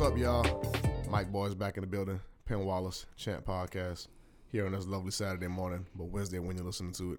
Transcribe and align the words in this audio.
What's 0.00 0.12
up, 0.12 0.18
y'all? 0.18 0.64
Mike 1.10 1.30
Boys 1.30 1.54
back 1.54 1.76
in 1.76 1.82
the 1.82 1.86
building. 1.86 2.20
Penn 2.46 2.64
Wallace, 2.64 3.04
Champ 3.16 3.44
Podcast, 3.44 4.08
here 4.50 4.64
on 4.64 4.72
this 4.72 4.86
lovely 4.86 5.10
Saturday 5.10 5.46
morning, 5.46 5.84
but 5.94 6.04
Wednesday 6.06 6.38
when 6.38 6.56
you're 6.56 6.64
listening 6.64 6.92
to 6.92 7.12
it. 7.12 7.18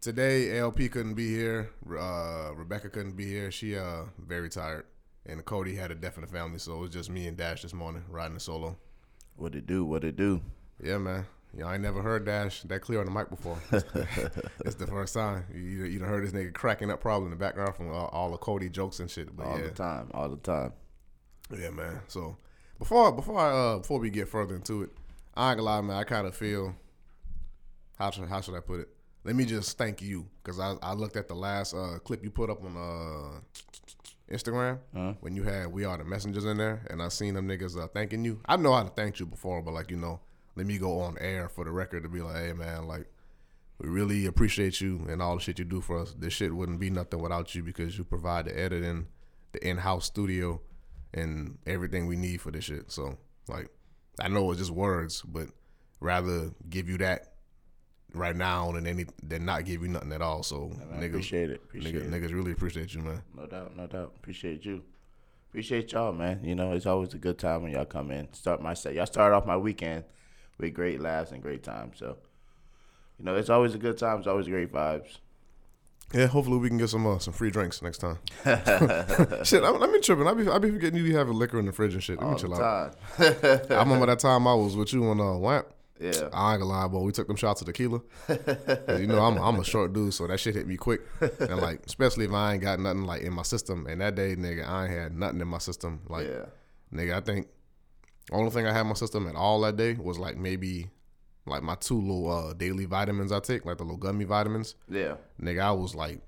Today, 0.00 0.58
LP 0.58 0.88
couldn't 0.88 1.12
be 1.12 1.28
here. 1.28 1.68
Uh, 1.86 2.52
Rebecca 2.54 2.88
couldn't 2.88 3.14
be 3.14 3.26
here. 3.26 3.50
She 3.50 3.76
uh 3.76 4.04
very 4.18 4.48
tired, 4.48 4.86
and 5.26 5.44
Cody 5.44 5.74
had 5.74 5.90
a 5.90 5.94
death 5.94 6.16
in 6.16 6.22
the 6.22 6.28
family, 6.28 6.58
so 6.58 6.76
it 6.76 6.78
was 6.78 6.90
just 6.90 7.10
me 7.10 7.26
and 7.26 7.36
Dash 7.36 7.60
this 7.60 7.74
morning 7.74 8.04
riding 8.08 8.32
the 8.32 8.40
solo. 8.40 8.78
What 9.36 9.54
it 9.54 9.66
do? 9.66 9.84
What 9.84 10.02
it 10.02 10.16
do? 10.16 10.40
Yeah, 10.82 10.96
man. 10.96 11.26
Yeah, 11.54 11.66
I 11.66 11.74
ain't 11.74 11.82
never 11.82 12.00
heard 12.00 12.24
Dash 12.24 12.62
that 12.62 12.80
clear 12.80 13.00
on 13.00 13.04
the 13.04 13.12
mic 13.12 13.28
before. 13.28 13.58
it's 14.64 14.76
the 14.76 14.86
first 14.86 15.12
time. 15.12 15.44
You, 15.52 15.60
you, 15.60 15.84
you 15.84 15.98
done 15.98 16.08
heard 16.08 16.24
this 16.24 16.32
nigga 16.32 16.54
cracking 16.54 16.90
up 16.90 17.02
probably 17.02 17.26
in 17.26 17.32
the 17.32 17.36
background 17.36 17.76
from 17.76 17.92
all, 17.92 18.06
all 18.14 18.30
the 18.30 18.38
Cody 18.38 18.70
jokes 18.70 18.98
and 18.98 19.10
shit. 19.10 19.36
But 19.36 19.44
all 19.44 19.58
yeah. 19.58 19.64
the 19.64 19.70
time, 19.72 20.10
all 20.14 20.30
the 20.30 20.38
time. 20.38 20.72
Yeah, 21.56 21.70
man. 21.70 22.00
So 22.08 22.36
before 22.78 23.12
before 23.12 23.38
I 23.38 23.50
uh 23.50 23.78
before 23.78 23.98
we 24.00 24.10
get 24.10 24.28
further 24.28 24.54
into 24.54 24.82
it, 24.82 24.90
I 25.34 25.50
ain't 25.50 25.58
gonna 25.58 25.70
lie, 25.70 25.80
man. 25.80 25.96
I 25.96 26.04
kind 26.04 26.26
of 26.26 26.34
feel 26.36 26.74
how 27.98 28.10
should 28.10 28.28
how 28.28 28.40
should 28.40 28.54
I 28.54 28.60
put 28.60 28.80
it? 28.80 28.88
Let 29.24 29.36
me 29.36 29.44
just 29.44 29.76
thank 29.76 30.00
you 30.00 30.26
because 30.42 30.58
I 30.60 30.74
I 30.82 30.94
looked 30.94 31.16
at 31.16 31.28
the 31.28 31.34
last 31.34 31.74
uh 31.74 31.98
clip 32.04 32.22
you 32.24 32.30
put 32.30 32.50
up 32.50 32.62
on 32.64 32.76
uh 32.76 33.40
Instagram 34.32 34.78
Uh-huh. 34.94 35.14
when 35.20 35.34
you 35.34 35.42
had 35.42 35.72
we 35.72 35.84
are 35.84 35.98
the 35.98 36.04
messengers 36.04 36.44
in 36.44 36.56
there, 36.56 36.86
and 36.88 37.02
I 37.02 37.08
seen 37.08 37.34
them 37.34 37.48
niggas 37.48 37.76
uh, 37.78 37.88
thanking 37.88 38.24
you. 38.24 38.40
I 38.46 38.56
know 38.56 38.72
how 38.72 38.84
to 38.84 38.90
thank 38.90 39.18
you 39.18 39.26
before, 39.26 39.60
but 39.62 39.74
like 39.74 39.90
you 39.90 39.96
know, 39.96 40.20
let 40.56 40.66
me 40.66 40.78
go 40.78 41.00
on 41.00 41.18
air 41.18 41.48
for 41.48 41.64
the 41.64 41.70
record 41.72 42.04
to 42.04 42.08
be 42.08 42.20
like, 42.20 42.36
hey 42.36 42.52
man, 42.52 42.86
like. 42.86 43.06
We 43.82 43.88
really 43.88 44.26
appreciate 44.26 44.82
you 44.82 45.06
and 45.08 45.22
all 45.22 45.36
the 45.36 45.40
shit 45.40 45.58
you 45.58 45.64
do 45.64 45.80
for 45.80 45.98
us. 46.00 46.12
This 46.12 46.34
shit 46.34 46.54
wouldn't 46.54 46.80
be 46.80 46.90
nothing 46.90 47.18
without 47.22 47.54
you 47.54 47.62
because 47.62 47.96
you 47.96 48.04
provide 48.04 48.44
the 48.44 48.60
editing, 48.60 49.06
the 49.52 49.66
in-house 49.66 50.04
studio, 50.04 50.60
and 51.14 51.58
everything 51.66 52.06
we 52.06 52.16
need 52.16 52.40
for 52.40 52.50
this 52.50 52.64
shit. 52.64 52.90
So 52.90 53.18
like, 53.48 53.68
I 54.20 54.28
know 54.28 54.50
it's 54.50 54.60
just 54.60 54.70
words, 54.70 55.22
but 55.22 55.48
rather 56.00 56.50
give 56.68 56.88
you 56.88 56.98
that 56.98 57.34
right 58.12 58.34
now 58.34 58.72
than 58.72 58.86
any 58.86 59.06
than 59.22 59.44
not 59.44 59.64
give 59.64 59.82
you 59.82 59.88
nothing 59.88 60.12
at 60.12 60.22
all. 60.22 60.42
So 60.42 60.72
I 60.92 60.96
niggas, 60.96 61.08
appreciate 61.08 61.50
it. 61.50 61.62
Appreciate 61.64 61.94
niggas, 61.94 62.04
it. 62.04 62.10
niggas 62.10 62.34
really 62.34 62.52
appreciate 62.52 62.94
you, 62.94 63.02
man. 63.02 63.22
No 63.36 63.46
doubt, 63.46 63.76
no 63.76 63.86
doubt. 63.86 64.12
Appreciate 64.16 64.64
you. 64.64 64.82
Appreciate 65.50 65.90
y'all, 65.92 66.12
man. 66.12 66.40
You 66.44 66.54
know, 66.54 66.72
it's 66.72 66.86
always 66.86 67.12
a 67.14 67.18
good 67.18 67.38
time 67.38 67.62
when 67.62 67.72
y'all 67.72 67.84
come 67.84 68.10
in. 68.12 68.32
Start 68.32 68.62
my 68.62 68.74
set. 68.74 68.94
Y'all 68.94 69.06
start 69.06 69.32
off 69.32 69.46
my 69.46 69.56
weekend 69.56 70.04
with 70.58 70.74
great 70.74 71.00
laughs 71.00 71.32
and 71.32 71.42
great 71.42 71.64
time. 71.64 71.90
So, 71.96 72.18
you 73.18 73.24
know, 73.24 73.34
it's 73.34 73.50
always 73.50 73.74
a 73.74 73.78
good 73.78 73.98
time. 73.98 74.18
It's 74.18 74.28
always 74.28 74.46
great 74.46 74.72
vibes. 74.72 75.18
Yeah, 76.12 76.26
hopefully 76.26 76.58
we 76.58 76.68
can 76.68 76.78
get 76.78 76.88
some 76.90 77.06
uh, 77.06 77.18
some 77.20 77.32
free 77.32 77.50
drinks 77.50 77.82
next 77.82 77.98
time. 77.98 78.18
shit, 79.44 79.62
I, 79.62 79.72
I 79.72 79.86
be 79.92 80.00
tripping. 80.00 80.26
I 80.26 80.34
be 80.34 80.48
I 80.48 80.58
be 80.58 80.70
forgetting 80.70 81.04
you 81.04 81.16
have 81.16 81.28
a 81.28 81.32
liquor 81.32 81.58
in 81.60 81.66
the 81.66 81.72
fridge 81.72 81.94
and 81.94 82.02
shit. 82.02 82.18
Let 82.18 82.26
me 82.26 82.32
All 82.32 82.38
chill 82.38 82.50
the 82.50 82.62
out. 82.62 82.96
I 83.70 83.78
remember 83.82 84.06
that 84.06 84.18
time 84.18 84.46
I 84.48 84.54
was 84.54 84.74
with 84.76 84.92
you 84.92 85.04
on 85.04 85.20
uh, 85.20 85.24
WAMP. 85.38 85.66
yeah. 86.00 86.28
I 86.32 86.52
ain't 86.54 86.60
gonna 86.62 86.64
lie, 86.64 86.88
boy. 86.88 87.02
We 87.02 87.12
took 87.12 87.28
them 87.28 87.36
shots 87.36 87.60
of 87.60 87.68
tequila. 87.68 88.00
you 88.98 89.06
know, 89.06 89.20
I'm 89.24 89.36
I'm 89.38 89.60
a 89.60 89.64
short 89.64 89.92
dude, 89.92 90.12
so 90.12 90.26
that 90.26 90.40
shit 90.40 90.56
hit 90.56 90.66
me 90.66 90.76
quick. 90.76 91.02
And 91.20 91.58
like, 91.60 91.86
especially 91.86 92.24
if 92.24 92.32
I 92.32 92.54
ain't 92.54 92.62
got 92.62 92.80
nothing 92.80 93.04
like 93.04 93.22
in 93.22 93.32
my 93.32 93.42
system. 93.42 93.86
And 93.86 94.00
that 94.00 94.16
day, 94.16 94.34
nigga, 94.34 94.66
I 94.68 94.86
ain't 94.86 94.92
had 94.92 95.16
nothing 95.16 95.40
in 95.40 95.46
my 95.48 95.58
system. 95.58 96.00
Like, 96.08 96.26
Yeah. 96.26 96.46
nigga, 96.92 97.14
I 97.14 97.20
think 97.20 97.46
only 98.32 98.50
thing 98.50 98.66
I 98.66 98.72
had 98.72 98.80
in 98.82 98.86
my 98.88 98.94
system 98.94 99.28
at 99.28 99.36
all 99.36 99.60
that 99.60 99.76
day 99.76 99.94
was 99.94 100.18
like 100.18 100.36
maybe 100.36 100.88
like 101.50 101.62
my 101.62 101.74
two 101.74 102.00
little 102.00 102.30
uh, 102.30 102.52
daily 102.54 102.84
vitamins 102.84 103.32
I 103.32 103.40
take, 103.40 103.64
like 103.64 103.78
the 103.78 103.84
little 103.84 103.98
gummy 103.98 104.24
vitamins. 104.24 104.74
Yeah. 104.88 105.16
Nigga, 105.40 105.60
I 105.60 105.72
was 105.72 105.94
like, 105.94 106.20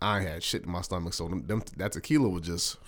I 0.00 0.20
had 0.20 0.42
shit 0.42 0.64
in 0.64 0.70
my 0.70 0.80
stomach, 0.80 1.14
so 1.14 1.28
them, 1.28 1.46
them 1.46 1.62
that 1.76 1.92
tequila 1.92 2.28
was 2.28 2.42
just 2.42 2.78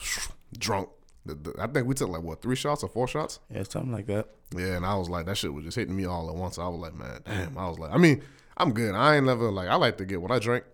drunk. 0.59 0.89
The, 1.27 1.35
the, 1.35 1.55
I 1.59 1.67
think 1.67 1.87
we 1.87 1.95
took 1.95 2.11
like 2.11 2.23
what 2.23 2.43
three 2.43 2.57
shots 2.57 2.83
or 2.83 2.89
four 2.89 3.09
shots. 3.09 3.41
Yeah, 3.51 3.62
something 3.65 3.93
like 3.93 4.07
that. 4.07 4.29
Yeah, 4.57 4.77
and 4.77 4.87
I 4.87 4.95
was 4.97 5.09
like, 5.09 5.27
that 5.27 5.37
shit 5.37 5.53
was 5.53 5.65
just 5.65 5.77
hitting 5.77 5.97
me 5.97 6.05
all 6.05 6.29
at 6.29 6.35
once. 6.35 6.59
I 6.59 6.69
was 6.69 6.81
like, 6.81 6.95
man, 6.95 7.21
damn. 7.25 7.57
I 7.57 7.69
was 7.69 7.79
like, 7.79 7.93
I 7.93 7.99
mean, 7.99 8.23
I'm 8.56 8.73
good. 8.73 8.95
I 8.95 9.17
ain't 9.17 9.27
never 9.27 9.51
like, 9.51 9.69
I 9.69 9.75
like 9.77 9.97
to 9.99 10.05
get 10.05 10.21
what 10.21 10.31
I 10.31 10.39
drink. 10.39 10.65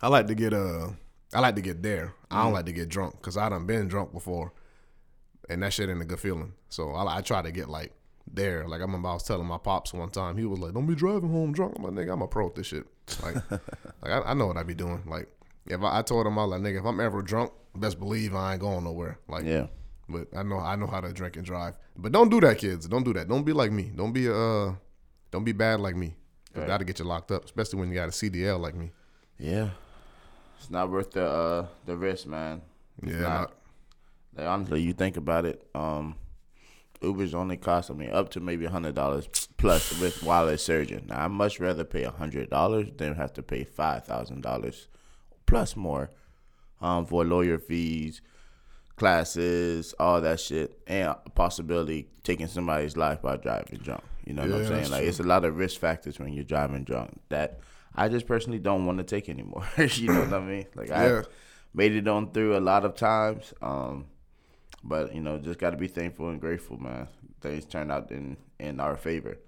I 0.00 0.08
like 0.08 0.26
to 0.28 0.34
get 0.34 0.52
uh, 0.52 0.90
I 1.32 1.40
like 1.40 1.56
to 1.56 1.60
get 1.60 1.82
there. 1.82 2.14
I 2.30 2.44
don't 2.44 2.52
like 2.52 2.66
to 2.66 2.72
get 2.72 2.88
drunk 2.88 3.16
because 3.16 3.36
I 3.36 3.48
done 3.48 3.66
been 3.66 3.88
drunk 3.88 4.12
before, 4.12 4.52
and 5.48 5.62
that 5.62 5.72
shit 5.72 5.88
ain't 5.88 6.00
a 6.00 6.04
good 6.04 6.20
feeling. 6.20 6.52
So 6.68 6.90
I, 6.92 7.18
I 7.18 7.20
try 7.20 7.42
to 7.42 7.50
get 7.50 7.68
like 7.68 7.92
there. 8.32 8.66
Like 8.66 8.80
I 8.80 8.84
remember 8.84 9.08
I 9.08 9.14
was 9.14 9.22
telling 9.22 9.46
my 9.46 9.58
pops 9.58 9.92
one 9.92 10.10
time, 10.10 10.36
he 10.36 10.44
was 10.44 10.58
like, 10.58 10.74
"Don't 10.74 10.86
be 10.86 10.94
driving 10.94 11.30
home 11.30 11.52
drunk." 11.52 11.74
I'm 11.76 11.84
like, 11.84 11.92
"Nigga, 11.92 12.12
I'm 12.12 12.22
a 12.22 12.28
pro 12.28 12.46
at 12.48 12.54
this 12.54 12.66
shit." 12.66 12.84
Like, 13.22 13.36
like 13.50 13.60
I, 14.04 14.20
I 14.26 14.34
know 14.34 14.46
what 14.46 14.56
I 14.56 14.62
be 14.62 14.74
doing. 14.74 15.02
Like, 15.06 15.28
if 15.66 15.80
I, 15.82 15.98
I 15.98 16.02
told 16.02 16.26
him, 16.26 16.38
I 16.38 16.44
was 16.44 16.50
like, 16.52 16.60
"Nigga, 16.62 16.80
if 16.80 16.84
I'm 16.86 17.00
ever 17.00 17.22
drunk, 17.22 17.52
best 17.76 17.98
believe 17.98 18.34
I 18.34 18.52
ain't 18.52 18.60
going 18.60 18.84
nowhere." 18.84 19.18
Like, 19.28 19.44
Yeah. 19.44 19.66
but 20.08 20.28
I 20.36 20.42
know 20.42 20.58
I 20.58 20.76
know 20.76 20.86
how 20.86 21.00
to 21.00 21.12
drink 21.12 21.36
and 21.36 21.44
drive. 21.44 21.74
But 21.96 22.12
don't 22.12 22.28
do 22.30 22.40
that, 22.40 22.58
kids. 22.58 22.86
Don't 22.86 23.04
do 23.04 23.12
that. 23.14 23.28
Don't 23.28 23.44
be 23.44 23.52
like 23.52 23.72
me. 23.72 23.90
Don't 23.94 24.12
be 24.12 24.28
uh, 24.28 24.72
don't 25.30 25.44
be 25.44 25.52
bad 25.52 25.80
like 25.80 25.96
me. 25.96 26.14
Right. 26.54 26.66
that'll 26.66 26.86
get 26.86 26.98
you 26.98 27.04
locked 27.04 27.30
up, 27.30 27.44
especially 27.44 27.78
when 27.78 27.88
you 27.88 27.94
got 27.94 28.08
a 28.08 28.12
CDL 28.12 28.58
like 28.58 28.74
me. 28.74 28.90
Yeah. 29.38 29.70
It's 30.58 30.70
not 30.70 30.90
worth 30.90 31.12
the 31.12 31.24
uh 31.24 31.66
the 31.86 31.96
risk, 31.96 32.26
man. 32.26 32.62
It's 33.02 33.12
Yeah, 33.12 33.20
not. 33.20 33.52
Like, 34.36 34.46
honestly, 34.46 34.80
you 34.82 34.92
think 34.92 35.16
about 35.16 35.44
it, 35.44 35.68
um, 35.74 36.14
Uber's 37.02 37.34
only 37.34 37.56
cost 37.56 37.90
I 37.90 37.94
mean 37.94 38.10
up 38.10 38.30
to 38.30 38.40
maybe 38.40 38.66
hundred 38.66 38.94
dollars 38.94 39.28
plus 39.56 39.98
with 40.00 40.22
wireless 40.22 40.64
surgeon. 40.64 41.06
Now 41.08 41.24
I 41.24 41.28
much 41.28 41.60
rather 41.60 41.84
pay 41.84 42.04
hundred 42.04 42.50
dollars 42.50 42.88
than 42.96 43.14
have 43.14 43.32
to 43.34 43.42
pay 43.42 43.64
five 43.64 44.04
thousand 44.04 44.42
dollars 44.42 44.88
plus 45.46 45.76
more, 45.76 46.10
um, 46.80 47.06
for 47.06 47.24
lawyer 47.24 47.58
fees, 47.58 48.20
classes, 48.96 49.94
all 49.98 50.20
that 50.20 50.40
shit, 50.40 50.78
and 50.86 51.14
a 51.24 51.30
possibility 51.30 52.08
taking 52.22 52.46
somebody's 52.46 52.96
life 52.96 53.22
by 53.22 53.36
driving 53.36 53.78
drunk. 53.78 54.02
You 54.26 54.34
know 54.34 54.42
what 54.42 54.52
I'm 54.52 54.66
saying? 54.66 54.90
Like 54.90 55.00
true. 55.00 55.08
it's 55.08 55.20
a 55.20 55.24
lot 55.24 55.44
of 55.44 55.56
risk 55.56 55.80
factors 55.80 56.18
when 56.18 56.32
you're 56.34 56.44
driving 56.44 56.84
drunk 56.84 57.18
that 57.30 57.60
I 57.94 58.08
just 58.08 58.26
personally 58.26 58.58
don't 58.58 58.84
want 58.84 58.98
to 58.98 59.04
take 59.04 59.28
anymore. 59.28 59.66
you 59.78 60.08
know 60.08 60.20
what 60.20 60.34
I 60.34 60.40
mean? 60.40 60.66
Like 60.74 60.88
Yeah. 60.88 61.22
I 61.24 61.28
made 61.72 61.94
it 61.94 62.06
on 62.06 62.32
through 62.32 62.56
a 62.56 62.60
lot 62.60 62.84
of 62.84 62.94
times. 62.94 63.54
Um, 63.62 64.06
but 64.84 65.14
you 65.14 65.20
know, 65.20 65.38
just 65.38 65.58
got 65.58 65.70
to 65.70 65.76
be 65.76 65.88
thankful 65.88 66.28
and 66.30 66.40
grateful, 66.40 66.78
man. 66.78 67.08
Things 67.40 67.64
turned 67.64 67.92
out 67.92 68.10
in 68.10 68.36
in 68.58 68.80
our 68.80 68.96
favor. 68.96 69.38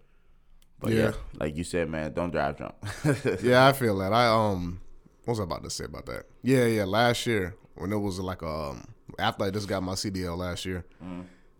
But 0.79 0.93
yeah, 0.93 0.99
Yeah. 1.05 1.13
like 1.35 1.57
you 1.57 1.65
said, 1.65 1.89
man, 1.91 2.13
don't 2.13 2.31
drive 2.31 2.57
drunk. 2.57 2.75
yeah, 3.43 3.67
I 3.67 3.73
feel 3.73 3.99
that. 3.99 4.13
I 4.13 4.27
um, 4.29 4.81
what 5.25 5.33
was 5.33 5.41
I 5.41 5.45
about 5.45 5.63
to 5.65 5.71
say 5.71 5.85
about 5.85 6.07
that? 6.07 6.25
Yeah, 6.43 6.65
yeah. 6.67 6.85
Last 6.85 7.27
year 7.27 7.55
when 7.75 7.93
it 7.93 7.99
was 7.99 8.19
like 8.19 8.43
um, 8.43 8.85
after 9.19 9.45
I 9.45 9.51
just 9.51 9.69
got 9.69 9.83
my 9.83 9.93
CDL 9.93 10.37
last 10.39 10.65
year, 10.65 10.85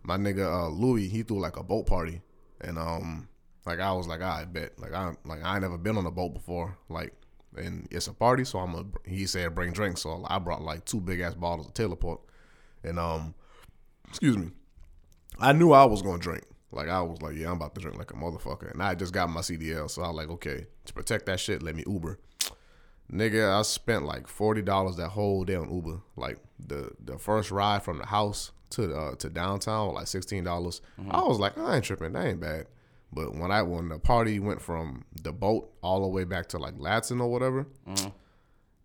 my 0.03 0.17
nigga 0.17 0.45
uh 0.45 0.69
Louis 0.69 1.07
he 1.07 1.23
threw 1.23 1.39
like 1.39 1.57
a 1.57 1.63
boat 1.63 1.85
party, 1.85 2.21
and 2.61 2.77
um, 2.79 3.27
like 3.65 3.79
I 3.79 3.91
was 3.93 4.07
like, 4.07 4.21
I 4.21 4.45
bet, 4.45 4.79
like 4.79 4.93
I 4.93 5.11
like 5.25 5.43
I 5.43 5.53
ain't 5.53 5.61
never 5.61 5.77
been 5.77 5.97
on 5.97 6.05
a 6.05 6.11
boat 6.11 6.33
before, 6.33 6.77
like. 6.89 7.13
And 7.57 7.85
it's 7.91 8.07
a 8.07 8.13
party, 8.13 8.45
so 8.45 8.59
I'm 8.59 8.73
a. 8.75 8.85
He 9.05 9.25
said 9.25 9.53
bring 9.53 9.73
drinks, 9.73 10.03
so 10.03 10.25
I 10.29 10.39
brought 10.39 10.61
like 10.61 10.85
two 10.85 11.01
big 11.01 11.19
ass 11.19 11.33
bottles 11.35 11.67
of 11.67 11.73
Taylor 11.73 11.97
Port, 11.97 12.21
and 12.81 12.97
um, 12.97 13.35
excuse 14.11 14.37
me, 14.37 14.49
I 15.39 15.53
knew 15.53 15.71
I 15.71 15.85
was 15.85 16.01
gonna 16.01 16.19
drink. 16.19 16.43
Like 16.71 16.89
I 16.89 17.01
was 17.01 17.21
like, 17.21 17.35
yeah, 17.35 17.47
I'm 17.47 17.53
about 17.57 17.75
to 17.75 17.81
drink 17.81 17.97
like 17.97 18.11
a 18.11 18.15
motherfucker. 18.15 18.71
And 18.71 18.83
I 18.83 18.93
just 18.95 19.13
got 19.13 19.29
my 19.29 19.41
CDL, 19.41 19.89
so 19.89 20.03
I 20.03 20.07
was 20.07 20.15
like, 20.17 20.29
okay, 20.29 20.67
to 20.85 20.93
protect 20.93 21.25
that 21.25 21.39
shit, 21.39 21.63
let 21.63 21.75
me 21.75 21.83
Uber. 21.87 22.19
Nigga, 23.11 23.57
I 23.57 23.61
spent 23.63 24.05
like 24.05 24.27
forty 24.27 24.61
dollars 24.61 24.95
that 24.97 25.09
whole 25.09 25.43
day 25.43 25.55
on 25.55 25.73
Uber. 25.73 26.01
Like 26.15 26.37
the 26.59 26.91
the 27.03 27.17
first 27.17 27.51
ride 27.51 27.83
from 27.83 27.97
the 27.97 28.05
house 28.05 28.51
to 28.71 28.93
uh, 28.95 29.15
to 29.15 29.29
downtown 29.29 29.87
was 29.87 29.95
like 29.95 30.07
sixteen 30.07 30.43
dollars. 30.45 30.81
I 31.09 31.21
was 31.23 31.39
like, 31.39 31.57
I 31.57 31.75
ain't 31.75 31.85
tripping, 31.85 32.13
that 32.13 32.25
ain't 32.25 32.39
bad. 32.39 32.67
But 33.11 33.35
when 33.35 33.51
I 33.51 33.61
when 33.63 33.89
the 33.89 33.99
party 33.99 34.39
went 34.39 34.61
from 34.61 35.03
the 35.21 35.33
boat 35.33 35.69
all 35.81 36.01
the 36.01 36.07
way 36.07 36.23
back 36.23 36.47
to 36.49 36.57
like 36.57 36.77
Latson 36.77 37.19
or 37.19 37.29
whatever, 37.29 37.67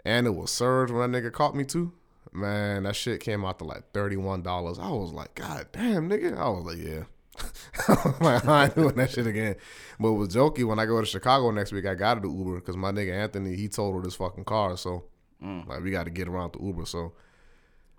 and 0.05 0.27
it 0.27 0.31
was 0.35 0.51
surge 0.51 0.91
when 0.91 1.13
that 1.13 1.23
nigga 1.23 1.33
caught 1.33 1.55
me 1.55 1.65
too. 1.65 1.93
Man, 2.33 2.83
that 2.85 2.97
shit 2.97 3.21
came 3.21 3.45
out 3.45 3.59
to 3.61 3.65
like 3.65 3.93
thirty 3.93 4.17
one 4.17 4.43
dollars. 4.43 4.79
I 4.79 4.91
was 4.91 5.13
like, 5.13 5.35
God 5.35 5.67
damn, 5.73 6.09
nigga. 6.09 6.37
I 6.37 6.49
was 6.49 6.65
like, 6.65 6.79
yeah. 6.79 7.05
I 7.89 7.93
was 8.09 8.21
like, 8.21 8.45
I 8.47 8.65
ain't 8.65 8.75
doing 8.75 8.95
that 8.97 9.11
shit 9.11 9.27
again. 9.27 9.57
But 10.01 10.09
it 10.09 10.13
was 10.17 10.29
jokey 10.35 10.65
when 10.65 10.79
I 10.79 10.87
go 10.87 11.01
to 11.01 11.07
Chicago 11.07 11.51
next 11.51 11.73
week. 11.73 11.87
I 11.87 11.95
got 11.95 12.15
to 12.15 12.21
do 12.21 12.31
Uber 12.35 12.57
because 12.57 12.77
my 12.77 12.93
nigga 12.93 13.13
Anthony 13.13 13.57
he 13.57 13.69
totaled 13.69 14.05
his 14.05 14.15
fucking 14.15 14.45
car, 14.45 14.77
so 14.77 15.05
like 15.41 15.83
we 15.83 15.91
got 15.91 16.05
to 16.05 16.11
get 16.11 16.29
around 16.29 16.53
to 16.53 16.63
Uber. 16.63 16.87
So 16.87 17.13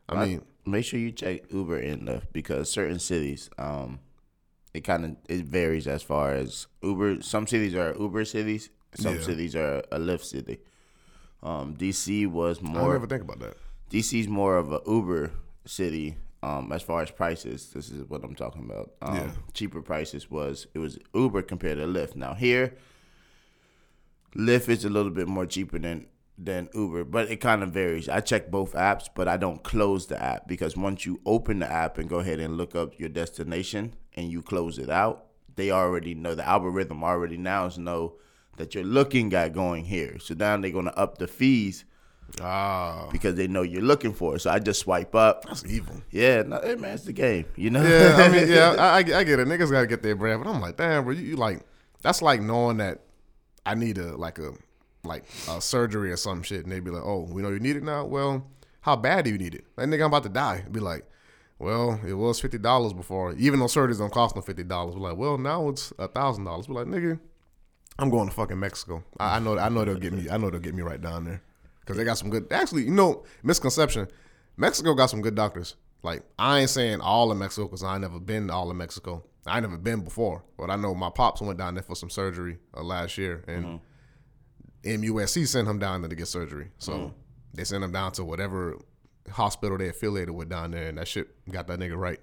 I 0.10 0.26
mean, 0.26 0.42
make 0.66 0.86
sure 0.86 1.00
you 1.00 1.12
check 1.12 1.52
Uber 1.52 1.80
in 1.80 2.06
the 2.06 2.22
because 2.32 2.70
certain 2.72 3.00
cities, 3.00 3.50
um, 3.58 4.00
it 4.74 4.82
kind 4.82 5.06
of 5.06 5.16
it 5.30 5.46
varies 5.46 5.88
as 5.88 6.02
far 6.04 6.32
as 6.34 6.68
Uber. 6.82 7.22
Some 7.22 7.48
cities 7.48 7.76
are 7.76 7.96
Uber 8.00 8.26
cities. 8.26 8.70
Some 8.96 9.16
Yeah. 9.18 9.22
cities 9.22 9.56
are 9.56 9.80
a 9.92 10.00
Lyft 10.00 10.24
city. 10.24 10.60
Um, 11.44 11.76
DC 11.76 12.26
was 12.28 12.62
more. 12.62 12.90
I 12.90 12.94
never 12.94 13.06
think 13.08 13.22
about 13.22 13.40
that. 13.40 13.58
DC's 13.90 14.28
more 14.28 14.58
of 14.58 14.72
a 14.72 14.82
Uber 14.88 15.32
city. 15.66 16.18
Um, 16.44 16.72
as 16.72 16.84
far 16.84 17.02
as 17.02 17.10
prices, 17.10 17.72
this 17.74 17.90
is 17.90 18.08
what 18.08 18.24
I'm 18.24 18.36
talking 18.36 18.64
about. 18.64 18.92
Um, 19.02 19.16
Yeah. 19.16 19.32
cheaper 19.54 19.82
prices 19.82 20.30
was 20.30 20.68
it 20.74 20.80
was 20.80 21.00
Uber 21.14 21.42
compared 21.42 21.78
to 21.80 21.86
Lyft. 21.86 22.16
Now 22.16 22.36
here, 22.36 22.76
Lyft 24.36 24.70
is 24.70 24.86
a 24.86 24.90
little 24.90 25.12
bit 25.12 25.28
more 25.28 25.46
cheaper 25.46 25.80
than 25.80 26.06
than 26.38 26.70
Uber, 26.76 27.04
but 27.06 27.32
it 27.32 27.38
kind 27.38 27.64
of 27.64 27.72
varies. 27.72 28.08
I 28.08 28.20
check 28.20 28.52
both 28.52 28.74
apps, 28.74 29.10
but 29.16 29.28
I 29.28 29.38
don't 29.38 29.64
close 29.64 30.06
the 30.06 30.22
app 30.22 30.48
because 30.48 30.78
once 30.78 31.04
you 31.04 31.20
open 31.26 31.58
the 31.58 31.72
app 31.72 31.98
and 31.98 32.08
go 32.08 32.20
ahead 32.20 32.40
and 32.40 32.58
look 32.58 32.76
up 32.76 33.00
your 33.00 33.10
destination 33.10 33.96
and 34.16 34.30
you 34.32 34.44
close 34.44 34.78
it 34.78 34.92
out, 34.92 35.26
they 35.56 35.72
already 35.72 36.14
know 36.14 36.36
the 36.36 36.48
algorithm 36.48 37.04
already 37.04 37.38
now 37.38 37.68
know 37.78 38.18
that 38.58 38.76
you're 38.76 38.84
looking 38.84 39.34
at 39.34 39.54
going 39.54 39.86
here. 39.86 40.20
So 40.20 40.36
now 40.36 40.56
they're 40.58 40.70
gonna 40.70 40.92
up 40.92 41.18
the 41.18 41.28
fees 41.28 41.86
Ah, 42.42 43.10
because 43.12 43.36
they 43.36 43.48
know 43.48 43.62
you're 43.62 43.82
looking 43.82 44.14
for 44.14 44.36
it. 44.36 44.40
So 44.40 44.52
I 44.52 44.60
just 44.60 44.82
swipe 44.82 45.16
up. 45.16 45.46
that's 45.46 45.66
evil. 45.66 46.02
Yeah, 46.12 46.44
no, 46.44 46.60
hey 46.62 46.76
man, 46.76 46.94
it's 46.94 47.06
the 47.06 47.14
game. 47.14 47.46
You 47.56 47.72
know. 47.72 47.82
Yeah, 47.82 48.16
I 48.18 48.30
mean, 48.30 48.48
yeah, 48.48 48.76
I, 48.78 48.98
I, 48.98 49.02
get 49.04 49.40
it. 49.40 49.48
Niggas 49.48 49.72
gotta 49.72 49.88
get 49.88 50.04
their 50.04 50.16
bread, 50.16 50.44
but 50.44 50.50
I'm 50.50 50.62
like, 50.62 50.78
damn, 50.78 51.04
bro, 51.04 51.14
you, 51.14 51.22
you 51.22 51.36
like, 51.36 51.62
that's 52.02 52.22
like 52.22 52.42
knowing 52.42 52.78
that 52.78 53.02
I 53.66 53.76
need 53.76 53.98
a 53.98 54.16
like 54.16 54.40
a 54.40 54.54
like 55.04 55.24
a 55.50 55.62
surgery 55.62 56.12
or 56.12 56.18
some 56.18 56.44
shit, 56.44 56.64
and 56.64 56.72
they 56.72 56.80
be 56.80 56.92
like, 56.92 57.04
oh, 57.04 57.28
we 57.30 57.42
know 57.42 57.50
you 57.50 57.60
need 57.60 57.76
it 57.76 57.84
now. 57.84 58.06
Well, 58.06 58.46
how 58.82 58.96
bad 58.96 59.26
do 59.26 59.32
you 59.32 59.38
need 59.38 59.56
it? 59.56 59.66
Like, 59.76 59.88
nigga, 59.88 60.02
I'm 60.02 60.08
about 60.08 60.24
to 60.24 60.30
die. 60.30 60.64
Be 60.70 60.80
like, 60.80 61.10
well, 61.58 62.00
it 62.06 62.14
was 62.14 62.40
fifty 62.40 62.60
dollars 62.60 62.94
before, 62.94 63.34
even 63.34 63.60
though 63.60 63.66
surgeries 63.66 63.98
don't 63.98 64.14
cost 64.14 64.36
no 64.36 64.42
fifty 64.42 64.64
dollars. 64.64 64.96
We're 64.96 65.10
like, 65.10 65.18
well, 65.18 65.38
now 65.38 65.70
it's 65.70 65.92
a 65.98 66.08
thousand 66.08 66.44
dollars. 66.44 66.70
We're 66.70 66.84
like, 66.84 66.88
nigga, 66.88 67.20
I'm 67.98 68.12
going 68.12 68.30
to 68.30 68.36
fucking 68.36 68.60
Mexico. 68.60 69.04
I, 69.20 69.38
I 69.38 69.40
know, 69.40 69.58
I 69.58 69.70
know 69.70 69.86
they'll 69.86 69.96
get 69.96 70.14
me. 70.14 70.30
I 70.30 70.38
know 70.38 70.52
they'll 70.52 70.60
get 70.60 70.76
me 70.76 70.84
right 70.84 71.02
down 71.02 71.26
there 71.26 71.42
because 71.88 71.98
they 71.98 72.04
got 72.04 72.18
some 72.18 72.30
good. 72.30 72.52
Actually, 72.52 72.84
you 72.84 72.92
know, 72.92 73.24
misconception. 73.44 74.10
Mexico 74.58 74.94
got 74.94 75.06
some 75.06 75.22
good 75.22 75.36
doctors. 75.36 75.76
Like 76.04 76.24
I 76.38 76.60
ain't 76.60 76.70
saying 76.70 77.00
all 77.00 77.32
of 77.32 77.38
Mexico 77.38 77.66
because 77.66 77.82
I 77.84 77.94
ain't 77.94 78.02
never 78.02 78.20
been 78.20 78.48
to 78.48 78.54
all 78.54 78.70
of 78.70 78.76
Mexico. 78.76 79.24
I 79.46 79.56
ain't 79.56 79.64
never 79.64 79.78
been 79.78 80.02
before, 80.02 80.44
but 80.58 80.70
I 80.70 80.76
know 80.76 80.94
my 80.94 81.10
pops 81.10 81.42
went 81.42 81.58
down 81.58 81.76
there 81.76 81.84
for 81.84 81.96
some 81.96 82.10
surgery 82.10 82.58
uh, 82.76 82.84
last 82.84 83.18
year, 83.18 83.46
and 83.48 83.80
MUSC 84.84 85.48
sent 85.48 85.68
him 85.68 85.80
down 85.80 86.02
there 86.02 86.10
to 86.10 86.16
get 86.16 86.28
surgery. 86.28 86.72
So 86.78 87.14
they 87.54 87.64
sent 87.64 87.84
him 87.84 87.94
down 87.94 88.12
to 88.14 88.26
whatever 88.26 88.78
hospital 89.32 89.78
they 89.78 89.88
affiliated 89.88 90.36
with 90.36 90.50
down 90.50 90.72
there, 90.72 90.90
and 90.90 90.98
that 90.98 91.08
shit 91.08 91.30
got 91.50 91.68
that 91.68 91.80
nigga 91.80 91.98
right. 91.98 92.20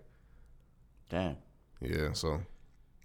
Damn. 1.08 1.36
Yeah. 1.80 2.12
So 2.12 2.42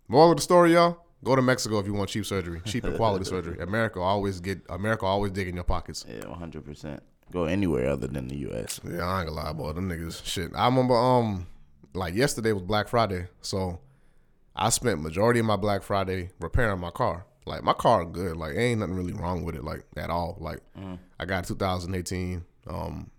moral 0.10 0.32
of 0.32 0.38
the 0.38 0.44
story, 0.44 0.74
y'all. 0.74 1.06
Go 1.24 1.36
to 1.36 1.42
Mexico 1.42 1.80
if 1.80 1.86
you 1.86 1.94
want 1.94 2.10
cheap 2.10 2.26
surgery, 2.26 2.62
cheap 2.66 2.84
and 2.86 2.96
quality 2.96 3.26
surgery. 3.34 3.60
America 3.60 4.00
always 4.00 4.40
get 4.40 4.62
America 4.70 5.06
always 5.06 5.32
dig 5.32 5.48
in 5.48 5.56
your 5.56 5.64
pockets. 5.66 6.06
Yeah, 6.08 6.28
one 6.28 6.40
hundred 6.40 6.66
percent. 6.66 7.04
Go 7.32 7.44
anywhere 7.46 7.90
other 7.90 8.08
than 8.08 8.28
the 8.28 8.38
U.S. 8.38 8.80
Yeah, 8.84 9.04
I 9.06 9.20
ain't 9.22 9.30
gonna 9.30 9.32
lie, 9.42 9.54
boy. 9.54 9.74
Them 9.74 9.90
niggas, 9.90 10.26
shit. 10.26 10.52
I 10.56 10.66
remember, 10.66 10.96
um, 10.96 11.46
like 11.94 12.16
yesterday 12.16 12.54
was 12.54 12.64
Black 12.64 12.88
Friday, 12.88 13.28
so 13.42 13.80
I 14.56 14.70
spent 14.70 15.02
majority 15.02 15.40
of 15.40 15.46
my 15.46 15.56
Black 15.58 15.84
Friday 15.84 16.32
repairing 16.40 16.80
my 16.80 16.90
car. 16.92 17.26
Like 17.46 17.64
my 17.64 17.74
car 17.74 18.06
good, 18.06 18.38
like 18.38 18.56
ain't 18.56 18.80
nothing 18.80 18.96
really 18.96 19.14
wrong 19.14 19.44
with 19.44 19.56
it, 19.56 19.64
like 19.64 19.84
at 19.98 20.10
all. 20.10 20.38
Like 20.40 20.60
I 21.20 21.26
got 21.26 21.46
2018. 21.46 22.44
Um, 22.68 23.10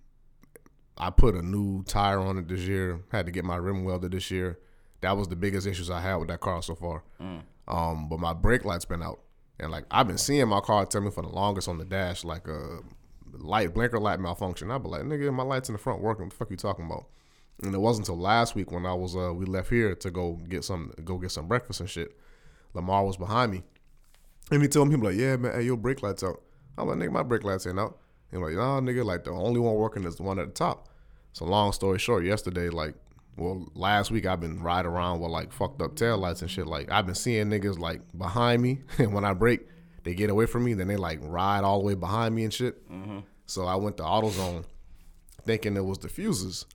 I 0.96 1.10
put 1.10 1.34
a 1.34 1.42
new 1.42 1.82
tire 1.84 2.18
on 2.20 2.36
it 2.38 2.48
this 2.48 2.60
year. 2.60 3.00
Had 3.10 3.26
to 3.26 3.32
get 3.32 3.44
my 3.44 3.56
rim 3.56 3.84
welded 3.84 4.12
this 4.12 4.30
year. 4.30 4.58
That 5.02 5.16
was 5.16 5.28
the 5.28 5.36
biggest 5.36 5.66
issues 5.66 5.90
I 5.90 6.00
had 6.00 6.16
with 6.16 6.28
that 6.28 6.40
car 6.40 6.62
so 6.62 6.74
far. 6.74 7.02
Um, 7.70 8.08
but 8.08 8.18
my 8.18 8.34
brake 8.34 8.64
light's 8.64 8.84
been 8.84 9.02
out, 9.02 9.20
and 9.58 9.70
like 9.70 9.84
I've 9.90 10.08
been 10.08 10.18
seeing 10.18 10.48
my 10.48 10.60
car 10.60 10.84
tell 10.84 11.00
me 11.00 11.10
for 11.10 11.22
the 11.22 11.28
longest 11.28 11.68
on 11.68 11.78
the 11.78 11.84
dash, 11.84 12.24
like 12.24 12.48
a 12.48 12.80
light 13.32 13.72
blinker 13.72 14.00
light 14.00 14.20
malfunction. 14.20 14.70
I'd 14.70 14.82
be 14.82 14.88
like, 14.88 15.02
nigga, 15.02 15.32
my 15.32 15.44
lights 15.44 15.68
in 15.68 15.74
the 15.74 15.78
front 15.78 16.02
working. 16.02 16.24
What 16.24 16.30
the 16.30 16.36
fuck 16.36 16.50
you 16.50 16.56
talking 16.56 16.84
about? 16.86 17.06
And 17.62 17.74
it 17.74 17.78
wasn't 17.78 18.08
until 18.08 18.20
last 18.20 18.54
week 18.54 18.72
when 18.72 18.86
I 18.86 18.94
was 18.94 19.16
uh 19.16 19.32
we 19.32 19.44
left 19.46 19.70
here 19.70 19.94
to 19.94 20.10
go 20.10 20.32
get 20.48 20.64
some 20.64 20.92
go 21.04 21.16
get 21.16 21.30
some 21.30 21.46
breakfast 21.46 21.80
and 21.80 21.88
shit. 21.88 22.18
Lamar 22.74 23.04
was 23.04 23.16
behind 23.16 23.52
me, 23.52 23.62
and 24.50 24.62
he 24.62 24.68
told 24.68 24.88
me 24.88 24.94
he 24.96 25.00
was 25.00 25.12
like, 25.14 25.20
yeah, 25.20 25.36
man, 25.36 25.52
hey, 25.54 25.62
your 25.62 25.76
brake 25.76 26.02
lights 26.02 26.24
out. 26.24 26.42
I'm 26.76 26.88
like, 26.88 26.98
nigga, 26.98 27.12
my 27.12 27.22
brake 27.22 27.44
lights 27.44 27.66
ain't 27.66 27.78
out. 27.78 27.98
Was 28.32 28.42
like, 28.42 28.54
nah, 28.54 28.80
nigga, 28.80 29.04
like 29.04 29.24
the 29.24 29.30
only 29.30 29.60
one 29.60 29.74
working 29.74 30.04
is 30.04 30.16
the 30.16 30.22
one 30.22 30.38
at 30.38 30.46
the 30.46 30.52
top. 30.52 30.88
So 31.32 31.44
long 31.44 31.72
story 31.72 31.98
short, 31.98 32.24
yesterday, 32.24 32.68
like, 32.68 32.94
well, 33.40 33.66
last 33.74 34.10
week 34.10 34.26
I've 34.26 34.40
been 34.40 34.62
riding 34.62 34.90
around 34.90 35.20
with 35.20 35.30
like 35.30 35.50
fucked 35.52 35.80
up 35.80 35.96
tail 35.96 36.18
lights 36.18 36.42
and 36.42 36.50
shit. 36.50 36.66
Like 36.66 36.90
I've 36.90 37.06
been 37.06 37.14
seeing 37.14 37.48
niggas 37.48 37.78
like 37.78 38.02
behind 38.16 38.60
me, 38.62 38.82
and 38.98 39.14
when 39.14 39.24
I 39.24 39.32
brake, 39.32 39.66
they 40.04 40.14
get 40.14 40.30
away 40.30 40.46
from 40.46 40.64
me, 40.64 40.74
then 40.74 40.88
they 40.88 40.96
like 40.96 41.18
ride 41.22 41.64
all 41.64 41.80
the 41.80 41.86
way 41.86 41.94
behind 41.94 42.34
me 42.34 42.44
and 42.44 42.52
shit. 42.52 42.76
So 43.46 43.64
I 43.64 43.76
went 43.76 43.96
to 43.96 44.02
AutoZone 44.02 44.64
thinking 45.44 45.76
it 45.76 45.84
was 45.84 45.98
the 45.98 46.08
fuses. 46.08 46.66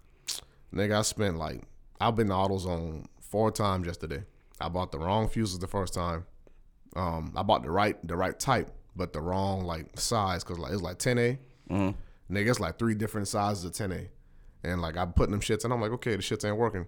Nigga, 0.74 1.00
I 1.00 1.02
spent 1.04 1.38
like 1.38 1.62
I've 2.02 2.16
been 2.16 2.28
to 2.28 2.34
AutoZone 2.34 3.06
four 3.22 3.52
times 3.52 3.86
yesterday. 3.88 4.24
I 4.60 4.70
bought 4.70 4.92
the 4.92 5.00
wrong 5.00 5.30
fuses 5.30 5.60
the 5.60 5.68
first 5.68 5.94
time. 5.94 6.26
Um, 6.96 7.34
I 7.36 7.44
bought 7.44 7.62
the 7.64 7.70
right 7.72 7.96
the 8.08 8.16
right 8.16 8.38
type, 8.40 8.72
but 8.96 9.14
the 9.14 9.22
wrong 9.22 9.66
like 9.66 10.00
size 10.00 10.44
because 10.44 10.58
like 10.58 10.74
it's 10.74 10.82
like 10.82 10.98
10A. 10.98 11.38
Nigga, 12.32 12.50
it's 12.50 12.60
like 12.60 12.80
three 12.80 12.96
different 12.96 13.28
sizes 13.28 13.66
of 13.66 13.72
10A, 13.74 14.08
and 14.66 14.82
like 14.82 14.98
I'm 14.98 15.14
putting 15.14 15.32
them 15.32 15.42
shits, 15.42 15.64
and 15.64 15.74
I'm 15.74 15.82
like, 15.82 15.92
okay, 15.92 16.16
the 16.16 16.22
shits 16.22 16.46
ain't 16.46 16.58
working. 16.58 16.88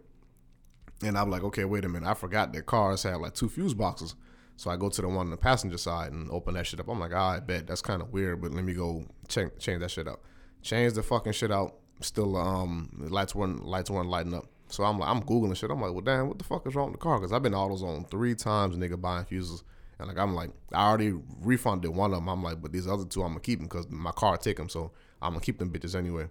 And 1.03 1.17
I'm 1.17 1.29
like, 1.29 1.43
okay, 1.43 1.63
wait 1.65 1.85
a 1.85 1.89
minute, 1.89 2.09
I 2.09 2.15
forgot 2.15 2.53
that 2.53 2.65
cars 2.65 3.03
have 3.03 3.21
like 3.21 3.33
two 3.33 3.49
fuse 3.49 3.73
boxes. 3.73 4.15
So 4.55 4.71
I 4.71 4.77
go 4.77 4.89
to 4.89 5.01
the 5.01 5.07
one 5.07 5.27
on 5.27 5.29
the 5.29 5.37
passenger 5.37 5.77
side 5.77 6.11
and 6.11 6.31
open 6.31 6.55
that 6.55 6.65
shit 6.65 6.79
up. 6.79 6.87
I'm 6.89 6.99
like, 6.99 7.13
ah, 7.13 7.35
I 7.35 7.39
bet 7.39 7.67
that's 7.67 7.81
kind 7.81 8.01
of 8.01 8.11
weird, 8.11 8.41
but 8.41 8.51
let 8.51 8.63
me 8.63 8.73
go 8.73 9.05
check, 9.27 9.59
change 9.59 9.81
that 9.81 9.91
shit 9.91 10.07
out. 10.07 10.21
Change 10.63 10.93
the 10.93 11.03
fucking 11.03 11.33
shit 11.33 11.51
out. 11.51 11.75
Still, 12.01 12.35
um, 12.35 12.89
lights 13.09 13.35
weren't 13.35 13.65
lights 13.65 13.91
weren't 13.91 14.09
lighting 14.09 14.33
up. 14.33 14.47
So 14.69 14.83
I'm 14.83 14.99
like, 14.99 15.09
I'm 15.09 15.21
googling 15.21 15.55
shit. 15.55 15.69
I'm 15.69 15.79
like, 15.79 15.91
well, 15.91 16.01
damn, 16.01 16.27
what 16.27 16.39
the 16.39 16.43
fuck 16.43 16.65
is 16.67 16.75
wrong 16.75 16.87
with 16.91 16.99
the 16.99 17.03
car? 17.03 17.19
Because 17.19 17.31
I've 17.31 17.43
been 17.43 17.53
to 17.53 17.57
AutoZone 17.57 18.09
three 18.09 18.35
times, 18.35 18.75
nigga, 18.75 18.99
buying 18.99 19.25
fuses, 19.25 19.63
and 19.99 20.07
like 20.07 20.17
I'm 20.17 20.33
like, 20.33 20.49
I 20.73 20.87
already 20.87 21.13
refunded 21.41 21.95
one 21.95 22.11
of 22.11 22.17
them. 22.17 22.27
I'm 22.27 22.43
like, 22.43 22.61
but 22.61 22.71
these 22.71 22.87
other 22.87 23.05
two, 23.05 23.21
I'm 23.21 23.29
gonna 23.29 23.39
keep 23.39 23.59
them 23.59 23.67
because 23.67 23.87
my 23.89 24.11
car 24.11 24.37
take 24.37 24.57
them, 24.57 24.69
so 24.69 24.91
I'm 25.21 25.33
gonna 25.33 25.41
keep 25.41 25.59
them 25.59 25.71
bitches 25.71 25.95
anyway. 25.95 26.29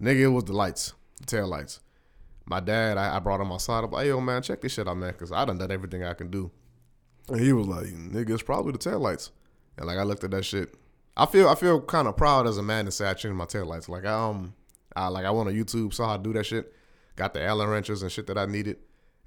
Nigga, 0.00 0.20
it 0.20 0.28
was 0.28 0.44
the 0.44 0.52
lights, 0.52 0.94
the 1.18 1.26
tail 1.26 1.46
lights. 1.46 1.80
My 2.46 2.60
dad, 2.60 2.98
I, 2.98 3.16
I 3.16 3.18
brought 3.18 3.40
him 3.40 3.52
outside. 3.52 3.84
I'm 3.84 3.90
like, 3.90 4.04
hey, 4.04 4.08
yo, 4.08 4.20
man, 4.20 4.42
check 4.42 4.60
this 4.60 4.72
shit 4.72 4.88
out, 4.88 4.96
man, 4.96 5.12
because 5.12 5.30
I 5.30 5.44
done 5.44 5.58
done 5.58 5.70
everything 5.70 6.04
I 6.04 6.14
can 6.14 6.30
do. 6.30 6.50
And 7.28 7.40
he 7.40 7.52
was 7.52 7.66
like, 7.66 7.86
nigga, 7.86 8.30
it's 8.30 8.42
probably 8.42 8.72
the 8.72 8.78
taillights. 8.78 9.30
And 9.76 9.86
like 9.86 9.98
I 9.98 10.02
looked 10.02 10.24
at 10.24 10.30
that 10.32 10.44
shit. 10.44 10.74
I 11.16 11.26
feel 11.26 11.48
I 11.48 11.54
feel 11.54 11.80
kind 11.80 12.08
of 12.08 12.16
proud 12.16 12.46
as 12.46 12.58
a 12.58 12.62
man 12.62 12.84
to 12.86 12.90
say 12.90 13.06
I 13.06 13.14
changed 13.14 13.36
my 13.36 13.44
taillights. 13.44 13.88
Like 13.88 14.04
I 14.04 14.12
um 14.12 14.54
I 14.96 15.08
like 15.08 15.24
I 15.24 15.30
went 15.30 15.48
on 15.48 15.54
YouTube, 15.54 15.92
saw 15.92 16.08
how 16.08 16.16
to 16.16 16.22
do 16.22 16.32
that 16.34 16.44
shit. 16.44 16.72
Got 17.16 17.34
the 17.34 17.42
Allen 17.44 17.68
wrenches 17.68 18.02
and 18.02 18.10
shit 18.10 18.26
that 18.28 18.38
I 18.38 18.46
needed. 18.46 18.78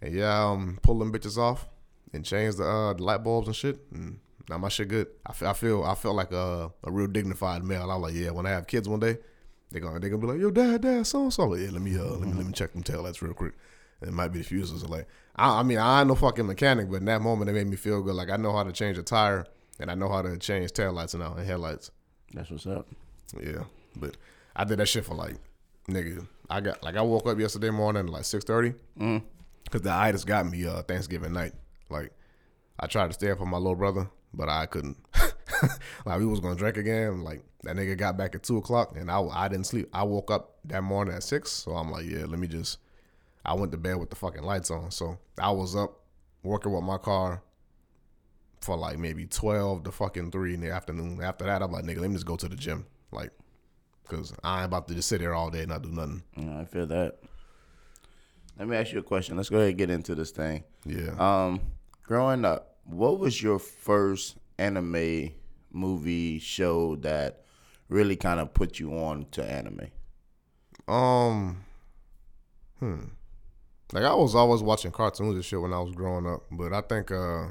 And 0.01 0.13
yeah, 0.13 0.49
um 0.49 0.79
pulled 0.81 1.01
them 1.01 1.11
bitches 1.11 1.37
off 1.37 1.67
and 2.13 2.25
change 2.25 2.55
the 2.55 2.65
uh 2.65 2.93
the 2.93 3.03
light 3.03 3.23
bulbs 3.23 3.47
and 3.47 3.55
shit. 3.55 3.79
And 3.91 4.19
now 4.49 4.57
my 4.57 4.69
shit 4.69 4.87
good. 4.87 5.07
I 5.25 5.33
feel 5.33 5.47
I 5.49 5.53
feel 5.53 5.83
I 5.83 5.95
felt 5.95 6.15
like 6.15 6.31
a 6.31 6.71
a 6.83 6.91
real 6.91 7.07
dignified 7.07 7.63
male. 7.63 7.89
I 7.89 7.95
was 7.95 8.11
like, 8.11 8.21
yeah, 8.21 8.31
when 8.31 8.45
I 8.45 8.49
have 8.49 8.67
kids 8.67 8.87
one 8.87 8.99
day, 8.99 9.17
they're 9.73 9.81
gonna 9.81 9.99
they 9.99 10.07
gonna 10.09 10.21
be 10.21 10.27
like, 10.27 10.39
yo, 10.39 10.51
dad, 10.51 10.81
dad, 10.81 11.07
so 11.07 11.23
and 11.23 11.33
so. 11.33 11.47
Like, 11.47 11.61
yeah, 11.61 11.71
let 11.71 11.81
me 11.81 11.97
uh 11.97 12.03
let 12.03 12.27
me 12.27 12.33
let 12.33 12.45
me 12.45 12.53
check 12.53 12.73
them 12.73 12.83
tail 12.83 13.03
taillights 13.03 13.21
real 13.21 13.33
quick. 13.33 13.53
And 13.99 14.09
it 14.09 14.13
might 14.13 14.27
be 14.29 14.39
the 14.39 14.45
fuses. 14.45 14.87
Like 14.87 15.07
I, 15.35 15.59
I 15.59 15.63
mean, 15.63 15.79
I 15.79 15.99
ain't 15.99 16.07
no 16.07 16.15
fucking 16.15 16.45
mechanic, 16.45 16.89
but 16.89 16.97
in 16.97 17.05
that 17.05 17.21
moment 17.21 17.49
it 17.49 17.53
made 17.53 17.67
me 17.67 17.75
feel 17.75 18.01
good. 18.03 18.13
Like 18.13 18.29
I 18.29 18.37
know 18.37 18.53
how 18.53 18.63
to 18.63 18.71
change 18.71 18.99
a 18.99 19.03
tire 19.03 19.47
and 19.79 19.89
I 19.89 19.95
know 19.95 20.09
how 20.09 20.21
to 20.21 20.37
change 20.37 20.71
taillights 20.71 21.17
now 21.17 21.33
and 21.33 21.45
headlights. 21.45 21.89
That's 22.33 22.51
what's 22.51 22.67
up. 22.67 22.87
Yeah. 23.41 23.63
But 23.95 24.15
I 24.55 24.63
did 24.63 24.77
that 24.77 24.87
shit 24.87 25.05
for 25.05 25.15
like 25.15 25.37
nigga. 25.89 26.27
I 26.51 26.61
got 26.61 26.83
like 26.83 26.95
I 26.95 27.01
woke 27.01 27.25
up 27.27 27.39
yesterday 27.39 27.71
morning 27.71 28.05
at 28.05 28.11
like 28.11 28.25
six 28.25 28.45
thirty. 28.45 28.75
Mm. 28.99 29.23
Cause 29.71 29.81
the 29.81 29.91
itis 29.91 30.23
got 30.23 30.45
me 30.45 30.67
uh 30.67 30.83
Thanksgiving 30.83 31.33
night. 31.33 31.53
Like 31.89 32.11
I 32.79 32.85
tried 32.85 33.07
to 33.07 33.13
stay 33.13 33.31
up 33.31 33.39
for 33.39 33.47
my 33.47 33.57
little 33.57 33.75
brother, 33.75 34.07
but 34.35 34.49
I 34.49 34.67
couldn't. 34.67 34.97
like 36.05 36.19
we 36.19 36.25
was 36.25 36.39
gonna 36.39 36.55
drink 36.55 36.77
again. 36.77 37.23
Like 37.23 37.43
that 37.63 37.75
nigga 37.75 37.97
got 37.97 38.17
back 38.17 38.35
at 38.35 38.43
two 38.43 38.57
o'clock, 38.57 38.95
and 38.97 39.09
I 39.09 39.21
I 39.21 39.47
didn't 39.47 39.65
sleep. 39.65 39.89
I 39.93 40.03
woke 40.03 40.31
up 40.31 40.57
that 40.65 40.83
morning 40.83 41.15
at 41.15 41.23
six, 41.23 41.51
so 41.51 41.71
I'm 41.71 41.91
like, 41.91 42.05
yeah, 42.05 42.25
let 42.25 42.39
me 42.39 42.47
just. 42.47 42.79
I 43.45 43.53
went 43.55 43.73
to 43.73 43.77
bed 43.77 43.97
with 43.97 44.09
the 44.09 44.15
fucking 44.15 44.43
lights 44.43 44.71
on, 44.71 44.89
so 44.91 45.17
I 45.37 45.51
was 45.51 45.75
up 45.75 45.99
working 46.43 46.71
with 46.71 46.83
my 46.83 46.97
car 46.97 47.43
for 48.61 48.77
like 48.77 48.97
maybe 48.97 49.25
twelve 49.25 49.83
to 49.83 49.91
fucking 49.91 50.31
three 50.31 50.53
in 50.53 50.61
the 50.61 50.71
afternoon. 50.71 51.21
After 51.21 51.45
that, 51.45 51.61
I'm 51.61 51.71
like, 51.71 51.83
nigga, 51.83 51.99
let 51.99 52.09
me 52.09 52.15
just 52.15 52.25
go 52.25 52.37
to 52.37 52.47
the 52.47 52.55
gym, 52.55 52.85
like, 53.11 53.31
cause 54.07 54.33
I 54.43 54.59
ain't 54.59 54.67
about 54.67 54.87
to 54.87 54.95
just 54.95 55.09
sit 55.09 55.19
here 55.19 55.33
all 55.33 55.49
day 55.49 55.61
and 55.61 55.69
not 55.69 55.81
do 55.81 55.89
nothing. 55.89 56.23
Yeah, 56.37 56.59
I 56.59 56.65
feel 56.65 56.87
that. 56.87 57.19
Let 58.57 58.67
me 58.67 58.77
ask 58.77 58.93
you 58.93 58.99
a 58.99 59.03
question. 59.03 59.35
Let's 59.35 59.49
go 59.49 59.57
ahead 59.57 59.69
and 59.69 59.77
get 59.77 59.89
into 59.89 60.15
this 60.15 60.31
thing. 60.31 60.63
Yeah. 60.85 61.15
Um, 61.17 61.59
growing 62.03 62.45
up, 62.45 62.77
what 62.85 63.19
was 63.19 63.41
your 63.41 63.59
first 63.59 64.37
anime 64.57 65.31
movie 65.73 66.39
show 66.39 66.95
that 66.97 67.43
really 67.89 68.15
kind 68.15 68.39
of 68.39 68.53
put 68.53 68.79
you 68.79 68.93
on 68.93 69.25
to 69.31 69.43
anime? 69.43 69.89
Um, 70.87 71.63
hmm. 72.79 72.99
Like 73.91 74.03
I 74.03 74.13
was 74.15 74.35
always 74.35 74.61
watching 74.61 74.91
cartoons 74.91 75.35
and 75.35 75.45
shit 75.45 75.61
when 75.61 75.73
I 75.73 75.79
was 75.79 75.93
growing 75.93 76.25
up, 76.25 76.43
but 76.51 76.73
I 76.73 76.81
think 76.81 77.11
uh, 77.11 77.47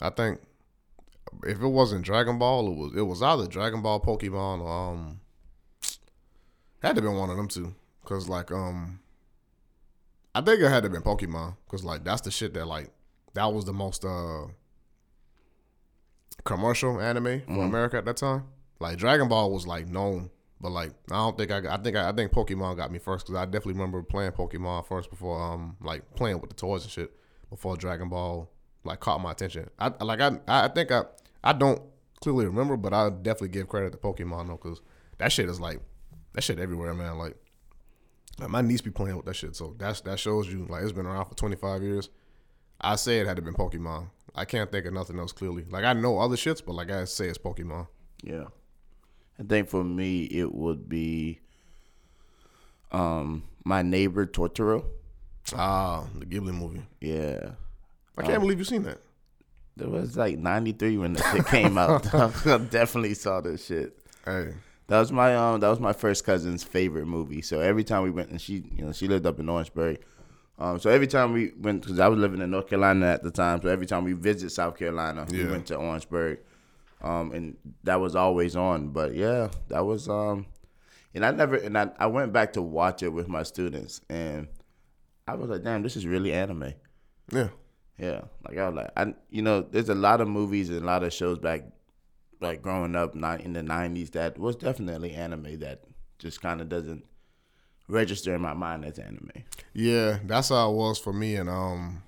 I 0.00 0.10
think 0.10 0.40
if 1.44 1.60
it 1.60 1.66
wasn't 1.66 2.04
Dragon 2.04 2.38
Ball, 2.38 2.66
it 2.68 2.76
was 2.76 2.96
it 2.96 3.02
was 3.02 3.22
either 3.22 3.46
Dragon 3.46 3.82
Ball, 3.82 4.00
Pokemon, 4.00 4.60
or 4.60 4.92
um, 4.92 5.20
had 6.82 6.96
to 6.96 7.02
been 7.02 7.14
one 7.14 7.30
of 7.30 7.36
them 7.36 7.48
two. 7.48 7.74
Cause 8.04 8.28
like 8.28 8.52
um, 8.52 9.00
I 10.34 10.40
think 10.40 10.60
it 10.60 10.68
had 10.68 10.82
to 10.84 10.90
been 10.90 11.02
Pokemon. 11.02 11.56
Cause 11.68 11.82
like 11.82 12.04
that's 12.04 12.20
the 12.20 12.30
shit 12.30 12.54
that 12.54 12.66
like 12.66 12.90
that 13.34 13.52
was 13.52 13.64
the 13.64 13.72
most 13.72 14.04
uh 14.04 14.46
commercial 16.44 17.00
anime 17.00 17.42
for 17.46 17.64
America 17.64 17.96
at 17.96 18.04
that 18.04 18.16
time. 18.16 18.44
Like 18.80 18.98
Dragon 18.98 19.28
Ball 19.28 19.50
was 19.50 19.66
like 19.66 19.88
known, 19.88 20.30
but 20.60 20.70
like 20.70 20.90
I 21.10 21.16
don't 21.16 21.36
think 21.36 21.50
I 21.50 21.60
got, 21.60 21.80
I 21.80 21.82
think 21.82 21.96
I, 21.96 22.08
I 22.08 22.12
think 22.12 22.32
Pokemon 22.32 22.76
got 22.76 22.90
me 22.92 22.98
first 22.98 23.26
because 23.26 23.40
I 23.40 23.44
definitely 23.46 23.74
remember 23.74 24.02
playing 24.02 24.32
Pokemon 24.32 24.86
first 24.86 25.10
before 25.10 25.40
um 25.40 25.76
like 25.80 26.14
playing 26.14 26.40
with 26.40 26.50
the 26.50 26.56
toys 26.56 26.82
and 26.82 26.90
shit 26.90 27.12
before 27.50 27.76
Dragon 27.76 28.08
Ball 28.08 28.50
like 28.84 29.00
caught 29.00 29.20
my 29.20 29.32
attention. 29.32 29.70
I 29.78 29.92
like 30.02 30.20
I 30.20 30.38
I 30.46 30.68
think 30.68 30.92
I 30.92 31.04
I 31.42 31.52
don't 31.52 31.80
clearly 32.20 32.46
remember, 32.46 32.76
but 32.76 32.92
I 32.92 33.10
definitely 33.10 33.48
give 33.48 33.68
credit 33.68 33.92
to 33.92 33.98
Pokemon 33.98 34.48
though 34.48 34.58
because 34.62 34.80
that 35.18 35.32
shit 35.32 35.48
is 35.48 35.60
like 35.60 35.80
that 36.34 36.42
shit 36.42 36.58
everywhere, 36.58 36.92
man. 36.94 37.18
Like, 37.18 37.36
like 38.38 38.50
my 38.50 38.60
niece 38.60 38.82
be 38.82 38.90
playing 38.90 39.16
with 39.16 39.26
that 39.26 39.34
shit, 39.36 39.56
so 39.56 39.74
that's 39.78 40.02
that 40.02 40.18
shows 40.18 40.52
you 40.52 40.66
like 40.68 40.82
it's 40.82 40.92
been 40.92 41.06
around 41.06 41.26
for 41.26 41.34
twenty 41.34 41.56
five 41.56 41.82
years. 41.82 42.10
I 42.80 42.96
say 42.96 43.18
it 43.20 43.26
had 43.26 43.36
to 43.36 43.42
been 43.42 43.54
Pokemon. 43.54 44.10
I 44.34 44.44
can't 44.44 44.70
think 44.70 44.84
of 44.86 44.92
nothing 44.92 45.18
else 45.18 45.32
clearly. 45.32 45.64
Like 45.68 45.84
I 45.84 45.94
know 45.94 46.18
other 46.18 46.36
shits, 46.36 46.62
but 46.64 46.74
like 46.74 46.90
I 46.90 47.04
say, 47.04 47.26
it's 47.28 47.38
Pokemon. 47.38 47.88
Yeah. 48.22 48.44
I 49.38 49.42
think 49.42 49.68
for 49.68 49.82
me 49.84 50.24
it 50.24 50.54
would 50.54 50.88
be 50.88 51.40
um 52.92 53.42
my 53.64 53.82
neighbor 53.82 54.26
Totoro. 54.26 54.84
Ah, 55.54 56.06
the 56.14 56.26
Ghibli 56.26 56.52
movie. 56.54 56.82
Yeah. 57.00 57.52
I 58.18 58.22
can't 58.22 58.40
believe 58.40 58.58
you've 58.58 58.68
seen 58.68 58.82
that. 58.84 59.00
It 59.78 59.90
was 59.90 60.16
like 60.16 60.38
ninety 60.38 60.72
three 60.72 60.96
when 60.96 61.16
it 61.16 61.46
came 61.46 61.76
out. 61.78 62.12
I 62.46 62.58
definitely 62.58 63.14
saw 63.14 63.40
this 63.40 63.66
shit. 63.66 63.98
Hey, 64.24 64.54
That 64.88 64.98
was 65.00 65.12
my 65.12 65.34
um 65.34 65.60
that 65.60 65.68
was 65.68 65.80
my 65.80 65.92
first 65.92 66.24
cousin's 66.24 66.62
favorite 66.64 67.06
movie. 67.06 67.42
So 67.42 67.60
every 67.60 67.84
time 67.84 68.02
we 68.02 68.10
went 68.10 68.30
and 68.30 68.40
she 68.40 68.64
you 68.74 68.84
know 68.84 68.92
she 68.92 69.08
lived 69.08 69.26
up 69.26 69.38
in 69.38 69.48
Orangeburg. 69.48 69.98
Um, 70.58 70.78
so 70.78 70.88
every 70.90 71.06
time 71.06 71.32
we 71.32 71.52
went 71.58 71.82
because 71.82 72.00
I 72.00 72.08
was 72.08 72.18
living 72.18 72.40
in 72.40 72.50
North 72.50 72.68
Carolina 72.68 73.06
at 73.06 73.22
the 73.22 73.30
time. 73.30 73.60
So 73.60 73.68
every 73.68 73.86
time 73.86 74.04
we 74.04 74.12
visit 74.14 74.50
South 74.50 74.76
Carolina, 74.78 75.26
we 75.30 75.44
went 75.50 75.66
to 75.66 75.76
Orangeburg, 75.76 76.38
um, 77.02 77.32
and 77.32 77.56
that 77.84 78.00
was 78.00 78.16
always 78.16 78.56
on. 78.56 78.88
But 78.88 79.14
yeah, 79.14 79.50
that 79.68 79.84
was 79.84 80.08
um, 80.08 80.46
and 81.14 81.26
I 81.26 81.30
never 81.30 81.56
and 81.56 81.76
I, 81.76 81.90
I 81.98 82.06
went 82.06 82.32
back 82.32 82.54
to 82.54 82.62
watch 82.62 83.02
it 83.02 83.10
with 83.10 83.28
my 83.28 83.42
students, 83.42 84.00
and 84.08 84.48
I 85.28 85.34
was 85.34 85.50
like, 85.50 85.62
damn, 85.62 85.82
this 85.82 85.96
is 85.96 86.06
really 86.06 86.32
anime. 86.32 86.72
yeah, 87.30 87.48
Yeah, 87.98 88.22
like 88.48 88.56
I 88.56 88.68
was 88.68 88.76
like, 88.76 88.90
I 88.96 89.14
you 89.28 89.42
know, 89.42 89.60
there's 89.60 89.90
a 89.90 89.94
lot 89.94 90.22
of 90.22 90.28
movies 90.28 90.70
and 90.70 90.82
a 90.82 90.86
lot 90.86 91.02
of 91.02 91.12
shows 91.12 91.38
back, 91.38 91.64
like 92.40 92.62
growing 92.62 92.96
up 92.96 93.14
not 93.14 93.42
in 93.42 93.52
the 93.52 93.60
'90s 93.60 94.12
that 94.12 94.38
was 94.38 94.56
definitely 94.56 95.12
anime 95.12 95.58
that 95.60 95.82
just 96.18 96.40
kind 96.40 96.62
of 96.62 96.70
doesn't 96.70 97.04
register 97.88 98.34
in 98.34 98.40
my 98.40 98.54
mind 98.54 98.84
as 98.84 98.98
anime. 98.98 99.30
yeah. 99.74 100.18
That's 100.24 100.48
how 100.50 100.70
it 100.70 100.74
was 100.74 100.98
for 100.98 101.12
me. 101.12 101.36
And 101.36 101.48
um, 101.48 102.02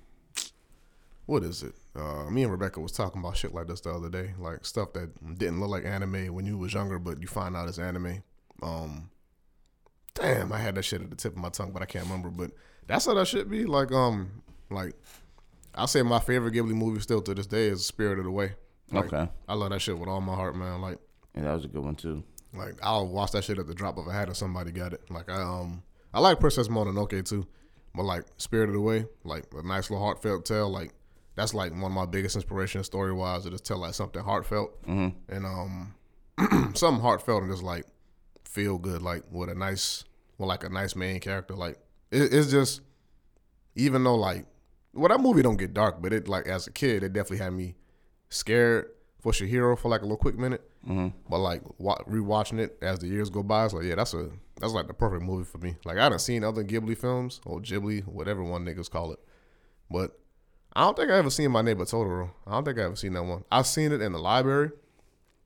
what 1.25 1.43
is 1.43 1.63
it? 1.63 1.75
Uh, 1.95 2.29
me 2.29 2.43
and 2.43 2.51
Rebecca 2.51 2.79
was 2.79 2.91
talking 2.91 3.21
about 3.21 3.37
shit 3.37 3.53
like 3.53 3.67
this 3.67 3.81
the 3.81 3.91
other 3.91 4.09
day, 4.09 4.33
like 4.39 4.65
stuff 4.65 4.93
that 4.93 5.37
didn't 5.37 5.59
look 5.59 5.69
like 5.69 5.85
anime 5.85 6.33
when 6.33 6.45
you 6.45 6.57
was 6.57 6.73
younger, 6.73 6.99
but 6.99 7.19
you 7.21 7.27
find 7.27 7.55
out 7.55 7.67
it's 7.67 7.79
anime. 7.79 8.23
Um, 8.61 9.09
damn, 10.13 10.51
I 10.51 10.57
had 10.57 10.75
that 10.75 10.83
shit 10.83 11.01
at 11.01 11.09
the 11.09 11.15
tip 11.15 11.33
of 11.33 11.37
my 11.39 11.49
tongue, 11.49 11.71
but 11.71 11.81
I 11.81 11.85
can't 11.85 12.05
remember. 12.05 12.29
But 12.29 12.51
that's 12.87 13.05
how 13.05 13.13
that 13.15 13.27
should 13.27 13.49
be. 13.49 13.65
Like 13.65 13.91
um, 13.91 14.43
like 14.69 14.93
I'll 15.75 15.87
say 15.87 16.01
my 16.01 16.19
favorite 16.19 16.53
Ghibli 16.53 16.73
movie 16.73 17.01
still 17.01 17.21
to 17.21 17.33
this 17.33 17.47
day 17.47 17.67
is 17.67 17.85
Spirited 17.85 18.25
Away. 18.25 18.53
Like, 18.91 19.05
Okay. 19.13 19.29
I 19.47 19.53
love 19.53 19.69
that 19.71 19.81
shit 19.81 19.97
with 19.97 20.09
all 20.09 20.21
my 20.21 20.35
heart, 20.35 20.55
man. 20.55 20.81
Like. 20.81 20.97
And 21.35 21.45
that 21.45 21.53
was 21.53 21.63
a 21.65 21.67
good 21.67 21.83
one 21.83 21.95
too. 21.95 22.23
Like 22.53 22.75
I'll 22.81 23.07
watch 23.07 23.31
that 23.31 23.43
shit 23.43 23.59
at 23.59 23.67
the 23.67 23.75
drop 23.75 23.97
of 23.97 24.07
a 24.07 24.11
hat 24.11 24.29
if 24.29 24.37
somebody 24.37 24.71
got 24.71 24.93
it. 24.93 25.01
Like 25.09 25.29
I 25.29 25.41
um 25.41 25.83
I 26.13 26.19
like 26.19 26.39
Princess 26.39 26.67
Mononoke 26.67 27.23
too, 27.27 27.45
but 27.95 28.03
like 28.03 28.25
Spirited 28.37 28.75
Away, 28.75 29.05
like 29.23 29.45
a 29.55 29.61
nice 29.61 29.89
little 29.89 30.03
heartfelt 30.03 30.45
tale. 30.45 30.69
Like 30.69 30.91
that's 31.35 31.53
like 31.53 31.71
one 31.71 31.83
of 31.85 31.91
my 31.91 32.05
biggest 32.05 32.35
inspirations 32.35 32.85
story 32.87 33.13
wise 33.13 33.43
to 33.43 33.51
just 33.51 33.65
tell 33.65 33.77
like 33.77 33.93
something 33.93 34.21
heartfelt 34.23 34.81
Mm-hmm. 34.87 35.33
and 35.33 35.45
um 35.45 35.93
something 36.75 37.01
heartfelt 37.01 37.43
and 37.43 37.51
just 37.51 37.63
like 37.63 37.85
feel 38.45 38.77
good 38.77 39.01
like 39.01 39.23
with 39.31 39.49
a 39.49 39.55
nice 39.55 40.03
with 40.37 40.47
like 40.47 40.63
a 40.63 40.69
nice 40.69 40.95
main 40.95 41.19
character. 41.19 41.55
Like 41.55 41.77
it, 42.11 42.33
it's 42.33 42.49
just 42.49 42.81
even 43.75 44.03
though 44.03 44.15
like 44.15 44.45
well 44.93 45.09
that 45.09 45.19
movie 45.21 45.43
don't 45.43 45.57
get 45.57 45.73
dark, 45.75 46.01
but 46.01 46.11
it 46.13 46.27
like 46.27 46.47
as 46.47 46.65
a 46.65 46.71
kid 46.71 47.03
it 47.03 47.13
definitely 47.13 47.43
had 47.45 47.53
me 47.53 47.75
scared 48.29 48.89
for 49.19 49.31
Chihiro 49.31 49.77
for 49.77 49.89
like 49.89 50.01
a 50.01 50.05
little 50.05 50.17
quick 50.17 50.37
minute. 50.37 50.61
Mm-hmm. 50.87 51.07
But 51.29 51.39
like 51.39 51.61
wa- 51.77 52.01
rewatching 52.07 52.59
it 52.59 52.77
as 52.81 52.99
the 52.99 53.07
years 53.07 53.29
go 53.29 53.43
by, 53.43 53.65
it's 53.65 53.73
like 53.73 53.85
yeah, 53.85 53.95
that's 53.95 54.13
a 54.13 54.29
that's 54.59 54.73
like 54.73 54.87
the 54.87 54.93
perfect 54.93 55.23
movie 55.23 55.43
for 55.45 55.57
me. 55.57 55.75
Like 55.85 55.97
I 55.97 56.03
haven't 56.03 56.19
seen 56.19 56.43
other 56.43 56.63
Ghibli 56.63 56.97
films 56.97 57.41
or 57.45 57.59
Ghibli, 57.59 58.05
whatever 58.05 58.43
one 58.43 58.65
niggas 58.65 58.89
call 58.89 59.11
it, 59.11 59.19
but 59.89 60.17
I 60.73 60.81
don't 60.81 60.95
think 60.95 61.09
I 61.11 61.17
ever 61.17 61.29
seen 61.31 61.51
My 61.51 61.61
Neighbor 61.61 61.83
Totoro. 61.85 62.29
I 62.45 62.51
don't 62.51 62.63
think 62.65 62.77
I 62.79 62.83
ever 62.83 62.95
seen 62.95 63.13
that 63.13 63.23
one. 63.23 63.43
I've 63.51 63.67
seen 63.67 63.91
it 63.91 64.01
in 64.01 64.11
the 64.11 64.19
library 64.19 64.71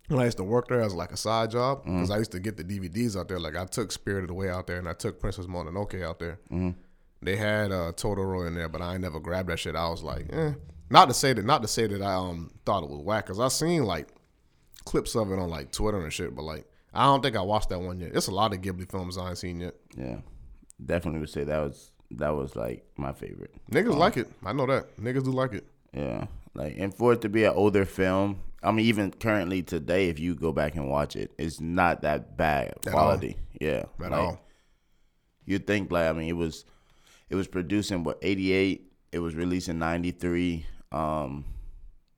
when 0.10 0.20
I 0.20 0.25
used 0.25 0.38
to 0.38 0.44
work 0.44 0.68
there 0.68 0.82
as 0.82 0.94
like 0.94 1.12
a 1.12 1.18
side 1.18 1.50
job 1.51 1.84
because 1.86 2.12
I 2.12 2.18
used 2.18 2.32
to 2.34 2.39
get 2.39 2.58
the 2.58 2.63
DVDs 2.63 3.18
out 3.18 3.30
there. 3.30 3.39
Like 3.39 3.56
I 3.56 3.65
took 3.65 3.92
Spirited 3.92 4.30
Away 4.30 4.50
out 4.50 4.68
there 4.68 4.77
and 4.77 4.88
I 4.89 4.94
took 4.94 5.20
Princess 5.20 5.46
Mononoke 5.46 6.03
out 6.03 6.20
there. 6.20 6.39
They 7.24 7.36
had 7.36 7.72
uh, 7.72 7.94
Totoro 7.96 8.48
in 8.48 8.56
there, 8.56 8.70
but 8.70 8.82
I 8.82 8.94
ain't 8.94 9.01
never 9.01 9.20
grabbed 9.20 9.50
that 9.50 9.60
shit. 9.60 9.75
I 9.75 9.89
was 9.89 10.03
like, 10.03 10.27
eh. 10.32 10.53
Not 10.89 11.08
to 11.08 11.13
say 11.13 11.34
that, 11.34 11.46
not 11.46 11.62
to 11.63 11.68
say 11.68 11.88
that 11.88 12.01
I 12.01 12.13
um 12.13 12.51
thought 12.65 12.84
it 12.84 12.89
was 12.89 13.00
whack, 13.00 13.25
cause 13.25 13.39
I 13.39 13.48
seen 13.48 13.84
like 13.84 14.10
clips 14.86 15.15
of 15.15 15.32
it 15.32 15.39
on 15.39 15.50
like 15.50 15.72
Twitter 15.72 16.00
and 16.00 16.13
shit, 16.13 16.36
but 16.36 16.44
like 16.44 16.65
I 16.94 17.06
don't 17.06 17.24
think 17.24 17.36
I 17.36 17.42
watched 17.42 17.70
that 17.70 17.80
one 17.80 18.00
yet. 18.00 18.12
It's 18.13 18.27
a 18.27 18.32
lot 18.32 18.53
of 18.53 18.62
Ghibli 18.62 18.89
films 18.92 19.18
I 19.18 19.30
ain't 19.30 19.38
seen 19.38 19.60
yet. 19.62 19.75
Yeah, 19.98 20.18
definitely 20.86 21.22
would 21.22 21.30
say 21.30 21.46
that 21.46 21.60
was 21.60 21.92
that 22.12 22.30
was 22.30 22.56
like 22.56 22.86
my 22.96 23.13
favorite. 23.13 23.56
Niggas 23.72 23.98
like 23.98 24.18
it. 24.18 24.30
I 24.46 24.53
know 24.53 24.68
that. 24.68 24.96
Niggas 24.98 25.24
do 25.24 25.32
like 25.32 25.53
it. 25.53 25.65
Yeah, 25.94 26.27
like 26.53 26.75
and 26.77 26.94
for 26.94 27.13
it 27.13 27.22
to 27.22 27.30
be 27.30 27.44
an 27.46 27.53
older 27.56 27.86
film, 27.86 28.42
I 28.62 28.72
mean, 28.72 28.86
even 28.86 29.12
currently 29.12 29.63
today, 29.63 30.10
if 30.10 30.20
you 30.20 30.36
go 30.36 30.51
back 30.51 30.75
and 30.75 30.89
watch 30.89 31.15
it, 31.15 31.32
it's 31.38 31.60
not 31.60 32.01
that 32.03 32.38
bad 32.38 32.75
At 32.86 32.94
quality. 32.94 33.38
Yeah, 33.60 33.86
At 34.03 34.12
like, 34.12 34.13
all. 34.13 34.39
You 35.46 35.60
think 35.60 35.92
like 35.92 36.08
I 36.08 36.13
mean, 36.13 36.30
it 36.30 36.38
was 36.38 36.65
it 37.34 37.36
was 37.36 37.48
produced 37.48 37.90
in 37.92 38.04
what 38.04 38.20
eighty 38.22 38.54
eight. 38.54 38.92
It 39.12 39.18
was 39.18 39.34
released 39.34 39.68
in 39.68 39.80
ninety 39.80 40.12
three. 40.12 40.68
Um, 40.92 41.46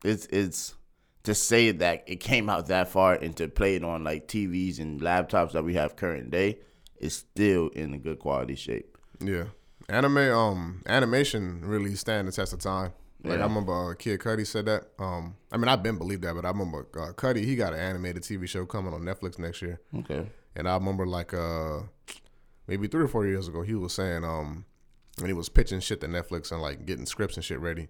it's 0.04 0.26
it's 0.26 0.76
to 1.24 1.34
say 1.34 1.72
that 1.72 2.04
it 2.06 2.18
came 2.18 2.50
out 2.50 2.68
that 2.68 2.90
far 2.90 3.14
and 3.14 3.34
to 3.38 3.48
play 3.48 3.76
it 3.76 3.84
on 3.86 4.04
like 4.04 4.28
TVs 4.28 4.78
and 4.78 5.00
laptops 5.00 5.54
that 5.54 5.64
we 5.64 5.76
have 5.76 5.96
current 5.96 6.32
day 6.32 6.60
is 6.98 7.16
still 7.16 7.70
in 7.70 7.94
a 7.94 7.98
good 7.98 8.20
quality 8.20 8.56
shape. 8.56 8.98
Yeah. 9.22 9.46
Anime 9.88 10.18
um 10.18 10.84
animation 10.86 11.62
really 11.64 11.96
stand 11.96 12.28
the 12.28 12.34
test 12.34 12.52
of 12.52 12.60
time. 12.60 12.92
Like 13.24 13.38
Yeah. 13.38 13.46
I 13.46 13.48
remember 13.48 13.92
uh, 13.92 13.94
Kid 13.94 14.20
Cudi 14.20 14.46
said 14.46 14.66
that. 14.66 14.90
Um 15.00 15.36
I 15.50 15.56
mean 15.56 15.70
I've 15.70 15.82
been 15.82 15.98
believed 15.98 16.24
that, 16.24 16.36
but 16.36 16.44
I 16.44 16.50
remember 16.50 16.90
uh, 16.94 17.14
Cudi 17.14 17.46
he 17.46 17.56
got 17.56 17.72
an 17.72 17.80
animated 17.80 18.24
TV 18.24 18.50
show 18.50 18.66
coming 18.66 18.94
on 18.94 19.02
Netflix 19.02 19.40
next 19.40 19.62
year. 19.62 19.80
Okay. 20.00 20.28
And 20.58 20.68
I 20.68 20.74
remember 20.74 21.08
like 21.08 21.34
uh 21.34 21.84
maybe 22.68 22.88
three 22.88 23.04
or 23.06 23.08
four 23.08 23.26
years 23.26 23.48
ago, 23.48 23.62
he 23.62 23.76
was 23.76 23.94
saying 23.94 24.26
um 24.26 24.66
when 25.20 25.28
he 25.28 25.34
was 25.34 25.50
pitching 25.50 25.80
shit 25.80 26.02
to 26.02 26.08
Netflix 26.08 26.52
and 26.52 26.62
like 26.62 26.86
getting 26.86 27.06
scripts 27.06 27.36
and 27.36 27.44
shit 27.44 27.60
ready, 27.60 27.88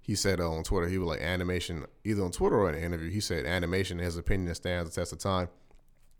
he 0.00 0.14
said 0.14 0.40
uh, 0.40 0.50
on 0.50 0.62
Twitter 0.64 0.88
he 0.88 0.98
was 0.98 1.08
like 1.08 1.20
animation 1.20 1.84
either 2.04 2.22
on 2.22 2.30
Twitter 2.30 2.56
or 2.56 2.68
in 2.70 2.76
an 2.76 2.82
interview 2.82 3.10
he 3.10 3.20
said 3.20 3.44
animation 3.44 3.98
in 3.98 4.04
his 4.04 4.16
opinion 4.16 4.54
stands 4.54 4.90
the 4.90 5.00
test 5.00 5.12
of 5.12 5.18
time. 5.18 5.48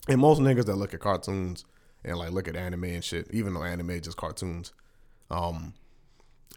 And 0.08 0.20
most 0.20 0.40
niggas 0.40 0.66
that 0.66 0.76
look 0.76 0.94
at 0.94 1.00
cartoons 1.00 1.64
and 2.04 2.16
like 2.18 2.30
look 2.30 2.48
at 2.48 2.56
anime 2.56 2.84
and 2.84 3.04
shit, 3.04 3.28
even 3.32 3.54
though 3.54 3.62
anime 3.62 3.90
is 3.90 4.02
just 4.02 4.16
cartoons, 4.16 4.72
um, 5.30 5.74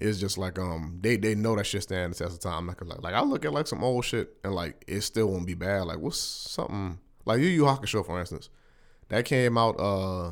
it's 0.02 0.20
just 0.20 0.38
like 0.38 0.58
um 0.58 0.98
they 1.02 1.16
they 1.16 1.36
know 1.36 1.56
that 1.56 1.66
shit 1.66 1.84
stands 1.84 2.18
the 2.18 2.26
test 2.26 2.36
of 2.36 2.42
time. 2.42 2.68
Like 2.68 2.84
like 2.84 3.02
like 3.02 3.14
I 3.14 3.22
look 3.22 3.46
at 3.46 3.54
like 3.54 3.68
some 3.68 3.84
old 3.84 4.04
shit 4.04 4.36
and 4.44 4.54
like 4.54 4.84
it 4.88 5.02
still 5.02 5.28
won't 5.28 5.46
be 5.46 5.54
bad. 5.54 5.84
Like 5.84 6.00
what's 6.00 6.18
something 6.18 7.00
like 7.26 7.40
Yu 7.40 7.48
Yu 7.48 7.64
Hakusho 7.64 8.06
for 8.06 8.20
instance, 8.20 8.50
that 9.10 9.26
came 9.26 9.58
out 9.58 9.80
uh 9.80 10.32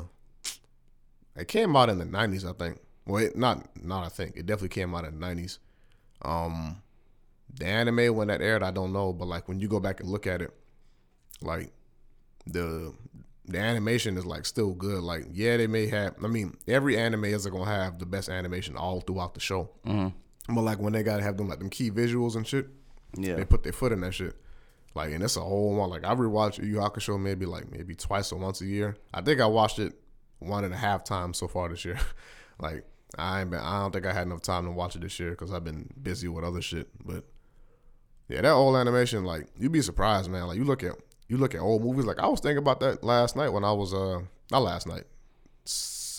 it 1.36 1.48
came 1.48 1.76
out 1.76 1.88
in 1.88 1.98
the 1.98 2.04
nineties 2.04 2.44
I 2.44 2.52
think. 2.52 2.80
Well, 3.10 3.24
it, 3.24 3.36
not 3.36 3.66
not 3.84 4.04
I 4.04 4.08
think 4.08 4.36
it 4.36 4.46
definitely 4.46 4.68
came 4.70 4.94
out 4.94 5.04
in 5.04 5.14
the 5.14 5.20
nineties. 5.20 5.58
Um, 6.22 6.82
the 7.52 7.66
anime 7.66 8.14
when 8.14 8.28
that 8.28 8.40
aired 8.40 8.62
I 8.62 8.70
don't 8.70 8.92
know, 8.92 9.12
but 9.12 9.26
like 9.26 9.48
when 9.48 9.58
you 9.60 9.68
go 9.68 9.80
back 9.80 10.00
and 10.00 10.08
look 10.08 10.26
at 10.26 10.40
it, 10.42 10.54
like 11.42 11.72
the 12.46 12.94
the 13.46 13.58
animation 13.58 14.16
is 14.16 14.24
like 14.26 14.46
still 14.46 14.74
good. 14.74 15.02
Like 15.02 15.24
yeah, 15.32 15.56
they 15.56 15.66
may 15.66 15.86
have. 15.88 16.14
I 16.22 16.28
mean, 16.28 16.56
every 16.68 16.96
anime 16.96 17.24
isn't 17.24 17.50
gonna 17.52 17.64
have 17.64 17.98
the 17.98 18.06
best 18.06 18.28
animation 18.28 18.76
all 18.76 19.00
throughout 19.00 19.34
the 19.34 19.40
show. 19.40 19.70
Mm-hmm. 19.86 20.54
But 20.54 20.62
like 20.62 20.78
when 20.78 20.92
they 20.92 21.02
gotta 21.02 21.22
have 21.22 21.36
them 21.36 21.48
like 21.48 21.58
them 21.58 21.70
key 21.70 21.90
visuals 21.90 22.36
and 22.36 22.46
shit, 22.46 22.68
Yeah. 23.16 23.34
they 23.36 23.44
put 23.44 23.62
their 23.62 23.72
foot 23.72 23.92
in 23.92 24.00
that 24.02 24.14
shit. 24.14 24.36
Like 24.94 25.12
and 25.12 25.22
it's 25.22 25.36
a 25.36 25.40
whole 25.40 25.74
one. 25.74 25.90
Like 25.90 26.04
I 26.04 26.14
rewatch 26.14 26.58
Yu 26.58 26.64
Yu 26.66 26.76
Hakusho 26.76 27.18
maybe 27.20 27.46
like 27.46 27.70
maybe 27.70 27.94
twice 27.94 28.30
or 28.32 28.38
once 28.38 28.60
a 28.60 28.66
year. 28.66 28.96
I 29.14 29.20
think 29.22 29.40
I 29.40 29.46
watched 29.46 29.78
it 29.78 29.94
one 30.38 30.64
and 30.64 30.72
a 30.74 30.76
half 30.76 31.04
times 31.04 31.38
so 31.38 31.48
far 31.48 31.68
this 31.68 31.84
year. 31.84 31.98
like 32.60 32.84
I 33.18 33.40
ain't 33.40 33.50
been. 33.50 33.60
I 33.60 33.80
don't 33.80 33.92
think 33.92 34.06
I 34.06 34.12
had 34.12 34.26
enough 34.26 34.42
time 34.42 34.64
to 34.66 34.70
watch 34.70 34.96
it 34.96 35.02
this 35.02 35.18
year 35.18 35.30
because 35.30 35.52
I've 35.52 35.64
been 35.64 35.88
busy 36.00 36.28
with 36.28 36.44
other 36.44 36.62
shit. 36.62 36.88
But 37.04 37.24
yeah, 38.28 38.40
that 38.42 38.50
old 38.52 38.76
animation, 38.76 39.24
like 39.24 39.46
you'd 39.58 39.72
be 39.72 39.82
surprised, 39.82 40.30
man. 40.30 40.46
Like 40.46 40.56
you 40.56 40.64
look 40.64 40.82
at 40.84 40.92
you 41.28 41.36
look 41.36 41.54
at 41.54 41.60
old 41.60 41.82
movies. 41.84 42.04
Like 42.04 42.18
I 42.20 42.28
was 42.28 42.40
thinking 42.40 42.58
about 42.58 42.80
that 42.80 43.02
last 43.02 43.36
night 43.36 43.48
when 43.50 43.64
I 43.64 43.72
was 43.72 43.92
uh 43.92 44.20
not 44.50 44.62
last 44.62 44.86
night, 44.86 45.04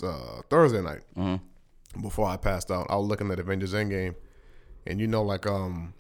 uh, 0.03 0.41
Thursday 0.49 0.81
night 0.81 1.01
before 2.01 2.27
I 2.27 2.37
passed 2.37 2.71
out. 2.71 2.87
I 2.89 2.95
was 2.95 3.07
looking 3.07 3.31
at 3.31 3.39
Avengers 3.39 3.73
Endgame, 3.73 4.15
and 4.85 4.99
you 4.99 5.07
know 5.07 5.23
like 5.23 5.45
um 5.47 5.93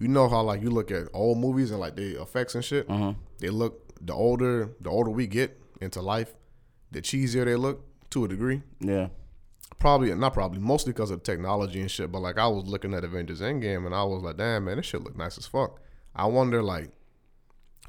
you 0.00 0.06
know 0.08 0.28
how 0.28 0.42
like 0.42 0.62
you 0.62 0.70
look 0.70 0.90
at 0.92 1.08
old 1.12 1.38
movies 1.38 1.70
and 1.72 1.80
like 1.80 1.96
the 1.96 2.20
effects 2.22 2.54
and 2.54 2.64
shit. 2.64 2.88
They 3.38 3.50
look 3.50 4.04
the 4.04 4.12
older 4.14 4.70
the 4.80 4.90
older 4.90 5.10
we 5.10 5.26
get 5.26 5.60
into 5.80 6.00
life, 6.00 6.34
the 6.92 7.00
cheesier 7.02 7.44
they 7.44 7.56
look 7.56 7.84
to 8.10 8.24
a 8.24 8.28
degree. 8.28 8.62
Yeah. 8.80 9.08
Probably 9.78 10.12
not 10.14 10.32
probably 10.34 10.58
mostly 10.58 10.92
because 10.92 11.10
of 11.10 11.22
technology 11.22 11.80
and 11.80 11.90
shit. 11.90 12.10
But 12.10 12.20
like 12.20 12.38
I 12.38 12.48
was 12.48 12.66
looking 12.66 12.94
at 12.94 13.04
Avengers 13.04 13.40
Endgame 13.40 13.86
and 13.86 13.94
I 13.94 14.02
was 14.02 14.22
like, 14.22 14.36
damn 14.36 14.64
man, 14.64 14.76
this 14.76 14.86
shit 14.86 15.02
look 15.02 15.16
nice 15.16 15.38
as 15.38 15.46
fuck. 15.46 15.80
I 16.16 16.26
wonder 16.26 16.62
like 16.62 16.90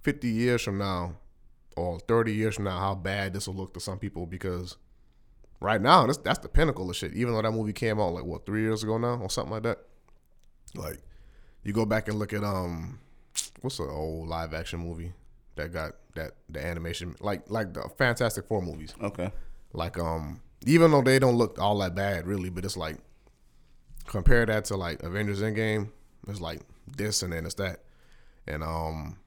fifty 0.04 0.30
years 0.30 0.62
from 0.62 0.78
now 0.78 1.16
or 1.76 2.00
thirty 2.00 2.34
years 2.34 2.56
from 2.56 2.66
now 2.66 2.80
how 2.80 2.96
bad 2.96 3.34
this 3.34 3.48
will 3.48 3.56
look 3.56 3.74
to 3.74 3.80
some 3.80 3.98
people 3.98 4.26
because 4.28 4.78
right 5.60 5.82
now 5.82 6.06
that's 6.06 6.20
that's 6.20 6.40
the 6.40 6.50
pinnacle 6.50 6.90
of 6.90 6.96
shit. 6.96 7.14
Even 7.14 7.34
though 7.34 7.42
that 7.42 7.52
movie 7.52 7.74
came 7.74 8.00
out 8.00 8.14
like 8.14 8.26
what 8.26 8.46
three 8.46 8.62
years 8.62 8.84
ago 8.84 8.98
now 8.98 9.20
or 9.22 9.30
something 9.30 9.54
like 9.54 9.64
that. 9.64 9.80
Like 10.76 11.00
you 11.64 11.74
go 11.74 11.86
back 11.86 12.08
and 12.08 12.20
look 12.20 12.34
at 12.34 12.44
um 12.44 13.00
what's 13.62 13.78
the 13.78 13.84
old 13.84 14.28
live 14.28 14.54
action 14.54 14.80
movie 14.80 15.14
that 15.56 15.74
got 15.74 15.94
that 16.16 16.32
the 16.50 16.64
animation 16.64 17.16
like 17.20 17.50
like 17.50 17.74
the 17.74 17.82
Fantastic 17.98 18.48
Four 18.48 18.62
movies. 18.62 18.94
Okay. 19.02 19.32
Like 19.74 19.98
um 19.98 20.42
even 20.66 20.92
though 20.92 21.02
they 21.02 21.20
don't 21.20 21.36
look 21.36 21.58
all 21.60 21.78
that 21.80 21.96
bad 21.96 22.28
really, 22.28 22.50
but 22.50 22.66
it's 22.66 22.78
like 22.78 22.98
compare 24.08 24.46
that 24.46 24.66
to 24.66 24.76
like 24.78 25.04
Avengers 25.04 25.42
Endgame, 25.42 25.90
it's 26.28 26.42
like 26.42 26.62
this 26.88 27.22
and 27.24 27.34
then 27.34 27.46
it's 27.46 27.56
that. 27.56 27.82
And 28.48 28.64
um 28.64 29.18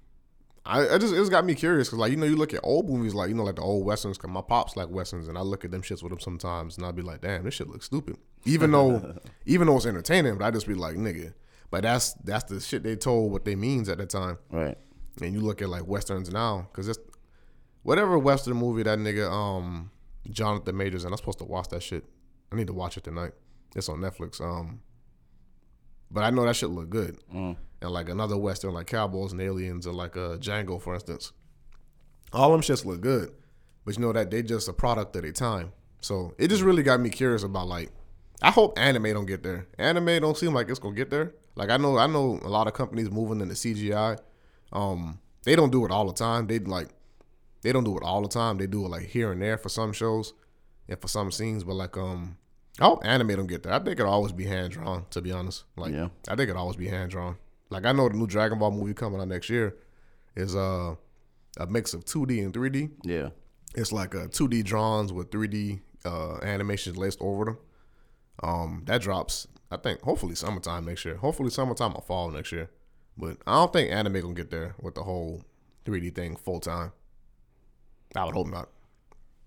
I, 0.65 0.95
I 0.95 0.99
just 0.99 1.13
it's 1.15 1.29
got 1.29 1.45
me 1.45 1.55
curious 1.57 1.89
because 1.89 1.99
like 1.99 2.11
you 2.13 2.17
know 2.17 2.27
you 2.27 2.37
look 2.37 2.55
at 2.55 2.61
old 2.63 2.89
movies 2.89 3.15
like 3.15 3.29
you 3.29 3.35
know 3.35 3.43
like 3.43 3.57
the 3.57 3.63
old 3.63 3.85
westerns 3.85 4.17
because 4.17 4.31
my 4.31 4.41
pops 4.43 4.77
like 4.77 4.89
westerns 4.91 5.27
and 5.29 5.37
I 5.37 5.41
look 5.41 5.65
at 5.65 5.71
them 5.73 5.83
shits 5.83 6.03
with 6.05 6.13
him 6.13 6.21
sometimes 6.21 6.77
and 6.77 6.87
I'll 6.87 6.93
be 6.93 7.03
like 7.03 7.21
damn 7.21 7.43
this 7.45 7.55
shit 7.55 7.69
looks 7.69 7.87
stupid 7.87 8.17
even 8.45 8.71
though 8.71 9.17
even 9.47 9.67
though 9.67 9.77
it's 9.77 9.87
entertaining 9.87 10.39
but 10.39 10.45
I 10.45 10.51
just 10.53 10.69
be 10.69 10.75
like 10.75 10.95
nigga 10.97 11.35
but 11.73 11.83
that's 11.83 12.13
that's 12.25 12.45
the 12.45 12.61
shit 12.61 12.85
they 12.85 12.95
told 12.95 13.33
what 13.33 13.45
they 13.45 13.57
means 13.57 13.89
at 13.89 13.99
the 13.99 14.07
time 14.07 14.39
Right. 14.53 14.79
and 15.21 15.33
you 15.35 15.41
look 15.41 15.63
at 15.63 15.69
like 15.69 15.85
westerns 15.89 16.31
now 16.31 16.69
because 16.71 16.87
it's 16.87 16.99
whatever 17.83 18.17
western 18.17 18.57
movie 18.57 18.85
that 18.85 19.01
nigga 19.01 19.29
um 19.29 19.91
Jonathan 20.31 20.77
Majors 20.77 21.05
and 21.05 21.13
I'm 21.13 21.19
supposed 21.19 21.39
to 21.39 21.45
watch 21.45 21.69
that 21.69 21.83
shit. 21.83 22.05
I 22.53 22.57
need 22.57 22.67
to 22.69 22.73
watch 22.73 22.97
it 22.97 23.05
tonight. 23.05 23.33
It's 23.75 23.89
on 23.89 23.99
Netflix. 23.99 24.41
Um, 24.41 24.81
but 26.11 26.25
I 26.25 26.31
know 26.31 26.45
that 26.45 26.57
shit 26.57 26.71
look 26.71 26.91
good. 26.91 27.19
And 27.81 27.91
like 27.91 28.09
another 28.09 28.37
western 28.37 28.75
like 28.75 28.87
Cowboys 28.87 29.33
and 29.33 29.41
Aliens 29.41 29.87
or 29.87 29.93
like 29.93 30.17
uh, 30.17 30.37
Django 30.37 30.81
for 30.81 30.95
instance, 30.95 31.33
all 32.33 32.53
them 32.53 32.61
shits 32.61 32.85
look 32.85 33.01
good. 33.01 33.33
But 33.85 33.97
you 33.97 34.03
know 34.03 34.13
that 34.13 34.31
they 34.31 34.43
just 34.43 34.69
a 34.69 34.73
product 34.73 35.17
of 35.17 35.23
their 35.23 35.33
time. 35.33 35.73
So 36.01 36.35
it 36.39 36.49
just 36.49 36.63
really 36.63 36.83
got 36.83 37.01
me 37.01 37.11
curious 37.11 37.43
about 37.43 37.67
like 37.67 37.91
I 38.43 38.51
hope 38.51 38.79
anime 38.79 39.05
don't 39.05 39.27
get 39.27 39.43
there. 39.43 39.67
Anime 39.79 40.21
don't 40.21 40.37
seem 40.37 40.53
like 40.53 40.69
it's 40.69 40.79
gonna 40.79 40.95
get 40.95 41.11
there. 41.11 41.35
Like 41.57 41.71
I 41.71 41.77
know 41.77 41.99
I 41.99 42.07
know 42.07 42.39
a 42.43 42.49
lot 42.49 42.67
of 42.67 42.75
companies 42.75 43.11
moving 43.11 43.41
into 43.41 43.55
CGI. 43.55 44.19
Um, 44.73 45.19
they 45.45 45.57
don't 45.57 45.71
do 45.71 45.85
it 45.85 45.91
all 45.91 46.07
the 46.07 46.13
time. 46.13 46.47
They 46.47 46.59
like 46.59 46.89
they 47.63 47.73
don't 47.73 47.85
do 47.85 47.97
it 47.97 48.03
all 48.03 48.23
the 48.23 48.29
time. 48.29 48.59
They 48.59 48.67
do 48.67 48.85
it 48.85 48.89
like 48.89 49.03
here 49.07 49.33
and 49.33 49.41
there 49.41 49.57
for 49.59 49.69
some 49.69 49.93
shows 49.93 50.33
and 50.89 51.01
for 51.01 51.09
some 51.09 51.31
scenes. 51.31 51.65
But 51.65 51.75
like 51.75 51.97
um, 51.97 52.37
I 52.81 52.85
hope 52.85 53.05
anime 53.05 53.29
don't 53.37 53.47
get 53.47 53.63
there. 53.63 53.73
I 53.73 53.79
think 53.79 53.99
it'll 54.01 54.13
always 54.13 54.33
be 54.33 54.45
hand 54.45 54.73
drawn. 54.73 55.07
To 55.11 55.21
be 55.23 55.33
honest, 55.33 55.65
like 55.77 55.93
Yeah. 55.93 56.09
I 56.29 56.37
think 56.37 56.51
it'll 56.51 56.61
always 56.61 56.77
be 56.77 56.89
hand 56.89 57.11
drawn. 57.11 57.37
Like 57.71 57.87
I 57.87 57.93
know 57.93 58.09
the 58.09 58.17
new 58.17 58.27
Dragon 58.27 58.59
Ball 58.59 58.71
movie 58.71 58.95
coming 58.95 59.21
out 59.21 59.29
next 59.29 59.49
year 59.49 59.77
is 60.37 60.55
uh 60.55 60.95
a 61.59 61.67
mix 61.67 61.95
of 61.95 62.05
2D 62.05 62.45
and 62.45 62.53
3D. 62.55 62.91
Yeah. 63.05 63.31
It's 63.75 63.93
like 63.93 64.15
uh, 64.15 64.27
2D 64.29 64.65
drawings 64.65 65.13
with 65.13 65.31
3D 65.31 65.81
uh, 66.05 66.39
animations 66.43 66.97
laced 66.97 67.19
over 67.21 67.45
them. 67.45 67.59
Um, 68.43 68.83
that 68.87 69.03
drops, 69.03 69.47
I 69.71 69.77
think, 69.77 70.01
hopefully 70.03 70.35
summertime 70.35 70.85
next 70.85 71.05
year. 71.05 71.17
Hopefully 71.17 71.51
summertime 71.51 71.93
or 71.95 72.03
fall 72.03 72.31
next 72.31 72.53
year. 72.53 72.71
But 73.17 73.39
I 73.47 73.53
don't 73.55 73.73
think 73.73 73.91
anime 73.91 74.21
gonna 74.21 74.35
get 74.35 74.51
there 74.51 74.75
with 74.81 74.95
the 74.95 75.03
whole 75.03 75.43
3D 75.85 76.15
thing 76.15 76.37
full 76.37 76.61
time. 76.61 76.93
I 78.15 78.25
would 78.25 78.35
hope 78.35 78.49
not. 78.49 78.69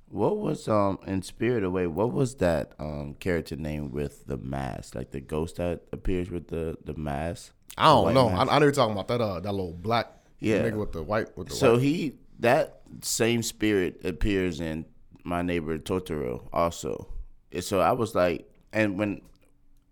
What 0.10 0.38
was 0.38 0.68
um 0.68 1.00
in 1.08 1.22
Spirit 1.24 1.64
Away? 1.64 1.88
What 1.88 2.12
was 2.14 2.36
that 2.36 2.74
um 2.80 3.16
character 3.20 3.56
name 3.56 3.92
with 3.92 4.26
the 4.28 4.38
mask? 4.38 4.96
Like 4.96 5.12
the 5.12 5.20
ghost 5.22 5.58
that 5.58 5.82
appears 5.92 6.30
with 6.30 6.48
the 6.48 6.78
the 6.84 6.94
mask. 6.96 7.54
I 7.78 7.86
don't 7.86 8.14
know. 8.14 8.30
I, 8.30 8.36
mask. 8.46 8.52
I 8.52 8.60
know 8.60 8.66
you're 8.66 8.72
talking 8.72 8.94
about 8.94 9.08
that 9.10 9.22
uh 9.22 9.40
that 9.40 9.52
little 9.52 9.74
black 9.74 10.08
Yeah. 10.40 10.62
nigga 10.64 10.76
with 10.78 10.92
the 10.94 11.04
white 11.04 11.36
with 11.38 11.50
the 11.50 11.56
So 11.56 11.74
white. 11.74 11.82
he 11.82 12.14
that 12.40 12.82
same 13.02 13.42
spirit 13.44 14.02
appears 14.06 14.60
in 14.60 14.86
my 15.24 15.42
neighbor 15.42 15.78
Totoro 15.80 16.48
also. 16.54 17.08
So 17.62 17.80
I 17.80 17.94
was 17.94 18.14
like, 18.14 18.50
and 18.74 18.98
when 19.00 19.22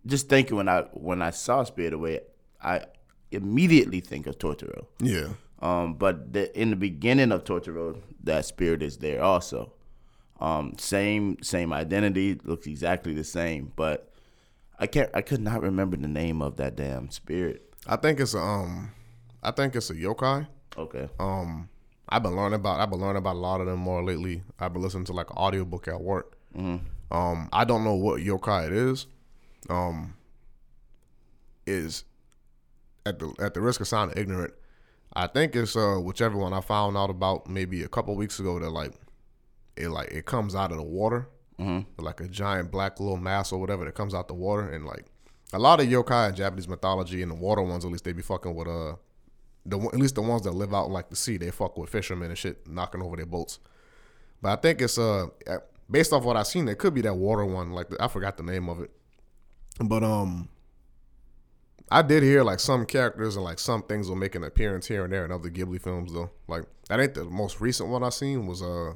just 0.05 0.29
thinking 0.29 0.57
when 0.57 0.69
I 0.69 0.81
when 0.93 1.21
I 1.21 1.31
saw 1.31 1.63
Spirit 1.63 1.93
Away, 1.93 2.19
I 2.61 2.81
immediately 3.31 3.99
think 3.99 4.27
of 4.27 4.37
Totoro. 4.37 4.85
yeah. 4.99 5.29
Um, 5.59 5.93
but 5.93 6.33
the, 6.33 6.59
in 6.59 6.71
the 6.71 6.75
beginning 6.75 7.31
of 7.31 7.45
Totoro, 7.45 7.97
that 8.23 8.45
spirit 8.45 8.81
is 8.83 8.97
there 8.97 9.21
also. 9.21 9.73
Um, 10.39 10.73
same 10.77 11.37
same 11.41 11.71
identity, 11.71 12.39
looks 12.43 12.67
exactly 12.67 13.13
the 13.13 13.23
same, 13.23 13.71
but 13.75 14.11
I 14.79 14.87
can't. 14.87 15.09
I 15.13 15.21
could 15.21 15.41
not 15.41 15.61
remember 15.61 15.95
the 15.95 16.07
name 16.07 16.41
of 16.41 16.57
that 16.57 16.75
damn 16.75 17.09
spirit. 17.11 17.73
I 17.87 17.95
think 17.95 18.19
it's 18.19 18.33
a 18.33 18.39
um 18.39 18.91
I 19.41 19.51
think 19.51 19.75
it's 19.75 19.89
a 19.89 19.93
yokai. 19.93 20.47
Okay. 20.77 21.09
Um, 21.19 21.69
I've 22.09 22.23
been 22.23 22.35
learning 22.35 22.55
about 22.55 22.79
I've 22.79 22.89
been 22.89 22.99
learning 22.99 23.17
about 23.17 23.35
a 23.35 23.39
lot 23.39 23.61
of 23.61 23.67
them 23.67 23.79
more 23.79 24.03
lately. 24.03 24.43
I've 24.59 24.73
been 24.73 24.81
listening 24.81 25.05
to 25.05 25.13
like 25.13 25.29
an 25.29 25.37
audiobook 25.37 25.87
at 25.87 26.01
work. 26.01 26.37
Um, 27.11 27.49
I 27.53 27.63
don't 27.63 27.83
know 27.83 27.93
what 27.95 28.21
yokai 28.21 28.67
it 28.67 28.73
is. 28.73 29.05
Um, 29.69 30.15
is 31.65 32.03
at 33.05 33.19
the 33.19 33.33
at 33.39 33.53
the 33.53 33.61
risk 33.61 33.81
of 33.81 33.87
sounding 33.87 34.17
ignorant, 34.17 34.53
I 35.15 35.27
think 35.27 35.55
it's 35.55 35.75
uh 35.75 35.95
whichever 35.95 36.37
one 36.37 36.53
I 36.53 36.61
found 36.61 36.97
out 36.97 37.09
about 37.09 37.47
maybe 37.47 37.83
a 37.83 37.87
couple 37.87 38.15
weeks 38.15 38.39
ago 38.39 38.59
that 38.59 38.69
like 38.69 38.93
it 39.75 39.89
like 39.89 40.11
it 40.11 40.25
comes 40.25 40.55
out 40.55 40.71
of 40.71 40.77
the 40.77 40.83
water, 40.83 41.27
mm-hmm. 41.59 42.03
like 42.03 42.19
a 42.19 42.27
giant 42.27 42.71
black 42.71 42.99
little 42.99 43.17
mass 43.17 43.51
or 43.51 43.59
whatever 43.59 43.85
that 43.85 43.93
comes 43.93 44.13
out 44.13 44.27
the 44.27 44.33
water 44.33 44.67
and 44.67 44.85
like 44.85 45.05
a 45.53 45.59
lot 45.59 45.79
of 45.79 45.87
yokai 45.87 46.29
in 46.29 46.35
Japanese 46.35 46.67
mythology 46.67 47.21
and 47.21 47.31
the 47.31 47.35
water 47.35 47.61
ones 47.61 47.85
at 47.85 47.91
least 47.91 48.03
they 48.05 48.13
be 48.13 48.23
fucking 48.23 48.55
with 48.55 48.67
uh 48.67 48.95
the 49.65 49.79
at 49.79 49.99
least 49.99 50.15
the 50.15 50.21
ones 50.21 50.41
that 50.43 50.51
live 50.51 50.73
out 50.73 50.89
like 50.89 51.09
the 51.09 51.15
sea 51.15 51.37
they 51.37 51.51
fuck 51.51 51.77
with 51.77 51.89
fishermen 51.89 52.29
and 52.29 52.37
shit 52.37 52.67
knocking 52.67 53.01
over 53.01 53.15
their 53.15 53.25
boats. 53.25 53.59
But 54.41 54.57
I 54.57 54.61
think 54.61 54.81
it's 54.81 54.97
uh 54.97 55.27
based 55.89 56.11
off 56.11 56.23
what 56.23 56.37
I've 56.37 56.47
seen 56.47 56.67
it 56.67 56.79
could 56.79 56.95
be 56.95 57.01
that 57.01 57.13
water 57.13 57.45
one 57.45 57.71
like 57.71 57.89
the, 57.89 58.01
I 58.03 58.07
forgot 58.07 58.37
the 58.37 58.43
name 58.43 58.67
of 58.67 58.81
it, 58.81 58.89
but 59.79 60.03
um. 60.03 60.49
I 61.93 62.01
did 62.01 62.23
hear 62.23 62.43
like 62.43 62.59
some 62.59 62.87
characters 62.87 63.35
and 63.35 63.45
like 63.45 63.59
some 63.59 63.83
things 63.83 64.09
will 64.09 64.15
make 64.15 64.33
an 64.33 64.43
appearance 64.43 64.87
here 64.87 65.03
and 65.03 65.13
there 65.13 65.25
in 65.25 65.31
other 65.31 65.51
Ghibli 65.51 65.79
films 65.79 66.11
though. 66.11 66.31
Like 66.47 66.63
I 66.89 66.97
think 66.97 67.13
the 67.13 67.25
most 67.25 67.61
recent 67.61 67.89
one 67.89 68.03
I 68.03 68.09
seen 68.09 68.47
was 68.47 68.63
uh 68.63 68.93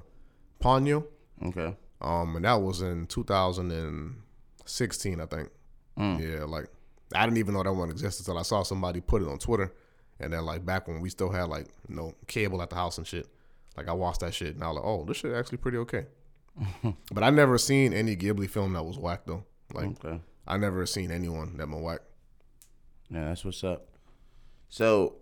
Ponyo. 0.60 1.06
Okay. 1.46 1.76
Um 2.02 2.36
and 2.36 2.46
that 2.46 2.56
was 2.56 2.82
in 2.82 3.06
2016, 3.06 5.22
I 5.22 5.26
think. 5.28 5.50
Yeah, 6.20 6.46
like 6.46 6.66
I 7.14 7.24
didn't 7.26 7.38
even 7.38 7.54
know 7.54 7.62
that 7.64 7.74
one 7.74 7.92
existed 7.92 8.28
until 8.28 8.40
I 8.40 8.44
saw 8.44 8.64
somebody 8.64 9.00
put 9.00 9.22
it 9.22 9.28
on 9.28 9.38
Twitter. 9.38 9.72
And 10.20 10.34
then 10.34 10.44
like 10.46 10.66
back 10.66 10.88
when 10.88 11.00
we 11.00 11.10
still 11.10 11.30
had 11.30 11.50
like, 11.50 11.68
you 11.88 11.96
know, 11.96 12.16
cable 12.26 12.64
at 12.64 12.72
the 12.72 12.76
house 12.76 12.98
and 12.98 13.06
shit. 13.06 13.28
Like 13.76 13.88
I 13.88 13.94
watched 13.94 14.22
that 14.22 14.34
shit 14.34 14.56
and 14.56 14.64
I 14.64 14.70
was 14.70 14.78
like, 14.78 14.86
oh, 14.86 15.06
this 15.06 15.18
shit 15.18 15.36
actually 15.36 15.60
pretty 15.60 15.78
okay. 15.78 16.08
but 17.12 17.24
I 17.24 17.30
never 17.30 17.60
seen 17.60 17.94
any 17.94 18.16
Ghibli 18.16 18.50
film 18.50 18.74
that 18.74 18.84
was 18.84 18.98
whack 18.98 19.22
though. 19.28 19.44
Like 19.72 20.04
Okay. 20.04 20.20
I 20.48 20.58
never 20.58 20.88
seen 20.88 21.12
anyone 21.12 21.58
that 21.58 21.70
was 21.70 21.80
whack. 21.82 22.00
Yeah, 23.10 23.26
that's 23.26 23.46
what's 23.46 23.64
up. 23.64 23.88
So, 24.70 25.16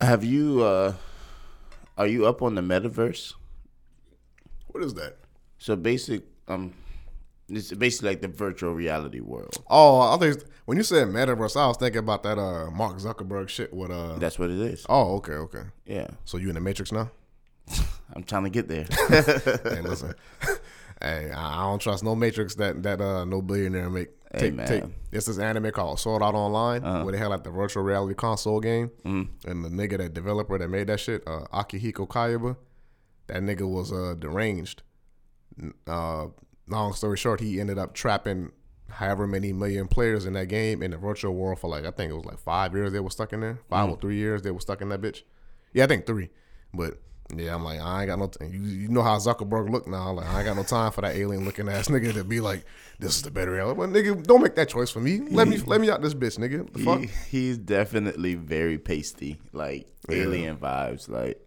have 0.00 0.24
you? 0.24 0.62
uh 0.62 0.94
Are 1.96 2.06
you 2.06 2.26
up 2.26 2.42
on 2.42 2.54
the 2.54 2.62
metaverse? 2.62 3.34
What 4.68 4.82
is 4.84 4.94
that? 4.94 5.16
So 5.58 5.76
basic. 5.76 6.22
Um, 6.46 6.74
it's 7.48 7.72
basically 7.72 8.10
like 8.10 8.20
the 8.20 8.28
virtual 8.28 8.74
reality 8.74 9.20
world. 9.20 9.56
Oh, 9.68 10.00
I 10.00 10.16
think 10.18 10.42
when 10.66 10.76
you 10.76 10.82
said 10.84 11.08
metaverse, 11.08 11.58
I 11.58 11.66
was 11.66 11.76
thinking 11.76 12.00
about 12.00 12.22
that 12.24 12.38
uh 12.38 12.70
Mark 12.70 12.96
Zuckerberg 12.98 13.48
shit 13.48 13.72
with 13.72 13.90
uh. 13.90 14.18
That's 14.18 14.38
what 14.38 14.50
it 14.50 14.58
is. 14.60 14.84
Oh, 14.88 15.16
okay, 15.16 15.32
okay. 15.32 15.62
Yeah, 15.86 16.08
So 16.24 16.38
you 16.38 16.48
in 16.48 16.54
the 16.54 16.60
Matrix 16.60 16.92
now? 16.92 17.10
I'm 18.14 18.24
trying 18.24 18.44
to 18.44 18.50
get 18.50 18.68
there. 18.68 18.86
hey, 19.08 19.80
listen. 19.82 20.14
hey, 21.02 21.30
I 21.30 21.60
I 21.60 21.62
don't 21.62 21.78
trust 21.78 22.02
no 22.02 22.14
Matrix 22.14 22.54
that 22.56 22.82
that 22.82 23.00
uh 23.00 23.24
no 23.24 23.42
billionaire 23.42 23.90
make. 23.90 24.08
Hey, 24.32 24.40
take, 24.50 24.66
take. 24.66 24.84
It's 25.10 25.26
this 25.26 25.38
anime 25.38 25.70
called 25.70 25.98
Sword 26.00 26.22
Art 26.22 26.34
Online 26.34 26.82
where 27.04 27.12
they 27.12 27.18
had 27.18 27.28
like 27.28 27.44
the 27.44 27.50
virtual 27.50 27.82
reality 27.82 28.14
console 28.14 28.60
game, 28.60 28.90
and 29.46 29.64
the 29.64 29.68
nigga 29.70 29.96
that 29.98 30.12
developer 30.14 30.58
that 30.58 30.68
made 30.68 30.86
that 30.88 31.00
shit, 31.00 31.22
uh, 31.26 31.44
Akihiko 31.52 32.06
Kayaba, 32.06 32.56
that 33.28 33.42
nigga 33.42 33.68
was 33.68 33.90
uh 33.92 34.14
deranged. 34.18 34.82
Uh, 35.86 36.26
long 36.68 36.92
story 36.92 37.16
short, 37.16 37.40
he 37.40 37.60
ended 37.60 37.78
up 37.78 37.94
trapping 37.94 38.52
however 38.90 39.26
many 39.26 39.52
million 39.52 39.86
players 39.88 40.24
in 40.24 40.32
that 40.34 40.46
game 40.48 40.82
in 40.82 40.90
the 40.92 40.96
virtual 40.98 41.34
world 41.34 41.58
for 41.58 41.68
like 41.68 41.84
I 41.84 41.90
think 41.90 42.10
it 42.10 42.14
was 42.14 42.24
like 42.24 42.38
five 42.38 42.74
years 42.74 42.92
they 42.92 43.00
were 43.00 43.10
stuck 43.10 43.32
in 43.32 43.40
there, 43.40 43.58
five 43.68 43.88
or 43.90 43.98
three 43.98 44.16
years 44.16 44.42
they 44.42 44.50
were 44.50 44.60
stuck 44.60 44.80
in 44.80 44.88
that 44.90 45.00
bitch. 45.00 45.22
Yeah, 45.72 45.84
I 45.84 45.86
think 45.86 46.06
three, 46.06 46.30
but 46.72 47.00
Yeah, 47.36 47.54
I'm 47.54 47.62
like, 47.62 47.80
I 47.80 48.00
ain't 48.00 48.08
got 48.08 48.18
no. 48.18 48.26
T- 48.28 48.46
you, 48.46 48.62
you 48.62 48.88
know 48.88 49.02
how 49.02 49.16
Zuckerberg 49.18 49.70
look 49.70 49.86
now? 49.86 50.12
Like, 50.12 50.26
I 50.28 50.38
ain't 50.38 50.46
got 50.46 50.56
no 50.56 50.62
time 50.62 50.92
for 50.92 51.02
that 51.02 51.14
alien 51.14 51.44
looking 51.44 51.68
ass 51.68 51.88
nigga 51.88 52.14
to 52.14 52.24
be 52.24 52.40
like, 52.40 52.64
this 52.98 53.16
is 53.16 53.22
the 53.22 53.30
better. 53.30 53.54
Well, 53.74 53.88
nigga, 53.88 54.22
don't 54.24 54.42
make 54.42 54.54
that 54.54 54.70
choice 54.70 54.90
for 54.90 55.00
me. 55.00 55.20
Let 55.20 55.46
me 55.46 55.58
let 55.58 55.80
me 55.80 55.90
out 55.90 56.00
this 56.00 56.14
bitch, 56.14 56.38
nigga. 56.38 56.72
The 56.72 56.78
fuck? 56.78 57.00
He, 57.00 57.08
he's 57.30 57.58
definitely 57.58 58.34
very 58.34 58.78
pasty, 58.78 59.38
like 59.52 59.88
alien 60.08 60.56
vibes. 60.56 61.08
Like, 61.08 61.38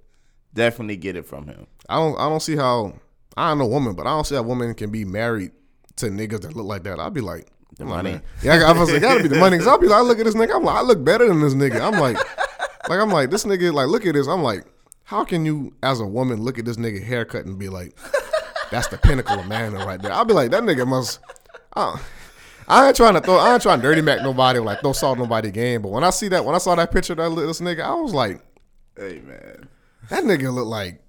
definitely 0.54 0.98
get 0.98 1.16
it 1.16 1.26
from 1.26 1.48
him. 1.48 1.66
I 1.90 1.96
don't 1.96 2.16
I 2.18 2.30
don't 2.30 2.42
see 2.42 2.56
how 2.56 2.94
I 3.36 3.50
don't 3.50 3.58
know 3.58 3.68
woman, 3.68 3.96
but 3.96 4.06
I 4.06 4.12
don't 4.12 4.26
see 4.26 4.36
how 4.36 4.44
woman 4.44 4.74
can 4.76 4.92
be 4.92 5.04
married 5.04 5.52
to 5.98 6.08
niggas 6.08 6.42
that 6.42 6.56
look 6.56 6.66
like 6.66 6.84
that. 6.84 7.00
I'd 7.00 7.14
be 7.14 7.22
like, 7.22 7.48
The 7.78 7.86
like, 7.86 8.04
money. 8.04 8.22
Yeah, 8.44 8.54
I, 8.54 8.72
I 8.72 8.80
was 8.80 8.92
like, 8.92 9.02
gotta 9.02 9.24
be 9.24 9.30
the 9.30 9.38
money. 9.38 9.58
Cause 9.58 9.68
I'll 9.68 9.80
be 9.80 9.88
like, 9.88 10.00
I 10.00 10.02
look 10.02 10.20
at 10.20 10.26
this 10.26 10.36
nigga, 10.36 10.56
I'm 10.56 10.64
like, 10.64 10.76
I 10.76 10.82
look 10.82 11.04
better 11.04 11.28
than 11.28 11.42
this 11.42 11.54
nigga. 11.54 11.82
I'm 11.82 12.00
like, 12.00 12.18
like 12.88 13.00
I'm 13.00 13.10
like, 13.10 13.32
this 13.32 13.46
nigga, 13.46 13.74
like, 13.74 13.88
look 13.88 14.06
at 14.06 14.14
this. 14.14 14.28
I'm 14.28 14.44
like, 14.44 14.66
how 15.12 15.26
can 15.26 15.44
you, 15.44 15.74
as 15.84 16.00
a 16.00 16.06
woman, 16.06 16.42
look 16.42 16.58
at 16.58 16.64
this 16.64 16.78
nigga 16.78 17.04
haircut 17.04 17.46
and 17.46 17.60
be 17.60 17.68
like, 17.68 18.00
that's 18.72 18.88
the 18.88 18.98
pinnacle 18.98 19.38
of 19.38 19.46
manhood 19.46 19.86
right 19.86 20.02
there? 20.02 20.14
I'll 20.14 20.24
be 20.24 20.34
like, 20.34 20.52
that 20.52 20.64
nigga 20.64 20.88
must. 20.88 21.20
Uh, 21.76 21.98
I 22.66 22.88
ain't 22.88 22.96
trying 22.96 23.16
to 23.16 23.20
throw, 23.20 23.36
I 23.36 23.52
ain't 23.54 23.62
trying 23.62 23.82
to 23.82 23.84
dirty 23.86 24.02
mac 24.02 24.22
nobody 24.22 24.60
or 24.60 24.62
like 24.62 24.80
throw 24.80 24.94
salt 24.94 25.18
nobody 25.18 25.52
game. 25.52 25.82
But 25.82 25.90
when 25.92 26.06
I 26.06 26.12
see 26.12 26.30
that, 26.30 26.46
when 26.46 26.56
I 26.56 26.60
saw 26.60 26.76
that 26.76 26.94
picture 26.94 27.12
of 27.12 27.18
that 27.18 27.30
li- 27.30 27.46
this 27.46 27.60
nigga, 27.60 27.82
I 27.82 27.94
was 27.94 28.14
like, 28.14 28.42
Hey 28.96 29.22
man, 29.26 29.68
that 30.10 30.24
nigga 30.24 30.54
look 30.54 30.68
like. 30.68 31.04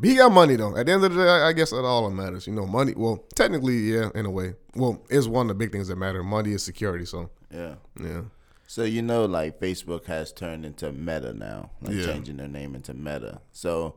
He 0.00 0.14
got 0.14 0.30
money 0.30 0.54
though. 0.54 0.76
At 0.76 0.86
the 0.86 0.92
end 0.92 1.02
of 1.02 1.12
the 1.12 1.24
day, 1.24 1.28
I 1.28 1.48
I 1.48 1.52
guess 1.54 1.70
that 1.70 1.84
all 1.84 2.08
that 2.08 2.14
matters. 2.14 2.46
You 2.46 2.52
know, 2.52 2.66
money. 2.66 2.94
Well, 2.96 3.24
technically, 3.34 3.92
yeah, 3.92 4.10
in 4.14 4.24
a 4.24 4.30
way. 4.30 4.54
Well, 4.76 5.04
it's 5.10 5.26
one 5.26 5.46
of 5.46 5.48
the 5.48 5.54
big 5.54 5.72
things 5.72 5.88
that 5.88 5.96
matter. 5.96 6.22
Money 6.22 6.52
is 6.52 6.62
security. 6.62 7.04
So, 7.04 7.30
yeah. 7.52 7.74
yeah. 8.00 8.22
So 8.70 8.84
you 8.84 9.00
know, 9.00 9.24
like 9.24 9.58
Facebook 9.58 10.04
has 10.04 10.30
turned 10.30 10.66
into 10.66 10.92
Meta 10.92 11.32
now, 11.32 11.70
like 11.80 11.94
Yeah. 11.94 12.04
changing 12.04 12.36
their 12.36 12.48
name 12.48 12.74
into 12.74 12.92
Meta. 12.92 13.40
So, 13.50 13.94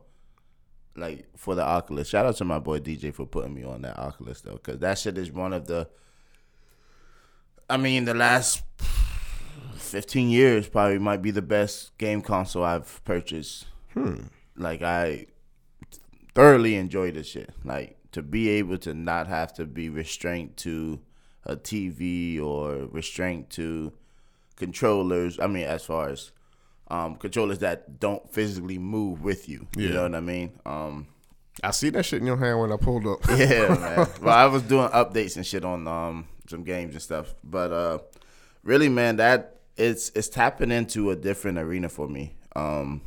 like 0.96 1.26
for 1.36 1.54
the 1.54 1.62
Oculus, 1.62 2.08
shout 2.08 2.24
out 2.24 2.36
to 2.36 2.44
my 2.44 2.58
boy 2.58 2.78
DJ 2.80 3.12
for 3.12 3.26
putting 3.26 3.52
me 3.52 3.64
on 3.64 3.82
that 3.82 3.98
Oculus 3.98 4.40
though, 4.40 4.54
because 4.54 4.78
that 4.78 4.98
shit 4.98 5.18
is 5.18 5.30
one 5.30 5.52
of 5.52 5.66
the. 5.66 5.90
I 7.68 7.76
mean, 7.76 8.06
the 8.06 8.14
last 8.14 8.62
fifteen 9.74 10.30
years 10.30 10.70
probably 10.70 10.98
might 10.98 11.20
be 11.20 11.30
the 11.30 11.42
best 11.42 11.96
game 11.98 12.22
console 12.22 12.64
I've 12.64 13.04
purchased. 13.04 13.66
Hmm. 13.92 14.22
Like 14.56 14.80
I 14.80 15.26
thoroughly 16.34 16.76
enjoy 16.76 17.10
this 17.10 17.26
shit. 17.26 17.50
Like 17.62 17.98
to 18.12 18.22
be 18.22 18.48
able 18.48 18.78
to 18.78 18.94
not 18.94 19.26
have 19.26 19.52
to 19.54 19.66
be 19.66 19.90
restrained 19.90 20.56
to 20.58 21.00
a 21.44 21.56
TV 21.56 22.40
or 22.40 22.86
restrained 22.86 23.50
to 23.50 23.92
controllers. 24.66 25.38
I 25.40 25.46
mean, 25.46 25.64
as 25.64 25.84
far 25.84 26.08
as 26.08 26.30
um, 26.88 27.16
controllers 27.16 27.58
that 27.60 27.98
don't 28.00 28.28
physically 28.32 28.78
move 28.78 29.22
with 29.22 29.48
you. 29.48 29.66
You 29.76 29.88
know 29.90 30.02
what 30.02 30.14
I 30.14 30.20
mean? 30.20 30.52
Um, 30.66 31.06
I 31.62 31.70
see 31.70 31.90
that 31.90 32.04
shit 32.04 32.20
in 32.20 32.26
your 32.26 32.36
hand 32.36 32.60
when 32.60 32.72
I 32.72 32.76
pulled 32.76 33.06
up. 33.06 33.18
yeah, 33.28 33.68
man. 33.80 34.06
Well, 34.20 34.34
I 34.34 34.46
was 34.46 34.62
doing 34.62 34.88
updates 34.88 35.36
and 35.36 35.46
shit 35.46 35.64
on 35.64 35.86
um 35.88 36.26
some 36.48 36.64
games 36.64 36.94
and 36.94 37.02
stuff, 37.02 37.34
but 37.44 37.72
uh, 37.72 37.98
really, 38.62 38.88
man, 38.88 39.16
that 39.16 39.60
it's 39.76 40.10
it's 40.14 40.28
tapping 40.28 40.70
into 40.70 41.10
a 41.10 41.16
different 41.16 41.58
arena 41.58 41.88
for 41.88 42.08
me. 42.08 42.34
Um, 42.54 43.00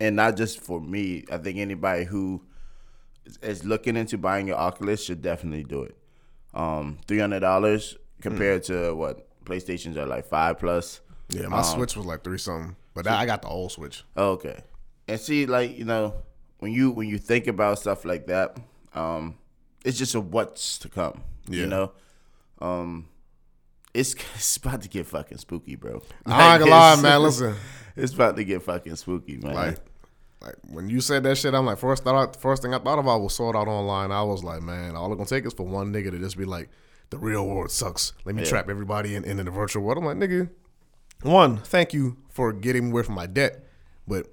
and 0.00 0.16
not 0.16 0.36
just 0.36 0.60
for 0.60 0.80
me. 0.80 1.24
I 1.30 1.38
think 1.38 1.58
anybody 1.58 2.04
who 2.04 2.42
is- 3.24 3.38
is 3.38 3.64
looking 3.64 3.96
into 3.96 4.18
buying 4.18 4.46
your 4.48 4.56
Oculus 4.56 5.04
should 5.04 5.22
definitely 5.22 5.64
do 5.64 5.82
it. 5.82 5.96
Um, 6.54 6.98
three 7.08 7.18
hundred 7.18 7.40
dollars 7.40 7.96
compared 8.20 8.62
to 8.64 8.94
what 8.94 9.26
PlayStations 9.44 9.96
are 9.96 10.06
like 10.06 10.26
five 10.26 10.58
plus. 10.58 11.00
Yeah, 11.28 11.48
my 11.48 11.62
Switch 11.62 11.96
was 11.96 12.06
like 12.06 12.24
three 12.24 12.38
something, 12.38 12.76
but 12.94 13.06
I 13.06 13.26
got 13.26 13.42
the 13.42 13.48
old 13.48 13.72
Switch. 13.72 14.04
Oh, 14.16 14.32
okay. 14.32 14.62
And 15.08 15.20
see, 15.20 15.46
like 15.46 15.76
you 15.78 15.84
know, 15.84 16.14
when 16.58 16.72
you 16.72 16.90
when 16.90 17.08
you 17.08 17.18
think 17.18 17.46
about 17.46 17.78
stuff 17.78 18.04
like 18.04 18.26
that, 18.26 18.58
um, 18.94 19.36
it's 19.84 19.98
just 19.98 20.14
a 20.14 20.20
what's 20.20 20.78
to 20.78 20.88
come. 20.88 21.22
Yeah. 21.48 21.60
You 21.62 21.66
know, 21.66 21.92
um, 22.60 23.08
it's 23.94 24.14
it's 24.34 24.56
about 24.56 24.82
to 24.82 24.88
get 24.88 25.06
fucking 25.06 25.38
spooky, 25.38 25.76
bro. 25.76 26.02
I 26.26 26.54
ain't 26.54 26.60
gonna 26.60 26.70
lie, 26.70 27.00
man. 27.00 27.22
Listen, 27.22 27.56
it's 27.96 28.12
about 28.12 28.36
to 28.36 28.44
get 28.44 28.62
fucking 28.62 28.96
spooky, 28.96 29.38
man. 29.38 29.54
like, 29.54 29.78
like 30.40 30.54
when 30.68 30.88
you 30.88 31.00
said 31.00 31.22
that 31.24 31.38
shit, 31.38 31.54
I'm 31.54 31.66
like, 31.66 31.78
first 31.78 32.04
thought, 32.04 32.36
first 32.40 32.62
thing 32.62 32.74
I 32.74 32.78
thought 32.78 32.98
about 32.98 33.20
was 33.20 33.34
Sword 33.34 33.56
Art 33.56 33.68
Online. 33.68 34.10
I 34.10 34.22
was 34.22 34.42
like, 34.42 34.62
man, 34.62 34.96
all 34.96 35.12
it's 35.12 35.16
gonna 35.16 35.28
take 35.28 35.46
is 35.46 35.54
for 35.54 35.66
one 35.66 35.92
nigga 35.92 36.10
to 36.10 36.18
just 36.18 36.36
be 36.36 36.44
like, 36.44 36.68
the 37.12 37.18
real 37.18 37.46
world 37.46 37.70
sucks. 37.70 38.12
Let 38.24 38.34
me 38.34 38.42
Yeah. 38.42 38.48
trap 38.48 38.68
everybody 38.68 39.14
in, 39.14 39.24
in 39.24 39.36
the 39.36 39.50
virtual 39.50 39.82
world. 39.84 39.98
I'm 39.98 40.04
like, 40.04 40.16
nigga, 40.16 40.48
one, 41.22 41.58
thank 41.58 41.92
you 41.92 42.16
for 42.30 42.52
getting 42.52 42.86
me 42.86 42.90
away 42.90 43.02
from 43.04 43.14
my 43.14 43.26
debt, 43.26 43.64
but 44.08 44.26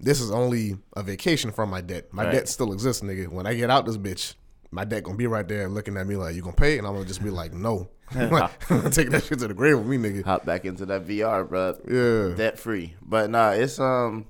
this 0.00 0.20
is 0.20 0.30
only 0.32 0.76
a 0.96 1.02
vacation 1.02 1.52
from 1.52 1.70
my 1.70 1.80
debt. 1.80 2.12
My 2.12 2.24
Right. 2.24 2.32
debt 2.32 2.48
still 2.48 2.72
exists, 2.72 3.02
nigga. 3.02 3.28
When 3.28 3.46
I 3.46 3.54
get 3.54 3.70
out 3.70 3.86
this 3.86 3.96
bitch, 3.96 4.34
my 4.72 4.84
debt 4.84 5.04
gonna 5.04 5.16
be 5.16 5.26
right 5.26 5.46
there 5.46 5.68
looking 5.68 5.96
at 5.96 6.06
me 6.06 6.16
like, 6.16 6.34
you 6.34 6.42
gonna 6.42 6.56
pay? 6.56 6.78
And 6.78 6.86
I'm 6.86 6.94
gonna 6.94 7.06
just 7.06 7.22
be 7.22 7.30
like, 7.30 7.52
no. 7.52 7.88
take 8.10 9.10
that 9.10 9.24
shit 9.26 9.38
to 9.38 9.48
the 9.48 9.54
grave 9.54 9.78
with 9.78 9.86
me, 9.86 9.96
nigga. 9.98 10.24
hop 10.24 10.44
back 10.44 10.64
into 10.64 10.84
that 10.86 11.06
VR, 11.06 11.44
bro. 11.48 11.76
Yeah. 11.88 12.34
debt 12.34 12.58
free. 12.58 12.96
But 13.00 13.30
nah, 13.30 13.50
it's 13.50 13.78
um 13.78 14.26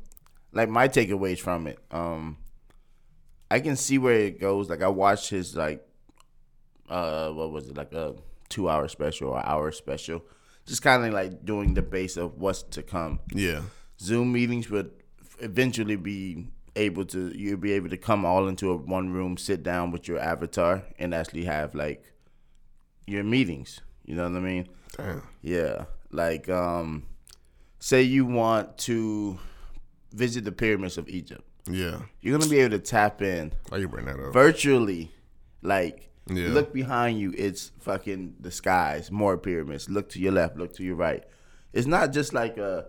like 0.52 0.68
my 0.68 0.88
takeaways 0.88 1.38
from 1.38 1.66
it. 1.66 1.78
Um, 1.90 2.36
I 3.50 3.60
can 3.60 3.76
see 3.76 3.98
where 3.98 4.18
it 4.18 4.40
goes. 4.40 4.68
Like 4.68 4.82
I 4.82 4.88
watched 4.88 5.30
his 5.30 5.56
like 5.56 5.86
uh 6.92 7.30
what 7.30 7.50
was 7.52 7.68
it 7.68 7.76
like 7.76 7.92
a 7.92 8.14
two 8.48 8.68
hour 8.68 8.86
special 8.88 9.30
or 9.30 9.44
hour 9.46 9.72
special, 9.72 10.22
just 10.66 10.82
kind 10.82 11.04
of 11.06 11.12
like 11.12 11.44
doing 11.44 11.74
the 11.74 11.82
base 11.82 12.16
of 12.16 12.38
what's 12.38 12.62
to 12.76 12.82
come. 12.82 13.18
Yeah. 13.34 13.62
Zoom 13.98 14.32
meetings 14.32 14.68
would 14.70 14.90
eventually 15.40 15.96
be 15.96 16.48
able 16.76 17.04
to 17.06 17.32
you'll 17.36 17.56
be 17.68 17.72
able 17.72 17.88
to 17.90 17.96
come 17.96 18.24
all 18.24 18.48
into 18.48 18.70
a 18.70 18.76
one 18.76 19.10
room, 19.12 19.36
sit 19.36 19.62
down 19.62 19.90
with 19.90 20.06
your 20.08 20.18
avatar, 20.18 20.82
and 20.98 21.14
actually 21.14 21.44
have 21.44 21.74
like 21.74 22.04
your 23.06 23.24
meetings. 23.24 23.80
You 24.04 24.14
know 24.16 24.24
what 24.28 24.36
I 24.36 24.40
mean? 24.40 24.68
Damn. 24.96 25.22
Yeah. 25.40 25.84
Like 26.10 26.48
um 26.48 27.04
say 27.78 28.02
you 28.02 28.24
want 28.26 28.76
to 28.78 29.38
visit 30.12 30.44
the 30.44 30.52
pyramids 30.52 30.98
of 30.98 31.08
Egypt. 31.08 31.42
Yeah. 31.70 32.02
You're 32.20 32.38
gonna 32.38 32.50
be 32.50 32.60
able 32.60 32.76
to 32.78 32.84
tap 32.84 33.22
in 33.22 33.52
Why 33.70 33.78
you 33.78 33.88
bring 33.88 34.06
that 34.06 34.18
up? 34.20 34.32
virtually. 34.32 35.10
Like 35.62 36.10
Yeah. 36.28 36.48
look 36.48 36.72
behind 36.72 37.18
you, 37.18 37.34
it's 37.36 37.72
fucking 37.80 38.36
the 38.40 38.50
skies, 38.50 39.10
more 39.10 39.36
pyramids. 39.38 39.88
Look 39.90 40.08
to 40.10 40.20
your 40.20 40.32
left, 40.32 40.56
look 40.56 40.72
to 40.76 40.84
your 40.84 40.94
right. 40.96 41.24
It's 41.72 41.86
not 41.86 42.12
just 42.12 42.32
like 42.32 42.58
a 42.58 42.86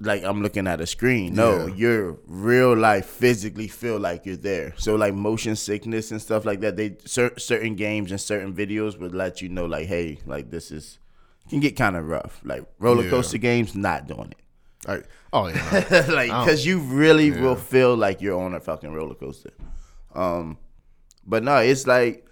like 0.00 0.22
I'm 0.22 0.42
looking 0.42 0.66
at 0.68 0.80
a 0.80 0.86
screen. 0.86 1.34
No, 1.34 1.66
Yeah. 1.66 1.74
you're 1.74 2.18
real 2.26 2.76
life 2.76 3.06
physically 3.06 3.66
feel 3.66 3.98
like 3.98 4.26
you're 4.26 4.36
there. 4.36 4.72
So 4.76 4.94
like 4.94 5.12
motion 5.14 5.56
sickness 5.56 6.12
and 6.12 6.22
stuff 6.22 6.44
like 6.44 6.60
that. 6.60 6.76
They 6.76 6.96
cer- 7.04 7.36
certain 7.38 7.74
games 7.74 8.10
and 8.12 8.20
certain 8.20 8.52
videos 8.54 8.98
would 9.00 9.14
let 9.14 9.42
you 9.42 9.48
know 9.48 9.66
like, 9.66 9.86
hey, 9.88 10.18
like 10.26 10.50
this 10.50 10.70
is 10.70 10.98
can 11.50 11.58
get 11.60 11.74
kind 11.76 11.96
of 11.96 12.06
rough. 12.06 12.40
Like 12.44 12.64
roller 12.78 13.04
Yeah. 13.04 13.10
coaster 13.10 13.38
games, 13.38 13.74
not 13.74 14.06
doing 14.06 14.30
it. 14.32 14.38
Like, 14.86 15.08
oh 15.32 15.48
yeah. 15.48 16.04
like 16.08 16.28
because 16.28 16.64
you 16.64 16.78
really 16.78 17.32
will 17.32 17.56
feel 17.56 17.96
like 17.96 18.20
you're 18.20 18.38
on 18.40 18.54
a 18.54 18.60
fucking 18.60 18.92
roller 18.92 19.16
coaster. 19.16 19.50
Um, 20.14 20.58
but 21.28 21.44
no, 21.44 21.58
it's 21.58 21.86
like 21.86 22.26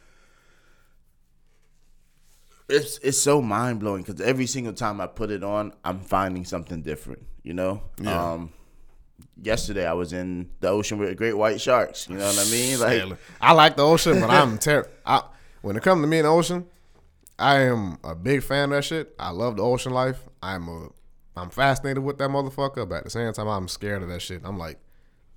it's 2.68 2.98
it's 2.98 3.18
so 3.18 3.40
mind 3.40 3.78
blowing 3.78 4.02
because 4.02 4.20
every 4.20 4.46
single 4.46 4.72
time 4.72 5.00
I 5.00 5.06
put 5.06 5.30
it 5.30 5.44
on, 5.44 5.72
I'm 5.84 6.00
finding 6.00 6.44
something 6.44 6.82
different. 6.82 7.24
You 7.42 7.54
know. 7.54 7.82
Yeah. 8.00 8.32
Um, 8.32 8.52
yesterday 9.40 9.86
I 9.86 9.92
was 9.92 10.12
in 10.12 10.50
the 10.60 10.68
ocean 10.68 10.98
with 10.98 11.16
great 11.16 11.34
white 11.34 11.60
sharks. 11.60 12.08
You 12.08 12.16
know 12.16 12.26
what 12.26 12.38
I 12.38 12.50
mean? 12.50 12.78
Like 13.10 13.18
I 13.40 13.52
like 13.52 13.76
the 13.76 13.84
ocean, 13.84 14.20
but 14.20 14.30
I'm 14.30 14.58
terrible. 14.58 14.90
When 15.62 15.76
it 15.76 15.82
comes 15.82 16.02
to 16.02 16.06
me 16.06 16.18
in 16.18 16.24
the 16.24 16.30
ocean, 16.30 16.66
I 17.38 17.60
am 17.60 17.98
a 18.02 18.14
big 18.14 18.42
fan 18.42 18.64
of 18.64 18.76
that 18.76 18.84
shit. 18.84 19.14
I 19.18 19.30
love 19.30 19.56
the 19.56 19.62
ocean 19.62 19.92
life. 19.92 20.22
I'm 20.42 20.68
a, 20.68 20.88
I'm 21.36 21.50
fascinated 21.50 22.02
with 22.02 22.18
that 22.18 22.30
motherfucker, 22.30 22.88
but 22.88 22.96
at 22.96 23.04
the 23.04 23.10
same 23.10 23.32
time, 23.32 23.48
I'm 23.48 23.68
scared 23.68 24.02
of 24.02 24.08
that 24.08 24.22
shit. 24.22 24.42
I'm 24.44 24.58
like, 24.58 24.78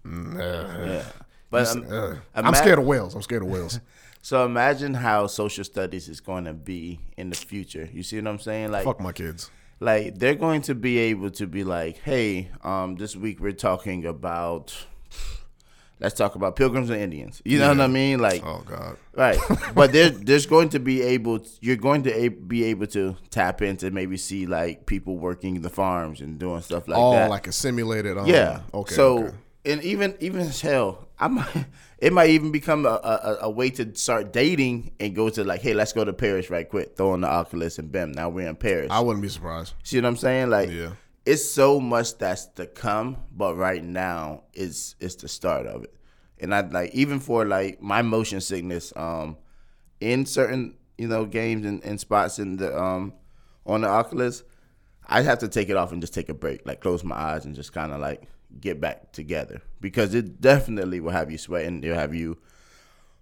nah. 0.04 0.86
yeah. 0.86 1.04
But 1.50 1.68
um, 1.76 1.86
Uh, 1.90 2.16
I'm 2.36 2.46
ima- 2.48 2.56
scared 2.58 2.80
of 2.80 2.86
whales. 2.86 3.16
I'm 3.16 3.22
scared 3.22 3.42
of 3.44 3.50
whales. 3.50 3.80
So 4.22 4.44
imagine 4.46 4.96
how 4.96 5.28
social 5.28 5.64
studies 5.64 6.10
is 6.10 6.20
going 6.20 6.44
to 6.44 6.54
be 6.54 7.00
in 7.16 7.30
the 7.30 7.38
future. 7.38 7.88
You 7.94 8.04
see 8.04 8.18
what 8.20 8.28
I'm 8.28 8.38
saying? 8.38 8.70
Like 8.70 8.84
Fuck 8.84 9.00
my 9.00 9.14
kids. 9.14 9.50
like 9.80 10.20
they're 10.20 10.36
going 10.36 10.62
to 10.64 10.76
be 10.76 10.98
able 10.98 11.32
to 11.32 11.48
be 11.48 11.64
like, 11.64 12.00
hey, 12.04 12.50
um, 12.62 12.98
this 12.98 13.16
week 13.16 13.40
we're 13.40 13.54
talking 13.54 14.06
about, 14.06 14.76
let's 16.02 16.16
talk 16.16 16.36
about 16.36 16.58
pilgrims 16.58 16.90
and 16.90 17.02
Indians. 17.02 17.42
You 17.46 17.60
know 17.60 17.70
what 17.70 17.80
I 17.80 17.88
mean? 17.88 18.20
Like, 18.20 18.46
Oh 18.46 18.62
god. 18.66 18.98
right? 19.16 19.38
but 19.74 19.94
there, 19.94 20.10
there's 20.10 20.46
going 20.46 20.68
to 20.70 20.80
be 20.80 21.02
able, 21.02 21.40
you're 21.62 21.78
going 21.78 22.04
to 22.04 22.30
be 22.30 22.66
able 22.66 22.88
to 22.88 23.16
tap 23.30 23.62
into 23.62 23.90
maybe 23.90 24.18
see 24.18 24.46
like 24.46 24.86
people 24.86 25.18
working 25.18 25.62
the 25.62 25.70
farms 25.70 26.20
and 26.20 26.38
doing 26.38 26.62
stuff 26.62 26.90
like 26.90 26.98
All 26.98 27.14
that. 27.14 27.30
like 27.30 27.48
a 27.48 27.52
simulated. 27.54 28.18
Um, 28.18 28.26
yeah. 28.28 28.62
Okay. 28.74 28.96
So 28.96 29.20
okay. 29.28 29.36
and 29.66 29.82
even 29.84 30.16
even 30.20 30.42
as 30.42 30.60
hell, 30.62 31.08
I 31.20 31.28
might. 31.28 31.66
It 32.02 32.14
might 32.14 32.30
even 32.30 32.52
become 32.54 32.86
a, 32.86 32.92
a, 33.04 33.38
a 33.42 33.50
way 33.50 33.70
to 33.72 33.94
start 33.94 34.32
dating 34.32 34.94
and 35.02 35.14
go 35.14 35.28
to 35.28 35.44
like, 35.44 35.60
hey, 35.62 35.74
let's 35.74 35.92
go 35.92 36.06
to 36.06 36.14
Paris 36.14 36.50
right 36.50 36.68
quick. 36.70 36.96
Throw 36.96 37.12
on 37.12 37.20
the 37.20 37.28
Oculus 37.28 37.78
and 37.78 37.92
bam, 37.92 38.14
now 38.14 38.30
we're 38.30 38.48
in 38.48 38.56
Paris. 38.56 38.88
I 38.90 39.02
wouldn't 39.02 39.22
be 39.22 39.28
surprised. 39.28 39.74
See 39.84 39.98
what 39.98 40.06
I'm 40.06 40.16
saying? 40.16 40.50
Like, 40.50 40.70
Yeah. 40.70 40.92
it's 41.26 41.44
so 41.44 41.82
much 41.82 42.18
that's 42.18 42.46
to 42.56 42.68
come, 42.68 43.18
but 43.36 43.58
right 43.58 43.84
now 43.84 44.44
is 44.54 44.96
it's 45.02 45.16
the 45.16 45.28
start 45.28 45.68
of 45.68 45.84
it. 45.84 45.94
And 46.40 46.56
I 46.56 46.62
like 46.62 46.96
even 46.96 47.20
for 47.20 47.44
like 47.44 47.82
my 47.82 48.02
motion 48.02 48.40
sickness, 48.40 48.94
um, 48.96 49.36
in 50.00 50.26
certain 50.26 50.76
you 50.98 51.10
know 51.10 51.26
games 51.26 51.66
and, 51.66 51.84
and 51.84 52.00
spots 52.00 52.40
in 52.40 52.56
the 52.56 52.74
um 52.82 53.12
on 53.66 53.82
the 53.82 53.90
Oculus, 53.90 54.44
I 55.06 55.22
have 55.24 55.40
to 55.40 55.50
take 55.50 55.68
it 55.68 55.76
off 55.76 55.92
and 55.92 56.00
just 56.00 56.14
take 56.14 56.30
a 56.30 56.34
break, 56.34 56.66
like 56.66 56.80
close 56.80 57.04
my 57.04 57.18
eyes 57.18 57.44
and 57.44 57.54
just 57.56 57.74
kind 57.74 57.92
of 57.92 58.00
like 58.00 58.24
get 58.60 58.80
back 58.82 59.12
together 59.12 59.62
because 59.82 60.14
it 60.16 60.42
definitely 60.42 61.00
will 61.00 61.12
have 61.12 61.32
you 61.32 61.38
sweating. 61.38 61.84
It'll 61.84 61.96
have 61.96 62.14
you 62.16 62.38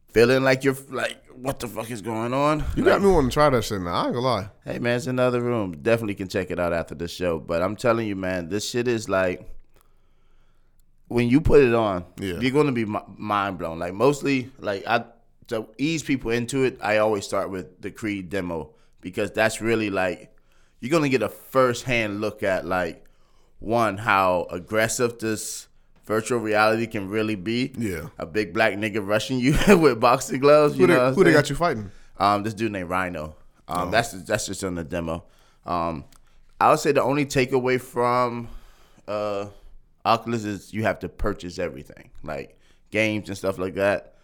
feeling 0.08 0.44
like 0.44 0.64
you're 0.64 0.78
like, 0.90 1.18
what 1.36 1.60
the 1.60 1.68
fuck 1.68 1.92
is 1.92 2.02
going 2.02 2.34
on? 2.34 2.64
You 2.76 2.84
Like, 2.84 2.94
got 2.94 3.02
me 3.02 3.10
wanting 3.10 3.30
to 3.30 3.34
try 3.34 3.50
that 3.50 3.64
shit 3.64 3.82
now. 3.82 3.94
I 3.94 4.06
ain't 4.06 4.14
gonna 4.14 4.26
lie. 4.26 4.50
Hey 4.66 4.80
man, 4.80 4.96
it's 4.98 5.08
another 5.08 5.42
room. 5.42 5.74
Definitely 5.82 6.16
can 6.16 6.28
check 6.28 6.50
it 6.52 6.60
out 6.60 6.74
after 6.74 6.96
the 6.96 7.08
show. 7.08 7.40
But 7.40 7.62
I'm 7.62 7.76
telling 7.76 8.08
you, 8.08 8.16
man, 8.16 8.50
this 8.50 8.68
shit 8.70 8.88
is 8.88 9.08
like 9.10 9.48
when 11.08 11.30
you 11.30 11.40
put 11.42 11.62
it 11.62 11.74
on, 11.74 12.06
Yeah. 12.20 12.40
you're 12.40 12.52
gonna 12.52 12.72
be 12.72 12.86
mind 12.86 13.58
blown. 13.58 13.80
Like 13.80 13.94
mostly, 13.94 14.52
like 14.60 14.86
I 14.88 15.06
to 15.48 15.68
ease 15.78 16.04
people 16.04 16.32
into 16.32 16.64
it, 16.64 16.78
I 16.82 16.98
always 16.98 17.26
start 17.26 17.50
with 17.50 17.82
the 17.82 17.92
Creed 17.92 18.30
demo 18.30 18.72
because 19.02 19.32
that's 19.32 19.62
really 19.62 19.90
like 19.90 20.36
you're 20.80 20.92
gonna 20.92 21.10
get 21.10 21.22
a 21.22 21.30
first 21.30 21.84
hand 21.86 22.20
look 22.22 22.44
at 22.44 22.66
like 22.66 23.04
one 23.60 23.98
how 23.98 24.48
aggressive 24.52 25.20
this 25.20 25.68
virtual 26.06 26.40
reality 26.40 26.88
can 26.88 27.10
really 27.10 27.36
be. 27.36 27.74
Yeah. 27.78 28.08
a 28.18 28.26
big 28.26 28.54
black 28.54 28.74
nigga 28.74 29.06
rushing 29.06 29.40
you 29.40 29.56
with 29.78 30.00
boxing 30.00 30.40
gloves. 30.40 30.78
You 30.78 30.88
Who, 30.88 30.94
know 30.94 31.10
they, 31.10 31.16
who 31.16 31.24
they 31.24 31.34
got 31.34 31.50
you 31.50 31.56
fighting? 31.56 31.92
Um, 32.18 32.44
this 32.44 32.54
dude 32.54 32.72
named 32.72 32.90
Rhino. 32.90 33.36
Oh. 33.68 33.82
Um, 33.82 33.92
that's 33.92 34.12
that's 34.12 34.46
just 34.46 34.64
on 34.64 34.76
the 34.76 34.84
demo. 34.84 35.26
Um, 35.66 36.06
I 36.60 36.70
would 36.70 36.80
say 36.80 36.92
the 36.92 37.04
only 37.04 37.26
takeaway 37.26 37.80
from 37.80 38.48
uh, 39.08 39.48
Oculus 40.06 40.46
is 40.46 40.74
you 40.74 40.84
have 40.84 41.00
to 41.00 41.10
purchase 41.10 41.60
everything, 41.60 42.10
like 42.24 42.58
games 42.90 43.28
and 43.28 43.38
stuff 43.38 43.58
like 43.58 43.76
that. 43.76 44.16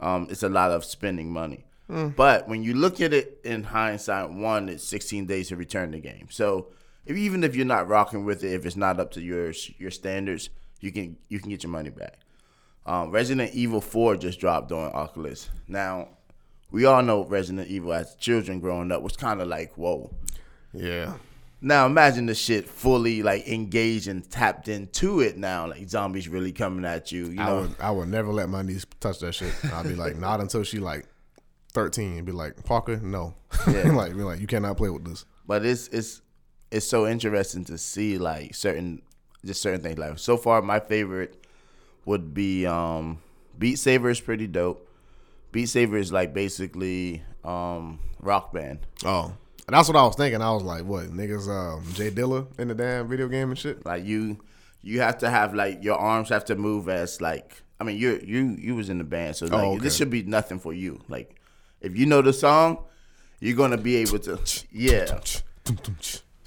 Um, 0.00 0.26
it's 0.30 0.42
a 0.42 0.48
lot 0.48 0.70
of 0.72 0.84
spending 0.84 1.30
money. 1.32 1.66
Hmm. 1.88 2.08
But 2.08 2.48
when 2.48 2.62
you 2.62 2.74
look 2.74 3.00
at 3.00 3.12
it 3.12 3.40
in 3.44 3.62
hindsight, 3.62 4.30
one, 4.30 4.68
it's 4.68 4.84
16 4.84 5.26
days 5.26 5.48
to 5.48 5.56
return 5.56 5.92
the 5.92 6.00
game. 6.00 6.26
So 6.30 6.68
if, 7.06 7.16
even 7.16 7.44
if 7.44 7.54
you're 7.56 7.64
not 7.66 7.88
rocking 7.88 8.24
with 8.24 8.44
it, 8.44 8.52
if 8.52 8.66
it's 8.66 8.76
not 8.76 9.00
up 9.00 9.12
to 9.12 9.20
your 9.22 9.52
your 9.78 9.90
standards, 9.90 10.50
you 10.80 10.92
can 10.92 11.16
you 11.28 11.38
can 11.40 11.50
get 11.50 11.62
your 11.62 11.70
money 11.72 11.90
back. 11.90 12.18
Um, 12.84 13.10
Resident 13.10 13.52
Evil 13.54 13.80
4 13.80 14.16
just 14.16 14.38
dropped 14.38 14.70
on 14.70 14.92
Oculus. 14.92 15.48
Now, 15.66 16.08
we 16.70 16.84
all 16.84 17.02
know 17.02 17.24
Resident 17.24 17.66
Evil 17.68 17.92
as 17.92 18.14
children 18.14 18.60
growing 18.60 18.92
up 18.92 19.02
was 19.02 19.16
kind 19.16 19.40
of 19.40 19.48
like, 19.48 19.74
whoa. 19.76 20.14
Yeah. 20.72 21.14
Now 21.60 21.86
imagine 21.86 22.26
the 22.26 22.34
shit 22.34 22.68
fully 22.68 23.22
like 23.22 23.48
engaged 23.48 24.06
and 24.08 24.28
tapped 24.30 24.68
into 24.68 25.20
it 25.20 25.36
now, 25.38 25.66
like 25.66 25.88
zombies 25.88 26.28
really 26.28 26.52
coming 26.52 26.84
at 26.84 27.10
you. 27.10 27.26
You 27.26 27.40
I 27.40 27.46
know, 27.46 27.60
would 27.62 27.74
I 27.80 27.90
would 27.90 28.08
never 28.08 28.30
let 28.32 28.48
my 28.50 28.62
niece 28.62 28.84
touch 29.00 29.18
that 29.20 29.32
shit. 29.34 29.52
I'd 29.72 29.84
be 29.88 29.94
like, 29.94 30.16
not 30.18 30.40
until 30.40 30.62
she 30.64 30.78
like 30.78 31.06
thirteen. 31.72 32.24
Be 32.24 32.32
like, 32.32 32.62
Parker, 32.64 32.98
no. 32.98 33.34
Yeah. 33.66 33.90
like 33.92 34.12
be 34.14 34.22
like, 34.22 34.38
you 34.38 34.46
cannot 34.46 34.76
play 34.76 34.90
with 34.90 35.04
this. 35.06 35.24
but 35.46 35.64
it's 35.64 35.88
it's 35.88 36.20
it's 36.70 36.86
so 36.86 37.06
interesting 37.06 37.64
to 37.66 37.78
see 37.78 38.18
like 38.18 38.54
certain 38.54 39.02
just 39.44 39.62
certain 39.62 39.80
things. 39.80 39.98
Like 39.98 40.18
so 40.18 40.36
far, 40.36 40.62
my 40.62 40.80
favorite 40.80 41.44
would 42.04 42.34
be 42.34 42.66
um 42.66 43.18
Beat 43.58 43.76
Saber 43.78 44.10
is 44.10 44.20
pretty 44.20 44.46
dope. 44.46 44.88
Beat 45.52 45.66
Saber 45.66 45.96
is 45.96 46.12
like 46.12 46.34
basically 46.34 47.22
um 47.44 47.98
rock 48.20 48.52
band. 48.52 48.80
Oh. 49.04 49.32
And 49.68 49.74
that's 49.74 49.88
what 49.88 49.96
I 49.96 50.02
was 50.04 50.14
thinking. 50.14 50.40
I 50.42 50.52
was 50.52 50.62
like, 50.62 50.84
what, 50.84 51.06
niggas 51.06 51.48
um 51.48 51.84
Jay 51.94 52.10
Dilla 52.10 52.46
in 52.58 52.68
the 52.68 52.74
damn 52.74 53.08
video 53.08 53.28
game 53.28 53.50
and 53.50 53.58
shit? 53.58 53.84
Like 53.84 54.04
you, 54.04 54.38
you 54.82 55.00
have 55.00 55.18
to 55.18 55.30
have 55.30 55.54
like 55.54 55.82
your 55.82 55.96
arms 55.98 56.28
have 56.28 56.44
to 56.46 56.56
move 56.56 56.88
as 56.88 57.20
like. 57.20 57.62
I 57.78 57.84
mean, 57.84 57.98
you 57.98 58.20
you 58.24 58.56
you 58.58 58.74
was 58.74 58.88
in 58.88 58.98
the 58.98 59.04
band, 59.04 59.36
so 59.36 59.46
like 59.46 59.54
Oh, 59.54 59.72
okay. 59.72 59.80
this 59.80 59.96
should 59.96 60.08
be 60.08 60.22
nothing 60.22 60.58
for 60.58 60.72
you. 60.72 61.00
Like, 61.08 61.34
if 61.80 61.96
you 61.96 62.06
know 62.06 62.22
the 62.22 62.32
song, 62.32 62.78
you're 63.40 63.56
gonna 63.56 63.76
be 63.76 63.96
able 63.96 64.18
to. 64.20 64.38
Yeah, 64.72 65.20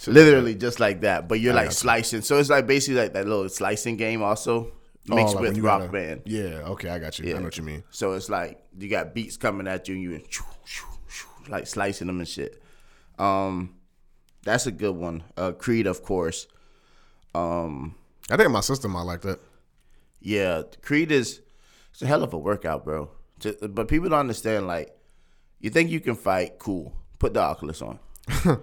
literally 0.07 0.55
just 0.55 0.79
like 0.79 1.01
that. 1.01 1.27
But 1.27 1.39
you're 1.39 1.53
I 1.53 1.63
like 1.63 1.71
slicing, 1.71 2.21
so 2.21 2.37
it's 2.39 2.49
like 2.49 2.67
basically 2.67 3.01
like 3.01 3.13
that 3.13 3.27
little 3.27 3.49
slicing 3.49 3.97
game 3.97 4.21
also 4.23 4.71
Oh, 5.11 5.15
mixed 5.15 5.35
like 5.35 5.41
with 5.43 5.57
rock 5.59 5.79
gotta- 5.81 5.91
band. 5.91 6.21
Yeah, 6.25 6.61
okay, 6.73 6.89
I 6.89 6.99
got 6.99 7.17
you. 7.19 7.35
I 7.35 7.39
know 7.39 7.45
what 7.45 7.57
you 7.57 7.63
mean. 7.63 7.83
So 7.89 8.13
it's 8.13 8.29
like 8.29 8.61
you 8.77 8.89
got 8.89 9.13
beats 9.15 9.37
coming 9.37 9.67
at 9.67 9.87
you, 9.87 9.95
and 9.95 10.03
you 10.03 10.21
like 11.47 11.65
slicing 11.67 12.07
them 12.07 12.19
and 12.19 12.27
shit. 12.27 12.61
Um, 13.17 13.75
that's 14.43 14.67
a 14.67 14.71
good 14.71 14.95
one. 14.95 15.23
Uh, 15.35 15.51
Creed, 15.51 15.87
of 15.87 16.03
course. 16.03 16.47
Um. 17.33 17.95
I 18.31 18.37
think 18.37 18.51
my 18.51 18.59
sister 18.61 18.87
might 18.87 19.01
like 19.01 19.21
that. 19.21 19.39
Yeah, 20.21 20.61
Creed 20.83 21.11
is 21.11 21.41
it's 21.91 22.01
a 22.03 22.07
hell 22.07 22.23
of 22.23 22.33
a 22.33 22.37
workout, 22.37 22.85
bro. 22.85 23.09
To- 23.39 23.67
but 23.67 23.87
people 23.87 24.09
don't 24.09 24.19
understand. 24.19 24.67
Like, 24.67 24.95
you 25.59 25.69
think 25.71 25.89
you 25.89 25.99
can 25.99 26.15
fight? 26.15 26.59
Cool. 26.59 26.93
Put 27.17 27.33
the 27.33 27.41
Oculus 27.41 27.81
on. 27.81 27.99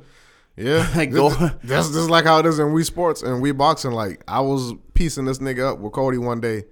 Yeah, 0.56 0.90
Like, 0.96 1.12
go- 1.12 1.30
That's 1.64 1.90
just 1.90 2.08
like 2.10 2.24
how 2.24 2.38
it 2.38 2.46
is 2.46 2.58
in 2.58 2.68
Wii 2.68 2.84
Sports 2.84 3.22
and 3.22 3.42
Wii 3.42 3.56
Boxing. 3.56 3.90
Like 3.92 4.22
I 4.26 4.40
was 4.40 4.72
piecing 4.94 5.26
this 5.26 5.38
nigga 5.38 5.72
up 5.72 5.78
with 5.80 5.92
Cody 5.92 6.18
one 6.18 6.40
day, 6.40 6.64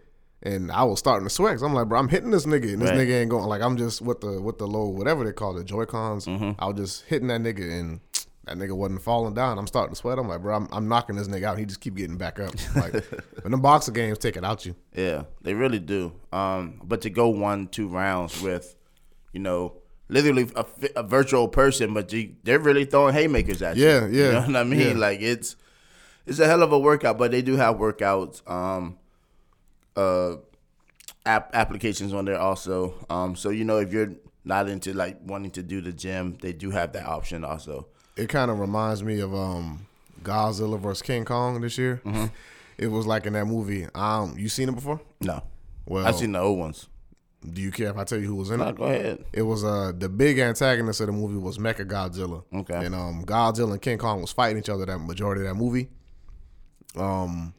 and 0.42 0.73
I 0.73 0.85
was 0.85 0.99
starting 0.99 1.27
to 1.29 1.35
sweat. 1.35 1.59
I'm 1.62 1.75
like, 1.75 1.88
bro, 1.88 1.99
I'm 1.99 2.09
hitting 2.09 2.31
this 2.31 2.47
nigga, 2.47 2.73
and 2.73 2.81
this 2.83 2.90
Right. 2.90 2.99
nigga 3.01 3.20
ain't 3.20 3.31
going. 3.31 3.44
Like 3.44 3.61
I'm 3.62 3.77
just 3.77 4.01
with 4.01 4.20
the 4.23 4.40
with 4.40 4.59
the 4.59 4.66
low 4.66 4.87
whatever 4.88 5.25
they 5.25 5.33
call 5.33 5.59
it, 5.59 5.64
Joy 5.64 5.85
Cons. 5.85 6.27
Mm-hmm. 6.27 6.53
I 6.59 6.66
was 6.66 6.77
just 6.77 7.05
hitting 7.05 7.29
that 7.29 7.42
nigga, 7.42 7.79
and 7.79 8.01
that 8.47 8.57
nigga 8.57 8.75
wasn't 8.77 9.03
falling 9.03 9.35
down. 9.35 9.59
I'm 9.59 9.66
starting 9.66 9.94
to 9.94 9.99
sweat. 9.99 10.18
I'm 10.18 10.29
like, 10.29 10.40
bro, 10.42 10.57
I'm, 10.57 10.68
I'm 10.73 10.88
knocking 10.88 11.16
this 11.16 11.29
nigga 11.29 11.44
out. 11.44 11.59
He 11.59 11.64
just 11.66 11.81
keep 11.81 11.94
getting 11.94 12.16
back 12.16 12.38
up. 12.40 12.55
Like 12.77 12.92
when 13.42 13.51
the 13.53 13.59
boxing 13.59 13.92
games 13.94 14.16
take 14.18 14.37
it 14.37 14.44
out 14.44 14.64
you. 14.64 14.75
Yeah, 14.94 15.25
they 15.42 15.53
really 15.55 15.79
do. 15.79 16.12
Um, 16.33 16.81
but 16.85 17.03
to 17.03 17.11
go 17.11 17.29
one, 17.29 17.68
two 17.68 17.88
rounds 17.88 18.40
with, 18.42 18.75
you 19.33 19.40
know, 19.40 19.77
literally 20.09 20.51
a, 20.57 20.64
a 20.97 21.03
virtual 21.03 21.49
person, 21.49 21.95
but 21.95 22.12
you, 22.12 22.35
they're 22.45 22.59
really 22.59 22.85
throwing 22.85 23.14
haymakers 23.14 23.62
at 23.62 23.77
you. 23.77 23.85
Yeah, 23.87 24.07
You 24.07 24.23
yeah, 24.25 24.31
know 24.33 24.40
what 24.47 24.57
I 24.57 24.64
mean? 24.64 24.81
yeah. 24.81 24.93
Like 24.95 25.21
it's 25.21 25.57
it's 26.27 26.38
a 26.38 26.47
hell 26.47 26.62
of 26.62 26.73
a 26.73 26.79
workout, 26.79 27.19
but 27.19 27.31
they 27.31 27.43
do 27.43 27.57
have 27.57 27.77
workouts. 27.77 28.49
Um, 28.51 28.99
uh, 29.97 30.37
app 31.27 31.51
applications 31.55 32.12
on 32.12 32.25
there 32.25 32.38
also. 32.38 32.95
Um, 33.09 33.37
so 33.37 33.51
you 33.51 33.64
know 33.64 33.79
if 33.79 33.93
you're 33.93 34.12
not 34.45 34.69
into 34.69 34.93
like 34.93 35.19
wanting 35.25 35.51
to 35.53 35.62
do 35.62 35.81
the 35.81 35.93
gym, 35.93 36.37
they 36.40 36.53
do 36.53 36.71
have 36.71 36.93
that 36.93 37.07
option 37.07 37.45
also. 37.45 37.87
it 38.17 38.29
kind 38.29 38.51
of 38.51 38.59
reminds 38.61 39.03
me 39.03 39.21
of 39.21 39.35
um 39.35 39.87
Godzilla 40.23 40.79
vs 40.79 41.03
King 41.03 41.25
Kong 41.25 41.61
this 41.61 41.79
year. 41.79 42.01
Mm-hmm. 42.05 42.27
It 42.77 42.88
was 42.88 43.07
like 43.07 43.27
in 43.27 43.35
that 43.35 43.45
movie. 43.47 43.87
Um, 43.95 44.35
you 44.37 44.49
seen 44.49 44.69
it 44.69 44.75
before? 44.75 45.01
No, 45.21 45.43
Well, 45.87 46.07
I've 46.07 46.17
seen 46.17 46.33
the 46.33 46.40
old 46.40 46.59
ones. 46.59 46.88
Do 47.52 47.61
you 47.61 47.70
care 47.70 47.90
if 47.90 47.96
I 47.96 48.04
tell 48.04 48.18
you 48.18 48.26
who 48.26 48.37
was 48.37 48.50
in 48.50 48.59
No, 48.61 48.68
it? 48.68 48.76
go 48.76 48.85
ahead. 48.85 49.24
It 49.33 49.42
was 49.42 49.64
uh 49.64 49.92
the 49.96 50.09
big 50.09 50.38
antagonist 50.38 51.00
of 51.00 51.07
the 51.09 51.12
movie 51.12 51.37
was 51.37 51.59
Mecha 51.59 51.87
Godzilla. 51.87 52.42
Okay. 52.54 52.87
And 52.87 52.94
um 52.94 53.24
Godzilla 53.24 53.72
and 53.72 53.83
King 53.83 53.98
Kong 53.98 54.20
was 54.20 54.33
fighting 54.33 54.59
each 54.59 54.68
other 54.68 54.87
that 54.87 54.98
majority 54.98 55.42
of 55.42 55.48
that 55.48 55.54
movie. 55.54 55.88
Um 56.96 57.54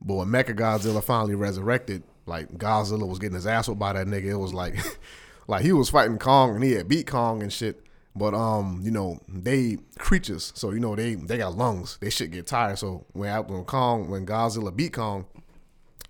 but 0.00 0.14
when 0.14 0.28
Mecha 0.28 0.54
Godzilla 0.56 1.02
finally 1.02 1.34
resurrected, 1.34 2.04
like 2.26 2.48
Godzilla 2.56 3.06
was 3.08 3.18
getting 3.18 3.34
his 3.34 3.46
ass 3.46 3.66
whooped 3.68 3.80
by 3.80 3.92
that 3.94 4.06
nigga. 4.06 4.26
It 4.26 4.36
was 4.36 4.54
like 4.54 4.76
like 5.48 5.62
he 5.62 5.72
was 5.72 5.90
fighting 5.90 6.18
Kong 6.18 6.54
and 6.54 6.62
he 6.64 6.72
had 6.72 6.88
beat 6.88 7.06
Kong 7.06 7.42
and 7.42 7.52
shit. 7.52 7.82
But 8.14 8.34
um, 8.34 8.80
you 8.82 8.90
know, 8.90 9.20
they 9.28 9.78
creatures, 9.98 10.52
so 10.56 10.70
you 10.70 10.80
know 10.80 10.96
they 10.96 11.14
they 11.14 11.38
got 11.38 11.56
lungs. 11.56 11.98
They 12.00 12.10
shit 12.10 12.32
get 12.32 12.46
tired. 12.48 12.78
So 12.78 13.04
when 13.12 13.30
out 13.30 13.48
when 13.48 13.64
Kong 13.64 14.10
when 14.10 14.26
Godzilla 14.26 14.74
beat 14.74 14.92
Kong, 14.92 15.26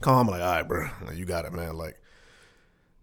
Kong 0.00 0.26
like, 0.26 0.40
all 0.40 0.46
right, 0.52 0.62
bro, 0.66 0.88
you 1.14 1.26
got 1.26 1.44
it, 1.44 1.52
man. 1.52 1.76
Like 1.76 2.00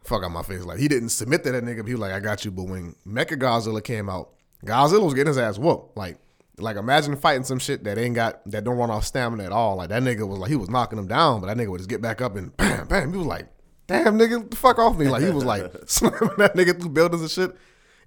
fuck 0.06 0.24
out 0.24 0.32
my 0.32 0.44
face. 0.44 0.64
Like 0.64 0.80
he 0.80 0.88
didn't 0.88 1.10
submit 1.10 1.44
to 1.44 1.52
that 1.52 1.64
nigga. 1.64 1.78
But 1.78 1.88
he 1.88 1.94
was 1.94 2.02
like, 2.02 2.14
I 2.14 2.20
got 2.20 2.46
you. 2.46 2.52
But 2.52 2.64
when 2.64 2.96
Mecha 3.06 3.38
Godzilla 3.38 3.84
came 3.84 4.10
out, 4.10 4.32
Godzilla 4.66 5.04
was 5.04 5.14
getting 5.14 5.28
his 5.28 5.38
ass 5.38 5.58
whooped. 5.58 5.98
Like, 5.98 6.18
like 6.58 6.78
imagine 6.78 7.16
fighting 7.16 7.44
some 7.44 7.60
shit 7.60 7.84
that 7.84 7.98
ain't 7.98 8.16
got 8.16 8.42
that 8.50 8.64
don't 8.64 8.78
run 8.78 8.90
off 8.90 9.06
stamina 9.06 9.44
at 9.44 9.52
all. 9.52 9.76
Like 9.76 9.90
that 9.90 10.04
nigga 10.04 10.28
was 10.28 10.40
like 10.40 10.50
he 10.50 10.56
was 10.56 10.70
knocking 10.70 11.00
him 11.00 11.08
down, 11.08 11.42
but 11.42 11.48
that 11.48 11.58
nigga 11.58 11.70
would 11.70 11.80
just 11.80 11.90
get 11.90 12.02
back 12.02 12.22
up 12.22 12.36
and 12.36 12.56
bam, 12.58 12.88
bam. 12.88 13.12
He 13.12 13.18
was 13.18 13.28
like, 13.28 13.48
damn 13.88 14.18
nigga, 14.18 14.50
the 14.50 14.56
fuck 14.56 14.80
off 14.80 14.98
me. 14.98 15.08
Like 15.08 15.24
he 15.24 15.30
was 15.30 15.46
like 15.46 15.72
slamming 15.86 16.30
that 16.38 16.56
nigga 16.56 16.80
through 16.80 16.90
buildings 16.90 17.22
and 17.22 17.32
shit 17.32 17.56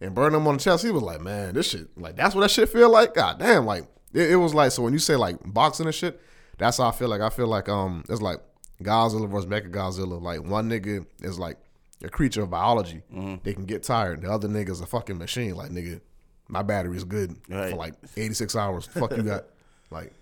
and 0.00 0.14
burning 0.14 0.40
him 0.40 0.46
on 0.46 0.56
the 0.56 0.62
chest. 0.62 0.84
He 0.84 0.90
was 0.90 1.02
like, 1.02 1.20
man, 1.20 1.54
this 1.54 1.70
shit, 1.70 1.88
like 1.98 2.16
that's 2.16 2.34
what 2.34 2.42
that 2.42 2.50
shit 2.50 2.68
feel 2.68 2.90
like. 2.90 3.14
God 3.14 3.38
damn, 3.38 3.66
like 3.66 3.84
it, 4.12 4.30
it 4.30 4.36
was 4.36 4.54
like 4.54 4.72
so 4.72 4.82
when 4.82 4.92
you 4.92 4.98
say 4.98 5.16
like 5.16 5.36
boxing 5.44 5.86
and 5.86 5.94
shit, 5.94 6.20
that's 6.56 6.78
how 6.78 6.88
I 6.88 6.92
feel 6.92 7.08
like. 7.08 7.20
I 7.20 7.30
feel 7.30 7.46
like 7.46 7.68
um 7.68 8.04
it's 8.08 8.22
like 8.22 8.40
Godzilla 8.82 9.28
versus 9.28 9.48
Mecha 9.48 9.70
Godzilla. 9.70 10.20
Like 10.20 10.42
one 10.42 10.68
nigga 10.68 11.06
is 11.20 11.38
like 11.38 11.58
a 12.02 12.08
creature 12.08 12.42
of 12.42 12.50
biology. 12.50 13.02
They 13.42 13.54
can 13.54 13.64
get 13.64 13.82
tired. 13.82 14.22
The 14.22 14.30
other 14.30 14.48
nigga's 14.48 14.80
a 14.80 14.86
fucking 14.86 15.18
machine. 15.18 15.54
Like 15.54 15.70
nigga, 15.70 16.00
my 16.48 16.62
battery's 16.62 17.04
good 17.04 17.36
Right. 17.48 17.70
for 17.70 17.76
like 17.76 17.94
86 18.16 18.54
hours. 18.56 18.86
Fuck 18.86 19.16
you 19.16 19.22
got. 19.22 19.44
Like, 19.90 20.12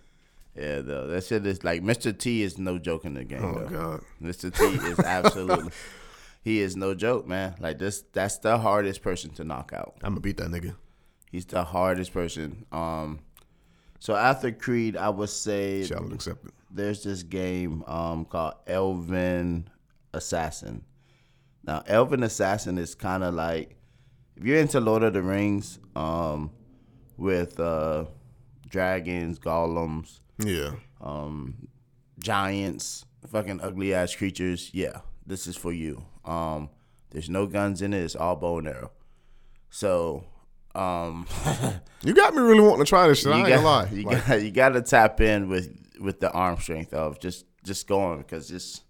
Yeah, 0.55 0.81
though 0.81 1.09
that 1.09 1.25
shit 1.25 1.45
is 1.45 1.65
like 1.65 1.83
Mr. 1.83 2.17
T 2.17 2.43
is 2.43 2.57
no 2.57 2.79
joke 2.79 3.05
in 3.05 3.15
the 3.15 3.25
game. 3.25 3.45
oh 3.45 3.55
though. 3.65 3.67
god. 3.69 4.01
Mr. 4.23 4.55
T 4.57 4.65
is 4.87 4.99
absolutely 5.01 5.73
he 6.45 6.61
is 6.61 6.77
no 6.77 6.95
joke, 6.95 7.27
man. 7.27 7.57
Like 7.59 7.79
this 7.79 8.05
that's 8.13 8.39
the 8.39 8.57
hardest 8.59 9.03
person 9.03 9.31
to 9.35 9.45
knock 9.45 9.73
out. 9.75 9.95
I'm 10.03 10.13
gonna 10.13 10.21
beat 10.21 10.37
that 10.37 10.49
nigga. 10.51 10.77
He's 11.33 11.45
the 11.47 11.65
hardest 11.65 12.13
person. 12.13 12.65
Um 12.71 13.19
So 13.99 14.15
after 14.15 14.53
Creed, 14.53 14.97
I 14.97 15.09
would 15.09 15.31
say 15.31 15.83
there's 16.71 17.03
this 17.03 17.23
game 17.25 17.83
um, 17.89 18.25
called 18.25 18.55
Elven 18.69 19.69
Assassin. 20.15 20.85
Now, 21.67 21.83
Elven 21.87 22.23
Assassin 22.23 22.79
is 22.79 22.95
kind 22.95 23.25
of 23.25 23.35
like 23.35 23.77
if 24.37 24.45
you're 24.45 24.59
into 24.59 24.79
Lord 24.81 25.03
of 25.03 25.13
the 25.15 25.23
Rings 25.23 25.79
um, 25.97 26.51
with 27.17 27.59
uh, 27.59 28.05
dragons, 28.69 29.39
golems, 29.39 30.21
Yeah. 30.39 30.73
um, 31.01 31.69
giants, 32.19 33.05
fucking 33.31 33.61
ugly 33.61 33.95
ass 33.95 34.15
creatures. 34.15 34.71
Yeah, 34.73 35.01
this 35.27 35.47
is 35.47 35.57
for 35.57 35.73
you. 35.73 36.05
Um, 36.25 36.71
there's 37.11 37.31
no 37.31 37.47
guns 37.47 37.83
in 37.83 37.93
it. 37.93 38.03
It's 38.03 38.15
all 38.17 38.37
bow 38.37 38.59
and 38.59 38.69
arrow. 38.69 38.93
So, 39.71 40.25
um, 40.75 41.27
You 42.03 42.15
got 42.15 42.35
me 42.35 42.43
really 42.43 42.61
wanting 42.61 42.85
to 42.85 42.89
try 42.89 43.09
this 43.09 43.21
shit. 43.21 43.33
I 43.33 43.39
ain't 43.39 43.49
gonna 43.49 43.63
got, 43.63 43.65
lie. 43.65 43.89
you 43.97 44.03
Like, 44.05 44.27
got 44.27 44.43
you 44.43 44.51
got 44.51 44.69
to 44.71 44.83
tap 44.83 45.21
in 45.21 45.49
with 45.49 45.75
with 46.01 46.21
the 46.21 46.31
arm 46.31 46.59
strength 46.59 46.93
of 46.93 47.19
just 47.19 47.47
just 47.65 47.89
going 47.89 48.19
because 48.19 48.49
just 48.49 48.83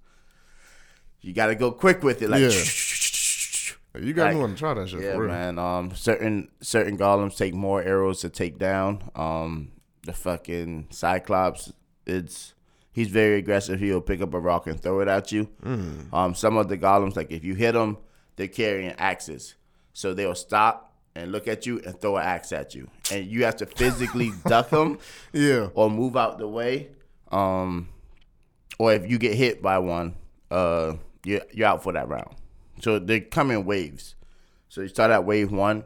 you 1.26 1.32
got 1.32 1.46
to 1.46 1.54
go 1.54 1.70
quick 1.72 2.02
with 2.02 2.22
it. 2.22 2.30
Like, 2.30 2.40
Yeah. 2.40 4.00
you 4.00 4.12
got 4.12 4.28
like- 4.28 4.36
wanting 4.36 4.56
to 4.56 4.58
try 4.60 4.74
that 4.74 4.88
shit 4.88 5.02
yeah, 5.02 5.14
for 5.14 5.22
real. 5.22 5.30
man. 5.32 5.58
Um, 5.58 5.94
certain 5.94 6.48
certain 6.60 6.96
golems 6.98 7.36
take 7.36 7.54
more 7.54 7.82
arrows 7.82 8.20
to 8.20 8.28
take 8.30 8.58
down. 8.58 9.02
Um, 9.14 9.72
the 10.04 10.12
fucking 10.12 10.88
Cyclops, 10.90 11.72
it's 12.06 12.54
he's 12.92 13.08
very 13.08 13.38
aggressive. 13.38 13.80
He'll 13.80 14.00
pick 14.00 14.20
up 14.20 14.34
a 14.34 14.40
rock 14.40 14.66
and 14.66 14.80
throw 14.80 15.00
it 15.00 15.08
at 15.08 15.32
you. 15.32 15.48
Mm. 15.64 16.12
Um, 16.12 16.34
some 16.34 16.56
of 16.56 16.68
the 16.68 16.78
golems, 16.78 17.16
like 17.16 17.30
if 17.32 17.44
you 17.44 17.54
hit 17.54 17.72
them, 17.72 17.96
they're 18.36 18.48
carrying 18.48 18.92
axes, 18.98 19.54
so 19.92 20.14
they'll 20.14 20.34
stop 20.34 20.94
and 21.14 21.32
look 21.32 21.48
at 21.48 21.64
you 21.64 21.80
and 21.86 21.98
throw 21.98 22.16
an 22.18 22.24
axe 22.24 22.52
at 22.52 22.74
you, 22.74 22.88
and 23.10 23.26
you 23.26 23.44
have 23.44 23.56
to 23.56 23.66
physically 23.66 24.30
duck 24.46 24.68
them 24.70 24.98
Yeah. 25.32 25.68
or 25.74 25.90
move 25.90 26.16
out 26.16 26.38
the 26.38 26.46
way. 26.46 26.90
Um, 27.32 27.88
or 28.78 28.92
if 28.92 29.10
you 29.10 29.16
get 29.18 29.34
hit 29.34 29.62
by 29.62 29.78
one, 29.78 30.14
uh, 30.50 30.92
you're, 31.26 31.42
you're 31.52 31.66
out 31.66 31.82
for 31.82 31.92
that 31.92 32.08
round. 32.08 32.34
So 32.80 32.98
they 32.98 33.20
come 33.20 33.50
in 33.50 33.64
waves. 33.64 34.14
So 34.68 34.82
you 34.82 34.88
start 34.88 35.10
at 35.10 35.24
wave 35.24 35.50
one. 35.50 35.84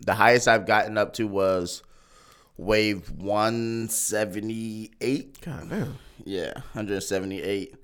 The 0.00 0.14
highest 0.14 0.46
I've 0.46 0.66
gotten 0.66 0.96
up 0.96 1.14
to 1.14 1.26
was 1.26 1.82
wave 2.56 3.10
178. 3.10 5.40
God 5.40 5.68
damn. 5.68 5.98
Yeah, 6.24 6.52
178. 6.52 7.74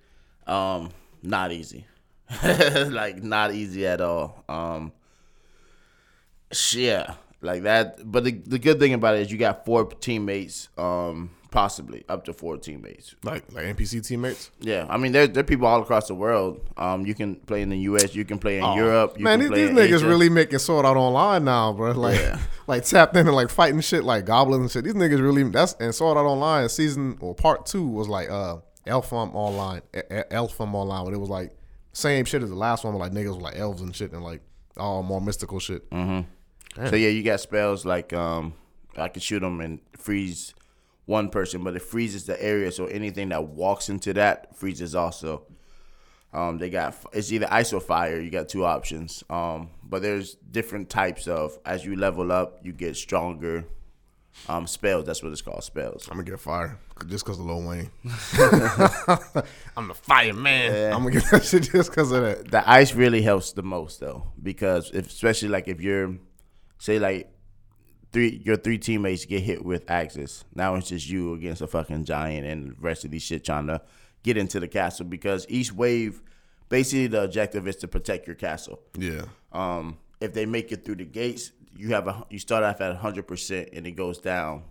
Um, 0.46 0.90
not 1.22 1.50
easy. 1.52 1.87
like 2.44 3.22
not 3.22 3.52
easy 3.52 3.87
at 3.87 4.00
all. 4.00 4.42
Um, 4.48 4.92
yeah, 6.72 7.14
like 7.40 7.64
that. 7.64 8.11
But 8.11 8.24
the 8.24 8.33
the 8.33 8.59
good 8.59 8.78
thing 8.78 8.94
about 8.94 9.16
it 9.16 9.22
is 9.22 9.33
you 9.33 9.38
got 9.38 9.64
four 9.64 9.87
teammates. 9.87 10.68
Um, 10.76 11.30
possibly 11.54 12.04
up 12.08 12.24
to 12.24 12.32
four 12.34 12.58
teammates. 12.58 13.14
Like 13.22 13.44
like 13.54 13.64
NPC 13.64 14.06
teammates. 14.06 14.50
Yeah, 14.60 14.86
I 14.90 14.98
mean 14.98 15.12
there 15.12 15.26
there 15.26 15.40
are 15.40 15.46
people 15.46 15.66
all 15.66 15.80
across 15.80 16.08
the 16.08 16.14
world. 16.14 16.60
Um, 16.76 17.06
you 17.06 17.14
can 17.14 17.36
play 17.36 17.62
in 17.62 17.70
the 17.70 17.78
U.S. 17.90 18.14
You 18.14 18.24
can 18.26 18.38
play 18.38 18.58
in 18.58 18.64
Europe. 18.74 19.16
You 19.18 19.24
Oh, 19.26 19.30
Man, 19.30 19.40
can 19.40 19.50
these, 19.52 19.58
these 19.58 19.70
in 19.70 19.76
niggas 19.76 19.96
Asia. 19.98 20.08
really 20.08 20.28
making 20.28 20.58
Sword 20.58 20.84
Art 20.84 20.96
Online 20.98 21.44
now, 21.44 21.72
bro. 21.72 21.92
Like, 22.06 22.18
Yeah. 22.20 22.38
like 22.66 22.84
tapped 22.84 23.16
into 23.16 23.32
like 23.32 23.48
fighting 23.48 23.80
shit 23.80 24.04
like 24.04 24.26
goblins 24.26 24.62
and 24.62 24.70
shit. 24.70 24.84
These 24.84 24.94
niggas 24.94 25.22
really 25.22 25.44
that's 25.44 25.74
and 25.80 25.94
Sword 25.94 26.18
Art 26.18 26.26
Online 26.26 26.68
season 26.68 27.16
or 27.20 27.34
part 27.34 27.64
two 27.66 27.86
was 27.86 28.08
like 28.08 28.28
uh 28.28 28.56
Elfum 28.86 29.34
Online, 29.34 29.80
Elfum 29.94 30.74
Online, 30.74 31.04
when 31.06 31.14
it 31.14 31.18
was 31.20 31.30
like 31.30 31.56
same 31.92 32.24
shit 32.26 32.42
as 32.42 32.50
the 32.50 32.56
last 32.56 32.84
one, 32.84 32.92
but 32.92 32.98
like 32.98 33.12
niggas 33.12 33.36
were 33.36 33.40
like 33.42 33.56
elves 33.56 33.80
and 33.80 33.94
shit 33.96 34.12
and 34.12 34.22
like 34.22 34.42
all 34.76 35.02
more 35.02 35.20
mystical 35.20 35.58
shit. 35.60 35.84
So 35.90 36.96
yeah, 36.96 37.08
you 37.08 37.22
got 37.22 37.38
spells 37.40 37.84
like 37.86 38.12
um, 38.12 38.54
I 38.96 39.06
can 39.08 39.20
shoot 39.22 39.40
them 39.40 39.60
and 39.60 39.80
freeze 39.96 40.52
one 41.06 41.28
person, 41.28 41.62
but 41.62 41.76
it 41.76 41.82
freezes 41.82 42.24
the 42.24 42.42
area, 42.42 42.72
so 42.72 42.86
anything 42.86 43.28
that 43.30 43.44
walks 43.44 43.88
into 43.88 44.12
that 44.14 44.56
freezes 44.56 44.94
also. 44.94 45.42
Um, 46.32 46.58
they 46.58 46.68
got 46.68 46.96
it's 47.12 47.30
either 47.30 47.46
ice 47.48 47.72
or 47.72 47.80
fire. 47.80 48.20
You 48.20 48.28
got 48.30 48.48
two 48.48 48.64
options. 48.64 49.22
Um, 49.30 49.70
but 49.84 50.02
there's 50.02 50.34
different 50.34 50.90
types 50.90 51.28
of 51.28 51.58
as 51.64 51.84
you 51.84 51.94
level 51.94 52.32
up, 52.32 52.58
you 52.62 52.72
get 52.72 52.96
stronger. 52.96 53.64
Um, 54.48 54.66
spells. 54.66 55.04
That's 55.04 55.22
what 55.22 55.30
it's 55.30 55.42
called. 55.42 55.62
Spells. 55.62 56.08
I'm 56.10 56.16
gonna 56.16 56.28
get 56.28 56.40
fire 56.40 56.80
just 57.06 57.24
because 57.24 57.38
of 57.38 57.46
Lil 57.46 57.62
Wayne. 57.62 57.90
I'm 59.76 59.86
the 59.86 59.94
fireman. 59.94 60.92
I'm 60.92 61.04
gonna 61.04 61.12
get 61.12 61.30
that 61.30 61.44
shit 61.44 61.70
just 61.70 61.90
because 61.90 62.10
of 62.10 62.24
that. 62.24 62.50
the 62.50 62.68
ice 62.68 62.94
really 62.94 63.22
helps 63.22 63.52
the 63.52 63.62
most 63.62 64.00
though 64.00 64.32
because 64.42 64.90
if, 64.92 65.06
especially 65.06 65.50
like 65.50 65.68
if 65.68 65.80
you're 65.80 66.16
say 66.78 66.98
like 66.98 67.30
three 68.14 68.40
your 68.44 68.57
three 68.57 68.79
teammates 68.79 69.27
get 69.27 69.42
hit 69.42 69.62
with 69.62 69.90
axes 69.90 70.44
now 70.55 70.74
it's 70.77 70.88
just 70.88 71.07
you 71.11 71.35
against 71.35 71.61
a 71.61 71.66
fucking 71.66 72.05
giant 72.05 72.46
and 72.46 72.70
the 72.70 72.74
rest 72.81 73.05
of 73.05 73.11
these 73.11 73.22
shit 73.22 73.44
trying 73.44 73.66
to 73.66 73.79
get 74.22 74.37
into 74.38 74.59
the 74.59 74.68
castle 74.68 75.05
because 75.05 75.44
each 75.50 75.70
wave 75.72 76.22
basically 76.70 77.07
the 77.09 77.22
objective 77.24 77.68
is 77.68 77.77
to 77.77 77.87
protect 77.88 78.27
your 78.27 78.37
castle 78.37 78.81
Yeah. 78.96 79.24
um 79.53 79.98
if 80.20 80.33
they 80.33 80.46
make 80.46 80.72
it 80.72 80.85
through 80.85 80.94
the 80.96 81.05
gates 81.05 81.53
you 81.77 81.88
have 81.88 82.07
a 82.09 82.24
you 82.31 82.38
start 82.38 82.62
off 82.64 82.81
at 82.81 82.98
100% 83.00 83.77
and 83.77 83.87
it 83.87 83.90
goes 83.92 84.18
down 84.18 84.62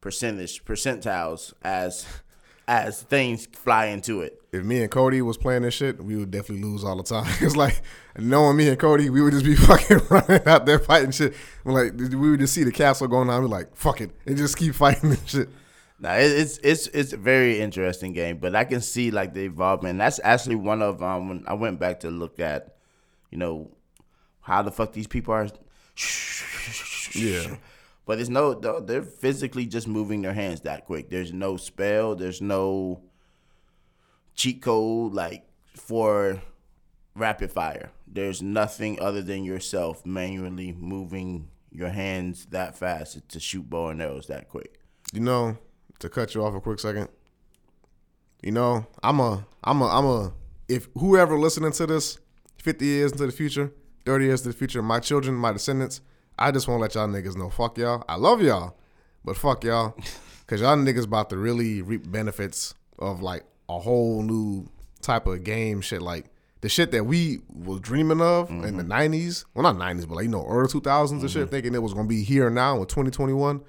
percentage 0.00 0.64
percentiles 0.64 1.52
as 1.62 2.06
as 2.68 3.02
things 3.02 3.46
fly 3.46 3.86
into 3.86 4.20
it 4.20 4.38
if 4.52 4.64
me 4.64 4.80
and 4.80 4.90
Cody 4.90 5.20
was 5.20 5.36
playing 5.36 5.62
this 5.62 5.74
shit, 5.74 6.02
we 6.02 6.16
would 6.16 6.30
definitely 6.30 6.64
lose 6.64 6.82
all 6.84 6.96
the 6.96 7.02
time. 7.02 7.30
It's 7.40 7.56
like 7.56 7.82
knowing 8.16 8.56
me 8.56 8.68
and 8.68 8.78
Cody, 8.78 9.10
we 9.10 9.20
would 9.20 9.32
just 9.32 9.44
be 9.44 9.54
fucking 9.56 10.00
running 10.10 10.46
out 10.46 10.66
there 10.66 10.78
fighting 10.78 11.10
shit. 11.10 11.34
We're 11.64 11.84
like 11.84 11.94
we 11.98 12.30
would 12.30 12.40
just 12.40 12.54
see 12.54 12.64
the 12.64 12.72
castle 12.72 13.08
going 13.08 13.28
on, 13.30 13.42
we're 13.42 13.48
like, 13.48 13.76
fuck 13.76 14.00
it, 14.00 14.10
and 14.26 14.36
just 14.36 14.56
keep 14.56 14.74
fighting 14.74 15.10
and 15.10 15.28
shit. 15.28 15.48
Now 16.00 16.14
it's 16.14 16.58
it's 16.62 16.86
it's 16.88 17.12
a 17.12 17.16
very 17.16 17.60
interesting 17.60 18.12
game, 18.12 18.38
but 18.38 18.54
I 18.54 18.64
can 18.64 18.80
see 18.80 19.10
like 19.10 19.34
the 19.34 19.44
involvement. 19.44 19.98
That's 19.98 20.20
actually 20.22 20.56
one 20.56 20.80
of 20.80 21.02
um 21.02 21.28
when 21.28 21.44
I 21.46 21.54
went 21.54 21.80
back 21.80 22.00
to 22.00 22.10
look 22.10 22.40
at, 22.40 22.76
you 23.30 23.38
know, 23.38 23.70
how 24.40 24.62
the 24.62 24.70
fuck 24.70 24.92
these 24.92 25.08
people 25.08 25.34
are. 25.34 25.48
Yeah. 27.14 27.56
But 28.08 28.16
there's 28.16 28.30
no 28.30 28.54
they're- 28.54 29.02
physically 29.02 29.66
just 29.66 29.86
moving 29.86 30.22
their 30.22 30.32
hands 30.32 30.62
that 30.62 30.86
quick. 30.86 31.10
There's 31.10 31.30
no 31.30 31.58
spell. 31.58 32.16
There's 32.16 32.40
no 32.40 33.02
cheat 34.34 34.62
code 34.62 35.12
like 35.12 35.44
for 35.74 36.40
rapid 37.14 37.52
fire. 37.52 37.90
There's 38.06 38.40
nothing 38.40 38.98
other 38.98 39.20
than 39.20 39.44
yourself 39.44 40.06
manually 40.06 40.72
moving 40.72 41.50
your 41.70 41.90
hands 41.90 42.46
that 42.46 42.78
fast 42.78 43.28
to 43.28 43.38
shoot 43.38 43.68
bow 43.68 43.88
and 43.88 44.00
arrows 44.00 44.26
that 44.28 44.48
quick. 44.48 44.80
You 45.12 45.20
know, 45.20 45.58
to 45.98 46.08
cut 46.08 46.34
you 46.34 46.42
off 46.42 46.54
a 46.54 46.62
quick 46.62 46.80
second. 46.80 47.10
You 48.42 48.52
know, 48.52 48.86
I'm 49.02 49.20
a, 49.20 49.46
I'm 49.62 49.82
a, 49.82 49.86
I'm 49.86 50.06
a. 50.06 50.32
If 50.66 50.88
whoever 50.94 51.38
listening 51.38 51.72
to 51.72 51.86
this, 51.86 52.18
50 52.62 52.86
years 52.86 53.12
into 53.12 53.26
the 53.26 53.32
future, 53.32 53.70
30 54.06 54.24
years 54.24 54.40
into 54.40 54.52
the 54.52 54.58
future, 54.58 54.80
my 54.80 54.98
children, 54.98 55.34
my 55.34 55.52
descendants, 55.52 56.00
I 56.38 56.50
just 56.50 56.68
want 56.68 56.78
to 56.78 56.82
let 56.82 56.94
y'all 56.94 57.08
niggas 57.08 57.36
know, 57.36 57.50
fuck 57.50 57.78
y'all. 57.78 58.04
I 58.08 58.16
love 58.16 58.42
y'all, 58.42 58.76
but 59.24 59.36
fuck 59.36 59.64
y'all, 59.64 59.96
cause 60.46 60.60
y'all 60.60 60.76
niggas 60.76 61.04
about 61.04 61.30
to 61.30 61.36
really 61.36 61.82
reap 61.82 62.10
benefits 62.10 62.74
of 62.98 63.22
like 63.22 63.44
a 63.68 63.78
whole 63.78 64.22
new 64.22 64.68
type 65.02 65.26
of 65.26 65.44
game 65.44 65.80
shit, 65.80 66.00
like 66.02 66.26
the 66.60 66.68
shit 66.68 66.90
that 66.92 67.04
we 67.04 67.38
was 67.48 67.80
dreaming 67.80 68.20
of 68.20 68.50
in 68.50 68.76
the 68.76 68.82
mm-hmm. 68.82 68.92
90s. 68.92 69.44
Well, 69.54 69.62
not 69.62 69.76
90s, 69.76 70.08
but 70.08 70.16
like 70.16 70.24
you 70.24 70.30
know, 70.30 70.46
early 70.48 70.68
2000s 70.68 71.10
and 71.10 71.20
shit, 71.22 71.42
mm-hmm. 71.42 71.50
thinking 71.50 71.74
it 71.74 71.82
was 71.82 71.94
gonna 71.94 72.08
be 72.08 72.22
here 72.22 72.50
now 72.50 72.78
with 72.78 72.88
2021. 72.88 73.60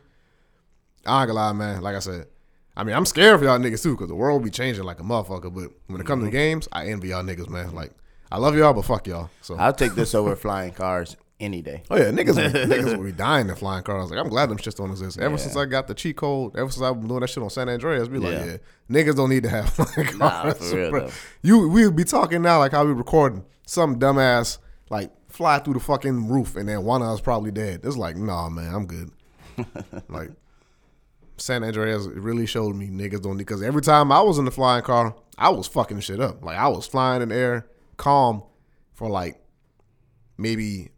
I 1.06 1.22
ain't 1.22 1.28
gonna 1.28 1.34
lie, 1.34 1.54
man. 1.54 1.82
Like 1.82 1.96
I 1.96 2.00
said, 2.00 2.28
I 2.76 2.84
mean, 2.84 2.96
I'm 2.96 3.06
scared 3.06 3.40
for 3.40 3.46
y'all 3.46 3.60
niggas 3.60 3.84
too, 3.84 3.96
because 3.96 4.10
the 4.10 4.16
world 4.16 4.44
be 4.44 4.50
changing 4.50 4.84
like 4.84 5.00
a 5.00 5.04
motherfucker. 5.04 5.54
But 5.54 5.72
when 5.88 6.02
it 6.02 6.08
comes 6.08 6.22
to 6.22 6.28
mm-hmm. 6.28 6.36
games, 6.36 6.68
I 6.72 6.88
envy 6.88 7.10
y'all 7.10 7.24
niggas, 7.24 7.50
man. 7.50 7.74
Like, 7.74 7.92
I 8.32 8.38
love 8.38 8.56
y'all, 8.56 8.74
but 8.74 8.86
fuck 8.86 9.08
y'all. 9.08 9.30
So, 9.42 9.56
I'll 9.56 9.74
take 9.74 9.94
this 9.94 10.14
over 10.14 10.36
flying 10.36 10.74
cars 10.74 11.16
any 11.40 11.62
day. 11.62 11.84
oh 11.90 11.98
yeah, 11.98 12.06
niggas, 12.12 12.36
niggas 12.68 12.98
will 12.98 13.04
be 13.04 13.12
dying 13.12 13.48
in 13.50 13.56
flying 13.56 13.84
cars. 13.84 14.10
Like, 14.12 14.20
I'm 14.20 14.28
glad 14.30 14.50
them 14.50 14.58
shits 14.58 14.76
don't 14.76 14.92
exist. 14.92 15.18
Ever 15.20 15.38
since 15.38 15.56
I 15.56 15.66
got 15.66 15.88
the 15.88 15.94
cheat 15.94 16.18
code, 16.18 16.56
ever 16.58 16.70
since 16.70 16.84
I've 16.84 17.00
been 17.00 17.08
doing 17.08 17.22
that 17.22 17.30
shit 17.30 17.42
on 17.44 17.50
San 17.50 17.70
Andreas, 17.70 18.08
be 18.08 18.18
like, 18.20 18.34
Yeah. 18.34 18.46
yeah, 18.46 18.58
niggas 18.90 19.16
don't 19.16 19.30
need 19.30 19.44
to 19.44 19.50
have 19.50 19.70
flying 19.74 20.18
Nah, 20.18 20.42
cars. 20.44 20.70
for 20.72 20.92
real, 20.92 21.12
You, 21.42 21.70
we 21.70 21.86
would 21.86 21.96
be 21.96 22.04
talking 22.04 22.42
now 22.42 22.60
like 22.60 22.72
how 22.74 22.86
we 22.86 22.92
recording 22.94 23.46
some 23.66 24.00
dumbass 24.00 24.58
like 24.90 25.12
fly 25.30 25.60
through 25.60 25.76
the 25.76 25.80
fucking 25.80 26.28
roof, 26.30 26.56
and 26.56 26.68
then 26.68 26.84
one 26.84 27.02
of 27.02 27.08
us 27.10 27.22
probably 27.22 27.52
dead. 27.52 27.82
It's 27.84 27.96
like, 27.98 28.18
nah, 28.18 28.50
man, 28.50 28.74
I'm 28.74 28.86
good. 28.86 29.12
like. 30.10 30.32
San 31.38 31.64
Andreas 31.64 32.06
really 32.06 32.46
showed 32.46 32.76
me 32.76 32.90
niggas 32.90 33.22
don't 33.22 33.38
need 33.38 33.46
because 33.48 33.64
every 33.64 33.82
time 33.82 34.12
I 34.12 34.22
was 34.22 34.38
in 34.40 34.44
the 34.44 34.52
flying 34.52 34.84
car, 34.84 35.16
I 35.38 35.48
was 35.48 35.68
fucking 35.68 36.02
shit 36.02 36.20
up. 36.20 36.44
Like 36.44 36.58
I 36.58 36.68
was 36.68 36.86
flying 36.86 37.22
in 37.22 37.30
the 37.30 37.36
air, 37.36 37.66
calm, 37.96 38.44
for 38.94 39.08
like 39.10 39.42
maybe 40.38 40.90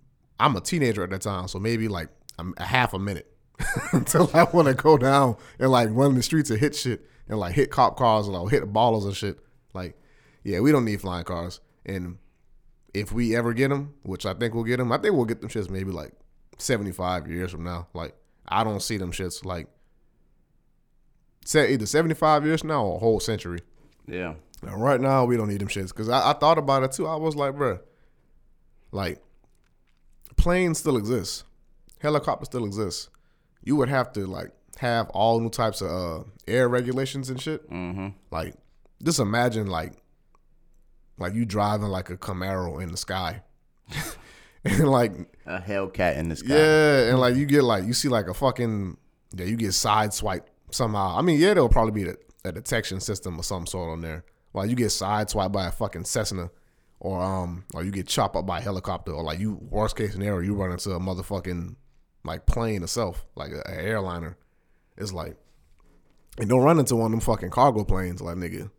I'm 0.41 0.55
a 0.55 0.61
teenager 0.61 1.03
at 1.03 1.11
that 1.11 1.21
time, 1.21 1.47
so 1.47 1.59
maybe 1.59 1.87
like 1.87 2.09
a, 2.39 2.45
a 2.57 2.65
half 2.65 2.93
a 2.93 2.99
minute 2.99 3.31
until 3.91 4.29
I 4.33 4.43
want 4.45 4.67
to 4.67 4.73
go 4.73 4.97
down 4.97 5.37
and 5.59 5.71
like 5.71 5.89
run 5.91 6.15
the 6.15 6.23
streets 6.23 6.49
and 6.49 6.59
hit 6.59 6.75
shit 6.75 7.05
and 7.27 7.39
like 7.39 7.53
hit 7.53 7.69
cop 7.69 7.97
cars 7.97 8.27
and 8.27 8.35
like 8.35 8.51
hit 8.51 8.73
ballers 8.73 9.05
and 9.05 9.15
shit. 9.15 9.39
Like, 9.73 9.97
yeah, 10.43 10.59
we 10.59 10.71
don't 10.71 10.85
need 10.85 10.99
flying 10.99 11.25
cars. 11.25 11.61
And 11.85 12.17
if 12.93 13.11
we 13.11 13.35
ever 13.35 13.53
get 13.53 13.69
them, 13.69 13.93
which 14.03 14.25
I 14.25 14.33
think 14.33 14.53
we'll 14.53 14.63
get 14.63 14.77
them, 14.77 14.91
I 14.91 14.97
think 14.97 15.15
we'll 15.15 15.25
get 15.25 15.41
them 15.41 15.49
shits 15.49 15.69
maybe 15.69 15.91
like 15.91 16.11
75 16.57 17.27
years 17.27 17.51
from 17.51 17.63
now. 17.63 17.87
Like, 17.93 18.15
I 18.47 18.63
don't 18.63 18.81
see 18.81 18.97
them 18.97 19.11
shits 19.11 19.45
like 19.45 19.67
either 21.55 21.85
seventy 21.85 22.15
five 22.15 22.45
years 22.45 22.63
now 22.63 22.83
or 22.85 22.95
a 22.97 22.99
whole 22.99 23.19
century. 23.19 23.59
Yeah. 24.07 24.35
And 24.61 24.81
right 24.81 24.99
now 24.99 25.25
we 25.25 25.37
don't 25.37 25.47
need 25.47 25.61
them 25.61 25.69
shits 25.69 25.87
because 25.87 26.09
I, 26.09 26.31
I 26.31 26.33
thought 26.33 26.57
about 26.57 26.83
it 26.83 26.91
too. 26.91 27.07
I 27.07 27.15
was 27.15 27.35
like, 27.35 27.53
bruh, 27.55 27.79
like 28.91 29.21
planes 30.41 30.79
still 30.79 30.97
exist, 30.97 31.43
helicopters 31.99 32.47
still 32.47 32.65
exist. 32.65 33.09
You 33.63 33.75
would 33.75 33.89
have 33.89 34.11
to 34.13 34.25
like 34.25 34.51
have 34.77 35.09
all 35.09 35.39
new 35.39 35.49
types 35.49 35.81
of 35.81 35.89
uh, 35.89 36.23
air 36.47 36.67
regulations 36.67 37.29
and 37.29 37.39
shit. 37.39 37.69
Mm-hmm. 37.69 38.07
Like, 38.31 38.55
just 39.03 39.19
imagine 39.19 39.67
like 39.67 39.93
like 41.17 41.35
you 41.35 41.45
driving 41.45 41.87
like 41.87 42.09
a 42.09 42.17
Camaro 42.17 42.81
in 42.81 42.91
the 42.91 42.97
sky, 42.97 43.43
and 44.65 44.89
like 44.89 45.13
A 45.45 45.59
Hellcat 45.59 46.17
in 46.17 46.29
the 46.29 46.35
sky. 46.35 46.55
yeah, 46.55 47.09
and 47.09 47.19
like 47.19 47.35
you 47.35 47.45
get 47.45 47.63
like 47.63 47.85
you 47.85 47.93
see 47.93 48.09
like 48.09 48.27
a 48.27 48.33
fucking 48.33 48.97
yeah, 49.33 49.45
you 49.45 49.55
get 49.55 49.73
side 49.73 50.13
swipe 50.13 50.49
somehow. 50.71 51.17
I 51.17 51.21
mean, 51.21 51.39
yeah, 51.39 51.53
there'll 51.53 51.69
probably 51.69 52.03
be 52.03 52.09
a, 52.09 52.15
a 52.45 52.51
detection 52.51 52.99
system 52.99 53.39
or 53.39 53.43
some 53.43 53.67
sort 53.67 53.91
on 53.91 54.01
there. 54.01 54.25
Like 54.53 54.69
you 54.69 54.75
get 54.75 54.89
side 54.89 55.29
swiped 55.29 55.53
by 55.53 55.67
a 55.67 55.71
fucking 55.71 56.05
Cessna, 56.05 56.49
or 57.01 57.19
um, 57.19 57.65
or 57.73 57.83
you 57.83 57.91
get 57.91 58.07
chopped 58.07 58.35
up 58.35 58.45
by 58.45 58.59
a 58.59 58.61
helicopter, 58.61 59.11
or 59.11 59.23
like 59.23 59.39
you 59.39 59.59
worst 59.69 59.95
case 59.95 60.13
scenario, 60.13 60.39
you 60.39 60.53
run 60.53 60.71
into 60.71 60.91
a 60.91 60.99
motherfucking 60.99 61.75
like 62.23 62.45
plane 62.45 62.83
itself, 62.83 63.25
like 63.35 63.51
an 63.51 63.63
airliner. 63.67 64.37
It's 64.97 65.11
like, 65.11 65.35
and 66.37 66.47
don't 66.47 66.61
run 66.61 66.77
into 66.77 66.95
one 66.95 67.07
of 67.07 67.11
them 67.11 67.19
fucking 67.19 67.49
cargo 67.49 67.83
planes, 67.83 68.21
like 68.21 68.37
nigga. 68.37 68.69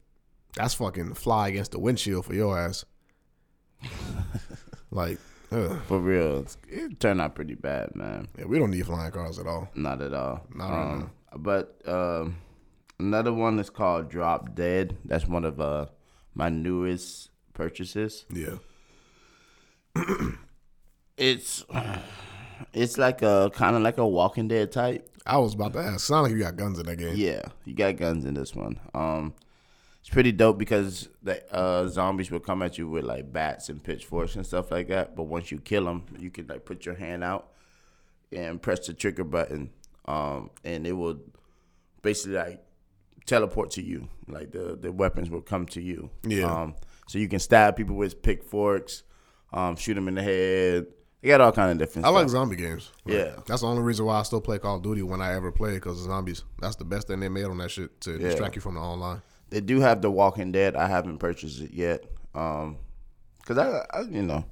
That's 0.55 0.75
fucking 0.75 1.15
fly 1.15 1.49
against 1.49 1.73
the 1.73 1.81
windshield 1.81 2.25
for 2.25 2.35
your 2.35 2.57
ass. 2.57 2.85
like, 4.93 5.19
ugh. 5.51 5.81
For 5.89 5.99
real. 5.99 6.47
It 6.69 7.01
turned 7.01 7.21
out 7.21 7.35
pretty 7.35 7.55
bad, 7.57 7.97
man. 7.97 8.29
yeah, 8.39 8.45
we 8.45 8.59
don't 8.59 8.71
need 8.71 8.87
flying 8.87 9.11
cars 9.11 9.41
at 9.41 9.49
all. 9.49 9.69
Not 9.75 10.01
at 10.01 10.15
all. 10.15 10.47
Not 10.55 10.71
right 10.71 10.93
um, 10.93 11.11
But 11.39 11.81
um, 11.87 12.37
another 13.01 13.33
one 13.33 13.59
is 13.59 13.71
called 13.71 14.11
Drop 14.11 14.55
Dead. 14.55 14.99
That's 15.07 15.27
one 15.27 15.47
of 15.47 15.61
uh, 15.61 15.87
my 16.35 16.51
newest 16.51 17.31
purchases. 17.55 18.25
Yeah. 18.31 18.57
It's 21.19 21.65
it's 22.73 22.99
like 22.99 23.23
a 23.23 23.51
kind 23.55 23.77
of 23.77 23.83
like 23.83 23.99
a 23.99 24.07
Walking 24.07 24.49
Dead 24.49 24.73
type. 24.73 25.09
I 25.27 25.39
was 25.39 25.55
about 25.55 25.75
to 25.75 25.79
ask. 25.79 26.01
Sound 26.01 26.25
like 26.25 26.33
you 26.33 26.39
got 26.39 26.57
guns 26.57 26.79
in 26.79 26.87
that 26.87 26.97
game. 26.97 27.15
Yeah, 27.15 27.43
you 27.65 27.75
got 27.75 27.97
guns 27.97 28.25
in 28.25 28.35
this 28.35 28.55
one. 28.55 28.81
Um, 28.95 29.35
it's 30.01 30.09
pretty 30.09 30.33
dope 30.33 30.59
because 30.59 31.09
the 31.23 31.45
uh, 31.55 31.87
zombies 31.87 32.31
will 32.31 32.41
come 32.41 32.63
at 32.63 32.77
you 32.77 32.89
with 32.89 33.05
like 33.05 33.33
bats 33.33 33.69
and 33.69 33.83
pitchforks 33.83 34.35
and 34.35 34.45
stuff 34.45 34.71
like 34.71 34.89
that. 34.89 35.15
But 35.15 35.25
once 35.25 35.53
you 35.53 35.59
kill 35.59 35.85
them, 35.85 36.05
you 36.19 36.31
can 36.31 36.47
like 36.49 36.65
put 36.65 36.87
your 36.87 36.97
hand 36.97 37.23
out 37.23 37.53
and 38.33 38.61
press 38.61 38.87
the 38.87 38.95
trigger 38.95 39.25
button, 39.25 39.71
um, 40.07 40.51
and 40.65 40.87
it 40.87 40.93
will 40.93 41.21
basically 42.03 42.37
like 42.37 42.65
teleport 43.27 43.71
to 43.73 43.83
you. 43.83 44.09
Like 44.27 44.51
the 44.51 44.77
the 44.81 44.91
weapons 44.91 45.31
will 45.31 45.43
come 45.43 45.67
to 45.67 45.81
you. 45.81 46.11
Yeah. 46.27 46.53
Um, 46.53 46.75
so 47.09 47.19
you 47.19 47.29
can 47.29 47.39
stab 47.39 47.77
people 47.77 47.97
with 47.97 48.23
pitchforks, 48.23 49.03
um, 49.53 49.77
shoot 49.77 49.95
them 49.95 50.09
in 50.09 50.15
the 50.15 50.23
head. 50.23 50.87
They 51.21 51.29
got 51.29 51.41
all 51.41 51.53
kind 51.53 51.71
of 51.71 51.79
different. 51.79 52.05
I 52.05 52.09
stuff. 52.09 52.15
like 52.23 52.29
zombie 52.31 52.57
games. 52.57 52.91
Like, 53.05 53.15
Yeah. 53.17 53.37
That's 53.47 53.61
the 53.61 53.69
only 53.69 53.83
reason 53.83 54.05
why 54.07 54.19
I 54.19 54.23
still 54.25 54.41
play 54.41 54.59
Call 54.59 54.77
of 54.77 54.83
Duty 54.83 55.03
when 55.03 55.21
I 55.21 55.35
ever 55.35 55.53
play 55.53 55.75
because 55.75 56.01
of 56.01 56.07
zombies. 56.07 56.43
That's 56.61 56.75
the 56.77 56.85
best 56.85 57.07
thing 57.07 57.21
they 57.21 57.29
made 57.29 57.45
on 57.45 57.59
that 57.59 57.71
shit 57.71 58.01
to 58.03 58.13
Yeah. 58.13 58.19
distract 58.19 58.57
you 58.57 58.61
from 58.61 58.75
the 58.75 58.81
online. 58.81 59.23
They 59.51 59.61
do 59.61 59.81
have 59.81 60.01
The 60.03 60.11
Walking 60.11 60.51
Dead. 60.51 60.75
I 60.75 60.89
haven't 60.89 61.19
purchased 61.19 61.61
it 61.61 61.73
yet. 61.73 62.05
Um, 62.35 62.79
cause 63.45 63.57
I, 63.59 63.85
I 63.93 64.01
you 64.01 64.23
know, 64.23 64.45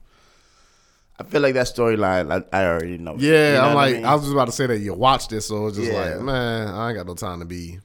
I 1.18 1.24
feel 1.24 1.40
like 1.40 1.54
that 1.54 1.66
storyline. 1.66 2.30
I, 2.52 2.56
I 2.56 2.66
already 2.66 2.98
know. 2.98 3.16
Yeah, 3.18 3.48
You 3.48 3.54
know 3.54 3.60
I'm 3.62 3.74
what 3.74 3.80
I 3.80 3.86
like, 3.86 3.94
mean? 3.96 4.04
I, 4.04 4.14
was 4.14 4.22
just 4.22 4.32
about 4.32 4.46
to 4.46 4.52
say 4.52 4.66
that 4.66 4.78
you 4.78 4.94
watched 4.94 5.30
this, 5.30 5.46
so 5.48 5.66
it's 5.66 5.76
just 5.76 5.90
Yeah. 5.90 6.14
like, 6.14 6.20
man, 6.20 6.68
I 6.68 6.88
ain't 6.90 6.96
got 6.98 7.06
no 7.06 7.14
time 7.14 7.40
to 7.40 7.46
be 7.46 7.80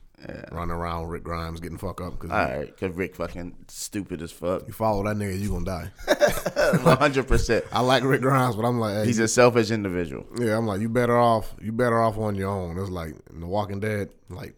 running 0.52 0.72
around 0.76 1.04
with 1.04 1.12
Rick 1.12 1.24
Grimes 1.24 1.60
getting 1.60 1.78
fucked 1.78 2.02
up 2.02 2.14
because 2.14 2.32
all 2.32 2.38
right, 2.38 2.78
cause 2.78 2.92
Rick 2.92 3.16
fucking 3.16 3.56
stupid 3.68 4.22
as 4.22 4.32
fuck. 4.32 4.68
you 4.68 4.74
follow 4.74 5.04
that 5.04 5.16
nigga, 5.18 5.40
you 5.40 5.50
gonna 5.50 5.66
die. 5.66 5.92
One 6.84 6.98
hundred 6.98 7.28
percent. 7.28 7.66
I 7.72 7.82
like 7.82 8.04
Rick 8.04 8.22
Grimes, 8.22 8.56
but 8.56 8.66
I'm 8.66 8.80
like, 8.80 8.96
hey, 8.96 9.06
He's 9.06 9.20
a 9.20 9.28
selfish 9.28 9.72
individual. 9.72 10.26
yeah, 10.40 10.58
I'm 10.58 10.66
like, 10.68 10.82
you 10.82 10.90
better 10.90 11.18
off, 11.18 11.54
you 11.62 11.72
better 11.72 12.02
off 12.02 12.18
on 12.18 12.36
your 12.36 12.50
own. 12.50 12.78
It's 12.78 12.90
like 12.90 13.16
in 13.32 13.40
The 13.42 13.48
Walking 13.48 13.80
Dead, 13.80 14.10
like. 14.30 14.56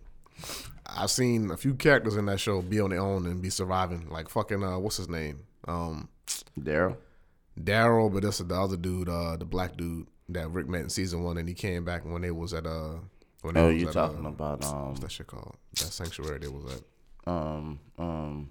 I've 0.90 1.12
seen 1.12 1.52
a 1.52 1.58
few 1.58 1.74
characters 1.76 2.16
in 2.16 2.26
that 2.28 2.40
show 2.40 2.62
be 2.62 2.80
on 2.80 2.92
their 2.92 3.02
own 3.02 3.26
and 3.26 3.42
be 3.42 3.50
surviving. 3.50 4.08
Like 4.10 4.30
fucking 4.30 4.64
uh, 4.64 4.80
what's 4.80 4.98
his 4.98 5.10
name? 5.10 5.42
Um, 5.68 6.08
Daryl. 6.58 6.96
Daryl, 7.60 8.12
but 8.12 8.24
that's 8.24 8.38
the 8.38 8.56
other 8.56 8.78
dude, 8.78 9.10
uh, 9.10 9.36
the 9.36 9.46
black 9.46 9.76
dude 9.76 10.08
that 10.30 10.50
Rick 10.50 10.68
met 10.70 10.82
in 10.82 10.90
season 10.90 11.24
one, 11.24 11.38
and 11.38 11.48
he 11.48 11.54
came 11.54 11.84
back 11.84 12.06
when 12.06 12.22
they 12.22 12.32
was 12.32 12.54
at 12.54 12.66
uh, 12.66 12.96
when 13.48 13.58
Oh, 13.58 13.68
was 13.68 13.82
you 13.82 13.88
at, 13.88 13.94
talking 13.94 14.26
uh, 14.26 14.30
about 14.30 14.64
um 14.66 14.90
what's 14.90 15.00
that 15.02 15.12
shit 15.12 15.28
called? 15.28 15.56
That 15.74 15.92
sanctuary 15.92 16.40
they 16.40 16.48
was 16.48 16.64
at. 16.74 16.82
um 17.32 17.80
um 17.98 18.50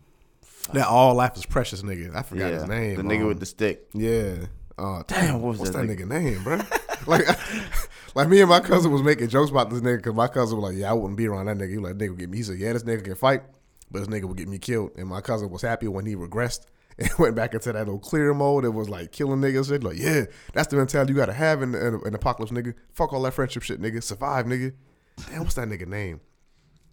That 0.72 0.86
all 0.88 1.14
life 1.14 1.36
is 1.36 1.46
precious 1.46 1.82
nigga. 1.82 2.14
I 2.14 2.22
forgot 2.22 2.46
yeah 2.52 2.58
his 2.60 2.68
name. 2.68 2.96
the 2.96 3.02
nigga 3.02 3.22
um, 3.22 3.28
with 3.28 3.40
the 3.40 3.46
stick. 3.46 3.88
yeah. 3.94 4.34
Uh, 4.78 5.02
Damn, 5.06 5.40
what 5.40 5.50
was 5.50 5.58
what's 5.60 5.70
that 5.70 5.86
that 5.86 5.98
nigga 5.98 6.06
name, 6.06 6.42
bro? 6.44 6.56
like, 7.06 7.26
like 8.14 8.28
me 8.28 8.40
and 8.42 8.50
my 8.50 8.60
cousin 8.60 8.92
was 8.92 9.02
making 9.02 9.28
jokes 9.28 9.50
about 9.50 9.70
this 9.70 9.80
nigga 9.80 9.96
because 9.96 10.12
my 10.12 10.28
cousin 10.28 10.58
was 10.60 10.70
like, 10.70 10.78
"Yeah, 10.78 10.90
I 10.90 10.92
wouldn't 10.92 11.16
be 11.16 11.26
around 11.26 11.46
that 11.46 11.56
nigga." 11.56 11.70
He 11.70 11.78
was 11.78 11.90
like, 11.92 11.98
"Nigga 11.98 12.18
get 12.18 12.28
me." 12.28 12.36
He 12.36 12.42
said, 12.42 12.58
"Yeah, 12.58 12.74
this 12.74 12.82
nigga 12.82 13.02
can 13.02 13.14
fight, 13.14 13.42
but 13.90 14.00
this 14.00 14.08
nigga 14.08 14.24
would 14.24 14.36
get 14.36 14.48
me 14.48 14.58
killed." 14.58 14.90
And 14.98 15.08
my 15.08 15.22
cousin 15.22 15.48
was 15.48 15.62
happy 15.62 15.88
when 15.88 16.04
he 16.04 16.14
regressed 16.14 16.66
and 16.98 17.08
went 17.18 17.34
back 17.34 17.54
into 17.54 17.72
that 17.72 17.78
little 17.86 17.98
clear 17.98 18.34
mode. 18.34 18.66
It 18.66 18.74
was 18.74 18.90
like 18.90 19.12
killing 19.12 19.40
niggas. 19.40 19.68
Shit. 19.70 19.82
Like, 19.82 19.96
yeah, 19.96 20.24
that's 20.52 20.68
the 20.68 20.76
mentality 20.76 21.14
you 21.14 21.16
gotta 21.16 21.32
have 21.32 21.62
in, 21.62 21.74
in 21.74 21.94
an 22.04 22.14
apocalypse, 22.14 22.52
nigga. 22.52 22.74
Fuck 22.92 23.14
all 23.14 23.22
that 23.22 23.32
friendship 23.32 23.62
shit, 23.62 23.80
nigga. 23.80 24.02
Survive, 24.02 24.44
nigga. 24.44 24.74
Damn, 25.16 25.40
what's 25.40 25.54
that 25.54 25.68
nigga 25.68 25.86
name? 25.86 26.20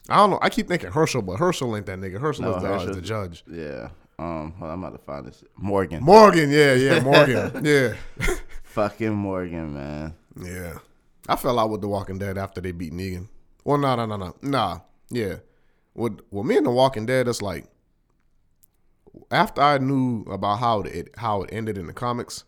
I 0.09 0.17
don't 0.17 0.31
know. 0.31 0.39
I 0.41 0.49
keep 0.49 0.67
thinking 0.67 0.91
Herschel, 0.91 1.21
but 1.21 1.37
Herschel 1.37 1.75
ain't 1.75 1.85
that 1.85 1.99
nigga. 1.99 2.19
Herschel 2.19 2.45
No, 2.45 2.55
is, 2.55 2.63
the, 2.63 2.73
uh, 2.73 2.77
is 2.89 2.95
the 2.95 3.01
judge. 3.01 3.43
Yeah. 3.49 3.89
Um, 4.19 4.53
on, 4.61 4.69
I'm 4.69 4.83
about 4.83 4.97
to 4.97 5.03
find 5.03 5.25
this. 5.25 5.43
Morgan. 5.57 6.03
Morgan, 6.03 6.49
yeah, 6.51 6.73
yeah, 6.73 6.99
Morgan, 7.03 7.63
yeah. 7.65 7.93
Fucking 8.63 9.13
Morgan, 9.13 9.73
man. 9.73 10.13
Yeah. 10.39 10.79
I 11.27 11.35
fell 11.35 11.57
out 11.57 11.69
with 11.69 11.81
The 11.81 11.87
Walking 11.87 12.19
Dead 12.19 12.37
after 12.37 12.59
they 12.59 12.71
beat 12.71 12.93
Negan. 12.93 13.27
Well, 13.63 13.77
no, 13.77 13.95
no, 13.95 14.05
no, 14.05 14.17
no. 14.17 14.35
Nah. 14.41 14.79
Yeah. 15.09 15.37
With 15.95 16.19
well, 16.31 16.43
me 16.43 16.57
and 16.57 16.65
The 16.65 16.71
Walking 16.71 17.05
Dead, 17.05 17.27
it's 17.27 17.41
like 17.41 17.65
after 19.31 19.61
I 19.61 19.77
knew 19.77 20.23
about 20.23 20.59
how 20.59 20.81
it 20.81 21.09
how 21.17 21.43
it 21.43 21.49
ended 21.53 21.77
in 21.77 21.87
the 21.87 21.93
comics 21.93 22.43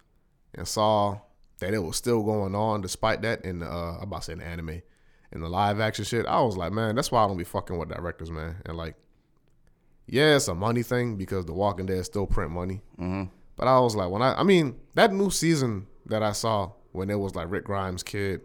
and 0.54 0.68
saw 0.68 1.20
that 1.60 1.74
it 1.74 1.84
was 1.84 1.96
still 1.96 2.24
going 2.24 2.56
on 2.56 2.82
despite 2.82 3.22
that 3.22 3.46
in 3.46 3.60
the 3.60 3.68
uh 3.72 3.98
I'm 3.98 4.04
about 4.04 4.24
to 4.24 4.26
say 4.26 4.34
the 4.34 4.44
anime 4.46 4.82
in 5.36 5.42
the 5.42 5.50
live 5.50 5.82
action 5.82 6.06
shit, 6.06 6.26
I 6.26 6.42
was 6.42 6.56
like, 6.56 6.72
man, 6.72 6.96
that's 6.96 7.12
why 7.12 7.24
I 7.24 7.28
don't 7.28 7.38
be 7.38 7.44
fucking 7.44 7.78
with 7.78 7.90
directors, 7.90 8.32
man. 8.32 8.56
And 8.66 8.78
like, 8.78 8.96
yeah, 10.08 10.38
it's 10.38 10.48
a 10.48 10.56
money 10.56 10.82
thing 10.82 11.18
because 11.18 11.46
The 11.46 11.54
Walking 11.54 11.86
Dead 11.86 12.06
still 12.06 12.26
print 12.26 12.52
money. 12.52 12.82
Mm-hmm. 12.98 13.26
But 13.58 13.68
I 13.68 13.78
was 13.80 13.96
like, 13.96 14.10
when 14.10 14.22
I, 14.22 14.34
I 14.40 14.44
mean, 14.44 14.78
that 14.94 15.14
new 15.14 15.30
season 15.30 15.88
that 16.06 16.24
I 16.24 16.32
saw 16.32 16.72
when 16.94 17.10
it 17.10 17.20
was 17.20 17.36
like 17.36 17.52
Rick 17.52 17.66
Grimes' 17.66 18.02
kid, 18.02 18.42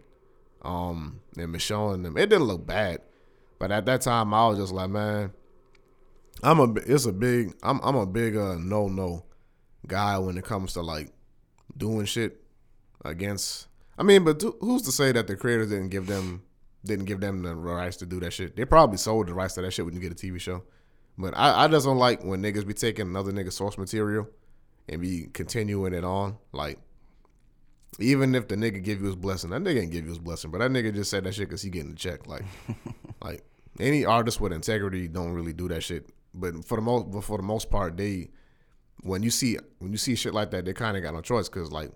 um, 0.63 1.21
and 1.37 1.55
Michonne 1.55 1.95
and 1.95 2.05
them, 2.05 2.17
it 2.17 2.29
didn't 2.29 2.45
look 2.45 2.67
bad. 2.67 2.99
But 3.57 3.71
at 3.71 3.85
that 3.85 4.01
time, 4.01 4.33
I 4.33 4.47
was 4.47 4.57
just 4.57 4.73
like, 4.73 4.89
man, 4.89 5.31
I'm 6.43 6.59
a, 6.59 6.73
it's 6.85 7.05
a 7.05 7.13
big, 7.13 7.55
I'm, 7.63 7.79
I'm 7.83 7.95
a 7.95 8.05
big 8.05 8.35
uh, 8.35 8.57
no 8.59 8.87
no 8.87 9.23
guy 9.87 10.17
when 10.17 10.37
it 10.37 10.43
comes 10.43 10.73
to 10.73 10.81
like 10.81 11.11
doing 11.77 12.05
shit 12.05 12.43
against. 13.05 13.67
I 13.97 14.03
mean, 14.03 14.25
but 14.25 14.43
who's 14.59 14.81
to 14.83 14.91
say 14.91 15.11
that 15.13 15.27
the 15.27 15.35
creators 15.35 15.69
didn't 15.69 15.89
give 15.89 16.07
them, 16.07 16.43
didn't 16.83 17.05
give 17.05 17.19
them 17.19 17.43
the 17.43 17.55
rights 17.55 17.97
to 17.97 18.05
do 18.05 18.19
that 18.21 18.33
shit? 18.33 18.55
They 18.55 18.65
probably 18.65 18.97
sold 18.97 19.27
the 19.27 19.33
rights 19.33 19.55
to 19.55 19.61
that 19.61 19.71
shit 19.71 19.85
when 19.85 19.93
you 19.93 19.99
get 19.99 20.11
a 20.11 20.15
TV 20.15 20.39
show. 20.39 20.63
But 21.17 21.33
I, 21.37 21.65
I 21.65 21.67
just 21.67 21.85
don't 21.85 21.97
like 21.97 22.23
when 22.23 22.41
niggas 22.41 22.65
be 22.65 22.73
taking 22.73 23.07
another 23.07 23.31
nigga's 23.31 23.55
source 23.55 23.77
material 23.77 24.27
and 24.89 25.01
be 25.01 25.27
continuing 25.33 25.93
it 25.93 26.03
on. 26.03 26.37
Like, 26.51 26.79
even 27.99 28.33
if 28.33 28.47
the 28.47 28.55
nigga 28.55 28.81
give 28.81 29.01
you 29.01 29.07
his 29.07 29.15
blessing, 29.15 29.49
that 29.51 29.61
nigga 29.61 29.81
ain't 29.81 29.91
give 29.91 30.05
you 30.05 30.09
his 30.09 30.19
blessing, 30.19 30.49
but 30.49 30.59
that 30.59 30.71
nigga 30.71 30.93
just 30.93 31.11
said 31.11 31.23
that 31.25 31.33
shit 31.35 31.49
because 31.49 31.61
he 31.61 31.69
getting 31.69 31.91
the 31.91 31.97
check. 31.97 32.25
Like, 32.27 32.43
like 33.21 33.43
any 33.79 34.05
artist 34.05 34.39
with 34.41 34.53
integrity 34.53 35.07
don't 35.07 35.33
really 35.33 35.53
do 35.53 35.67
that 35.67 35.83
shit. 35.83 36.09
But 36.33 36.65
for 36.65 36.77
the 36.77 36.81
most, 36.81 37.11
but 37.11 37.23
for 37.23 37.37
the 37.37 37.43
most 37.43 37.69
part, 37.69 37.97
they 37.97 38.29
when 39.03 39.23
you 39.23 39.29
see 39.29 39.57
when 39.79 39.91
you 39.91 39.97
see 39.97 40.15
shit 40.15 40.33
like 40.33 40.51
that, 40.51 40.65
they 40.65 40.73
kind 40.73 40.95
of 40.95 41.03
got 41.03 41.13
no 41.13 41.21
choice 41.21 41.49
because 41.49 41.71
like 41.71 41.91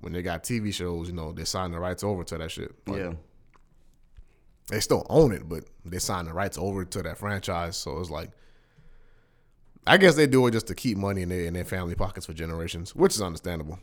when 0.00 0.12
they 0.12 0.22
got 0.22 0.44
TV 0.44 0.72
shows, 0.72 1.08
you 1.08 1.14
know, 1.14 1.32
they 1.32 1.44
sign 1.44 1.72
the 1.72 1.78
rights 1.78 2.04
over 2.04 2.24
to 2.24 2.38
that 2.38 2.50
shit. 2.50 2.72
Like, 2.86 2.98
Yeah. 2.98 3.12
They 4.68 4.80
still 4.80 5.06
own 5.10 5.32
it, 5.32 5.48
but 5.48 5.64
they 5.84 5.98
signed 5.98 6.28
the 6.28 6.32
rights 6.32 6.58
over 6.58 6.84
to 6.84 7.02
that 7.02 7.18
franchise. 7.18 7.76
So 7.76 7.98
it's 7.98 8.10
like, 8.10 8.30
I 9.86 9.96
guess 9.96 10.14
they 10.14 10.26
do 10.26 10.46
it 10.46 10.52
just 10.52 10.68
to 10.68 10.74
keep 10.74 10.96
money 10.96 11.22
in 11.22 11.28
their 11.28 11.44
in 11.44 11.54
their 11.54 11.64
family 11.64 11.94
pockets 11.94 12.26
for 12.26 12.32
generations, 12.32 12.94
which 12.94 13.14
is 13.14 13.22
understandable. 13.22 13.78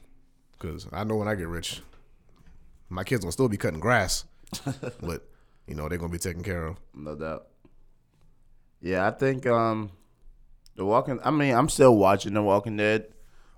Because 0.54 0.88
I 0.92 1.04
know 1.04 1.16
when 1.16 1.28
I 1.28 1.36
get 1.36 1.48
rich, 1.48 1.82
my 2.90 3.04
kids 3.04 3.24
gonna 3.24 3.32
still 3.32 3.50
be 3.50 3.58
cutting 3.58 3.80
grass, 3.80 4.26
but 5.02 5.28
you 5.68 5.76
know 5.76 5.90
they're 5.90 5.98
gonna 5.98 6.12
be 6.12 6.18
taken 6.18 6.44
care 6.44 6.66
of. 6.66 6.78
No 6.94 7.16
doubt. 7.16 7.48
Yeah, 8.82 9.06
I 9.08 9.12
think 9.12 9.46
um 9.46 9.92
The 10.76 10.86
Walking 10.86 11.20
I 11.24 11.32
mean, 11.32 11.54
I'm 11.54 11.70
still 11.70 11.96
watching 11.98 12.34
The 12.34 12.42
Walking 12.42 12.78
Dead 12.78 13.08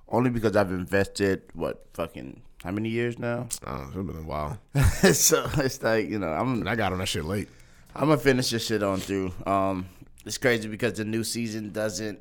only 0.07 0.29
because 0.29 0.55
I've 0.55 0.71
invested 0.71 1.43
what 1.53 1.85
fucking 1.93 2.41
how 2.63 2.71
many 2.71 2.89
years 2.89 3.17
now? 3.19 3.47
Uh, 3.65 3.85
it's 3.87 3.95
been 3.95 4.09
a 4.17 4.21
while, 4.23 4.59
so 5.13 5.49
it's 5.57 5.81
like, 5.81 6.09
you 6.09 6.19
know, 6.19 6.29
I'm 6.31 6.61
and 6.61 6.69
I 6.69 6.75
got 6.75 6.91
on 6.93 6.99
that 6.99 7.07
shit 7.07 7.25
late. 7.25 7.49
I'm 7.95 8.07
gonna 8.09 8.17
finish 8.17 8.49
this 8.49 8.65
shit 8.65 8.83
on 8.83 8.99
through. 8.99 9.33
Um, 9.45 9.85
it's 10.25 10.37
crazy 10.37 10.67
because 10.67 10.93
the 10.93 11.05
new 11.05 11.23
season 11.23 11.71
doesn't 11.71 12.19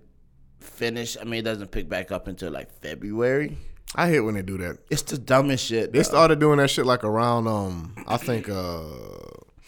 finish. 0.58 1.16
I 1.20 1.24
mean, 1.24 1.40
it 1.40 1.42
doesn't 1.42 1.70
pick 1.70 1.88
back 1.88 2.10
up 2.10 2.26
until 2.26 2.50
like 2.50 2.70
February. 2.80 3.56
I 3.94 4.08
hate 4.08 4.20
when 4.20 4.34
they 4.34 4.42
do 4.42 4.56
that. 4.58 4.78
It's 4.88 5.02
the 5.02 5.18
dumbest 5.18 5.64
shit. 5.66 5.92
They 5.92 6.02
started 6.04 6.38
doing 6.38 6.58
that 6.58 6.70
shit 6.70 6.86
like 6.86 7.02
around 7.04 7.46
um 7.48 7.94
I 8.06 8.16
think 8.16 8.48
uh 8.48 8.82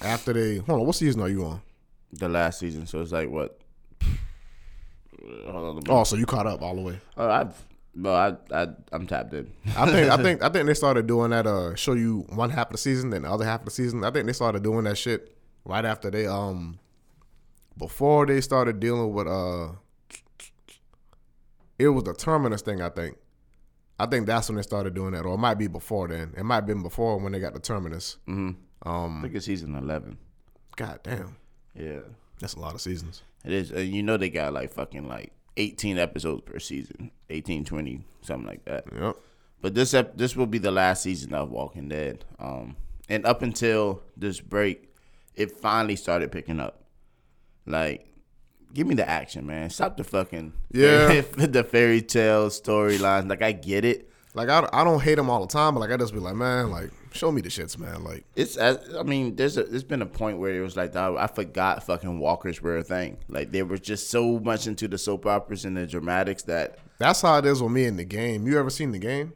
after 0.00 0.32
they 0.32 0.56
hold 0.58 0.80
on, 0.80 0.86
what 0.86 0.94
season 0.96 1.20
are 1.22 1.28
you 1.28 1.44
on? 1.44 1.60
the 2.14 2.28
last 2.28 2.58
season, 2.60 2.86
so 2.86 3.00
it's 3.00 3.10
like 3.12 3.30
what? 3.30 3.58
Hold 5.46 5.78
on, 5.78 5.82
Oh, 5.88 6.04
so 6.04 6.16
you 6.16 6.26
caught 6.26 6.46
up 6.46 6.62
all 6.62 6.74
the 6.74 6.82
way. 6.82 6.98
Oh, 7.16 7.28
I've, 7.28 7.54
well, 7.95 8.38
I, 8.53 8.55
I, 8.62 8.68
I'm 8.93 9.07
tapped 9.07 9.34
in. 9.34 9.53
I 9.76 9.90
think 9.90 10.11
I 10.11 10.16
think 10.22 10.43
I 10.43 10.49
think 10.49 10.66
they 10.66 10.74
started 10.74 11.07
doing 11.07 11.30
that 11.30 11.47
uh 11.47 11.74
show 11.74 11.93
you 11.95 12.24
one 12.30 12.51
half 12.51 12.66
of 12.68 12.72
the 12.72 12.78
season, 12.78 13.11
then 13.11 13.22
the 13.22 13.30
other 13.30 13.45
half 13.45 13.61
of 13.61 13.64
the 13.66 13.70
season. 13.70 14.03
I 14.05 14.11
think 14.11 14.26
they 14.26 14.32
started 14.32 14.62
doing 14.62 14.84
that 14.84 14.97
shit 14.99 15.36
right 15.64 15.84
after 15.84 16.11
they 16.11 16.26
um 16.26 16.78
before 17.78 18.26
they 18.26 18.40
started 18.40 18.80
dealing 18.80 19.12
with 19.12 19.26
uh 19.26 19.68
it 21.78 21.88
was 21.88 22.05
the 22.05 22.14
terminus 22.14 22.62
thing, 22.62 22.80
I 22.80 22.88
think. 22.90 23.16
I 23.99 24.07
think 24.07 24.26
that's 24.26 24.49
when 24.49 24.57
they 24.57 24.62
started 24.62 24.95
doing 24.95 25.12
that, 25.12 25.24
or 25.24 25.34
it 25.34 25.38
might 25.38 25.55
be 25.59 25.66
before 25.68 26.09
then. 26.09 26.32
It 26.36 26.45
might 26.45 26.57
have 26.57 26.66
been 26.66 26.82
before 26.82 27.18
when 27.18 27.32
they 27.32 27.40
got 27.40 27.55
the 27.55 27.61
terminus. 27.61 28.18
hmm 28.26 28.51
I 28.84 29.05
Um, 29.05 29.20
think 29.22 29.34
it's 29.34 29.47
season 29.47 29.74
11. 29.76 30.18
god 30.76 31.01
damn, 31.05 31.36
Yeah, 31.74 32.01
that's 32.40 32.55
a 32.55 32.61
lot 32.61 32.74
of 32.74 32.80
seasons. 32.80 33.22
it 33.45 33.53
is. 33.53 33.70
And 33.70 33.88
you 33.88 34.03
know 34.03 34.16
they 34.16 34.30
got 34.30 34.53
like 34.53 34.72
fucking 34.72 35.07
like 35.09 35.32
18 35.57 35.98
episodes 35.98 36.42
per 36.44 36.59
season, 36.59 37.11
18, 37.30 37.64
20, 37.64 38.05
something 38.22 38.46
like 38.46 38.64
that. 38.64 38.84
Yep. 38.94 39.16
But 39.61 39.74
this 39.74 39.94
ep- 39.94 40.16
this 40.16 40.34
will 40.34 40.46
be 40.46 40.59
the 40.59 40.70
last 40.72 41.03
season 41.03 41.34
of 41.34 41.50
Walking 41.50 41.88
Dead. 41.88 42.24
Um, 42.38 42.76
and 43.09 43.24
up 43.26 43.42
until 43.42 44.03
this 44.16 44.40
break, 44.40 44.88
it 45.34 45.53
finally 45.53 45.96
started 45.96 46.32
picking 46.32 46.59
up. 46.59 46.82
Like, 47.64 48.07
give 48.74 48.86
me 48.86 48.94
the 48.94 49.09
action, 49.09 49.46
man. 49.46 49.70
Stop 49.70 49.96
the 49.96 50.05
fucking 50.05 50.53
Yeah. 50.72 51.20
the 51.36 51.62
fairy 51.64 52.03
tale 52.03 52.48
storylines. 52.48 53.28
Like, 53.28 53.42
I 53.42 53.53
get 53.53 53.84
it. 53.84 54.09
Like 54.34 54.48
I, 54.48 54.66
I 54.72 54.82
don't 54.82 55.03
hate 55.03 55.16
them 55.16 55.28
all 55.28 55.42
the 55.42 55.53
time, 55.53 55.74
but 55.74 55.80
like 55.80 55.90
I 55.92 55.96
just 55.98 56.14
be 56.14 56.18
like, 56.18 56.34
man, 56.34 56.70
like 56.70 56.90
show 57.12 57.30
me 57.32 57.40
the 57.40 57.48
shits, 57.48 57.78
man. 57.78 58.04
Like 58.04 58.24
It's 58.36 58.56
uh, 58.56 58.78
I 58.98 59.02
mean, 59.02 59.36
there's 59.36 59.56
a 59.56 59.64
there's 59.64 59.84
been 59.84 60.02
a 60.02 60.06
point 60.06 60.38
where 60.38 60.54
it 60.54 60.60
was 60.60 60.76
like 60.76 60.92
dawg, 60.92 61.16
I 61.16 61.26
forgot 61.26 61.84
fucking 61.84 62.18
walkers 62.18 62.60
were 62.62 62.78
a 62.78 62.82
thing. 62.82 63.18
Like 63.28 63.52
they 63.52 63.62
were 63.62 63.78
just 63.78 64.10
so 64.10 64.38
much 64.38 64.66
into 64.66 64.88
the 64.88 64.98
soap 64.98 65.26
operas 65.26 65.64
and 65.64 65.76
the 65.76 65.86
dramatics 65.86 66.42
that 66.44 66.78
that's 66.98 67.20
how 67.22 67.38
it 67.38 67.46
is 67.46 67.62
with 67.62 67.72
me 67.72 67.84
in 67.84 67.96
the 67.96 68.04
game. 68.04 68.46
You 68.46 68.58
ever 68.58 68.70
seen 68.70 68.92
the 68.92 68.98
game? 68.98 69.32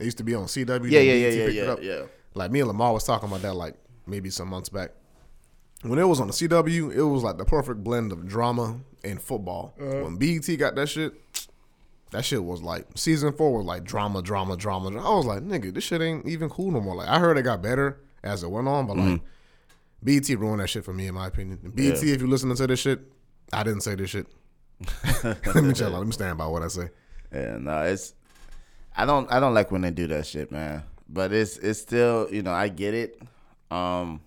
It 0.00 0.04
used 0.04 0.18
to 0.18 0.24
be 0.24 0.34
on 0.34 0.44
CW. 0.44 0.66
yeah 0.66 0.68
then 0.68 0.82
yeah 0.90 1.02
BET 1.04 1.54
yeah 1.54 1.62
yeah 1.62 1.76
yeah 1.76 1.76
yeah. 1.80 2.02
Like 2.34 2.50
me 2.50 2.60
and 2.60 2.68
Lamar 2.68 2.92
was 2.92 3.04
talking 3.04 3.28
about 3.28 3.42
that 3.42 3.54
like 3.54 3.74
maybe 4.06 4.30
some 4.30 4.48
months 4.48 4.68
back. 4.68 4.90
When 5.82 5.98
it 5.98 6.04
was 6.04 6.20
on 6.20 6.28
the 6.28 6.32
CW, 6.32 6.94
it 6.94 7.02
was 7.02 7.22
like 7.24 7.38
the 7.38 7.44
perfect 7.44 7.82
blend 7.82 8.12
of 8.12 8.26
drama 8.26 8.80
and 9.02 9.20
football. 9.20 9.74
Uh-huh. 9.80 10.04
When 10.04 10.16
BET 10.16 10.46
got 10.58 10.76
that 10.76 10.88
shit, 10.88 11.12
that 12.12 12.24
shit 12.24 12.42
was 12.44 12.62
like 12.62 12.86
season 12.94 13.32
four 13.32 13.56
was 13.56 13.66
like 13.66 13.84
drama, 13.84 14.22
drama, 14.22 14.56
drama. 14.56 14.90
I 15.00 15.14
was 15.14 15.26
like, 15.26 15.42
nigga, 15.42 15.72
this 15.74 15.84
shit 15.84 16.00
ain't 16.00 16.26
even 16.26 16.48
cool 16.48 16.70
no 16.70 16.80
more. 16.80 16.94
Like 16.94 17.08
I 17.08 17.18
heard 17.18 17.36
it 17.38 17.42
got 17.42 17.62
better 17.62 18.00
as 18.22 18.42
it 18.42 18.50
went 18.50 18.68
on, 18.68 18.86
but 18.86 18.96
like 18.96 19.20
BET 20.02 20.28
ruined 20.30 20.60
that 20.60 20.68
shit 20.68 20.84
for 20.84 20.92
me 20.92 21.06
in 21.06 21.14
my 21.14 21.26
opinion. 21.26 21.58
And 21.62 21.74
BET, 21.74 22.02
Yeah. 22.02 22.14
if 22.14 22.20
you're 22.20 22.28
listening 22.28 22.56
to 22.56 22.66
this 22.66 22.80
shit, 22.80 23.00
I 23.52 23.62
didn't 23.62 23.80
say 23.82 23.94
this 23.94 24.10
shit. 24.10 24.26
let 25.24 25.56
me 25.64 25.72
chill 25.72 25.88
out. 25.94 25.98
Let 25.98 26.06
me 26.06 26.12
stand 26.12 26.38
by 26.38 26.46
what 26.46 26.62
I 26.62 26.68
say. 26.68 26.90
Yeah, 27.32 27.56
no, 27.58 27.82
it's 27.82 28.14
I 28.96 29.06
don't 29.06 29.30
I 29.32 29.40
don't 29.40 29.54
like 29.54 29.70
when 29.70 29.80
they 29.82 29.90
do 29.90 30.06
that 30.08 30.26
shit, 30.26 30.50
man. 30.50 30.82
But 31.08 31.32
it's 31.32 31.56
it's 31.58 31.80
still 31.80 32.28
you 32.32 32.42
know 32.42 32.52
I 32.52 32.68
get 32.68 32.94
it. 32.94 33.20
Um, 33.70 34.20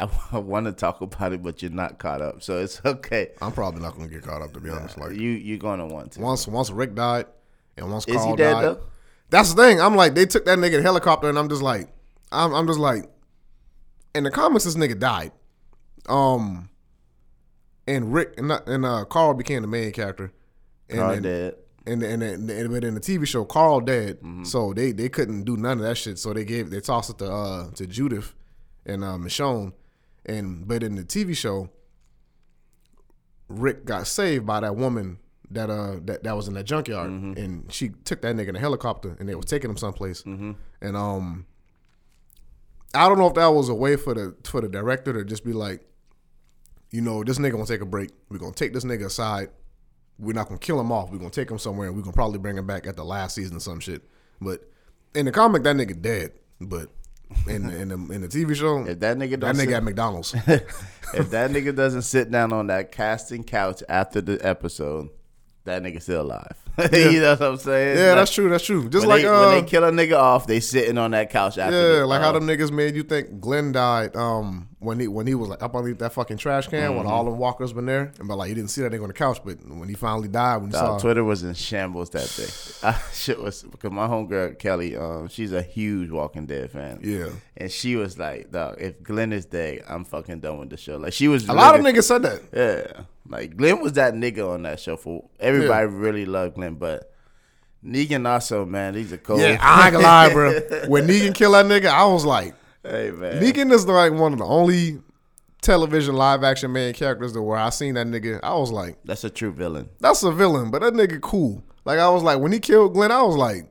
I, 0.00 0.38
want 0.38 0.66
to 0.66 0.72
talk 0.72 1.00
about 1.00 1.32
it, 1.32 1.42
but 1.42 1.62
you're 1.62 1.70
not 1.70 1.98
caught 1.98 2.22
up, 2.22 2.42
so 2.42 2.58
it's 2.58 2.80
okay. 2.84 3.30
I'm 3.40 3.52
probably 3.52 3.82
not 3.82 3.96
gonna 3.96 4.08
get 4.08 4.22
caught 4.22 4.42
up 4.42 4.52
to 4.54 4.60
be 4.60 4.70
honest. 4.70 4.98
Like 4.98 5.12
You 5.12 5.30
you're 5.30 5.58
gonna 5.58 5.86
want 5.86 6.12
to. 6.12 6.20
once 6.20 6.46
once 6.48 6.70
Rick 6.70 6.94
died 6.94 7.26
and 7.76 7.90
once 7.90 8.06
Is 8.08 8.16
Carl 8.16 8.30
he 8.30 8.36
dead 8.36 8.52
died. 8.54 8.64
though? 8.64 8.80
That's 9.30 9.54
the 9.54 9.62
thing. 9.62 9.80
I'm 9.80 9.94
like, 9.94 10.14
they 10.14 10.26
took 10.26 10.44
that 10.46 10.58
nigga 10.58 10.78
in 10.78 10.82
helicopter, 10.82 11.28
and 11.28 11.38
I'm 11.38 11.48
just 11.48 11.62
like, 11.62 11.88
I'm, 12.32 12.52
I'm 12.52 12.66
just 12.66 12.80
like, 12.80 13.04
in 14.14 14.24
the 14.24 14.30
comics, 14.30 14.64
this 14.64 14.74
nigga 14.74 14.98
died. 14.98 15.30
Um, 16.08 16.68
and 17.86 18.12
Rick 18.12 18.34
and, 18.38 18.50
and 18.50 18.84
uh, 18.84 19.04
Carl 19.04 19.34
became 19.34 19.62
the 19.62 19.68
main 19.68 19.92
character. 19.92 20.32
And, 20.88 20.98
Carl 20.98 21.12
and, 21.12 21.22
dead. 21.22 21.54
and 21.86 22.02
and, 22.02 22.22
and, 22.22 22.50
and 22.50 22.70
but 22.70 22.82
in 22.84 22.94
the 22.94 23.00
TV 23.00 23.26
show, 23.26 23.44
Carl 23.44 23.80
dead. 23.80 24.16
Mm-hmm. 24.18 24.44
So 24.44 24.72
they 24.72 24.92
they 24.92 25.08
couldn't 25.08 25.44
do 25.44 25.56
none 25.56 25.78
of 25.78 25.84
that 25.84 25.96
shit. 25.96 26.18
So 26.18 26.32
they 26.32 26.44
gave 26.44 26.70
they 26.70 26.80
tossed 26.80 27.10
it 27.10 27.18
to 27.18 27.30
uh 27.30 27.70
to 27.72 27.86
Judith 27.86 28.34
and 28.86 29.04
uh, 29.04 29.16
Michonne. 29.16 29.72
And 30.26 30.66
but 30.68 30.82
in 30.82 30.94
the 30.96 31.04
TV 31.04 31.36
show, 31.36 31.70
Rick 33.48 33.84
got 33.84 34.06
saved 34.06 34.46
by 34.46 34.60
that 34.60 34.76
woman 34.76 35.18
that 35.50 35.68
uh 35.70 35.96
that, 36.04 36.22
that 36.22 36.36
was 36.36 36.46
in 36.48 36.54
that 36.54 36.64
junkyard, 36.64 37.10
Mm-hmm. 37.10 37.32
and 37.38 37.72
she 37.72 37.88
took 38.04 38.22
that 38.22 38.36
nigga 38.36 38.48
in 38.50 38.56
a 38.56 38.60
helicopter, 38.60 39.16
and 39.18 39.28
they 39.28 39.34
was 39.34 39.46
taking 39.46 39.70
him 39.70 39.76
someplace. 39.76 40.22
Mm-hmm. 40.22 40.52
And 40.80 40.96
um, 40.96 41.46
I 42.94 43.08
don't 43.08 43.18
know 43.18 43.26
if 43.26 43.34
that 43.34 43.48
was 43.48 43.68
a 43.68 43.74
way 43.74 43.96
for 43.96 44.14
the 44.14 44.36
for 44.44 44.60
the 44.60 44.68
director 44.68 45.12
to 45.12 45.24
just 45.24 45.44
be 45.44 45.52
like, 45.52 45.80
you 46.90 47.00
know, 47.00 47.24
this 47.24 47.38
nigga 47.38 47.52
gonna 47.52 47.66
take 47.66 47.80
a 47.80 47.86
break. 47.86 48.10
We're 48.28 48.38
gonna 48.38 48.52
take 48.52 48.72
this 48.72 48.84
nigga 48.84 49.06
aside. 49.06 49.48
We're 50.18 50.34
not 50.34 50.46
gonna 50.48 50.58
kill 50.60 50.78
him 50.78 50.92
off. 50.92 51.10
We're 51.10 51.18
gonna 51.18 51.30
take 51.30 51.50
him 51.50 51.58
somewhere, 51.58 51.88
and 51.88 51.96
we're 51.96 52.02
gonna 52.02 52.12
probably 52.14 52.38
bring 52.38 52.56
him 52.58 52.66
back 52.66 52.86
at 52.86 52.94
the 52.96 53.04
last 53.04 53.34
season 53.34 53.56
or 53.56 53.60
some 53.60 53.80
shit. 53.80 54.02
But 54.40 54.70
in 55.14 55.24
the 55.26 55.32
comic, 55.32 55.64
that 55.64 55.74
nigga 55.74 56.00
dead. 56.00 56.32
But 56.60 56.90
in 57.46 57.66
the, 57.66 57.76
in 57.76 57.88
the 57.88 57.94
in 58.14 58.20
the 58.22 58.28
TV 58.28 58.54
show, 58.54 58.84
If 58.86 59.00
that 59.00 59.16
nigga 59.16 59.40
that 59.40 59.54
nigga 59.54 59.58
sit- 59.58 59.72
at 59.72 59.84
McDonald's. 59.84 60.34
if 61.14 61.30
that 61.30 61.50
nigga 61.50 61.74
doesn't 61.74 62.02
sit 62.02 62.30
down 62.30 62.52
on 62.52 62.66
that 62.68 62.92
casting 62.92 63.44
couch 63.44 63.82
after 63.88 64.20
the 64.20 64.38
episode, 64.46 65.08
that 65.64 65.82
nigga 65.82 66.00
still 66.02 66.22
alive. 66.22 66.56
you 66.92 67.20
know 67.20 67.30
what 67.30 67.42
I'm 67.42 67.56
saying? 67.56 67.98
yeah, 67.98 68.06
Like, 68.08 68.14
that's 68.16 68.34
true. 68.34 68.48
That's 68.48 68.64
true. 68.64 68.88
Just 68.88 69.06
when 69.06 69.16
like 69.16 69.22
they, 69.22 69.28
uh, 69.28 69.40
when 69.54 69.64
they 69.64 69.68
kill 69.70 69.84
a 69.84 69.90
nigga 69.90 70.16
off, 70.18 70.46
they 70.46 70.60
sitting 70.60 70.98
on 70.98 71.10
that 71.12 71.30
couch 71.30 71.58
after. 71.58 71.76
Yeah, 71.76 71.98
the, 72.00 72.06
like 72.06 72.20
how 72.20 72.30
uh, 72.30 72.32
them 72.32 72.46
niggas 72.46 72.70
made 72.72 72.94
you 72.96 73.02
think 73.02 73.40
Glenn 73.40 73.72
died 73.72 74.16
um 74.16 74.68
when 74.78 74.98
he 74.98 75.06
when 75.08 75.26
he 75.26 75.34
was 75.34 75.48
like 75.50 75.62
up 75.62 75.74
underneath 75.76 75.98
that 75.98 76.12
fucking 76.12 76.38
trash 76.38 76.66
can 76.68 76.96
when 76.96 77.00
Mm-hmm. 77.04 77.08
all 77.12 77.24
them 77.26 77.36
walkers 77.36 77.72
been 77.74 77.84
there 77.86 78.12
and 78.18 78.26
but 78.28 78.36
like 78.36 78.48
you 78.48 78.54
didn't 78.54 78.70
see 78.70 78.80
that 78.80 78.90
nigga 78.92 79.02
on 79.02 79.08
the 79.08 79.14
couch 79.14 79.38
but 79.44 79.58
when 79.66 79.88
he 79.88 79.94
finally 79.94 80.28
died 80.28 80.56
when 80.56 80.66
you 80.66 80.72
Dog, 80.72 80.98
saw 80.98 80.98
Twitter 80.98 81.22
was 81.22 81.42
in 81.42 81.52
shambles 81.52 82.08
that 82.10 82.32
day. 82.34 82.88
I, 82.88 82.98
shit 83.12 83.38
was 83.38 83.62
because 83.62 83.90
my 83.92 84.06
homegirl 84.06 84.58
Kelly, 84.58 84.96
um, 84.96 85.28
she's 85.28 85.52
a 85.52 85.60
huge 85.60 86.10
Walking 86.10 86.46
Dead 86.46 86.70
fan. 86.70 87.00
yeah 87.02 87.28
and 87.58 87.70
she 87.70 87.94
was 87.96 88.18
like, 88.18 88.50
"Dog, 88.50 88.76
if 88.80 89.02
Glenn 89.02 89.34
is 89.34 89.44
dead, 89.44 89.82
I'm 89.86 90.04
fucking 90.04 90.40
done 90.40 90.58
with 90.58 90.70
the 90.70 90.78
show." 90.78 90.96
Like 90.96 91.12
she 91.12 91.28
was 91.28 91.46
a 91.46 91.52
lot 91.52 91.74
of 91.78 91.84
niggas 91.84 92.04
said 92.04 92.22
that 92.22 92.40
Yeah, 92.54 93.02
like 93.30 93.56
Glenn 93.56 93.80
was 93.80 93.94
that 93.94 94.14
nigga 94.14 94.46
on 94.48 94.62
that 94.64 94.80
show. 94.80 94.96
For 94.96 95.24
everybody 95.38 95.86
really 95.86 96.26
loved 96.26 96.56
Glenn, 96.56 96.74
but 96.74 97.12
Negan 97.84 98.28
also, 98.28 98.66
man, 98.66 98.94
he's 98.94 99.12
a 99.12 99.18
cold. 99.18 99.40
yeah 99.40 99.56
I 99.60 99.86
ain't 99.86 99.92
gonna 99.94 100.04
lie 100.04 100.32
bro 100.32 100.60
when 100.88 101.06
Negan 101.06 101.34
killed 101.34 101.54
that 101.54 101.64
nigga 101.64 101.86
I 101.86 102.04
was 102.04 102.26
like 102.26 102.54
hey 102.82 103.10
man, 103.10 103.42
Negan 103.42 103.72
is 103.72 103.86
like 103.86 104.12
one 104.12 104.34
of 104.34 104.38
the 104.38 104.44
only 104.44 105.00
television 105.62 106.14
live 106.14 106.44
action 106.44 106.72
main 106.72 106.92
characters 106.92 107.32
that 107.32 107.42
where 107.42 107.58
I 107.58 107.70
seen 107.70 107.94
that 107.94 108.06
nigga 108.06 108.40
I 108.42 108.54
was 108.54 108.70
like 108.70 108.98
that's 109.04 109.24
a 109.24 109.30
true 109.30 109.52
villain. 109.52 109.88
that's 110.00 110.22
a 110.22 110.32
villain 110.32 110.70
but 110.70 110.82
that 110.82 110.92
nigga 110.92 111.20
cool 111.20 111.62
like 111.86 111.98
I 111.98 112.08
was 112.10 112.22
like 112.22 112.38
when 112.40 112.52
he 112.52 112.60
killed 112.60 112.92
Glenn 112.92 113.12
I 113.12 113.22
was 113.22 113.36
like 113.36 113.70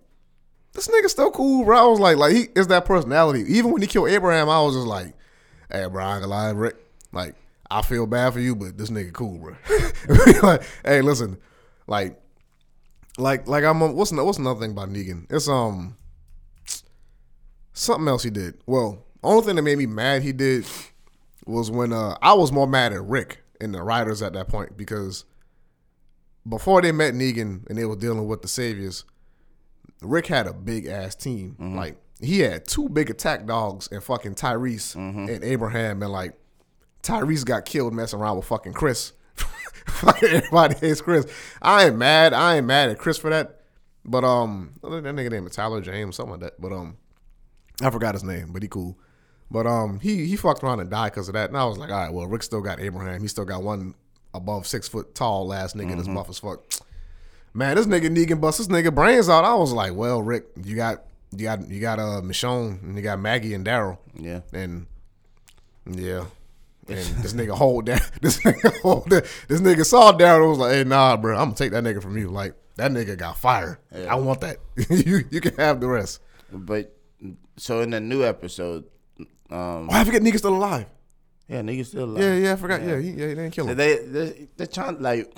this 0.73 0.87
nigga 0.87 1.09
still 1.09 1.31
cool, 1.31 1.65
bro. 1.65 1.77
I 1.77 1.87
was 1.87 1.99
like, 1.99 2.17
like 2.17 2.33
he 2.33 2.47
is 2.55 2.67
that 2.67 2.85
personality. 2.85 3.43
Even 3.47 3.71
when 3.71 3.81
he 3.81 3.87
killed 3.87 4.09
Abraham, 4.09 4.49
I 4.49 4.61
was 4.61 4.75
just 4.75 4.87
like, 4.87 5.13
hey, 5.71 5.85
bro, 5.87 6.03
I 6.03 6.13
ain't 6.13 6.21
gonna 6.21 6.27
lie, 6.33 6.51
Rick. 6.51 6.75
Like, 7.11 7.35
I 7.71 7.81
feel 7.81 8.07
bad 8.07 8.33
for 8.33 8.39
you, 8.39 8.55
but 8.55 8.77
this 8.77 8.89
nigga 8.89 9.13
cool, 9.13 9.37
bro. 9.37 9.55
like, 10.47 10.63
hey, 10.83 11.01
listen, 11.01 11.37
like, 11.87 12.19
like, 13.17 13.47
like 13.47 13.63
I'm. 13.63 13.81
A, 13.81 13.91
what's 13.91 14.11
what's 14.11 14.37
another 14.39 14.59
thing 14.59 14.71
about 14.71 14.89
Negan? 14.89 15.25
It's 15.31 15.47
um 15.47 15.95
something 17.73 18.07
else 18.07 18.23
he 18.23 18.29
did. 18.29 18.55
Well, 18.65 19.05
only 19.23 19.43
thing 19.43 19.55
that 19.55 19.61
made 19.61 19.77
me 19.77 19.85
mad 19.85 20.23
he 20.23 20.31
did 20.31 20.65
was 21.45 21.69
when 21.69 21.93
uh 21.93 22.15
I 22.21 22.33
was 22.33 22.51
more 22.51 22.67
mad 22.67 22.93
at 22.93 23.03
Rick 23.03 23.43
and 23.61 23.73
the 23.73 23.83
writers 23.83 24.21
at 24.21 24.33
that 24.33 24.47
point 24.47 24.77
because 24.77 25.25
before 26.47 26.81
they 26.81 26.91
met 26.91 27.13
Negan 27.13 27.67
and 27.69 27.77
they 27.77 27.85
were 27.85 27.95
dealing 27.95 28.27
with 28.27 28.41
the 28.41 28.47
Saviors, 28.47 29.03
Rick 30.01 30.27
had 30.27 30.47
a 30.47 30.53
big 30.53 30.85
ass 30.87 31.15
team. 31.15 31.55
Like 31.75 31.97
he 32.21 32.39
had 32.39 32.65
two 32.65 32.89
big 32.89 33.09
attack 33.09 33.45
dogs 33.45 33.89
and 33.91 34.01
fucking 34.03 34.35
Tyrese 34.35 34.95
and 35.29 35.43
Abraham 35.43 36.01
and 36.01 36.11
like 36.11 36.38
Tyrese 37.03 37.45
got 37.45 37.65
killed 37.65 37.93
messing 37.93 38.19
around 38.19 38.37
with 38.37 38.45
fucking 38.45 38.73
Chris. 38.73 39.13
fucking 39.85 40.29
everybody 40.29 40.75
hates 40.75 41.01
Chris. 41.01 41.25
I 41.61 41.85
ain't 41.87 41.97
mad. 41.97 42.33
I 42.33 42.57
ain't 42.57 42.65
mad 42.65 42.89
at 42.89 42.97
Chris 42.97 43.17
for 43.17 43.29
that. 43.29 43.61
But 44.05 44.23
um 44.23 44.73
that 44.81 44.89
nigga 44.89 45.31
name 45.31 45.45
is 45.45 45.53
Tyler 45.55 45.81
James, 45.81 46.15
something 46.15 46.31
like 46.31 46.41
that. 46.41 46.61
But 46.61 46.71
um 46.71 46.97
I 47.81 47.89
forgot 47.89 48.15
his 48.15 48.23
name, 48.23 48.51
but 48.51 48.61
he 48.61 48.67
cool. 48.67 48.97
But 49.51 49.65
um 49.67 49.99
he 49.99 50.25
he 50.25 50.35
fucked 50.35 50.63
around 50.63 50.79
and 50.79 50.89
died 50.89 51.11
because 51.11 51.27
of 51.27 51.33
that. 51.33 51.49
And 51.49 51.57
I 51.57 51.65
was 51.65 51.77
like, 51.77 51.89
all 51.89 51.97
right, 51.97 52.13
well, 52.13 52.27
Rick 52.27 52.43
still 52.43 52.61
got 52.61 52.79
Abraham. 52.79 53.21
He 53.21 53.27
still 53.27 53.45
got 53.45 53.63
one 53.63 53.95
above 54.33 54.67
six 54.67 54.87
foot 54.87 55.15
tall 55.15 55.47
last 55.47 55.75
nigga 55.75 55.95
that's 55.95 56.07
buff 56.07 56.29
as 56.29 56.39
fuck. 56.39 56.61
Man, 57.53 57.75
this 57.75 57.87
nigga 57.87 58.15
Negan 58.15 58.39
bust 58.39 58.59
this 58.59 58.67
nigga 58.67 58.93
brains 58.93 59.27
out. 59.27 59.43
I 59.43 59.55
was 59.55 59.71
like, 59.71 59.95
well, 59.95 60.21
Rick, 60.21 60.45
you 60.63 60.75
got 60.75 61.03
you 61.31 61.43
got 61.43 61.67
you 61.69 61.79
got 61.79 61.99
uh 61.99 62.21
Michonne 62.21 62.81
and 62.83 62.95
you 62.95 63.01
got 63.01 63.19
Maggie 63.19 63.53
and 63.53 63.65
Daryl. 63.65 63.97
Yeah, 64.15 64.41
And 64.53 64.85
Yeah. 65.85 66.25
And 66.89 67.23
this 67.23 67.33
nigga 67.33 67.55
hold 67.55 67.85
down. 67.85 67.99
This 68.21 68.39
nigga 68.41 68.81
hold 68.81 69.09
down. 69.09 69.21
This 69.47 69.61
nigga 69.61 69.85
saw 69.85 70.11
Daryl 70.11 70.41
and 70.41 70.49
was 70.49 70.57
like, 70.59 70.73
"Hey, 70.73 70.83
nah, 70.83 71.15
bro, 71.17 71.37
I'm 71.37 71.45
gonna 71.45 71.55
take 71.55 71.71
that 71.71 71.83
nigga 71.83 72.01
from 72.01 72.17
you. 72.17 72.29
Like 72.29 72.55
that 72.75 72.91
nigga 72.91 73.17
got 73.17 73.37
fired. 73.37 73.77
I 73.93 74.15
want 74.15 74.41
that. 74.41 74.57
you 74.89 75.21
you 75.29 75.41
can 75.41 75.55
have 75.55 75.79
the 75.79 75.87
rest. 75.87 76.21
But 76.51 76.95
so 77.57 77.81
in 77.81 77.91
the 77.91 77.99
new 77.99 78.23
episode, 78.23 78.85
um, 79.49 79.87
Why 79.87 79.99
I 80.01 80.03
forget 80.03 80.21
nigga 80.21 80.37
still 80.37 80.55
alive? 80.55 80.85
yeah, 81.47 81.61
niggas 81.61 81.87
still 81.87 82.05
alive. 82.05 82.23
Yeah, 82.23 82.35
yeah, 82.35 82.53
I 82.53 82.55
forgot. 82.55 82.81
Yeah, 82.81 82.99
he, 82.99 83.09
yeah, 83.11 83.27
they 83.27 83.35
didn't 83.35 83.51
kill 83.51 83.67
him. 83.67 83.77
They 83.77 83.97
they 83.97 84.47
they're 84.57 84.67
trying 84.67 85.01
like. 85.01 85.33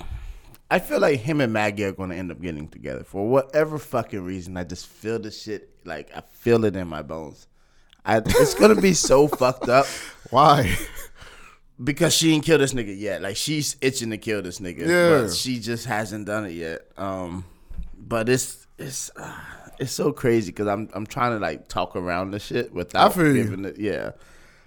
I 0.70 0.78
feel 0.78 1.00
like 1.00 1.20
him 1.20 1.42
and 1.42 1.52
Maggie 1.52 1.84
are 1.84 1.92
gonna 1.92 2.14
end 2.14 2.30
up 2.30 2.40
getting 2.40 2.66
together 2.66 3.04
for 3.04 3.28
whatever 3.28 3.78
fucking 3.78 4.24
reason. 4.24 4.56
I 4.56 4.64
just 4.64 4.86
feel 4.86 5.18
the 5.18 5.30
shit 5.30 5.68
like 5.84 6.10
I 6.16 6.22
feel 6.22 6.64
it 6.64 6.74
in 6.76 6.88
my 6.88 7.02
bones. 7.02 7.46
I, 8.06 8.22
it's 8.24 8.54
gonna 8.54 8.80
be 8.80 8.94
so 8.94 9.28
fucked 9.40 9.68
up 9.68 9.86
Why? 10.30 10.74
Because 11.82 12.14
she 12.14 12.30
didn't 12.32 12.44
kill 12.44 12.58
this 12.58 12.74
nigga 12.74 12.98
yet. 12.98 13.22
Like 13.22 13.36
she's 13.36 13.76
itching 13.80 14.10
to 14.10 14.18
kill 14.18 14.42
this 14.42 14.58
nigga, 14.60 14.86
Yeah. 14.86 15.22
but 15.26 15.34
she 15.34 15.58
just 15.60 15.86
hasn't 15.86 16.26
done 16.26 16.46
it 16.46 16.52
yet. 16.52 16.82
Um, 16.96 17.44
but 17.96 18.28
it's 18.28 18.66
it's 18.78 19.10
uh, 19.16 19.32
it's 19.78 19.92
so 19.92 20.12
crazy 20.12 20.50
because 20.52 20.66
I'm 20.68 20.88
I'm 20.94 21.06
trying 21.06 21.32
to 21.32 21.38
like 21.38 21.68
talk 21.68 21.96
around 21.96 22.32
the 22.32 22.38
shit 22.38 22.72
without 22.72 23.14
feel 23.14 23.34
you. 23.36 23.64
it. 23.66 23.78
Yeah. 23.78 24.12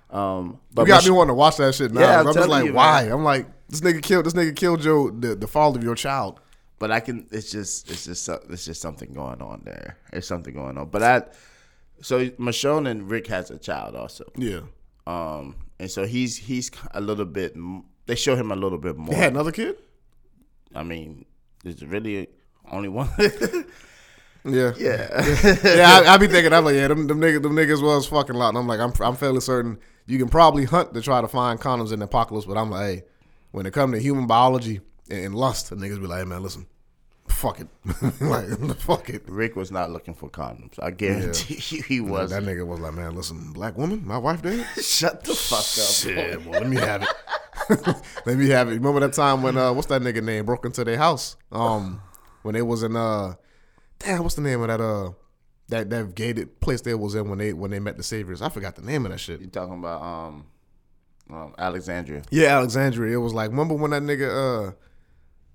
Um, 0.10 0.46
You 0.48 0.60
but 0.74 0.84
got 0.86 0.98
Mich- 1.04 1.06
me 1.12 1.16
wanting 1.18 1.30
to 1.30 1.34
watch 1.36 1.58
that 1.58 1.74
shit 1.76 1.92
now. 1.92 2.02
Yeah, 2.02 2.20
I'm 2.22 2.28
I'm, 2.28 2.34
just 2.34 2.48
like, 2.50 2.66
you, 2.66 2.74
why? 2.74 3.04
man. 3.04 3.12
I'm 3.12 3.24
like, 3.24 3.48
this 3.70 3.82
nigga 3.82 4.02
killed. 4.02 4.26
This 4.26 4.34
nigga 4.34 4.56
killed 4.56 4.84
your 4.84 5.12
the, 5.12 5.36
the 5.36 5.48
father 5.48 5.78
of 5.80 5.84
your 5.84 5.96
child. 5.96 6.40
but 6.80 6.92
I 6.92 7.00
can. 7.00 7.28
It's 7.32 7.52
just 7.52 7.90
it's 7.90 8.06
just 8.06 8.30
it's 8.50 8.66
just 8.66 8.82
something 8.82 9.14
going 9.14 9.42
on 9.42 9.62
there. 9.66 9.98
There's 10.12 10.28
something 10.28 10.54
going 10.54 10.78
on. 10.78 10.90
But 10.90 11.04
I 11.04 11.24
so 12.02 12.26
Michonne 12.30 12.88
and 12.90 13.10
Rick 13.10 13.28
has 13.28 13.50
a 13.52 13.58
child 13.58 13.96
also. 13.96 14.26
Yeah. 14.38 14.62
Um, 15.08 15.56
and 15.80 15.90
so 15.90 16.06
he's 16.06 16.38
he's 16.38 16.72
a 16.92 17.02
little 17.02 17.26
bit. 17.26 17.56
They 18.06 18.16
show 18.16 18.36
him 18.36 18.52
a 18.52 18.56
little 18.56 18.78
bit 18.78 18.98
more. 18.98 19.14
They 19.14 19.20
had 19.20 19.34
another 19.34 19.52
kid. 19.52 19.78
I 20.74 20.84
mean, 20.84 21.26
there's 21.64 21.84
really 21.84 22.28
only 22.72 22.90
one. 22.90 23.10
Yeah. 24.48 24.74
yeah. 24.78 25.26
yeah, 25.64 26.02
I, 26.06 26.14
I 26.14 26.18
be 26.18 26.28
thinking, 26.28 26.54
I'm 26.54 26.64
like, 26.66 26.76
yeah, 26.76 26.88
them, 26.88 27.08
them 27.08 27.20
niggas, 27.20 27.42
them 27.42 27.56
niggas 27.56 27.82
was 27.82 28.06
fucking 28.06 28.36
lot. 28.36 28.50
And 28.50 28.60
I'm 28.60 28.68
like, 28.68 28.80
I'm, 28.80 28.94
I'm 29.02 29.16
fairly 29.16 29.42
certain 29.42 29.80
you 30.06 30.20
can 30.20 30.30
probably 30.30 30.66
hunt 30.66 30.94
to 30.94 31.02
try 31.02 31.22
to 31.22 31.28
find 31.28 31.60
condoms 31.60 31.92
in 31.92 32.00
the 32.00 32.06
apocalypse, 32.06 32.46
but 32.46 32.58
I'm 32.58 32.70
like, 32.70 32.82
hey, 32.82 33.04
when 33.52 33.66
it 33.66 33.72
come 33.72 33.92
to 33.92 34.00
human 34.00 34.28
biology 34.28 34.82
and, 35.10 35.26
and 35.26 35.36
lust, 35.36 35.70
the 35.70 35.76
niggas 35.76 36.00
be 36.00 36.08
like, 36.08 36.20
hey, 36.20 36.26
man, 36.26 36.44
listen, 36.44 36.68
fuck 37.46 37.60
it, 37.60 38.22
like, 38.22 38.78
fuck 38.78 39.10
it. 39.10 39.24
Rick 39.28 39.56
was 39.56 39.72
not 39.72 39.92
looking 39.92 40.14
for 40.14 40.30
condoms. 40.30 40.82
I 40.82 40.92
guarantee 40.92 41.62
you 41.76 41.82
he 41.88 42.02
was. 42.02 42.32
That 42.32 42.44
nigga 42.44 42.66
was 42.66 42.80
like, 42.80 42.94
man, 42.94 43.16
listen, 43.16 43.52
black 43.54 43.78
woman, 43.78 44.06
my 44.06 44.18
wife 44.18 44.42
dead. 44.42 44.66
Shut 44.82 45.24
the 45.24 45.36
fuck 45.36 45.60
up. 45.60 45.66
Shit, 45.66 46.46
well, 46.46 46.62
let 46.62 46.70
me 46.70 46.78
have 46.78 47.04
it. 47.04 47.98
let 48.26 48.38
me 48.38 48.50
have 48.50 48.70
it. 48.70 48.76
Remember 48.76 49.00
that 49.02 49.14
time 49.14 49.44
when 49.44 49.58
uh, 49.58 49.74
what's 49.74 49.88
that 49.88 50.02
nigga 50.02 50.24
name 50.24 50.46
broke 50.46 50.66
into 50.66 50.84
their 50.84 50.98
house? 50.98 51.36
Um, 51.52 52.02
when 52.42 52.54
they 52.54 52.62
was 52.62 52.84
in 52.84 52.96
uh, 52.96 53.36
damn, 54.00 54.24
what's 54.24 54.36
the 54.36 54.42
name 54.42 54.62
of 54.62 54.68
that 54.68 54.82
uh, 54.82 55.12
that 55.70 55.90
that 55.90 56.16
gated 56.16 56.60
place 56.62 56.82
they 56.82 56.94
was 56.96 57.16
in 57.16 57.30
when 57.30 57.38
they 57.38 57.54
when 57.54 57.72
they 57.72 57.80
met 57.80 57.98
the 57.98 58.04
saviors? 58.04 58.42
I 58.42 58.50
forgot 58.50 58.76
the 58.76 58.82
name 58.82 59.06
of 59.06 59.12
that 59.12 59.20
shit. 59.20 59.42
You 59.42 59.48
talking 59.48 59.80
about 59.80 60.02
um, 60.02 60.46
um 61.30 61.54
Alexandria? 61.58 62.24
Yeah, 62.32 62.58
Alexandria. 62.58 63.14
It 63.14 63.22
was 63.22 63.34
like 63.34 63.52
remember 63.52 63.76
when 63.76 63.92
that 63.92 64.04
nigga 64.04 64.70
uh, 64.70 64.72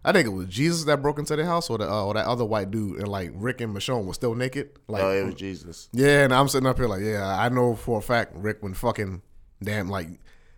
I 0.05 0.13
think 0.13 0.27
it 0.27 0.31
was 0.31 0.47
Jesus 0.47 0.85
that 0.85 1.03
broke 1.03 1.19
into 1.19 1.37
the 1.37 1.45
house 1.45 1.69
or 1.69 1.77
the 1.79 1.91
uh, 1.91 2.05
or 2.05 2.15
that 2.15 2.27
other 2.27 2.45
white 2.45 2.71
dude 2.71 2.99
and 2.99 3.09
like 3.09 3.33
Rick 3.35 3.61
and 3.61 3.75
Michonne 3.77 4.07
was 4.07 4.17
still 4.17 4.35
naked. 4.35 4.71
Like 4.89 5.03
oh, 5.03 5.11
it 5.13 5.25
was 5.27 5.35
Jesus. 5.35 5.89
yeah, 5.93 6.25
and 6.25 6.33
I'm 6.33 6.49
sitting 6.49 6.67
up 6.67 6.79
here 6.79 6.87
like 6.89 7.03
yeah, 7.03 7.27
I 7.39 7.49
know 7.51 7.75
for 7.77 7.99
a 7.99 8.03
fact 8.03 8.33
Rick 8.35 8.59
when 8.61 8.75
fucking 8.75 9.23
damn 9.63 9.89
like. 9.89 10.09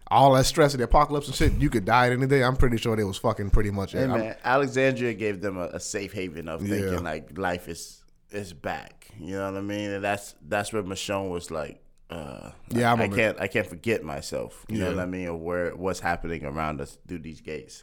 All 0.08 0.34
that 0.34 0.44
stress 0.44 0.74
of 0.74 0.78
the 0.78 0.84
apocalypse 0.84 1.26
and 1.26 1.34
shit, 1.34 1.54
you 1.54 1.70
could 1.70 1.86
die 1.86 2.08
at 2.08 2.12
any 2.12 2.26
day. 2.26 2.44
I'm 2.44 2.56
pretty 2.56 2.76
sure 2.76 2.94
they 2.94 3.04
was 3.04 3.16
fucking 3.16 3.48
pretty 3.48 3.70
much. 3.70 3.92
Hey 3.92 4.06
man, 4.06 4.36
Alexandria 4.44 5.14
gave 5.14 5.40
them 5.40 5.56
a, 5.56 5.68
a 5.68 5.80
safe 5.80 6.12
haven 6.12 6.48
of 6.48 6.60
thinking 6.60 6.92
Yeah. 6.92 6.98
like 6.98 7.38
life 7.38 7.66
is 7.66 8.02
is 8.30 8.52
back. 8.52 9.08
You 9.18 9.36
know 9.36 9.50
what 9.50 9.56
I 9.56 9.62
mean? 9.62 9.90
And 9.90 10.04
that's 10.04 10.34
that's 10.46 10.70
where 10.70 10.82
Michonne 10.82 11.30
was 11.30 11.50
like, 11.50 11.82
uh, 12.10 12.50
Yeah, 12.68 12.92
I 12.92 13.04
I, 13.04 13.08
can't 13.08 13.40
I 13.40 13.46
can't 13.46 13.66
forget 13.66 14.04
myself. 14.04 14.66
You 14.68 14.80
know 14.80 14.88
what 14.90 14.98
I 14.98 15.06
mean? 15.06 15.28
Or 15.28 15.36
where 15.38 15.74
what's 15.74 16.00
happening 16.00 16.44
around 16.44 16.82
us 16.82 16.98
through 17.08 17.20
these 17.20 17.40
gates. 17.40 17.82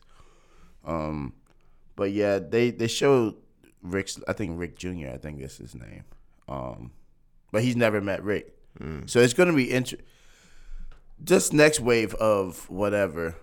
Um, 0.86 1.34
but 2.00 2.12
yeah, 2.12 2.40
they 2.40 2.72
they 2.72 2.88
showed 2.88 3.36
Rick's. 3.84 4.20
I 4.28 4.34
think 4.34 4.60
Rick 4.60 4.78
Jr. 4.80 5.10
I 5.14 5.18
think 5.18 5.40
is 5.42 5.58
his 5.58 5.76
name. 5.76 6.04
Um, 6.48 6.92
but 7.52 7.62
he's 7.64 7.76
never 7.76 8.02
met 8.02 8.24
Rick, 8.24 8.56
Mm. 8.80 9.08
so 9.10 9.20
it's 9.20 9.34
gonna 9.36 9.54
be 9.54 9.70
interesting. 9.72 10.06
This 11.20 11.52
next 11.54 11.80
wave 11.80 12.14
of 12.16 12.70
whatever. 12.70 13.36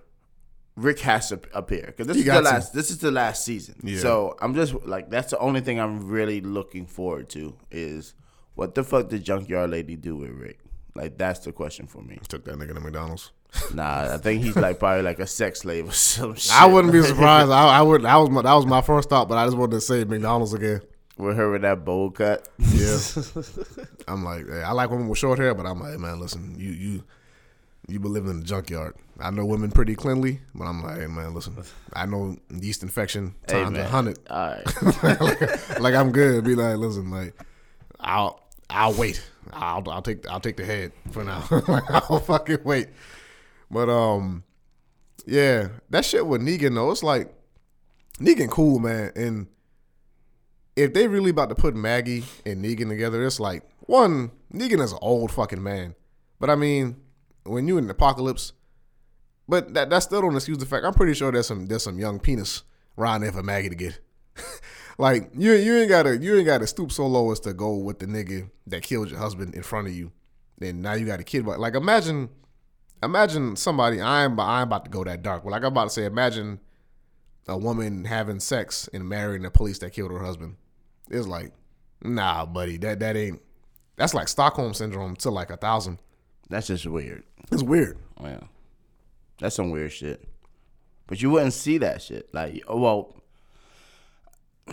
Rick 0.76 1.00
has 1.00 1.30
to 1.30 1.40
appear 1.54 1.84
because 1.86 2.06
this 2.06 2.16
He 2.16 2.20
is 2.22 2.26
the 2.28 2.32
to. 2.34 2.40
last. 2.42 2.72
This 2.74 2.90
is 2.90 2.98
the 2.98 3.10
last 3.10 3.44
season. 3.44 3.76
Yeah. 3.82 3.98
So 4.00 4.36
I'm 4.42 4.54
just 4.54 4.74
like 4.84 5.08
that's 5.08 5.30
the 5.30 5.38
only 5.38 5.60
thing 5.62 5.78
I'm 5.80 6.06
really 6.08 6.40
looking 6.42 6.84
forward 6.86 7.28
to 7.30 7.54
is 7.70 8.14
what 8.56 8.74
the 8.74 8.84
fuck 8.84 9.08
did 9.08 9.24
Junkyard 9.24 9.70
Lady 9.70 9.96
do 9.96 10.16
with 10.16 10.30
Rick? 10.30 10.58
Like 10.94 11.16
that's 11.16 11.40
the 11.40 11.52
question 11.52 11.86
for 11.86 12.02
me. 12.02 12.18
Took 12.28 12.44
that 12.44 12.56
nigga 12.56 12.74
to 12.74 12.80
McDonald's. 12.80 13.32
Nah, 13.74 14.14
I 14.14 14.18
think 14.18 14.42
he's 14.42 14.56
like 14.56 14.78
probably 14.78 15.02
like 15.02 15.18
a 15.18 15.26
sex 15.26 15.60
slave 15.60 15.88
or 15.88 15.92
some 15.92 16.34
shit. 16.34 16.52
I 16.52 16.66
wouldn't 16.66 16.92
be 16.92 17.02
surprised. 17.02 17.50
I, 17.50 17.78
I 17.78 17.82
would. 17.82 18.02
That 18.02 18.16
was 18.16 18.30
my 18.30 18.42
that 18.42 18.54
was 18.54 18.66
my 18.66 18.82
first 18.82 19.08
thought, 19.08 19.28
but 19.28 19.38
I 19.38 19.46
just 19.46 19.56
wanted 19.56 19.72
to 19.76 19.80
say 19.80 20.04
McDonald's 20.04 20.52
again. 20.52 20.82
with 21.16 21.36
her 21.36 21.50
with 21.50 21.62
that 21.62 21.84
bowl 21.84 22.10
cut. 22.10 22.48
Yeah, 22.58 22.98
I'm 24.08 24.24
like, 24.24 24.46
hey, 24.46 24.62
I 24.62 24.72
like 24.72 24.90
women 24.90 25.08
with 25.08 25.18
short 25.18 25.38
hair, 25.38 25.54
but 25.54 25.64
I'm 25.66 25.80
like, 25.80 25.92
hey, 25.92 25.96
man, 25.96 26.20
listen, 26.20 26.54
you 26.58 26.70
you 26.70 27.04
you 27.88 27.98
been 28.00 28.12
living 28.12 28.30
in 28.30 28.40
the 28.40 28.44
junkyard. 28.46 28.94
I 29.18 29.30
know 29.30 29.46
women 29.46 29.70
pretty 29.70 29.94
cleanly, 29.94 30.40
but 30.54 30.64
I'm 30.64 30.82
like, 30.82 30.98
hey, 30.98 31.06
man, 31.06 31.32
listen, 31.32 31.56
I 31.94 32.04
know 32.04 32.36
yeast 32.50 32.82
infection 32.82 33.34
Hey, 33.48 33.62
times 33.62 33.78
a 33.78 33.80
man. 33.82 33.88
hundred. 33.90 34.18
All 34.28 34.48
right. 34.50 35.02
like, 35.02 35.80
like, 35.80 35.94
I'm 35.94 36.12
good. 36.12 36.44
Be 36.44 36.54
like, 36.54 36.76
listen, 36.76 37.10
like 37.10 37.32
I'll 37.98 38.42
I'll 38.68 38.92
wait. 38.92 39.24
I'll 39.52 39.88
I'll 39.88 40.02
take 40.02 40.28
I'll 40.28 40.40
take 40.40 40.58
the 40.58 40.64
head 40.66 40.92
for 41.12 41.24
now. 41.24 41.42
I'll 41.50 42.20
fucking 42.20 42.58
wait. 42.64 42.88
But 43.70 43.88
um, 43.88 44.44
yeah, 45.26 45.68
that 45.90 46.04
shit 46.04 46.26
with 46.26 46.40
Negan 46.40 46.74
though, 46.74 46.90
it's 46.90 47.02
like 47.02 47.34
Negan 48.18 48.50
cool 48.50 48.78
man, 48.78 49.12
and 49.16 49.46
if 50.76 50.92
they 50.92 51.08
really 51.08 51.30
about 51.30 51.48
to 51.48 51.54
put 51.54 51.74
Maggie 51.74 52.24
and 52.44 52.64
Negan 52.64 52.88
together, 52.88 53.24
it's 53.24 53.40
like 53.40 53.62
one 53.80 54.30
Negan 54.52 54.82
is 54.82 54.92
an 54.92 54.98
old 55.02 55.32
fucking 55.32 55.62
man, 55.62 55.94
but 56.38 56.50
I 56.50 56.54
mean 56.54 56.96
when 57.44 57.68
you 57.68 57.78
in 57.78 57.86
the 57.86 57.92
apocalypse, 57.92 58.52
but 59.48 59.74
that 59.74 59.90
that 59.90 60.00
still 60.00 60.22
don't 60.22 60.34
excuse 60.34 60.58
the 60.58 60.66
fact. 60.66 60.84
I'm 60.84 60.94
pretty 60.94 61.14
sure 61.14 61.32
there's 61.32 61.46
some 61.46 61.66
there's 61.66 61.82
some 61.82 61.98
young 61.98 62.18
penis 62.20 62.62
around 62.98 63.22
there 63.22 63.32
for 63.32 63.42
Maggie 63.42 63.68
to 63.68 63.74
get. 63.74 64.00
like 64.98 65.30
you 65.34 65.52
you 65.52 65.76
ain't 65.76 65.88
gotta 65.88 66.16
you 66.16 66.36
ain't 66.36 66.46
gotta 66.46 66.66
stoop 66.66 66.92
so 66.92 67.06
low 67.06 67.30
as 67.32 67.40
to 67.40 67.52
go 67.52 67.74
with 67.74 67.98
the 67.98 68.06
nigga 68.06 68.50
that 68.66 68.82
killed 68.82 69.10
your 69.10 69.18
husband 69.18 69.54
in 69.54 69.62
front 69.62 69.88
of 69.88 69.94
you. 69.94 70.12
And 70.60 70.82
now 70.82 70.94
you 70.94 71.06
got 71.06 71.20
a 71.20 71.24
kid. 71.24 71.44
But 71.44 71.60
like 71.60 71.74
imagine 71.74 72.28
imagine 73.02 73.56
somebody 73.56 74.00
I'm 74.00 74.38
I'm 74.38 74.64
about 74.64 74.84
to 74.84 74.90
go 74.90 75.04
that 75.04 75.22
dark. 75.22 75.44
But 75.44 75.50
like 75.50 75.62
I'm 75.62 75.68
about 75.68 75.84
to 75.84 75.90
say, 75.90 76.04
imagine 76.04 76.60
a 77.48 77.56
woman 77.56 78.04
having 78.04 78.40
sex 78.40 78.88
and 78.92 79.08
marrying 79.08 79.42
the 79.42 79.50
police 79.50 79.78
that 79.78 79.90
killed 79.92 80.10
her 80.10 80.24
husband. 80.24 80.56
It's 81.10 81.26
like, 81.26 81.52
nah, 82.02 82.46
buddy, 82.46 82.76
that 82.78 83.00
that 83.00 83.16
ain't 83.16 83.40
that's 83.96 84.14
like 84.14 84.28
Stockholm 84.28 84.74
syndrome 84.74 85.16
to 85.16 85.30
like 85.30 85.50
a 85.50 85.56
thousand. 85.56 85.98
That's 86.48 86.66
just 86.68 86.86
weird. 86.86 87.24
It's 87.50 87.62
weird. 87.62 87.98
Yeah. 88.22 88.40
That's 89.40 89.56
some 89.56 89.70
weird 89.70 89.92
shit. 89.92 90.26
But 91.06 91.22
you 91.22 91.30
wouldn't 91.30 91.52
see 91.52 91.78
that 91.78 92.02
shit. 92.02 92.32
Like, 92.32 92.62
well, 92.68 93.14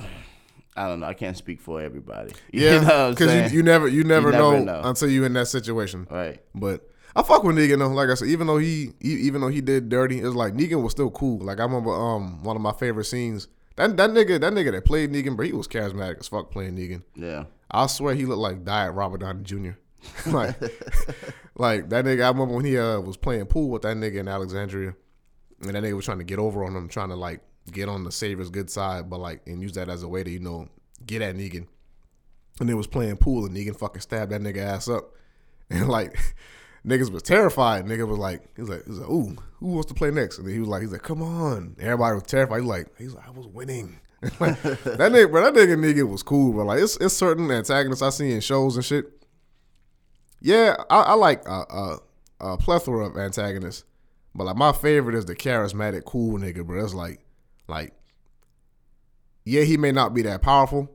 I 0.76 0.88
don't 0.88 1.02
know. 1.02 1.08
I 1.08 1.14
can't 1.14 1.38
speak 1.38 1.62
for 1.62 1.82
everybody. 1.82 2.34
You 2.52 2.66
Yeah, 2.68 3.10
because 3.10 3.52
you, 3.52 3.58
you 3.58 3.64
never 3.64 3.88
you 3.88 4.04
never, 4.04 4.32
never 4.32 4.60
know, 4.60 4.64
know. 4.64 4.82
until 4.84 5.10
you 5.10 5.24
in 5.24 5.34
that 5.34 5.48
situation. 5.48 6.08
right. 6.10 6.42
But 6.56 6.90
I 7.16 7.22
fuck 7.22 7.44
with 7.44 7.56
Negan 7.56 7.80
though. 7.80 7.90
Like 7.90 8.10
I 8.10 8.16
said, 8.16 8.30
even 8.30 8.48
though 8.48 8.58
he, 8.58 8.94
even 9.02 9.42
though 9.42 9.50
he 9.50 9.62
did 9.62 9.90
dirty, 9.90 10.20
it's 10.20 10.36
like 10.36 10.54
Negan 10.54 10.82
was 10.82 10.92
still 10.92 11.12
cool. 11.12 11.40
Like 11.40 11.60
I 11.60 11.64
remember 11.64 11.92
um 11.92 12.44
one 12.44 12.56
of 12.56 12.62
my 12.62 12.72
favorite 12.72 13.06
scenes. 13.06 13.48
That 13.76 13.98
that 13.98 14.12
nigga 14.12 14.40
that 14.40 14.54
nigga 14.54 14.72
that 14.72 14.86
played 14.86 15.12
Negan, 15.12 15.36
bro, 15.36 15.46
he 15.46 15.54
was 15.54 15.68
charismatic 15.68 16.20
as 16.20 16.28
fuck 16.28 16.52
playing 16.52 16.76
Negan. 16.76 17.04
Yeah. 17.16 17.46
I 17.70 17.88
swear 17.88 18.16
he 18.16 18.26
looked 18.26 18.40
like 18.40 18.64
diet 18.64 18.94
Robert 18.94 19.22
Downey 19.22 19.44
Jr. 19.44 19.72
like 20.28 20.60
like 21.56 21.90
that 21.90 22.06
nigga. 22.06 22.24
I 22.24 22.30
remember 22.30 22.56
when 22.56 22.66
he 22.66 22.78
uh 22.78 23.00
was 23.00 23.18
playing 23.18 23.46
pool 23.46 23.70
with 23.70 23.84
that 23.84 23.96
nigga 23.98 24.18
in 24.18 24.28
Alexandria, 24.28 24.96
and 25.62 25.76
that 25.76 25.84
nigga 25.84 25.94
was 25.94 26.06
trying 26.06 26.18
to 26.20 26.24
get 26.24 26.40
over 26.40 26.64
on 26.64 26.76
him, 26.76 26.90
trying 26.90 27.10
to 27.10 27.16
like 27.16 27.42
get 27.72 27.90
on 27.90 28.04
the 28.04 28.12
Savior's 28.12 28.50
good 28.50 28.70
side, 28.70 29.10
but 29.10 29.20
like 29.20 29.42
and 29.48 29.62
use 29.62 29.74
that 29.74 29.88
as 29.88 30.04
a 30.04 30.08
way 30.08 30.24
to 30.24 30.30
you 30.30 30.40
know 30.40 30.68
get 31.06 31.22
at 31.22 31.36
Negan. 31.36 31.68
And 32.60 32.70
they 32.70 32.74
was 32.74 32.88
playing 32.88 33.18
pool, 33.18 33.46
and 33.46 33.56
Negan 33.56 33.76
fucking 33.76 34.02
stabbed 34.02 34.32
that 34.32 34.42
nigga 34.42 34.58
ass 34.58 34.88
up, 34.88 35.12
and 35.70 35.88
like. 35.90 36.18
Niggas 36.86 37.12
was 37.12 37.24
terrified. 37.24 37.86
Nigga 37.86 38.08
was 38.08 38.18
like, 38.20 38.42
he 38.56 38.62
was 38.62 38.70
like, 38.70 38.84
he 38.84 38.90
was 38.90 39.00
like, 39.00 39.10
ooh, 39.10 39.36
who 39.60 39.68
wants 39.68 39.88
to 39.88 39.94
play 39.94 40.12
next? 40.12 40.38
And 40.38 40.48
then 40.48 40.54
he 40.54 40.60
was 40.60 40.68
like, 40.68 40.82
he's 40.82 40.92
like, 40.92 41.04
come 41.04 41.22
on. 41.22 41.76
Everybody 41.80 42.16
was 42.16 42.24
terrified. 42.24 42.58
He 42.58 42.62
was 42.62 42.70
like, 42.70 42.88
he's 42.98 43.14
like, 43.14 43.28
I 43.28 43.32
was 43.32 43.48
winning. 43.48 44.00
Like, 44.40 44.62
that 44.62 45.12
nigga, 45.12 45.30
bro, 45.30 45.52
that 45.52 45.54
nigga 45.54 45.76
nigga 45.78 46.10
was 46.10 46.24
cool, 46.24 46.54
bro. 46.54 46.64
Like, 46.64 46.80
it's 46.80 46.96
it's 46.96 47.14
certain 47.14 47.52
antagonists 47.52 48.02
I 48.02 48.10
see 48.10 48.32
in 48.32 48.40
shows 48.40 48.78
and 48.78 48.86
shit. 48.86 49.06
Yeah, 50.40 50.78
I, 50.90 51.02
I 51.02 51.14
like 51.16 51.46
a, 51.46 51.66
a 51.70 51.98
a 52.40 52.58
plethora 52.58 53.06
of 53.08 53.18
antagonists, 53.18 53.84
but 54.34 54.46
like 54.46 54.56
my 54.56 54.72
favorite 54.72 55.16
is 55.16 55.26
the 55.26 55.36
charismatic, 55.36 56.06
cool 56.06 56.40
nigga, 56.40 56.66
bro. 56.66 56.86
It's 56.86 56.94
like, 56.94 57.20
like, 57.68 57.94
yeah, 59.44 59.64
he 59.64 59.76
may 59.76 59.92
not 59.92 60.14
be 60.14 60.22
that 60.22 60.42
powerful, 60.42 60.90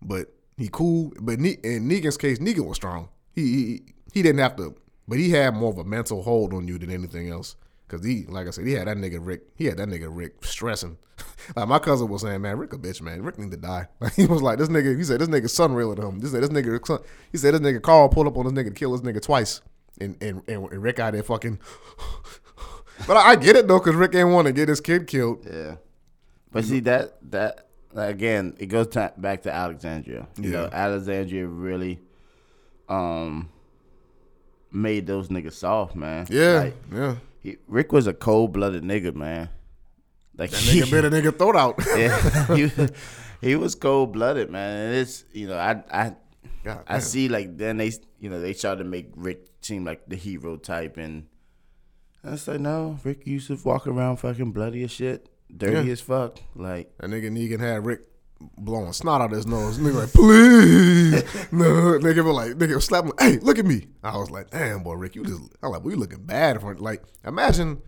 but 0.00 0.32
he 0.56 0.68
cool. 0.70 1.12
But 1.20 1.40
ne- 1.40 1.58
in 1.64 1.88
Negan's 1.88 2.16
case, 2.16 2.38
Negan 2.38 2.66
was 2.66 2.76
strong. 2.76 3.08
He, 3.34 3.42
he 3.42 3.82
he 4.14 4.22
didn't 4.22 4.38
have 4.38 4.54
to, 4.56 4.76
but 5.08 5.18
he 5.18 5.30
had 5.30 5.54
more 5.54 5.70
of 5.72 5.78
a 5.78 5.84
mental 5.84 6.22
hold 6.22 6.52
on 6.54 6.68
you 6.68 6.78
than 6.78 6.90
anything 6.90 7.30
else. 7.30 7.56
Cause 7.88 8.04
he, 8.04 8.24
like 8.28 8.46
I 8.46 8.50
said, 8.50 8.66
he 8.66 8.74
had 8.74 8.86
that 8.86 8.98
nigga 8.98 9.18
Rick. 9.18 9.44
He 9.54 9.64
had 9.64 9.78
that 9.78 9.88
nigga 9.88 10.08
Rick 10.10 10.44
stressing. 10.44 10.98
like 11.56 11.66
my 11.66 11.78
cousin 11.78 12.06
was 12.08 12.20
saying, 12.20 12.42
man, 12.42 12.58
Rick 12.58 12.74
a 12.74 12.76
bitch, 12.78 13.00
man. 13.00 13.22
Rick 13.22 13.38
need 13.38 13.50
to 13.50 13.56
die. 13.56 13.88
Like 14.00 14.12
he 14.14 14.26
was 14.26 14.42
like, 14.42 14.58
this 14.58 14.68
nigga. 14.68 14.94
He 14.96 15.04
said 15.04 15.20
this 15.20 15.28
nigga 15.28 15.48
son 15.48 15.72
realer 15.72 15.94
than 15.94 16.06
him. 16.06 16.18
This 16.20 16.32
this 16.32 16.50
nigga. 16.50 17.02
He 17.32 17.38
said 17.38 17.54
this 17.54 17.60
nigga 17.62 17.80
Carl 17.80 18.10
pulled 18.10 18.26
up 18.26 18.36
on 18.36 18.44
this 18.44 18.52
nigga 18.52 18.68
to 18.68 18.74
kill 18.74 18.92
this 18.92 19.00
nigga 19.00 19.22
twice, 19.22 19.62
and 19.98 20.22
and, 20.22 20.42
and 20.46 20.70
Rick 20.82 20.98
out 20.98 21.14
there 21.14 21.22
fucking. 21.22 21.58
but 23.06 23.16
I, 23.16 23.30
I 23.30 23.36
get 23.36 23.56
it 23.56 23.66
though, 23.66 23.80
cause 23.80 23.94
Rick 23.94 24.14
ain't 24.14 24.28
want 24.28 24.46
to 24.48 24.52
get 24.52 24.68
his 24.68 24.82
kid 24.82 25.06
killed. 25.06 25.46
Yeah, 25.50 25.76
but 26.52 26.64
see 26.66 26.80
that 26.80 27.16
that 27.30 27.68
again, 27.94 28.54
it 28.58 28.66
goes 28.66 28.88
to, 28.88 29.14
back 29.16 29.42
to 29.44 29.50
Alexandria. 29.52 30.28
You 30.36 30.50
Yeah. 30.50 30.56
know, 30.64 30.68
Alexandria 30.70 31.46
really 31.46 32.00
um 32.88 33.48
made 34.72 35.06
those 35.06 35.28
niggas 35.28 35.54
soft, 35.54 35.94
man. 35.96 36.26
Yeah, 36.30 36.52
Like, 36.60 36.76
yeah. 36.92 37.16
he, 37.42 37.56
Rick 37.66 37.92
was 37.92 38.06
a 38.06 38.12
cold 38.14 38.52
blooded 38.52 38.82
nigga, 38.82 39.14
man. 39.14 39.48
Like 40.36 40.50
That 40.50 40.60
nigga 40.60 40.90
bit 40.90 41.04
a 41.04 41.10
nigga 41.10 41.36
throat 41.36 41.56
out. 41.56 41.76
yeah, 41.96 42.54
he, 42.54 42.70
he 43.48 43.56
was 43.56 43.74
cold 43.74 44.12
blooded, 44.12 44.50
man. 44.50 44.86
And 44.88 44.94
it's 44.96 45.24
you 45.32 45.48
know, 45.48 45.56
I 45.58 45.82
I 45.90 46.14
God 46.64 46.84
I 46.86 46.98
see 47.00 47.28
like 47.28 47.56
then 47.56 47.76
they 47.78 47.92
you 48.20 48.30
know 48.30 48.40
they 48.40 48.54
tried 48.54 48.78
to 48.78 48.84
make 48.84 49.10
Rick 49.16 49.46
seem 49.60 49.84
like 49.84 50.08
the 50.08 50.16
hero 50.16 50.56
type, 50.56 50.96
and 50.96 51.26
I 52.24 52.30
was 52.32 52.46
like, 52.48 52.60
no, 52.60 52.98
Rick 53.04 53.26
used 53.26 53.48
to 53.48 53.58
walk 53.64 53.86
around 53.86 54.18
fucking 54.18 54.52
bloody 54.52 54.82
as 54.84 54.90
shit, 54.90 55.28
dirty 55.54 55.86
Yeah. 55.86 55.92
as 55.92 56.00
fuck, 56.00 56.38
like. 56.54 56.96
That 56.98 57.10
nigga 57.10 57.30
Negan 57.30 57.60
had 57.60 57.84
Rick 57.86 58.02
blowing 58.40 58.92
snot 58.92 59.20
out 59.20 59.32
of 59.32 59.36
his 59.36 59.46
nose. 59.46 59.78
Nigga 59.78 59.94
like, 59.94 60.12
please. 60.12 61.48
no, 61.52 61.98
nigga 61.98 62.24
was 62.24 62.34
like, 62.34 62.52
nigga 62.52 62.74
was 62.76 62.84
slapping, 62.84 63.12
hey, 63.18 63.38
look 63.38 63.58
at 63.58 63.64
me. 63.64 63.86
I 64.02 64.16
was 64.16 64.30
like, 64.30 64.50
damn, 64.50 64.82
boy, 64.82 64.94
Rick, 64.94 65.16
you 65.16 65.24
just, 65.24 65.40
I'm 65.62 65.70
like, 65.70 65.82
well, 65.82 65.92
you 65.92 65.98
looking 65.98 66.24
bad 66.24 66.60
for 66.60 66.74
Like, 66.76 67.02
imagine, 67.24 67.82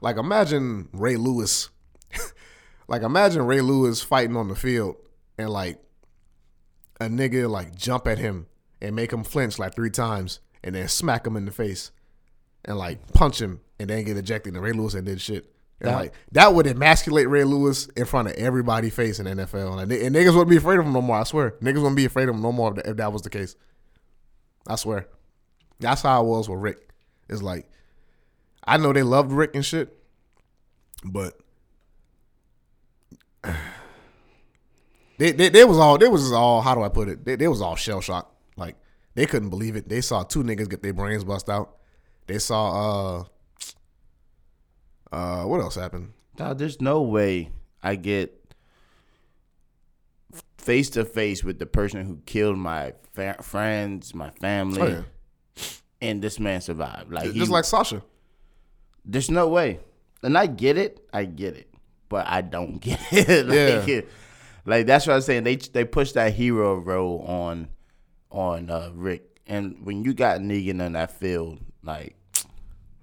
like, 0.00 0.16
imagine 0.16 0.88
Ray 0.92 1.16
Lewis. 1.16 1.70
like, 2.88 3.02
imagine 3.02 3.46
Ray 3.46 3.60
Lewis 3.60 4.02
fighting 4.02 4.36
on 4.36 4.48
the 4.48 4.56
field 4.56 4.96
and, 5.36 5.50
like, 5.50 5.82
a 7.00 7.04
nigga, 7.04 7.48
like, 7.48 7.74
jump 7.74 8.06
at 8.06 8.18
him 8.18 8.46
and 8.80 8.96
make 8.96 9.12
him 9.12 9.24
flinch, 9.24 9.58
like, 9.58 9.74
three 9.74 9.90
times 9.90 10.40
and 10.62 10.74
then 10.74 10.88
smack 10.88 11.26
him 11.26 11.36
in 11.36 11.44
the 11.44 11.52
face 11.52 11.92
and, 12.64 12.78
like, 12.78 13.12
punch 13.12 13.40
him 13.40 13.60
and 13.78 13.90
then 13.90 14.04
get 14.04 14.16
ejected. 14.16 14.54
And 14.54 14.62
Ray 14.62 14.72
Lewis 14.72 14.94
and 14.94 15.06
did 15.06 15.20
shit. 15.20 15.52
And 15.80 15.90
That- 15.90 15.96
like 15.96 16.12
that 16.32 16.54
would 16.54 16.66
emasculate 16.66 17.28
Ray 17.28 17.44
Lewis 17.44 17.86
in 17.96 18.04
front 18.04 18.28
of 18.28 18.34
everybody 18.34 18.90
face 18.90 19.20
in 19.20 19.26
the 19.26 19.30
NFL, 19.44 19.80
and, 19.80 19.92
and 19.92 20.14
niggas 20.14 20.32
wouldn't 20.32 20.50
be 20.50 20.56
afraid 20.56 20.78
of 20.78 20.86
him 20.86 20.92
no 20.92 21.00
more. 21.00 21.18
I 21.18 21.24
swear, 21.24 21.52
niggas 21.62 21.76
wouldn't 21.76 21.96
be 21.96 22.04
afraid 22.04 22.28
of 22.28 22.34
him 22.34 22.42
no 22.42 22.50
more 22.52 22.70
if 22.70 22.76
that, 22.76 22.86
if 22.86 22.96
that 22.96 23.12
was 23.12 23.22
the 23.22 23.30
case. 23.30 23.54
I 24.66 24.74
swear, 24.76 25.06
that's 25.78 26.02
how 26.02 26.18
I 26.18 26.22
was 26.22 26.48
with 26.48 26.58
Rick. 26.58 26.88
It's 27.28 27.42
like 27.42 27.70
I 28.64 28.76
know 28.76 28.92
they 28.92 29.02
loved 29.04 29.30
Rick 29.30 29.54
and 29.54 29.64
shit, 29.64 29.96
but 31.04 31.38
they 35.18 35.32
they, 35.32 35.48
they 35.48 35.64
was 35.64 35.78
all 35.78 35.98
they 35.98 36.08
was 36.08 36.32
all 36.32 36.60
how 36.60 36.74
do 36.74 36.82
I 36.82 36.88
put 36.88 37.08
it? 37.08 37.24
They, 37.24 37.36
they 37.36 37.48
was 37.48 37.60
all 37.60 37.76
shell 37.76 38.00
shocked. 38.00 38.34
Like 38.56 38.76
they 39.14 39.26
couldn't 39.26 39.50
believe 39.50 39.76
it. 39.76 39.88
They 39.88 40.00
saw 40.00 40.22
two 40.22 40.42
niggas 40.42 40.68
get 40.68 40.82
their 40.82 40.92
brains 40.92 41.24
bust 41.24 41.48
out. 41.48 41.76
They 42.26 42.38
saw 42.38 43.20
uh 43.20 43.24
uh 45.12 45.44
what 45.44 45.60
else 45.60 45.74
happened? 45.74 46.12
Dog, 46.36 46.58
there's 46.58 46.80
no 46.80 47.02
way 47.02 47.50
I 47.82 47.96
get 47.96 48.34
face 50.58 50.90
to 50.90 51.04
face 51.04 51.42
with 51.42 51.58
the 51.58 51.66
person 51.66 52.04
who 52.04 52.18
killed 52.26 52.58
my 52.58 52.92
fa- 53.14 53.42
friends, 53.42 54.14
my 54.14 54.30
family, 54.30 54.82
Oh, 54.82 54.86
yeah. 55.56 55.64
and 56.00 56.20
this 56.22 56.38
man 56.38 56.60
survived. 56.60 57.10
Like, 57.10 57.30
he- 57.32 57.38
Just 57.38 57.50
like 57.50 57.64
Sasha. 57.64 58.02
there's 59.04 59.30
no 59.30 59.48
way. 59.48 59.80
And 60.22 60.36
I 60.36 60.46
get 60.46 60.76
it, 60.76 61.06
I 61.12 61.24
get 61.24 61.56
it, 61.56 61.72
but 62.08 62.26
I 62.26 62.40
don't 62.42 62.78
get 62.80 63.00
it. 63.12 63.46
like, 63.46 63.86
Yeah. 63.88 64.00
like 64.66 64.86
that's 64.86 65.06
what 65.06 65.14
I'm 65.14 65.22
saying. 65.22 65.44
They 65.44 65.56
they 65.56 65.84
pushed 65.84 66.14
that 66.14 66.34
hero 66.34 66.76
role 66.76 67.20
on 67.22 67.68
on 68.30 68.68
uh, 68.68 68.90
Rick, 68.94 69.40
and 69.46 69.86
when 69.86 70.04
you 70.04 70.12
got 70.12 70.40
Negan 70.40 70.84
in 70.84 70.92
that 70.92 71.12
field, 71.18 71.60
like. 71.82 72.14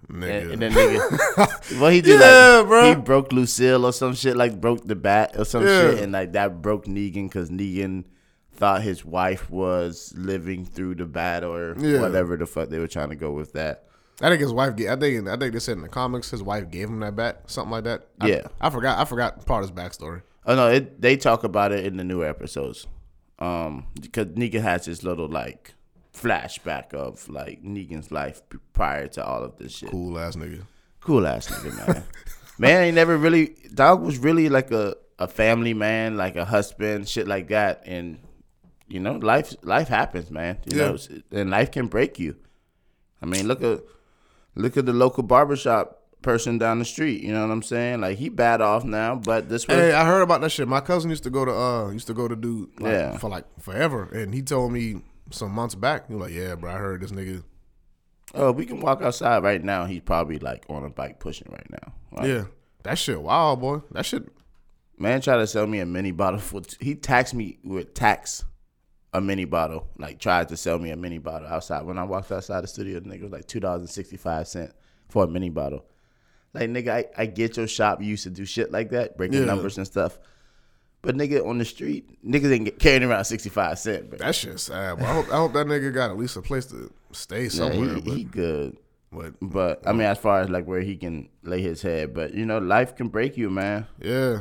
Nigga. 0.10 0.52
And, 0.52 0.52
and 0.52 0.62
then 0.62 0.72
nigga, 0.74 1.80
what 1.82 1.94
he 1.94 2.02
did, 2.02 2.20
Yeah, 2.20 2.58
like, 2.60 2.68
bro. 2.68 2.90
he 2.90 2.96
broke 2.96 3.32
Lucille 3.32 3.86
or 3.86 3.92
some 3.94 4.14
shit, 4.14 4.36
like 4.38 4.60
broke 4.62 4.86
the 4.86 4.96
bat 4.96 5.36
or 5.38 5.46
some 5.46 5.66
Yeah. 5.66 5.82
shit, 5.92 6.00
and 6.04 6.12
like 6.12 6.34
that 6.34 6.62
broke 6.62 6.86
Negan 6.86 7.24
because 7.28 7.50
Negan 7.50 8.04
thought 8.54 8.82
his 8.84 9.04
wife 9.04 9.50
was 9.50 10.14
living 10.16 10.64
through 10.66 10.96
the 10.96 11.06
bat 11.06 11.44
or 11.44 11.76
Yeah. 11.80 12.02
whatever 12.02 12.38
the 12.38 12.46
fuck 12.46 12.70
they 12.70 12.80
were 12.80 12.88
trying 12.88 13.10
to 13.10 13.16
go 13.16 13.32
with 13.32 13.54
that. 13.54 13.84
I 14.22 14.30
think 14.30 14.40
his 14.42 14.54
wife. 14.54 14.74
I 14.76 14.96
think. 14.96 15.28
I 15.28 15.36
think 15.36 15.52
they 15.54 15.60
said 15.60 15.76
in 15.76 15.82
the 15.84 15.90
comics 15.90 16.32
his 16.32 16.42
wife 16.42 16.72
gave 16.72 16.88
him 16.88 17.02
that 17.02 17.18
bat, 17.18 17.42
something 17.48 17.72
like 17.72 17.84
that. 17.84 18.08
I, 18.22 18.28
Yeah. 18.28 18.48
I 18.62 18.70
forgot. 18.70 18.98
I 18.98 19.04
forgot 19.06 19.46
part 19.46 19.64
of 19.66 19.70
his 19.70 19.78
backstory. 19.78 20.22
Oh 20.46 20.56
no, 20.56 20.70
it, 20.70 21.02
they 21.02 21.18
talk 21.18 21.44
about 21.44 21.74
it 21.74 21.86
in 21.86 21.98
the 21.98 22.04
new 22.06 22.24
episodes, 22.24 22.88
um, 23.40 23.88
because 24.00 24.28
Negan 24.28 24.62
has 24.62 24.86
this 24.86 25.04
little 25.04 25.28
like 25.28 25.74
flashback 26.16 26.94
of 26.94 27.28
like 27.30 27.64
Negan's 27.64 28.12
life 28.12 28.42
prior 28.74 29.08
to 29.10 29.26
all 29.26 29.44
of 29.44 29.58
this 29.58 29.72
shit. 29.74 29.90
Cool 29.92 30.18
ass 30.18 30.36
nigga. 30.36 30.62
cool 31.02 31.28
ass 31.28 31.48
nigga, 31.48 31.88
man. 31.88 32.04
man 32.58 32.82
ain't 32.84 32.96
never 32.96 33.18
really 33.18 33.56
dog 33.74 34.02
was 34.02 34.18
really 34.18 34.50
like 34.50 34.72
a, 34.72 34.96
a 35.20 35.28
family 35.28 35.74
man, 35.74 36.18
like 36.18 36.36
a 36.36 36.46
husband, 36.46 37.08
shit 37.08 37.28
like 37.28 37.50
that. 37.50 37.84
And 37.86 38.20
you 38.88 39.00
know, 39.00 39.14
life 39.14 39.54
life 39.64 39.88
happens, 39.88 40.30
man. 40.32 40.58
You 40.66 40.78
Yeah. 40.78 40.88
know, 40.92 40.98
and 41.32 41.50
life 41.50 41.72
can 41.72 41.88
break 41.88 42.20
you. 42.20 42.36
I 43.22 43.26
mean, 43.26 43.48
look 43.48 43.62
at 43.64 43.82
look 44.56 44.78
at 44.78 44.86
the 44.86 44.94
local 44.94 45.24
barbershop 45.24 46.02
person 46.22 46.58
down 46.58 46.80
the 46.80 46.86
street. 46.86 47.22
You 47.22 47.34
know 47.34 47.42
what 47.46 47.52
I'm 47.52 47.62
saying? 47.64 48.02
Like 48.02 48.18
he 48.18 48.30
bad 48.30 48.62
off 48.62 48.84
now, 48.84 49.16
but 49.16 49.50
this 49.50 49.68
was 49.68 49.78
Hey, 49.78 49.92
I 49.94 50.06
heard 50.06 50.22
about 50.22 50.42
that 50.42 50.50
shit. 50.52 50.68
My 50.68 50.82
cousin 50.82 51.10
used 51.10 51.24
to 51.24 51.30
go 51.30 51.46
to 51.46 51.52
uh 51.52 51.90
used 51.92 52.08
to 52.08 52.14
go 52.14 52.28
to 52.28 52.36
dude 52.36 52.70
like, 52.80 52.92
Yeah. 52.94 53.18
for 53.18 53.30
like 53.30 53.46
forever, 53.60 54.04
and 54.14 54.34
he 54.34 54.42
told 54.42 54.72
me 54.72 55.02
some 55.32 55.52
months 55.52 55.76
back. 55.76 56.10
Was 56.10 56.20
like, 56.20 56.34
"Yeah, 56.34 56.56
bro, 56.56 56.72
I 56.72 56.78
heard 56.78 57.02
this 57.02 57.12
nigga. 57.12 57.44
oh, 58.34 58.52
we 58.52 58.66
can 58.66 58.80
walk 58.80 59.02
outside 59.02 59.44
right 59.44 59.64
now. 59.64 59.86
He's 59.86 60.02
probably 60.02 60.40
like 60.40 60.66
on 60.70 60.84
a 60.84 60.90
bike 60.90 61.20
pushing 61.20 61.48
right 61.52 61.70
now. 61.70 61.94
Like, 62.12 62.28
Yeah, 62.28 62.44
that 62.84 62.98
shit, 62.98 63.22
wow, 63.22 63.56
boy. 63.56 63.82
That 63.92 64.06
shit. 64.06 64.24
Man 64.98 65.20
tried 65.22 65.38
to 65.38 65.48
sell 65.48 65.68
me 65.68 65.80
a 65.80 65.86
mini 65.86 66.12
bottle 66.12 66.40
for 66.40 66.62
he 66.80 66.96
taxed 66.96 67.34
me 67.34 67.58
with 67.64 67.94
tax 67.94 68.46
a 69.14 69.20
mini 69.20 69.44
bottle. 69.46 69.88
Like 69.98 70.20
tried 70.20 70.48
to 70.50 70.58
sell 70.58 70.80
me 70.80 70.90
a 70.92 70.96
mini 70.96 71.18
bottle 71.18 71.48
outside. 71.50 71.84
When 71.86 71.98
I 71.98 72.04
walked 72.04 72.32
outside 72.32 72.62
the 72.64 72.68
studio, 72.68 73.00
the 73.02 73.10
nigga 73.10 73.24
was 73.24 73.32
like 73.32 73.46
two 73.48 73.60
dollars 73.60 73.82
and 73.82 73.90
sixty 73.90 74.16
five 74.18 74.48
cent 74.48 74.72
for 75.10 75.26
a 75.26 75.28
mini 75.28 75.50
bottle. 75.50 75.86
Like 76.54 76.70
nigga, 76.70 76.90
I, 76.90 77.06
I 77.18 77.26
get 77.26 77.58
your 77.58 77.68
shop 77.68 78.02
you 78.02 78.08
used 78.08 78.24
to 78.24 78.30
do 78.30 78.46
shit 78.46 78.72
like 78.72 78.90
that, 78.92 79.18
breaking 79.18 79.40
Yeah. 79.40 79.46
numbers 79.46 79.78
and 79.78 79.86
stuff. 79.86 80.18
But 81.06 81.16
nigga 81.16 81.46
on 81.46 81.58
the 81.58 81.66
street, 81.66 82.10
niggas 82.26 82.52
ain't 82.52 82.66
get 82.66 82.80
carrying 82.80 83.04
around 83.04 83.26
sixty 83.26 83.50
five 83.50 83.78
cent. 83.80 84.10
But 84.10 84.20
That 84.20 84.36
shit 84.36 84.60
sad. 84.60 84.98
But 84.98 85.06
I 85.06 85.14
hope, 85.14 85.30
I 85.32 85.38
hope 85.38 85.54
that 85.54 85.68
nigga 85.68 85.94
got 85.94 86.10
at 86.12 86.18
least 86.18 86.36
a 86.38 86.42
place 86.42 86.66
to 86.68 86.92
stay 87.12 87.44
yeah, 87.44 87.50
somewhere. 87.50 87.96
he, 87.96 88.12
he 88.12 88.24
good. 88.24 88.78
but, 89.12 89.34
but 89.40 89.84
But 89.84 89.88
I 89.88 89.94
mean, 89.94 90.08
as 90.08 90.18
far 90.18 90.42
as 90.42 90.50
like 90.50 90.66
where 90.66 90.82
he 90.82 90.96
can 90.98 91.30
lay 91.44 91.62
his 91.62 91.82
head, 91.82 92.14
but 92.14 92.34
you 92.34 92.46
know, 92.46 92.58
life 92.58 92.96
can 92.96 93.08
break 93.10 93.38
you, 93.38 93.50
man. 93.50 93.88
yeah, 94.02 94.40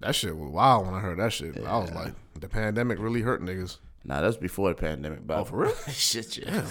that 0.00 0.14
shit 0.14 0.36
was 0.36 0.50
wild 0.50 0.86
when 0.86 0.94
I 0.94 1.00
heard 1.00 1.18
that 1.18 1.32
shit. 1.32 1.58
I 1.64 1.78
was 1.78 1.92
like, 1.92 2.14
the 2.40 2.48
pandemic 2.48 2.98
really 2.98 3.22
hurt 3.22 3.42
niggas. 3.42 3.78
Nah, 4.04 4.22
that's 4.22 4.36
before 4.36 4.70
the 4.70 4.74
pandemic. 4.74 5.26
But 5.26 5.40
Oh, 5.40 5.44
for 5.44 5.56
real? 5.58 5.74
shit, 5.88 6.38
yeah. 6.38 6.64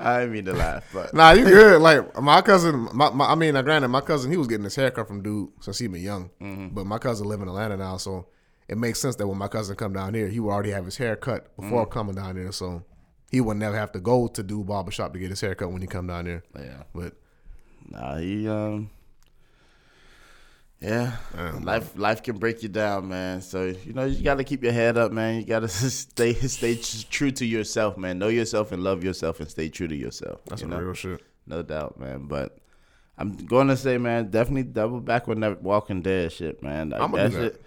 I 0.00 0.20
didn't 0.20 0.32
mean 0.32 0.44
to 0.46 0.52
laugh, 0.54 0.84
but 0.94 1.12
Nah, 1.14 1.32
you 1.32 1.44
good. 1.44 1.80
Like 1.82 2.20
my 2.20 2.40
cousin, 2.42 2.88
my, 2.94 3.10
my 3.10 3.26
I 3.26 3.34
mean, 3.34 3.54
uh, 3.56 3.62
granted, 3.62 3.88
my 3.88 4.00
cousin 4.00 4.30
he 4.30 4.36
was 4.36 4.46
getting 4.46 4.64
his 4.64 4.74
haircut 4.76 5.06
from 5.08 5.22
dude 5.22 5.50
since 5.60 5.78
he 5.78 5.86
been 5.88 6.00
young. 6.02 6.30
Mm-hmm. 6.40 6.68
But 6.74 6.86
my 6.86 6.98
cousin 6.98 7.26
live 7.28 7.40
in 7.42 7.48
Atlanta 7.48 7.76
now, 7.76 7.96
so 7.98 8.26
it 8.68 8.78
makes 8.78 8.98
sense 9.00 9.16
that 9.16 9.26
when 9.26 9.36
my 9.38 9.48
cousin 9.48 9.76
come 9.76 9.92
down 9.92 10.14
here, 10.14 10.28
he 10.28 10.40
would 10.40 10.50
already 10.50 10.70
have 10.70 10.84
his 10.86 10.96
hair 10.96 11.16
cut 11.16 11.54
before 11.56 11.86
Mm. 11.86 11.90
coming 11.90 12.14
down 12.14 12.36
there, 12.36 12.52
so 12.52 12.82
he 13.30 13.40
would 13.40 13.56
never 13.58 13.76
have 13.76 13.92
to 13.92 14.00
go 14.00 14.26
to 14.28 14.42
do 14.42 14.64
barber 14.64 14.90
shop 14.90 15.12
to 15.12 15.18
get 15.18 15.30
his 15.30 15.40
haircut 15.40 15.70
when 15.70 15.80
he 15.82 15.86
come 15.86 16.06
down 16.06 16.24
there. 16.24 16.42
yeah. 16.56 16.82
But 16.94 17.14
Nah, 17.88 18.16
he 18.18 18.48
um 18.48 18.90
yeah, 20.80 21.16
life 21.60 21.96
life 21.96 22.22
can 22.22 22.38
break 22.38 22.62
you 22.62 22.68
down, 22.70 23.08
man. 23.08 23.42
So 23.42 23.64
you 23.84 23.92
know 23.92 24.04
you 24.06 24.22
got 24.22 24.36
to 24.36 24.44
keep 24.44 24.62
your 24.62 24.72
head 24.72 24.96
up, 24.96 25.12
man. 25.12 25.36
You 25.40 25.44
got 25.44 25.60
to 25.60 25.68
stay 25.68 26.32
stay 26.34 26.76
true 27.10 27.30
to 27.32 27.44
yourself, 27.44 27.96
man. 27.98 28.18
Know 28.18 28.28
yourself 28.28 28.72
and 28.72 28.82
love 28.82 29.04
yourself, 29.04 29.40
and 29.40 29.50
stay 29.50 29.68
true 29.68 29.88
to 29.88 29.96
yourself. 29.96 30.40
that's 30.46 30.62
you 30.62 30.68
know? 30.68 30.78
real 30.78 30.94
shit. 30.94 31.22
no 31.46 31.62
doubt, 31.62 32.00
man. 32.00 32.26
But 32.26 32.56
I'm 33.18 33.36
going 33.36 33.68
to 33.68 33.76
say, 33.76 33.98
man, 33.98 34.30
definitely 34.30 34.62
double 34.62 35.00
back 35.00 35.28
on 35.28 35.40
that 35.40 35.62
Walking 35.62 36.00
Dead 36.00 36.32
shit, 36.32 36.62
man. 36.62 36.88
Like, 36.90 37.00
I'ma 37.02 37.16
do 37.18 37.22
that 37.24 37.32
that. 37.32 37.52
shit- 37.52 37.62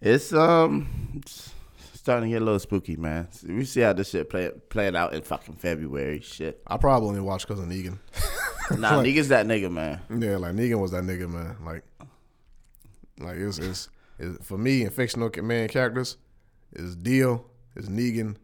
It's 0.00 0.32
um, 0.32 0.88
it's, 1.16 1.52
starting 1.94 2.30
to 2.30 2.34
get 2.34 2.40
a 2.40 2.44
little 2.46 2.58
spooky, 2.60 2.96
man. 2.96 3.28
We 3.46 3.66
see 3.66 3.82
how 3.82 3.92
this 3.92 4.08
shit 4.08 4.30
play 4.30 4.50
playing 4.70 4.96
out 4.96 5.12
in 5.12 5.20
fucking 5.20 5.56
February. 5.56 6.20
Shit. 6.20 6.62
I 6.66 6.78
probably 6.78 7.10
only 7.10 7.20
watched 7.20 7.46
because 7.46 7.62
of 7.62 7.68
Negan. 7.68 7.98
Nah, 8.78 8.96
Like- 8.96 9.06
niggas 9.06 9.28
that 9.28 9.44
nigga, 9.46 9.70
man. 9.70 10.00
Yeah, 10.08 10.36
like 10.38 10.54
Negan 10.54 10.80
was 10.80 10.92
that 10.92 11.04
nigga, 11.04 11.28
man. 11.28 11.56
Like, 11.62 11.82
like 13.20 13.36
it's 13.36 13.58
it's, 13.58 13.88
it's 14.18 14.46
for 14.46 14.58
me 14.58 14.82
in 14.82 14.90
fictional 14.90 15.30
man 15.42 15.68
characters, 15.68 16.16
is 16.72 16.96
Dio, 16.96 17.44
is 17.76 17.88
Negan, 17.88 18.36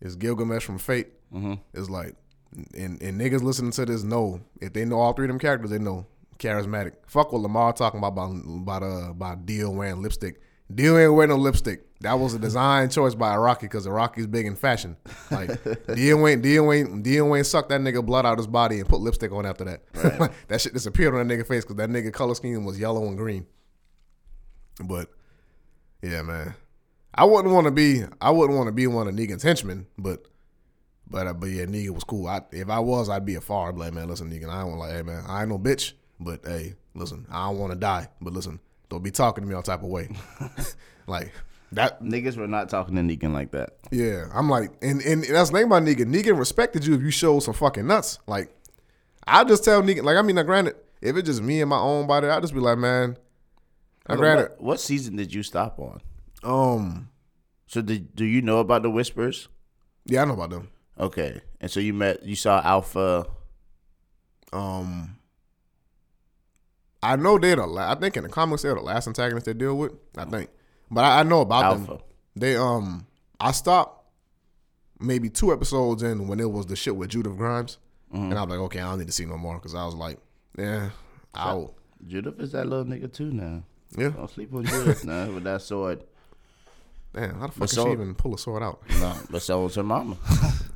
is 0.00 0.16
Gilgamesh 0.16 0.64
from 0.64 0.78
Fate. 0.78 1.08
Mm-hmm. 1.32 1.54
It's 1.74 1.90
like, 1.90 2.14
and 2.76 3.00
and 3.02 3.20
niggas 3.20 3.42
listening 3.42 3.72
to 3.72 3.86
this 3.86 4.02
know 4.02 4.40
if 4.60 4.72
they 4.72 4.84
know 4.84 4.98
all 4.98 5.12
three 5.12 5.26
of 5.26 5.28
them 5.28 5.38
characters, 5.38 5.70
they 5.70 5.78
know 5.78 6.06
charismatic. 6.38 6.92
Fuck 7.06 7.32
what 7.32 7.42
Lamar 7.42 7.72
talking 7.72 7.98
about 7.98 8.12
about 8.12 8.44
about 8.46 8.82
uh 8.82 9.10
about 9.10 9.46
Dio 9.46 9.70
wearing 9.70 10.02
lipstick. 10.02 10.40
Dio 10.74 10.98
ain't 10.98 11.12
wearing 11.12 11.30
no 11.30 11.36
lipstick. 11.36 11.82
That 12.00 12.18
was 12.18 12.34
a 12.34 12.38
design 12.38 12.88
choice 12.90 13.14
by 13.14 13.34
Araki 13.36 13.62
because 13.62 13.86
Araki's 13.86 14.26
big 14.26 14.46
in 14.46 14.56
fashion. 14.56 14.96
Like 15.30 15.50
Dio 15.94 16.26
ain't 16.26 16.42
Dio 16.42 16.72
ain't 16.72 17.02
Dio 17.02 17.34
ain't 17.34 17.46
sucked 17.46 17.68
that 17.68 17.80
nigga 17.80 18.04
blood 18.04 18.26
out 18.26 18.38
his 18.38 18.46
body 18.46 18.80
and 18.80 18.88
put 18.88 19.00
lipstick 19.00 19.32
on 19.32 19.46
after 19.46 19.64
that. 19.64 20.32
that 20.48 20.60
shit 20.60 20.72
disappeared 20.72 21.14
on 21.14 21.26
that 21.26 21.32
nigga 21.32 21.46
face 21.46 21.64
because 21.64 21.76
that 21.76 21.90
nigga 21.90 22.12
color 22.12 22.34
scheme 22.34 22.64
was 22.64 22.78
yellow 22.78 23.06
and 23.06 23.16
green. 23.16 23.46
But 24.80 25.08
yeah, 26.02 26.22
man, 26.22 26.54
I 27.14 27.24
wouldn't 27.24 27.54
want 27.54 27.66
to 27.66 27.70
be 27.70 28.04
I 28.20 28.30
wouldn't 28.30 28.56
want 28.56 28.68
to 28.68 28.72
be 28.72 28.86
one 28.86 29.08
of 29.08 29.14
Negan's 29.14 29.42
henchmen, 29.42 29.86
but 29.98 30.26
but 31.12 31.26
uh, 31.26 31.34
but 31.34 31.46
yeah, 31.46 31.64
Negan 31.64 31.90
was 31.90 32.04
cool. 32.04 32.26
I, 32.26 32.40
if 32.50 32.70
I 32.70 32.78
was, 32.78 33.08
I'd 33.08 33.26
be 33.26 33.34
a 33.34 33.40
far. 33.40 33.68
I'd 33.68 33.74
be 33.74 33.80
like, 33.80 33.92
man, 33.92 34.08
listen, 34.08 34.30
Negan, 34.30 34.48
I 34.48 34.62
don't 34.62 34.78
like, 34.78 34.92
hey 34.92 35.02
man, 35.02 35.22
I 35.28 35.40
ain't 35.40 35.50
no 35.50 35.58
bitch, 35.58 35.92
but 36.18 36.40
hey, 36.44 36.74
listen, 36.94 37.26
I 37.30 37.48
don't 37.48 37.58
want 37.58 37.72
to 37.72 37.78
die, 37.78 38.08
but 38.20 38.32
listen, 38.32 38.58
don't 38.88 39.02
be 39.02 39.10
talking 39.10 39.44
to 39.44 39.48
me 39.48 39.54
all 39.54 39.62
type 39.62 39.82
of 39.82 39.88
way, 39.88 40.08
like 41.06 41.32
that. 41.72 42.02
Niggas 42.02 42.36
were 42.36 42.48
not 42.48 42.70
talking 42.70 42.96
to 42.96 43.02
Negan 43.02 43.32
like 43.32 43.50
that. 43.52 43.76
Yeah, 43.90 44.26
I'm 44.32 44.48
like, 44.48 44.70
and 44.80 45.02
and 45.02 45.22
that's 45.22 45.50
the 45.50 45.58
thing 45.58 45.66
about 45.66 45.82
Negan. 45.82 46.06
Negan 46.06 46.38
respected 46.38 46.86
you 46.86 46.94
if 46.94 47.02
you 47.02 47.10
showed 47.10 47.40
some 47.40 47.54
fucking 47.54 47.86
nuts. 47.86 48.18
Like, 48.26 48.48
I 49.26 49.44
just 49.44 49.64
tell 49.64 49.82
Negan, 49.82 50.04
like, 50.04 50.16
I 50.16 50.22
mean, 50.22 50.36
now 50.36 50.44
granted, 50.44 50.76
if 51.02 51.14
it's 51.16 51.26
just 51.26 51.42
me 51.42 51.60
and 51.60 51.68
my 51.68 51.78
own 51.78 52.06
body, 52.06 52.28
I 52.28 52.40
just 52.40 52.54
be 52.54 52.60
like, 52.60 52.78
man. 52.78 53.18
Now, 54.08 54.16
granted, 54.16 54.50
What, 54.50 54.62
what 54.62 54.80
season 54.80 55.16
did 55.16 55.32
you 55.32 55.42
stop 55.42 55.78
on? 55.78 56.00
um, 56.42 57.08
So 57.66 57.80
did, 57.82 58.14
do 58.16 58.24
you 58.24 58.42
know 58.42 58.58
about 58.58 58.82
the 58.82 58.90
whispers? 58.90 59.48
yeah, 60.06 60.22
I 60.22 60.24
know 60.24 60.34
about 60.34 60.50
them. 60.50 60.68
Okay, 60.98 61.40
and 61.60 61.70
so 61.70 61.80
you 61.80 61.94
met, 61.94 62.22
you 62.24 62.36
saw 62.36 62.60
Alpha. 62.62 63.26
Um, 64.52 65.16
I 67.02 67.16
know 67.16 67.38
they're 67.38 67.56
the. 67.56 67.66
La- 67.66 67.90
I 67.92 67.94
think 67.94 68.16
in 68.16 68.22
the 68.24 68.28
comics 68.28 68.62
they're 68.62 68.74
the 68.74 68.80
last 68.80 69.06
antagonist 69.08 69.46
they 69.46 69.54
deal 69.54 69.76
with. 69.76 69.92
I 70.16 70.24
think, 70.26 70.50
but 70.90 71.02
I, 71.04 71.20
I 71.20 71.22
know 71.22 71.40
about 71.40 71.86
them. 71.86 71.98
They 72.36 72.56
um, 72.56 73.06
I 73.40 73.52
stopped 73.52 74.06
maybe 75.00 75.28
two 75.30 75.52
episodes 75.52 76.02
in 76.02 76.28
when 76.28 76.38
it 76.40 76.50
was 76.50 76.66
the 76.66 76.76
shit 76.76 76.94
with 76.94 77.08
Judith 77.10 77.36
Grimes, 77.36 77.78
and 78.12 78.34
I 78.38 78.42
was 78.42 78.50
like, 78.50 78.58
okay, 78.60 78.80
I 78.80 78.90
don't 78.90 78.98
need 78.98 79.06
to 79.08 79.12
see 79.12 79.24
no 79.24 79.38
more 79.38 79.54
because 79.54 79.74
I 79.74 79.84
was 79.86 79.94
like, 79.94 80.18
yeah, 80.58 80.90
I'll, 81.34 81.74
Judith 82.06 82.38
is 82.38 82.52
that 82.52 82.66
little 82.66 82.84
nigga 82.84 83.12
too 83.12 83.32
now. 83.32 83.62
Yeah, 83.96 84.08
Don't 84.10 84.30
sleep 84.30 84.54
on 84.54 84.64
Judith 84.64 85.04
now 85.04 85.30
with 85.30 85.44
that 85.44 85.60
sword. 85.62 86.02
damn, 87.12 87.38
how 87.38 87.46
the 87.48 87.52
fuck 87.52 87.68
so- 87.68 87.86
she 87.86 87.92
even 87.92 88.14
pull 88.14 88.34
a 88.34 88.38
sword 88.38 88.62
out? 88.62 88.80
No, 89.00 89.14
but 89.30 89.42
so 89.42 89.62
was 89.62 89.74
her 89.74 89.82
mama. 89.82 90.16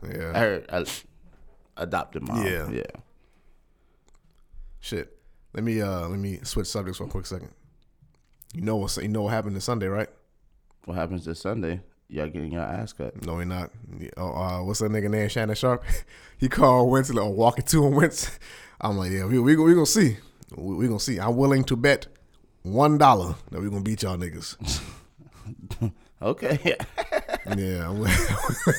Yeah, 0.06 0.38
Her 0.38 0.64
uh, 0.68 0.84
adopted 1.78 2.22
mom. 2.22 2.46
Yeah. 2.46 2.70
yeah. 2.70 2.82
shit. 4.78 5.16
Let 5.52 5.64
me 5.64 5.80
uh, 5.80 6.06
let 6.08 6.18
me 6.18 6.38
switch 6.44 6.66
subjects 6.66 6.98
for 6.98 7.04
a 7.04 7.08
quick 7.08 7.26
second. 7.26 7.50
You 8.54 8.60
know 8.60 8.76
what? 8.76 8.96
You 8.98 9.08
know 9.08 9.22
what 9.22 9.32
happened 9.32 9.56
this 9.56 9.64
Sunday, 9.64 9.86
right? 9.86 10.08
What 10.84 10.94
happens 10.96 11.24
this 11.24 11.40
Sunday? 11.40 11.80
Y'all 12.08 12.28
getting 12.28 12.52
your 12.52 12.62
ass 12.62 12.92
cut. 12.92 13.24
No, 13.24 13.38
he 13.38 13.46
not. 13.46 13.70
Oh, 14.16 14.28
uh, 14.28 14.62
what's 14.62 14.78
that 14.80 14.92
nigga 14.92 15.10
name? 15.10 15.28
Shannon 15.28 15.56
Sharpe. 15.56 15.82
he 16.38 16.48
called 16.48 16.90
Wentz 16.90 17.12
like, 17.12 17.32
walking 17.32 17.64
to 17.64 17.86
him 17.86 17.94
Wentz. 17.94 18.38
I'm 18.80 18.96
like, 18.96 19.10
yeah, 19.10 19.24
we 19.24 19.38
we 19.40 19.56
we 19.56 19.74
gonna 19.74 19.86
see. 19.86 20.18
We, 20.54 20.74
we 20.76 20.86
gonna 20.86 21.00
see. 21.00 21.18
I'm 21.18 21.36
willing 21.36 21.64
to 21.64 21.76
bet 21.76 22.06
one 22.66 22.98
dollar 22.98 23.34
that 23.50 23.60
we 23.60 23.68
gonna 23.68 23.82
beat 23.82 24.02
y'all 24.02 24.16
niggas. 24.16 24.82
Okay. 26.22 26.58
yeah, 27.56 27.88
I'm 27.88 27.98
willing 27.98 28.16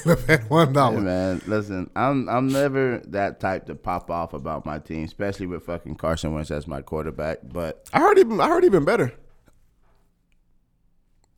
to 0.03 0.17
bet 0.25 0.49
one 0.49 0.73
Hey, 0.73 0.99
man, 0.99 1.41
listen, 1.45 1.89
I'm 1.95 2.27
I'm 2.27 2.47
never 2.47 2.99
that 3.07 3.39
type 3.39 3.67
to 3.67 3.75
pop 3.75 4.09
off 4.09 4.33
about 4.33 4.65
my 4.65 4.79
team, 4.79 5.03
especially 5.05 5.45
with 5.45 5.63
fucking 5.63 5.95
Carson 5.95 6.33
Wentz 6.33 6.49
as 6.49 6.67
my 6.67 6.81
quarterback. 6.81 7.39
But 7.43 7.87
I 7.93 7.99
heard 7.99 8.17
he 8.17 8.23
been, 8.23 8.41
I 8.41 8.47
heard 8.47 8.63
he 8.63 8.69
been 8.69 8.85
better. 8.85 9.13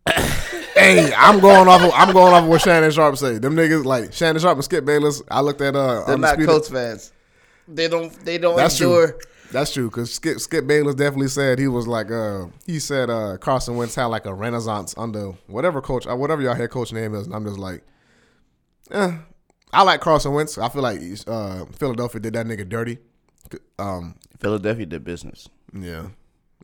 hey, 0.74 1.14
I'm 1.14 1.42
going 1.42 1.68
off. 1.68 1.82
Of, 1.82 1.92
I'm 1.94 2.14
going 2.14 2.34
off 2.34 2.44
of 2.44 2.50
what 2.50 2.62
Shannon 2.62 2.92
Sharpe 2.92 3.18
say. 3.18 3.38
Them 3.38 3.56
niggas 3.56 3.84
like 3.84 4.14
Shannon 4.14 4.42
Sharpe 4.42 4.58
and 4.58 4.64
Skip 4.64 4.86
Bayless. 4.86 5.22
I 5.30 5.42
looked 5.42 5.60
at 5.60 5.76
uh. 5.76 6.06
Undisputed- 6.08 6.66
fans. 6.68 7.12
They 7.68 7.90
don't. 7.90 8.12
They 8.26 8.38
don't 8.38 8.56
That's 8.56 8.78
true. 8.78 9.14
That's 9.52 9.74
true. 9.74 9.90
Cause 9.90 10.14
Skip 10.14 10.40
Skip 10.40 10.68
Bayless 10.68 10.96
definitely 10.96 11.28
said 11.30 11.58
he 11.60 11.68
was 11.68 11.88
like 11.88 12.12
uh 12.12 12.46
he 12.66 12.80
said 12.80 13.10
uh 13.10 13.38
Carson 13.38 13.76
Wentz 13.76 13.96
had 13.96 14.06
like 14.06 14.26
a 14.26 14.34
renaissance 14.34 14.94
under 14.98 15.32
whatever 15.48 15.82
coach 15.82 16.06
uh, 16.08 16.16
whatever 16.16 16.42
y'all 16.42 16.54
head 16.56 16.70
coach 16.70 16.94
name 16.94 17.16
is, 17.16 17.26
and 17.26 17.36
I'm 17.36 17.46
just 17.46 17.58
like, 17.58 17.84
eh. 18.92 19.18
I 19.72 19.84
like 19.84 20.02
Carson 20.02 20.34
Wentz. 20.34 20.58
I 20.58 20.70
feel 20.70 20.82
like 20.82 21.00
uh 21.28 21.66
Philadelphia 21.66 22.22
did 22.22 22.34
that 22.34 22.46
nigga 22.46 22.68
dirty. 22.68 22.98
Um, 23.80 24.16
Philadelphia 24.40 24.86
did 24.86 25.04
business. 25.04 25.48
yeah, 25.74 26.08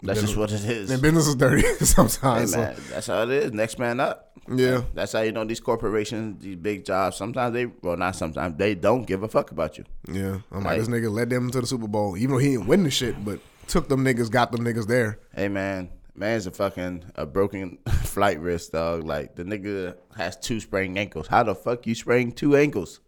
That's 0.02 0.22
just 0.22 0.36
what 0.38 0.52
it 0.52 0.64
is. 0.66 0.92
and 0.92 1.02
business 1.02 1.28
is 1.28 1.36
dirty 1.36 1.62
Hey, 1.68 1.74
sometimes. 1.86 2.52
so- 2.54 2.76
that's 2.90 3.08
how 3.08 3.24
it 3.24 3.30
is. 3.30 3.52
Next 3.54 3.80
man 3.80 4.00
up. 4.00 4.38
yeah, 4.54 4.82
That's 4.94 5.14
how 5.14 5.22
you 5.22 5.32
know 5.32 5.44
these 5.46 5.60
corporations, 5.60 6.44
these 6.44 6.58
big 6.58 6.86
jobs. 6.86 7.18
Sometimes 7.18 7.54
they, 7.54 7.66
well, 7.66 7.98
not 7.98 8.16
sometimes 8.16 8.58
they 8.58 8.76
don't 8.76 9.06
give 9.08 9.24
a 9.24 9.28
fuck 9.28 9.52
about 9.52 9.78
you. 9.78 9.86
yeah. 10.12 10.38
I'm 10.52 10.64
like 10.64 10.66
Like- 10.66 10.80
this 10.80 10.88
nigga 10.90 11.10
led 11.12 11.30
them 11.30 11.50
to 11.52 11.62
the 11.62 11.68
Super 11.68 11.88
Bowl, 11.88 12.18
even 12.18 12.32
though 12.32 12.38
he 12.40 12.52
didn't 12.52 12.68
win 12.68 12.84
the 12.84 12.92
shit, 12.92 13.24
but 13.26 13.40
took 13.68 13.88
them 13.90 14.04
niggas, 14.06 14.30
got 14.30 14.52
them 14.52 14.64
niggas 14.64 14.86
there. 14.88 15.18
Hey 15.34 15.48
man, 15.48 15.90
man's 16.14 16.46
a 16.46 16.52
fucking 16.52 17.06
a 17.16 17.26
broken 17.26 17.80
flight 18.04 18.40
wrist, 18.40 18.74
dog. 18.74 19.06
Like 19.06 19.36
the 19.36 19.44
nigga 19.44 19.96
has 20.16 20.36
two 20.38 20.60
sprained 20.60 21.00
ankles. 21.00 21.26
How 21.28 21.42
the 21.44 21.56
fuck 21.56 21.88
you 21.88 21.96
sprain 21.96 22.32
two 22.32 22.56
ankles? 22.56 23.00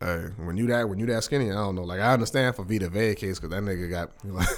Hey, 0.00 0.26
when 0.36 0.56
you 0.58 0.66
that 0.66 0.88
when 0.88 0.98
you 0.98 1.06
that 1.06 1.22
skinny, 1.24 1.50
I 1.50 1.54
don't 1.54 1.74
know. 1.76 1.84
Like 1.84 2.00
I 2.00 2.12
understand 2.12 2.54
for 2.56 2.64
Vita 2.64 2.88
Vea 2.90 3.14
case 3.14 3.38
because 3.38 3.50
that 3.50 3.62
nigga 3.62 3.88
got 3.88 4.10
like, 4.24 4.48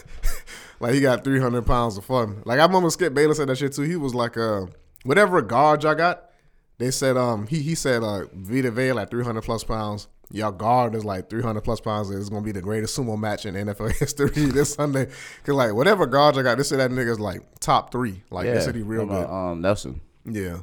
like 0.81 0.95
he 0.95 1.01
got 1.01 1.25
three 1.25 1.41
hundred 1.41 1.67
pounds 1.67 1.97
of 1.97 2.05
fun. 2.05 2.43
Like 2.45 2.61
I 2.61 2.67
remember 2.67 2.91
Skip 2.91 3.15
Bayless 3.15 3.39
said 3.39 3.49
that 3.49 3.59
shit 3.59 3.73
too. 3.73 3.83
He 3.83 3.97
was 3.97 4.15
like, 4.15 4.37
uh, 4.37 4.67
whatever 5.05 5.43
guard 5.43 5.83
y'all 5.83 5.95
got, 5.95 6.25
they 6.79 6.91
said 6.91 7.17
um 7.17 7.47
he 7.47 7.61
he 7.61 7.75
said 7.75 8.03
uh 8.03 8.25
Vita 8.33 8.71
Vea 8.71 8.93
like 8.93 9.11
three 9.11 9.25
hundred 9.25 9.43
plus 9.43 9.65
pounds. 9.65 10.09
Y'all 10.31 10.53
guard 10.53 10.95
is 10.95 11.05
like 11.05 11.31
three 11.31 11.43
hundred 11.43 11.63
plus 11.63 11.81
pounds. 11.81 12.11
It's 12.11 12.29
gonna 12.29 12.43
be 12.43 12.53
the 12.53 12.63
greatest 12.63 12.99
sumo 12.99 13.19
match 13.19 13.47
in 13.47 13.55
NFL 13.55 13.93
history 13.99 14.47
this 14.47 14.75
Sunday. 14.75 15.07
Cause 15.45 15.55
like 15.55 15.75
whatever 15.75 16.07
guard 16.07 16.35
y'all 16.35 16.45
got, 16.45 16.59
they 16.59 16.65
said 16.65 16.79
that 16.81 16.91
nigga's 16.91 17.21
like 17.21 17.43
top 17.61 17.91
three. 17.91 18.23
Like 18.31 18.47
they 18.47 18.61
said 18.61 18.75
he 18.75 18.83
real 18.83 19.03
uh, 19.03 19.05
good. 19.05 19.31
Um, 19.31 19.61
Nelson. 19.63 20.01
Yeah. 20.25 20.59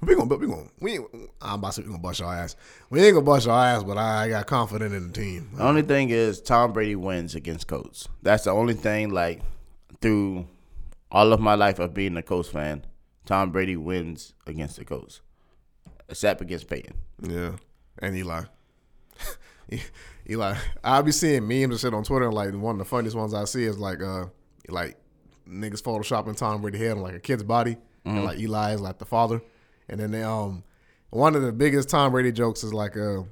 We 0.00 0.14
gonna, 0.14 0.34
we 0.36 0.46
gonna, 0.46 0.66
we 0.80 0.92
ain't, 0.94 1.06
I'm 1.40 1.54
about 1.60 1.68
to 1.68 1.72
say 1.74 1.82
we 1.82 1.88
gonna 1.88 1.98
bust 2.02 2.20
our 2.20 2.34
ass. 2.34 2.56
We 2.90 3.02
ain't 3.02 3.14
gonna 3.14 3.24
bust 3.24 3.48
our 3.48 3.64
ass, 3.66 3.84
but 3.84 3.96
I 3.96 4.28
got 4.28 4.46
confident 4.46 4.94
in 4.94 5.08
the 5.08 5.12
team. 5.12 5.50
The 5.54 5.62
only 5.62 5.82
thing 5.82 6.10
is 6.10 6.40
Tom 6.40 6.72
Brady 6.72 6.96
wins 6.96 7.34
against 7.34 7.66
Colts. 7.68 8.08
That's 8.22 8.44
the 8.44 8.50
only 8.50 8.74
thing. 8.74 9.10
Like 9.10 9.40
through 10.02 10.46
all 11.10 11.32
of 11.32 11.40
my 11.40 11.54
life 11.54 11.78
of 11.78 11.94
being 11.94 12.16
a 12.16 12.22
Colts 12.22 12.48
fan, 12.48 12.84
Tom 13.24 13.50
Brady 13.50 13.76
wins 13.76 14.34
against 14.46 14.76
the 14.76 14.84
Colts, 14.84 15.20
except 16.08 16.42
against 16.42 16.68
Peyton. 16.68 16.96
Yeah, 17.22 17.52
and 18.00 18.16
Eli. 18.16 18.42
Eli, 20.28 20.56
I'll 20.82 21.02
be 21.02 21.12
seeing 21.12 21.46
memes 21.46 21.64
and 21.64 21.80
shit 21.80 21.94
on 21.94 22.04
Twitter. 22.04 22.26
And 22.26 22.34
like 22.34 22.52
one 22.54 22.74
of 22.74 22.78
the 22.78 22.84
funniest 22.84 23.16
ones 23.16 23.32
I 23.32 23.44
see 23.44 23.64
is 23.64 23.78
like, 23.78 24.02
uh, 24.02 24.26
like 24.68 24.96
niggas 25.48 25.82
photoshopping 25.82 26.36
Tom 26.36 26.62
Brady 26.62 26.78
head 26.78 26.92
on 26.92 27.02
like 27.02 27.14
a 27.14 27.20
kid's 27.20 27.42
body, 27.42 27.76
and 28.04 28.24
like 28.24 28.38
Eli 28.38 28.74
is 28.74 28.80
like 28.80 28.98
the 28.98 29.06
father. 29.06 29.40
And 29.88 30.00
then 30.00 30.10
they 30.10 30.22
um, 30.22 30.64
one 31.10 31.36
of 31.36 31.42
the 31.42 31.52
biggest 31.52 31.88
Tom 31.88 32.12
Brady 32.12 32.32
jokes 32.32 32.64
is 32.64 32.72
like, 32.72 32.96
uh, 32.96 33.22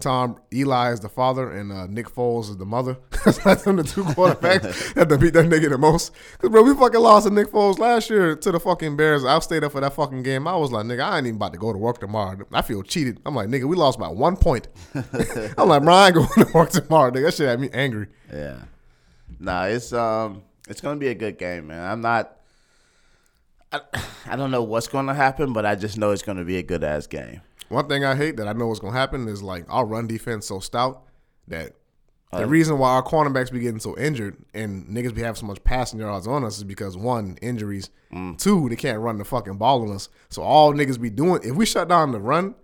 Tom 0.00 0.40
Eli 0.52 0.92
is 0.92 1.00
the 1.00 1.08
father 1.08 1.50
and 1.50 1.70
uh, 1.70 1.86
Nick 1.86 2.08
Foles 2.08 2.48
is 2.48 2.56
the 2.56 2.64
mother. 2.64 2.96
That's 3.24 3.64
them 3.64 3.76
the 3.76 3.84
two 3.84 4.02
quarterbacks 4.04 4.94
that 4.94 5.08
to 5.08 5.18
beat 5.18 5.34
that 5.34 5.46
nigga 5.46 5.68
the 5.68 5.78
most. 5.78 6.12
Cause 6.38 6.50
bro, 6.50 6.62
we 6.62 6.74
fucking 6.74 7.00
lost 7.00 7.26
to 7.26 7.32
Nick 7.32 7.48
Foles 7.48 7.78
last 7.78 8.10
year 8.10 8.34
to 8.34 8.50
the 8.50 8.58
fucking 8.58 8.96
Bears. 8.96 9.24
I 9.24 9.38
stayed 9.40 9.62
up 9.62 9.72
for 9.72 9.80
that 9.80 9.92
fucking 9.92 10.22
game. 10.22 10.48
I 10.48 10.56
was 10.56 10.72
like, 10.72 10.86
nigga, 10.86 11.02
I 11.02 11.18
ain't 11.18 11.26
even 11.26 11.36
about 11.36 11.52
to 11.52 11.58
go 11.58 11.72
to 11.72 11.78
work 11.78 12.00
tomorrow. 12.00 12.38
I 12.52 12.62
feel 12.62 12.82
cheated. 12.82 13.20
I'm 13.26 13.34
like, 13.34 13.48
nigga, 13.48 13.64
we 13.64 13.76
lost 13.76 13.98
by 13.98 14.08
one 14.08 14.36
point. 14.36 14.68
I'm 14.94 15.68
like, 15.68 15.82
bro, 15.82 15.94
I 15.94 16.06
ain't 16.06 16.14
going 16.14 16.28
to 16.28 16.50
work 16.54 16.70
tomorrow. 16.70 17.10
Nigga, 17.10 17.24
that 17.24 17.34
shit 17.34 17.48
had 17.48 17.60
me 17.60 17.68
angry. 17.72 18.06
Yeah. 18.32 18.60
Nah, 19.38 19.64
it's 19.64 19.92
um, 19.92 20.42
it's 20.68 20.80
gonna 20.80 20.98
be 20.98 21.08
a 21.08 21.14
good 21.14 21.38
game, 21.38 21.68
man. 21.68 21.90
I'm 21.90 22.00
not. 22.00 22.36
I, 23.72 23.80
I 24.26 24.36
don't 24.36 24.50
know 24.50 24.62
what's 24.62 24.88
gonna 24.88 25.14
happen, 25.14 25.52
but 25.52 25.64
I 25.64 25.74
just 25.74 25.96
know 25.96 26.10
it's 26.10 26.22
gonna 26.22 26.44
be 26.44 26.56
a 26.56 26.62
good 26.62 26.82
ass 26.84 27.06
game. 27.06 27.40
One 27.68 27.88
thing 27.88 28.04
I 28.04 28.16
hate 28.16 28.36
that 28.38 28.48
I 28.48 28.52
know 28.52 28.66
what's 28.66 28.80
gonna 28.80 28.96
happen 28.96 29.28
is 29.28 29.42
like 29.42 29.64
our 29.68 29.86
run 29.86 30.06
defense 30.06 30.46
so 30.46 30.58
stout 30.58 31.04
that 31.48 31.74
The 32.32 32.44
uh, 32.44 32.46
reason 32.46 32.78
why 32.78 32.90
our 32.90 33.02
cornerbacks 33.02 33.52
be 33.52 33.60
getting 33.60 33.80
so 33.80 33.96
injured 33.96 34.36
and 34.54 34.86
niggas 34.86 35.14
be 35.14 35.22
having 35.22 35.36
so 35.36 35.46
much 35.46 35.62
passing 35.62 36.00
yards 36.00 36.26
on 36.26 36.44
us 36.44 36.58
is 36.58 36.64
because 36.64 36.96
one, 36.96 37.38
injuries. 37.42 37.90
Mm. 38.12 38.38
Two, 38.38 38.68
they 38.68 38.76
can't 38.76 38.98
run 39.00 39.18
the 39.18 39.24
fucking 39.24 39.56
ball 39.56 39.82
on 39.82 39.94
us. 39.94 40.08
So 40.30 40.42
all 40.42 40.72
niggas 40.72 41.00
be 41.00 41.10
doing 41.10 41.40
if 41.44 41.54
we 41.54 41.66
shut 41.66 41.88
down 41.88 42.12
the 42.12 42.20
run, 42.20 42.54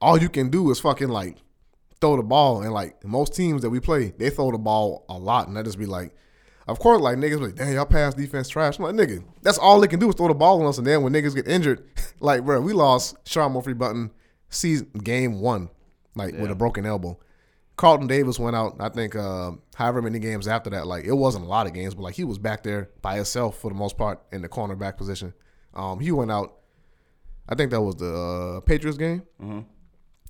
all 0.00 0.18
you 0.20 0.28
can 0.28 0.48
do 0.48 0.70
is 0.70 0.80
fucking 0.80 1.08
like 1.08 1.38
throw 2.00 2.16
the 2.16 2.22
ball. 2.22 2.62
And 2.62 2.72
like 2.72 3.04
most 3.04 3.34
teams 3.34 3.62
that 3.62 3.70
we 3.70 3.80
play, 3.80 4.12
they 4.16 4.30
throw 4.30 4.52
the 4.52 4.58
ball 4.58 5.04
a 5.08 5.18
lot, 5.18 5.48
and 5.48 5.56
that 5.56 5.64
just 5.64 5.78
be 5.78 5.86
like, 5.86 6.14
of 6.68 6.78
course, 6.78 7.00
like 7.00 7.16
niggas 7.18 7.38
be 7.38 7.46
like, 7.46 7.54
damn, 7.56 7.74
y'all 7.74 7.86
pass 7.86 8.14
defense 8.14 8.48
trash. 8.48 8.78
I'm 8.78 8.84
like, 8.84 8.94
nigga, 8.94 9.24
that's 9.42 9.58
all 9.58 9.80
they 9.80 9.88
can 9.88 9.98
do 10.00 10.08
is 10.08 10.14
throw 10.14 10.28
the 10.28 10.34
ball 10.34 10.60
on 10.60 10.66
us. 10.66 10.78
And 10.78 10.86
then 10.86 11.02
when 11.02 11.12
niggas 11.12 11.34
get 11.34 11.48
injured, 11.48 11.84
like, 12.20 12.44
bro, 12.44 12.60
we 12.60 12.72
lost 12.72 13.16
Sean 13.26 13.52
Murphy-Bunting 13.52 14.10
season 14.48 14.90
game 15.02 15.40
one, 15.40 15.68
like 16.14 16.34
with 16.34 16.50
a 16.50 16.54
broken 16.54 16.86
elbow. 16.86 17.18
Carlton 17.76 18.06
Davis 18.06 18.38
went 18.38 18.54
out, 18.54 18.76
I 18.78 18.90
think, 18.90 19.16
uh, 19.16 19.52
however 19.74 20.02
many 20.02 20.18
games 20.18 20.46
after 20.46 20.70
that. 20.70 20.86
Like, 20.86 21.04
it 21.04 21.14
wasn't 21.14 21.44
a 21.44 21.48
lot 21.48 21.66
of 21.66 21.72
games, 21.72 21.94
but 21.94 22.02
like 22.02 22.14
he 22.14 22.22
was 22.22 22.38
back 22.38 22.62
there 22.62 22.90
by 23.00 23.16
himself 23.16 23.58
for 23.58 23.70
the 23.70 23.76
most 23.76 23.96
part 23.96 24.20
in 24.30 24.42
the 24.42 24.48
cornerback 24.48 24.96
position. 24.98 25.32
Um, 25.74 25.98
he 25.98 26.12
went 26.12 26.30
out, 26.30 26.58
I 27.48 27.54
think 27.54 27.70
that 27.70 27.80
was 27.80 27.96
the 27.96 28.14
uh, 28.14 28.60
Patriots 28.60 28.98
game. 28.98 29.22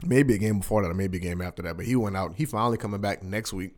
Maybe 0.05 0.35
a 0.35 0.39
game 0.39 0.61
before 0.61 0.83
that, 0.83 0.91
or 0.91 0.95
maybe 0.95 1.19
a 1.19 1.21
game 1.21 1.43
after 1.43 1.63
that. 1.63 1.77
But 1.77 1.85
he 1.87 1.95
went 1.97 2.17
out. 2.17 2.35
He 2.37 2.45
finally 2.45 2.79
coming 2.79 3.01
back 3.01 3.23
next 3.23 3.53
week. 3.53 3.75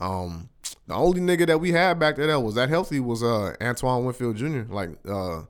Um, 0.00 0.48
the 0.86 0.94
only 0.94 1.20
nigga 1.20 1.46
that 1.46 1.60
we 1.60 1.72
had 1.72 1.98
back 1.98 2.16
there 2.16 2.26
that 2.28 2.40
was 2.40 2.54
that 2.54 2.68
healthy 2.68 3.00
was 3.00 3.22
uh 3.22 3.54
Antoine 3.60 4.04
Winfield 4.04 4.36
Jr. 4.36 4.62
Like 4.68 4.90
uh 5.08 5.42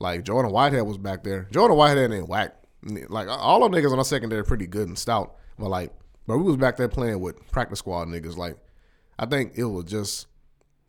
like 0.00 0.24
Jordan 0.24 0.52
Whitehead 0.52 0.86
was 0.86 0.98
back 0.98 1.24
there. 1.24 1.48
Jordan 1.50 1.76
Whitehead 1.76 2.12
ain't 2.12 2.28
whack. 2.28 2.54
Like 2.82 3.28
all 3.28 3.60
them 3.60 3.72
niggas 3.72 3.92
on 3.92 3.98
our 3.98 4.04
secondary 4.04 4.44
pretty 4.44 4.66
good 4.66 4.88
and 4.88 4.98
stout. 4.98 5.36
But 5.58 5.68
like 5.68 5.92
but 6.26 6.38
we 6.38 6.44
was 6.44 6.56
back 6.56 6.76
there 6.76 6.88
playing 6.88 7.20
with 7.20 7.50
practice 7.50 7.80
squad 7.80 8.08
niggas. 8.08 8.36
Like 8.36 8.56
I 9.18 9.26
think 9.26 9.52
it 9.56 9.64
was 9.64 9.84
just 9.84 10.26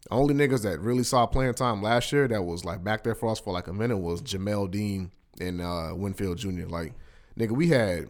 the 0.03 0.13
only 0.13 0.33
niggas 0.33 0.63
that 0.63 0.79
really 0.79 1.03
saw 1.03 1.25
playing 1.25 1.53
time 1.55 1.81
last 1.81 2.11
year 2.11 2.27
that 2.27 2.43
was 2.43 2.63
like 2.63 2.83
back 2.83 3.03
there 3.03 3.15
for 3.15 3.29
us 3.31 3.39
for 3.39 3.51
like 3.53 3.67
a 3.67 3.73
minute 3.73 3.97
was 3.97 4.21
Jamel 4.21 4.69
Dean 4.69 5.11
and 5.41 5.61
uh 5.61 5.91
Winfield 5.95 6.37
Jr. 6.37 6.67
Like 6.67 6.93
nigga, 7.37 7.51
we 7.51 7.69
had 7.69 8.07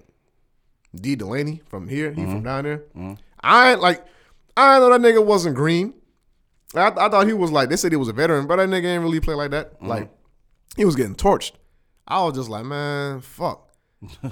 Dee 0.93 1.15
Delaney 1.15 1.61
from 1.67 1.87
here, 1.87 2.11
he 2.11 2.23
from 2.25 2.43
down 2.43 2.63
there. 2.63 2.83
I 3.41 3.71
ain't 3.71 3.81
like 3.81 4.05
I 4.59 4.79
know 4.79 4.89
that 4.89 5.01
nigga 5.01 5.23
wasn't 5.23 5.55
green. 5.55 5.93
I, 6.75 6.87
I 6.87 7.09
thought 7.09 7.27
he 7.27 7.33
was 7.33 7.51
like 7.51 7.69
they 7.69 7.77
said 7.77 7.91
he 7.91 7.97
was 7.97 8.09
a 8.09 8.13
veteran, 8.13 8.47
but 8.47 8.57
that 8.57 8.69
nigga 8.69 8.85
ain't 8.85 9.03
really 9.03 9.19
play 9.19 9.33
like 9.33 9.51
that. 9.51 9.81
Like 9.81 10.09
he 10.75 10.85
was 10.85 10.95
getting 10.95 11.15
torched. 11.15 11.53
I 12.07 12.23
was 12.23 12.35
just 12.35 12.49
like, 12.49 12.65
man, 12.65 13.21
fuck. 13.21 13.69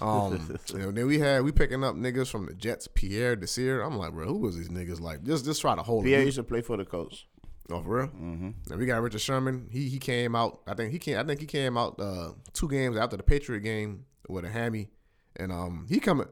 Um, 0.02 0.58
you 0.74 0.80
know, 0.80 0.92
then 0.92 1.08
we 1.08 1.20
had 1.20 1.44
we 1.44 1.52
picking 1.52 1.84
up 1.84 1.96
niggas 1.96 2.30
from 2.30 2.46
the 2.46 2.54
Jets, 2.54 2.88
Pierre 2.88 3.36
Desir. 3.36 3.82
I'm 3.82 3.98
like, 3.98 4.14
bro, 4.14 4.26
who 4.28 4.38
was 4.38 4.58
these 4.58 4.70
niggas? 4.70 5.00
Like, 5.00 5.24
just 5.24 5.46
just 5.46 5.62
try 5.62 5.76
to 5.76 5.84
hold 5.84 6.04
Pierre 6.04 6.24
used 6.24 6.38
to 6.38 6.44
play 6.44 6.62
for 6.62 6.78
the 6.78 6.86
coach. 6.86 7.28
Oh, 7.70 7.82
for 7.82 7.98
real? 7.98 8.08
Mm-hmm. 8.08 8.50
And 8.72 8.80
we 8.80 8.86
got 8.86 9.02
Richard 9.02 9.22
Sherman. 9.22 9.68
He 9.72 9.90
he 9.90 10.00
came 10.00 10.36
out. 10.36 10.62
I 10.68 10.74
think 10.74 10.92
he 10.92 11.00
came. 11.00 11.18
I 11.18 11.24
think 11.24 11.40
he 11.40 11.46
came 11.46 11.78
out 11.78 12.00
uh, 12.00 12.32
two 12.54 12.70
games 12.70 12.98
after 12.98 13.18
the 13.18 13.24
Patriot 13.24 13.60
game 13.62 14.06
with 14.30 14.46
a 14.46 14.50
hammy, 14.50 14.90
and 15.36 15.52
um, 15.52 15.86
he 15.90 16.00
coming. 16.00 16.28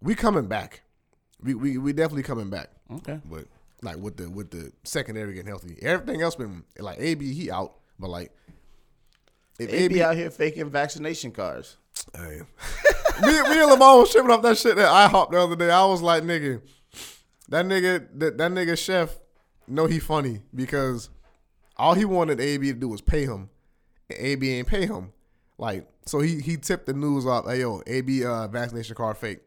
We 0.00 0.14
coming 0.14 0.46
back. 0.46 0.82
We 1.42 1.54
we 1.54 1.78
we 1.78 1.92
definitely 1.92 2.22
coming 2.22 2.50
back. 2.50 2.70
Okay. 2.90 3.20
But 3.24 3.44
like 3.82 3.96
with 3.96 4.16
the 4.16 4.28
with 4.28 4.50
the 4.50 4.72
secondary 4.84 5.34
getting 5.34 5.48
healthy, 5.48 5.78
everything 5.82 6.22
else 6.22 6.36
been 6.36 6.64
like 6.78 6.98
AB 7.00 7.32
he 7.32 7.50
out, 7.50 7.74
but 7.98 8.10
like 8.10 8.32
if 9.58 9.70
They 9.70 9.88
be 9.88 10.02
out 10.02 10.14
here 10.14 10.30
faking 10.30 10.70
vaccination 10.70 11.32
cards. 11.32 11.76
Hey. 12.14 12.40
me, 13.22 13.32
me 13.32 13.60
and 13.60 13.70
Lamar 13.70 13.98
was 13.98 14.12
tripping 14.12 14.30
off 14.30 14.42
that 14.42 14.56
shit 14.56 14.76
that 14.76 14.88
I 14.88 15.08
hopped 15.08 15.32
the 15.32 15.40
other 15.40 15.56
day. 15.56 15.70
I 15.70 15.84
was 15.84 16.00
like, 16.00 16.22
nigga, 16.22 16.62
that 17.48 17.66
nigga, 17.66 18.06
that, 18.14 18.38
that 18.38 18.52
nigga 18.52 18.78
chef, 18.78 19.18
know 19.66 19.86
he 19.86 19.98
funny 19.98 20.42
because 20.54 21.10
all 21.76 21.94
he 21.94 22.04
wanted 22.04 22.40
AB 22.40 22.68
to 22.68 22.78
do 22.78 22.88
was 22.88 23.00
pay 23.00 23.24
him. 23.24 23.50
And 24.08 24.18
AB 24.18 24.50
ain't 24.50 24.68
pay 24.68 24.86
him. 24.86 25.12
Like, 25.58 25.88
so 26.06 26.20
he 26.20 26.40
he 26.40 26.56
tipped 26.56 26.86
the 26.86 26.94
news 26.94 27.26
off, 27.26 27.46
hey 27.46 27.60
yo, 27.60 27.82
AB 27.86 28.24
uh, 28.24 28.46
vaccination 28.46 28.94
card 28.94 29.18
fake. 29.18 29.40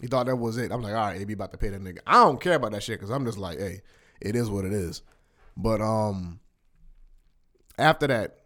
He 0.00 0.06
thought 0.06 0.26
that 0.26 0.36
was 0.36 0.56
it. 0.56 0.72
I'm 0.72 0.82
like, 0.82 0.94
all 0.94 1.08
right, 1.08 1.20
AB 1.20 1.32
about 1.34 1.52
to 1.52 1.58
pay 1.58 1.68
that 1.68 1.82
nigga. 1.82 1.98
I 2.06 2.24
don't 2.24 2.40
care 2.40 2.54
about 2.54 2.72
that 2.72 2.82
shit 2.82 2.98
because 2.98 3.10
I'm 3.10 3.24
just 3.24 3.38
like, 3.38 3.58
hey, 3.58 3.82
it 4.20 4.34
is 4.34 4.50
what 4.50 4.64
it 4.64 4.72
is. 4.72 5.02
But 5.56 5.80
um, 5.80 6.40
after 7.78 8.06
that, 8.06 8.36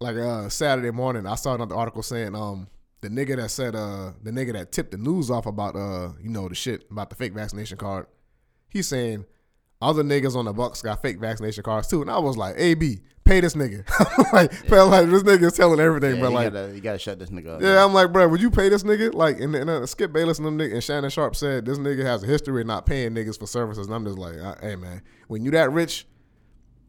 like 0.00 0.16
uh 0.16 0.48
Saturday 0.48 0.90
morning, 0.90 1.26
I 1.26 1.34
saw 1.34 1.54
another 1.54 1.74
article 1.74 2.02
saying 2.02 2.34
um 2.34 2.68
the 3.00 3.08
nigga 3.08 3.36
that 3.36 3.50
said 3.50 3.74
uh 3.74 4.12
the 4.22 4.30
nigga 4.30 4.52
that 4.52 4.72
tipped 4.72 4.92
the 4.92 4.98
news 4.98 5.30
off 5.30 5.46
about 5.46 5.76
uh 5.76 6.10
you 6.20 6.30
know 6.30 6.48
the 6.48 6.54
shit 6.54 6.84
about 6.90 7.10
the 7.10 7.16
fake 7.16 7.32
vaccination 7.32 7.78
card, 7.78 8.06
he's 8.68 8.88
saying 8.88 9.24
other 9.84 10.02
niggas 10.02 10.36
on 10.36 10.44
the 10.46 10.52
Bucks 10.52 10.82
got 10.82 11.02
fake 11.02 11.18
vaccination 11.18 11.62
cards 11.62 11.88
too, 11.88 12.00
and 12.02 12.10
I 12.10 12.18
was 12.18 12.36
like, 12.36 12.54
AB, 12.58 13.00
pay 13.24 13.40
this 13.40 13.54
nigga. 13.54 13.84
like, 14.32 14.52
felt 14.52 14.90
like 14.90 15.08
this 15.08 15.22
nigga's 15.22 15.56
telling 15.56 15.80
everything, 15.80 16.16
Yeah, 16.16 16.20
but 16.22 16.28
you, 16.28 16.34
like. 16.34 16.52
gotta, 16.52 16.74
you 16.74 16.80
gotta 16.80 16.98
shut 16.98 17.18
this 17.18 17.30
nigga 17.30 17.56
up. 17.56 17.62
Yeah, 17.62 17.84
I'm 17.84 17.92
like, 17.94 18.12
bro, 18.12 18.28
would 18.28 18.40
you 18.40 18.50
pay 18.50 18.68
this 18.68 18.82
nigga? 18.82 19.14
Like, 19.14 19.40
and, 19.40 19.54
and 19.54 19.68
uh, 19.70 19.86
Skip 19.86 20.12
Bayless 20.12 20.38
and 20.38 20.46
them 20.46 20.58
niggas, 20.58 20.72
and 20.74 20.84
Shannon 20.84 21.10
Sharpe 21.10 21.36
said 21.36 21.64
this 21.64 21.78
nigga 21.78 22.04
has 22.04 22.22
a 22.22 22.26
history 22.26 22.60
of 22.62 22.66
not 22.66 22.86
paying 22.86 23.12
niggas 23.12 23.38
for 23.38 23.46
services. 23.46 23.86
And 23.86 23.94
I'm 23.94 24.04
just 24.04 24.18
like, 24.18 24.36
uh, 24.38 24.54
hey 24.60 24.76
man, 24.76 25.02
when 25.28 25.44
you 25.44 25.50
that 25.52 25.70
rich, 25.72 26.06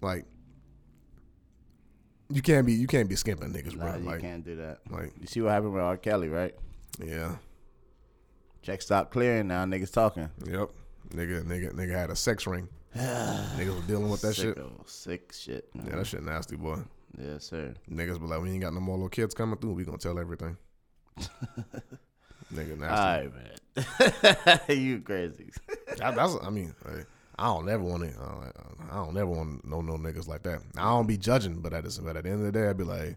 like, 0.01 0.25
you 2.29 2.41
can't 2.41 2.65
be 2.65 2.73
you 2.73 2.87
can't 2.87 3.07
be 3.07 3.15
skimping 3.15 3.53
niggas, 3.53 3.77
bro. 3.77 3.91
Nah, 3.91 3.97
you 3.97 4.03
like, 4.03 4.21
can't 4.21 4.43
do 4.43 4.55
that. 4.55 4.79
like, 4.89 5.13
You 5.19 5.27
see 5.27 5.41
what 5.41 5.51
happened 5.51 5.73
with 5.73 5.83
R. 5.83 5.97
Kelly, 5.97 6.27
right? 6.29 6.55
yeah, 7.03 7.35
Check 8.61 8.81
stop 8.81 9.11
clearing 9.11 9.47
now. 9.47 9.63
Niggas 9.65 9.91
talking. 9.93 10.29
yep, 10.45 10.69
nigga, 11.09 11.43
nigga, 11.43 11.71
nigga 11.73 11.91
had 11.91 12.09
a 12.09 12.15
sex 12.15 12.47
ring. 12.47 12.67
niggas 13.57 13.75
was 13.75 13.85
dealing 13.85 14.09
with 14.09 14.21
that 14.21 14.35
shit. 14.35 14.55
Sicko, 14.55 14.89
Sick 14.89 15.33
shit. 15.33 15.75
Man. 15.75 15.87
Yeah, 15.87 15.95
that 15.97 16.07
shit 16.07 16.23
nasty, 16.23 16.55
boy. 16.55 16.79
Yes, 17.17 17.45
sir. 17.45 17.73
Niggas 17.91 18.19
be 18.19 18.25
like, 18.25 18.41
we 18.41 18.51
ain't 18.51 18.61
got 18.61 18.73
no 18.73 18.79
more 18.79 18.95
little 18.95 19.09
kids 19.09 19.33
coming 19.33 19.57
through. 19.57 19.73
We 19.73 19.83
gonna 19.83 19.97
tell 19.97 20.17
everything. 20.17 20.55
nigga, 22.53 22.77
nasty. 22.77 22.85
All 22.85 22.87
right, 22.87 23.31
man. 23.33 24.59
you 24.77 24.99
crazy. 25.01 25.51
That, 25.97 26.13
that's 26.15 26.35
I 26.43 26.49
mean, 26.49 26.75
I 27.39 27.45
don't 27.45 27.69
ever 27.69 27.81
want 27.81 28.03
to. 28.03 28.53
I 28.91 28.95
don't 28.95 29.15
ever 29.15 29.29
want 29.29 29.61
to 29.61 29.69
know 29.69 29.79
no 29.79 29.93
niggas 29.93 30.27
like 30.27 30.43
that. 30.43 30.59
I 30.77 30.89
don't 30.89 31.07
be 31.07 31.17
judging, 31.17 31.61
but 31.61 31.73
at 31.73 31.85
the, 31.85 32.01
but 32.03 32.17
at 32.17 32.23
the 32.23 32.29
end 32.31 32.45
of 32.45 32.51
the 32.51 32.51
day, 32.51 32.67
I'd 32.67 32.77
be 32.77 32.83
like, 32.83 33.15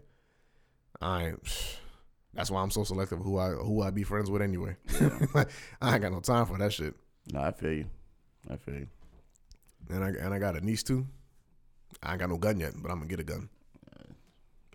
I 1.01 1.27
ain't. 1.27 1.39
That's 2.33 2.49
why 2.51 2.61
I'm 2.61 2.71
so 2.71 2.85
selective 2.85 3.19
who 3.19 3.37
I 3.37 3.49
who 3.49 3.81
I 3.81 3.89
be 3.89 4.03
friends 4.03 4.31
with 4.31 4.41
anyway. 4.41 4.77
I 5.81 5.93
ain't 5.93 6.01
got 6.01 6.13
no 6.13 6.21
time 6.21 6.45
for 6.45 6.57
that 6.57 6.71
shit. 6.71 6.93
no, 7.33 7.41
I 7.41 7.51
feel 7.51 7.73
you. 7.73 7.85
I 8.49 8.55
feel 8.55 8.75
you. 8.75 8.87
And 9.89 10.03
I 10.03 10.09
and 10.09 10.33
I 10.33 10.39
got 10.39 10.55
a 10.55 10.61
niece 10.61 10.83
too. 10.83 11.07
I 12.03 12.11
ain't 12.11 12.19
got 12.19 12.29
no 12.29 12.37
gun 12.37 12.59
yet, 12.59 12.73
but 12.77 12.91
I'm 12.91 12.99
gonna 12.99 13.09
get 13.09 13.19
a 13.19 13.23
gun. 13.23 13.49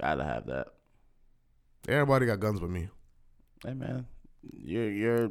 Gotta 0.01 0.25
have 0.25 0.47
that. 0.47 0.69
Everybody 1.89 2.27
got 2.27 2.41
guns 2.41 2.61
but 2.61 2.71
me. 2.71 2.89
Hey, 3.65 3.75
man. 3.75 4.07
You're 4.43 4.91
you're 4.91 5.31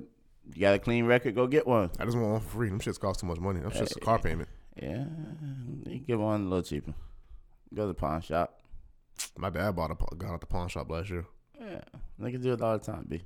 you 0.52 0.60
got 0.60 0.76
a 0.76 0.80
clean 0.80 1.06
record. 1.06 1.36
Go 1.36 1.48
get 1.48 1.68
one. 1.68 1.92
I 2.00 2.06
just 2.06 2.18
want 2.18 2.32
one 2.32 2.42
for 2.42 2.50
free. 2.50 2.70
Them 2.70 2.80
shits 2.80 3.00
cost 3.00 3.20
too 3.20 3.28
much 3.28 3.40
money. 3.40 3.60
Them 3.60 3.72
shits 3.72 3.96
a 3.96 4.00
car 4.00 4.20
payment. 4.20 4.50
Yeah, 4.82 5.06
you 5.86 6.00
get 6.00 6.18
one 6.18 6.42
a 6.42 6.44
little 6.46 6.64
cheaper. 6.64 6.94
Go 7.74 7.84
to 7.84 7.88
the 7.90 7.94
pawn 7.94 8.22
shop. 8.22 8.60
My 9.38 9.50
dad 9.50 9.76
bought 9.76 9.92
a 9.92 10.16
gun 10.16 10.34
at 10.34 10.40
the 10.40 10.48
pawn 10.48 10.68
shop 10.68 10.90
last 10.90 11.10
year. 11.10 11.26
Yeah, 11.60 11.82
they 12.18 12.32
can 12.32 12.42
do 12.42 12.54
it 12.54 12.62
all 12.62 12.78
the 12.78 12.84
time. 12.84 13.06
B. 13.08 13.22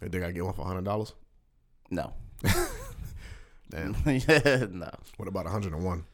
They 0.00 0.08
think 0.08 0.24
I 0.24 0.30
get 0.30 0.44
one 0.44 0.54
for 0.54 0.64
hundred 0.64 0.84
dollars. 0.84 1.14
No. 1.90 2.12
Damn. 3.70 3.96
yeah, 4.06 4.66
no, 4.70 4.90
What 5.16 5.28
about 5.28 5.46
hundred 5.46 5.72
and 5.72 5.84
one? 5.84 6.04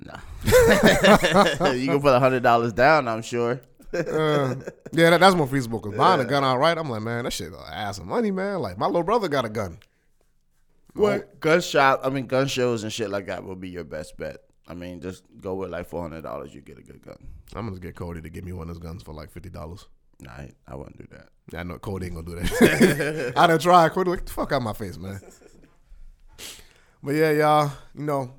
no. 0.00 0.14
you 1.72 1.86
can 1.86 2.00
put 2.00 2.14
a 2.14 2.20
hundred 2.20 2.42
dollars 2.42 2.72
down. 2.72 3.08
I'm 3.08 3.22
sure. 3.22 3.60
Uh, 3.92 4.54
yeah, 4.92 5.10
that, 5.10 5.20
that's 5.20 5.34
more 5.34 5.46
feasible. 5.46 5.80
Cause 5.80 5.94
buying 5.94 6.20
a 6.20 6.24
gun 6.24 6.44
outright, 6.44 6.76
I'm 6.76 6.90
like, 6.90 7.02
man, 7.02 7.24
that 7.24 7.32
shit 7.32 7.52
ass 7.68 7.98
of 7.98 8.06
money, 8.06 8.30
man. 8.30 8.60
Like 8.60 8.78
my 8.78 8.86
little 8.86 9.02
brother 9.02 9.28
got 9.28 9.44
a 9.44 9.48
gun. 9.48 9.78
What 10.94 11.40
gun 11.40 11.60
shop? 11.60 12.00
I 12.04 12.10
mean, 12.10 12.26
gun 12.26 12.46
shows 12.46 12.82
and 12.82 12.92
shit 12.92 13.10
like 13.10 13.26
that 13.26 13.44
will 13.44 13.56
be 13.56 13.68
your 13.68 13.84
best 13.84 14.16
bet. 14.16 14.38
I 14.68 14.74
mean, 14.74 15.00
just 15.00 15.22
go 15.40 15.54
with 15.54 15.70
like 15.70 15.88
four 15.88 16.02
hundred 16.02 16.22
dollars. 16.22 16.54
You 16.54 16.60
get 16.60 16.78
a 16.78 16.82
good 16.82 17.02
gun. 17.02 17.18
I'm 17.54 17.68
gonna 17.68 17.78
get 17.80 17.94
Cody 17.96 18.20
to 18.20 18.28
give 18.30 18.44
me 18.44 18.52
one 18.52 18.64
of 18.64 18.70
his 18.70 18.78
guns 18.78 19.02
for 19.02 19.12
like 19.12 19.30
fifty 19.30 19.50
dollars. 19.50 19.86
Nah, 20.20 20.30
I, 20.30 20.50
I 20.66 20.74
wouldn't 20.74 20.98
do 20.98 21.06
that. 21.10 21.28
I 21.58 21.62
know 21.62 21.78
Cody 21.78 22.06
ain't 22.06 22.14
gonna 22.14 22.26
do 22.26 22.34
that. 22.36 23.34
I 23.36 23.46
done 23.46 23.58
tried. 23.58 23.92
Cody, 23.92 24.10
like, 24.10 24.28
fuck 24.28 24.52
out 24.52 24.62
my 24.62 24.72
face, 24.72 24.96
man. 24.98 25.20
But 27.02 27.14
yeah, 27.14 27.30
y'all, 27.32 27.72
you 27.94 28.04
know, 28.04 28.32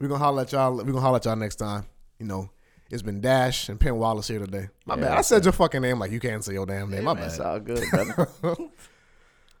we're 0.00 0.08
gonna 0.08 0.18
holler 0.22 0.42
at 0.42 0.52
y'all. 0.52 0.76
We're 0.76 0.84
gonna 0.84 1.00
holler 1.00 1.16
at 1.16 1.24
y'all 1.24 1.36
next 1.36 1.56
time. 1.56 1.84
You 2.18 2.26
know, 2.26 2.50
it's 2.90 3.02
been 3.02 3.20
Dash 3.20 3.68
and 3.68 3.78
Penn 3.78 3.96
Wallace 3.96 4.28
here 4.28 4.38
today. 4.38 4.68
My 4.86 4.94
Yeah, 4.96 5.00
bad. 5.02 5.18
I 5.18 5.20
said 5.22 5.44
your 5.44 5.52
fucking 5.52 5.82
name 5.82 5.98
like 5.98 6.10
you 6.10 6.20
can't 6.20 6.42
say 6.44 6.52
your 6.54 6.66
damn 6.66 6.90
name. 6.90 7.04
My 7.04 7.14
Man, 7.14 7.22
bad. 7.24 7.30
it's 7.30 7.40
all 7.40 7.60
good, 7.60 7.84
brother. 7.90 8.28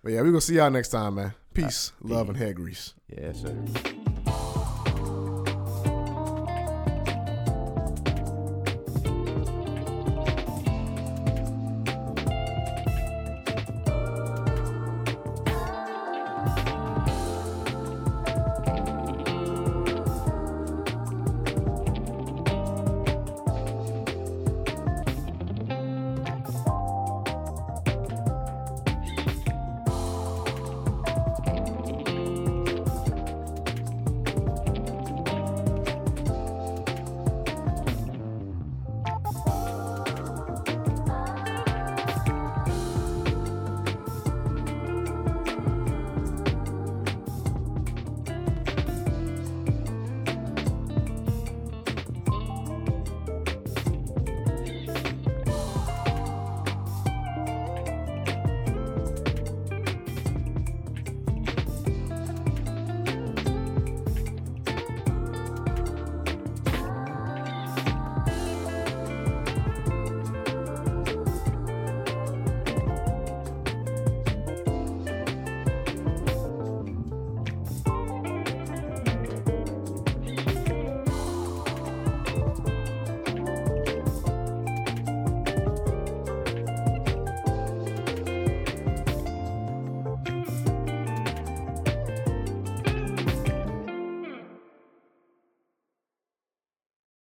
But 0.02 0.12
yeah, 0.12 0.20
we're 0.20 0.26
gonna 0.32 0.40
see 0.42 0.56
y'all 0.56 0.68
next 0.70 0.88
time, 0.90 1.14
man. 1.14 1.32
Peace, 1.54 1.92
love, 2.02 2.28
and 2.28 2.36
head 2.36 2.56
grease. 2.56 2.92
yeah, 3.08 3.32
sir. 3.32 3.56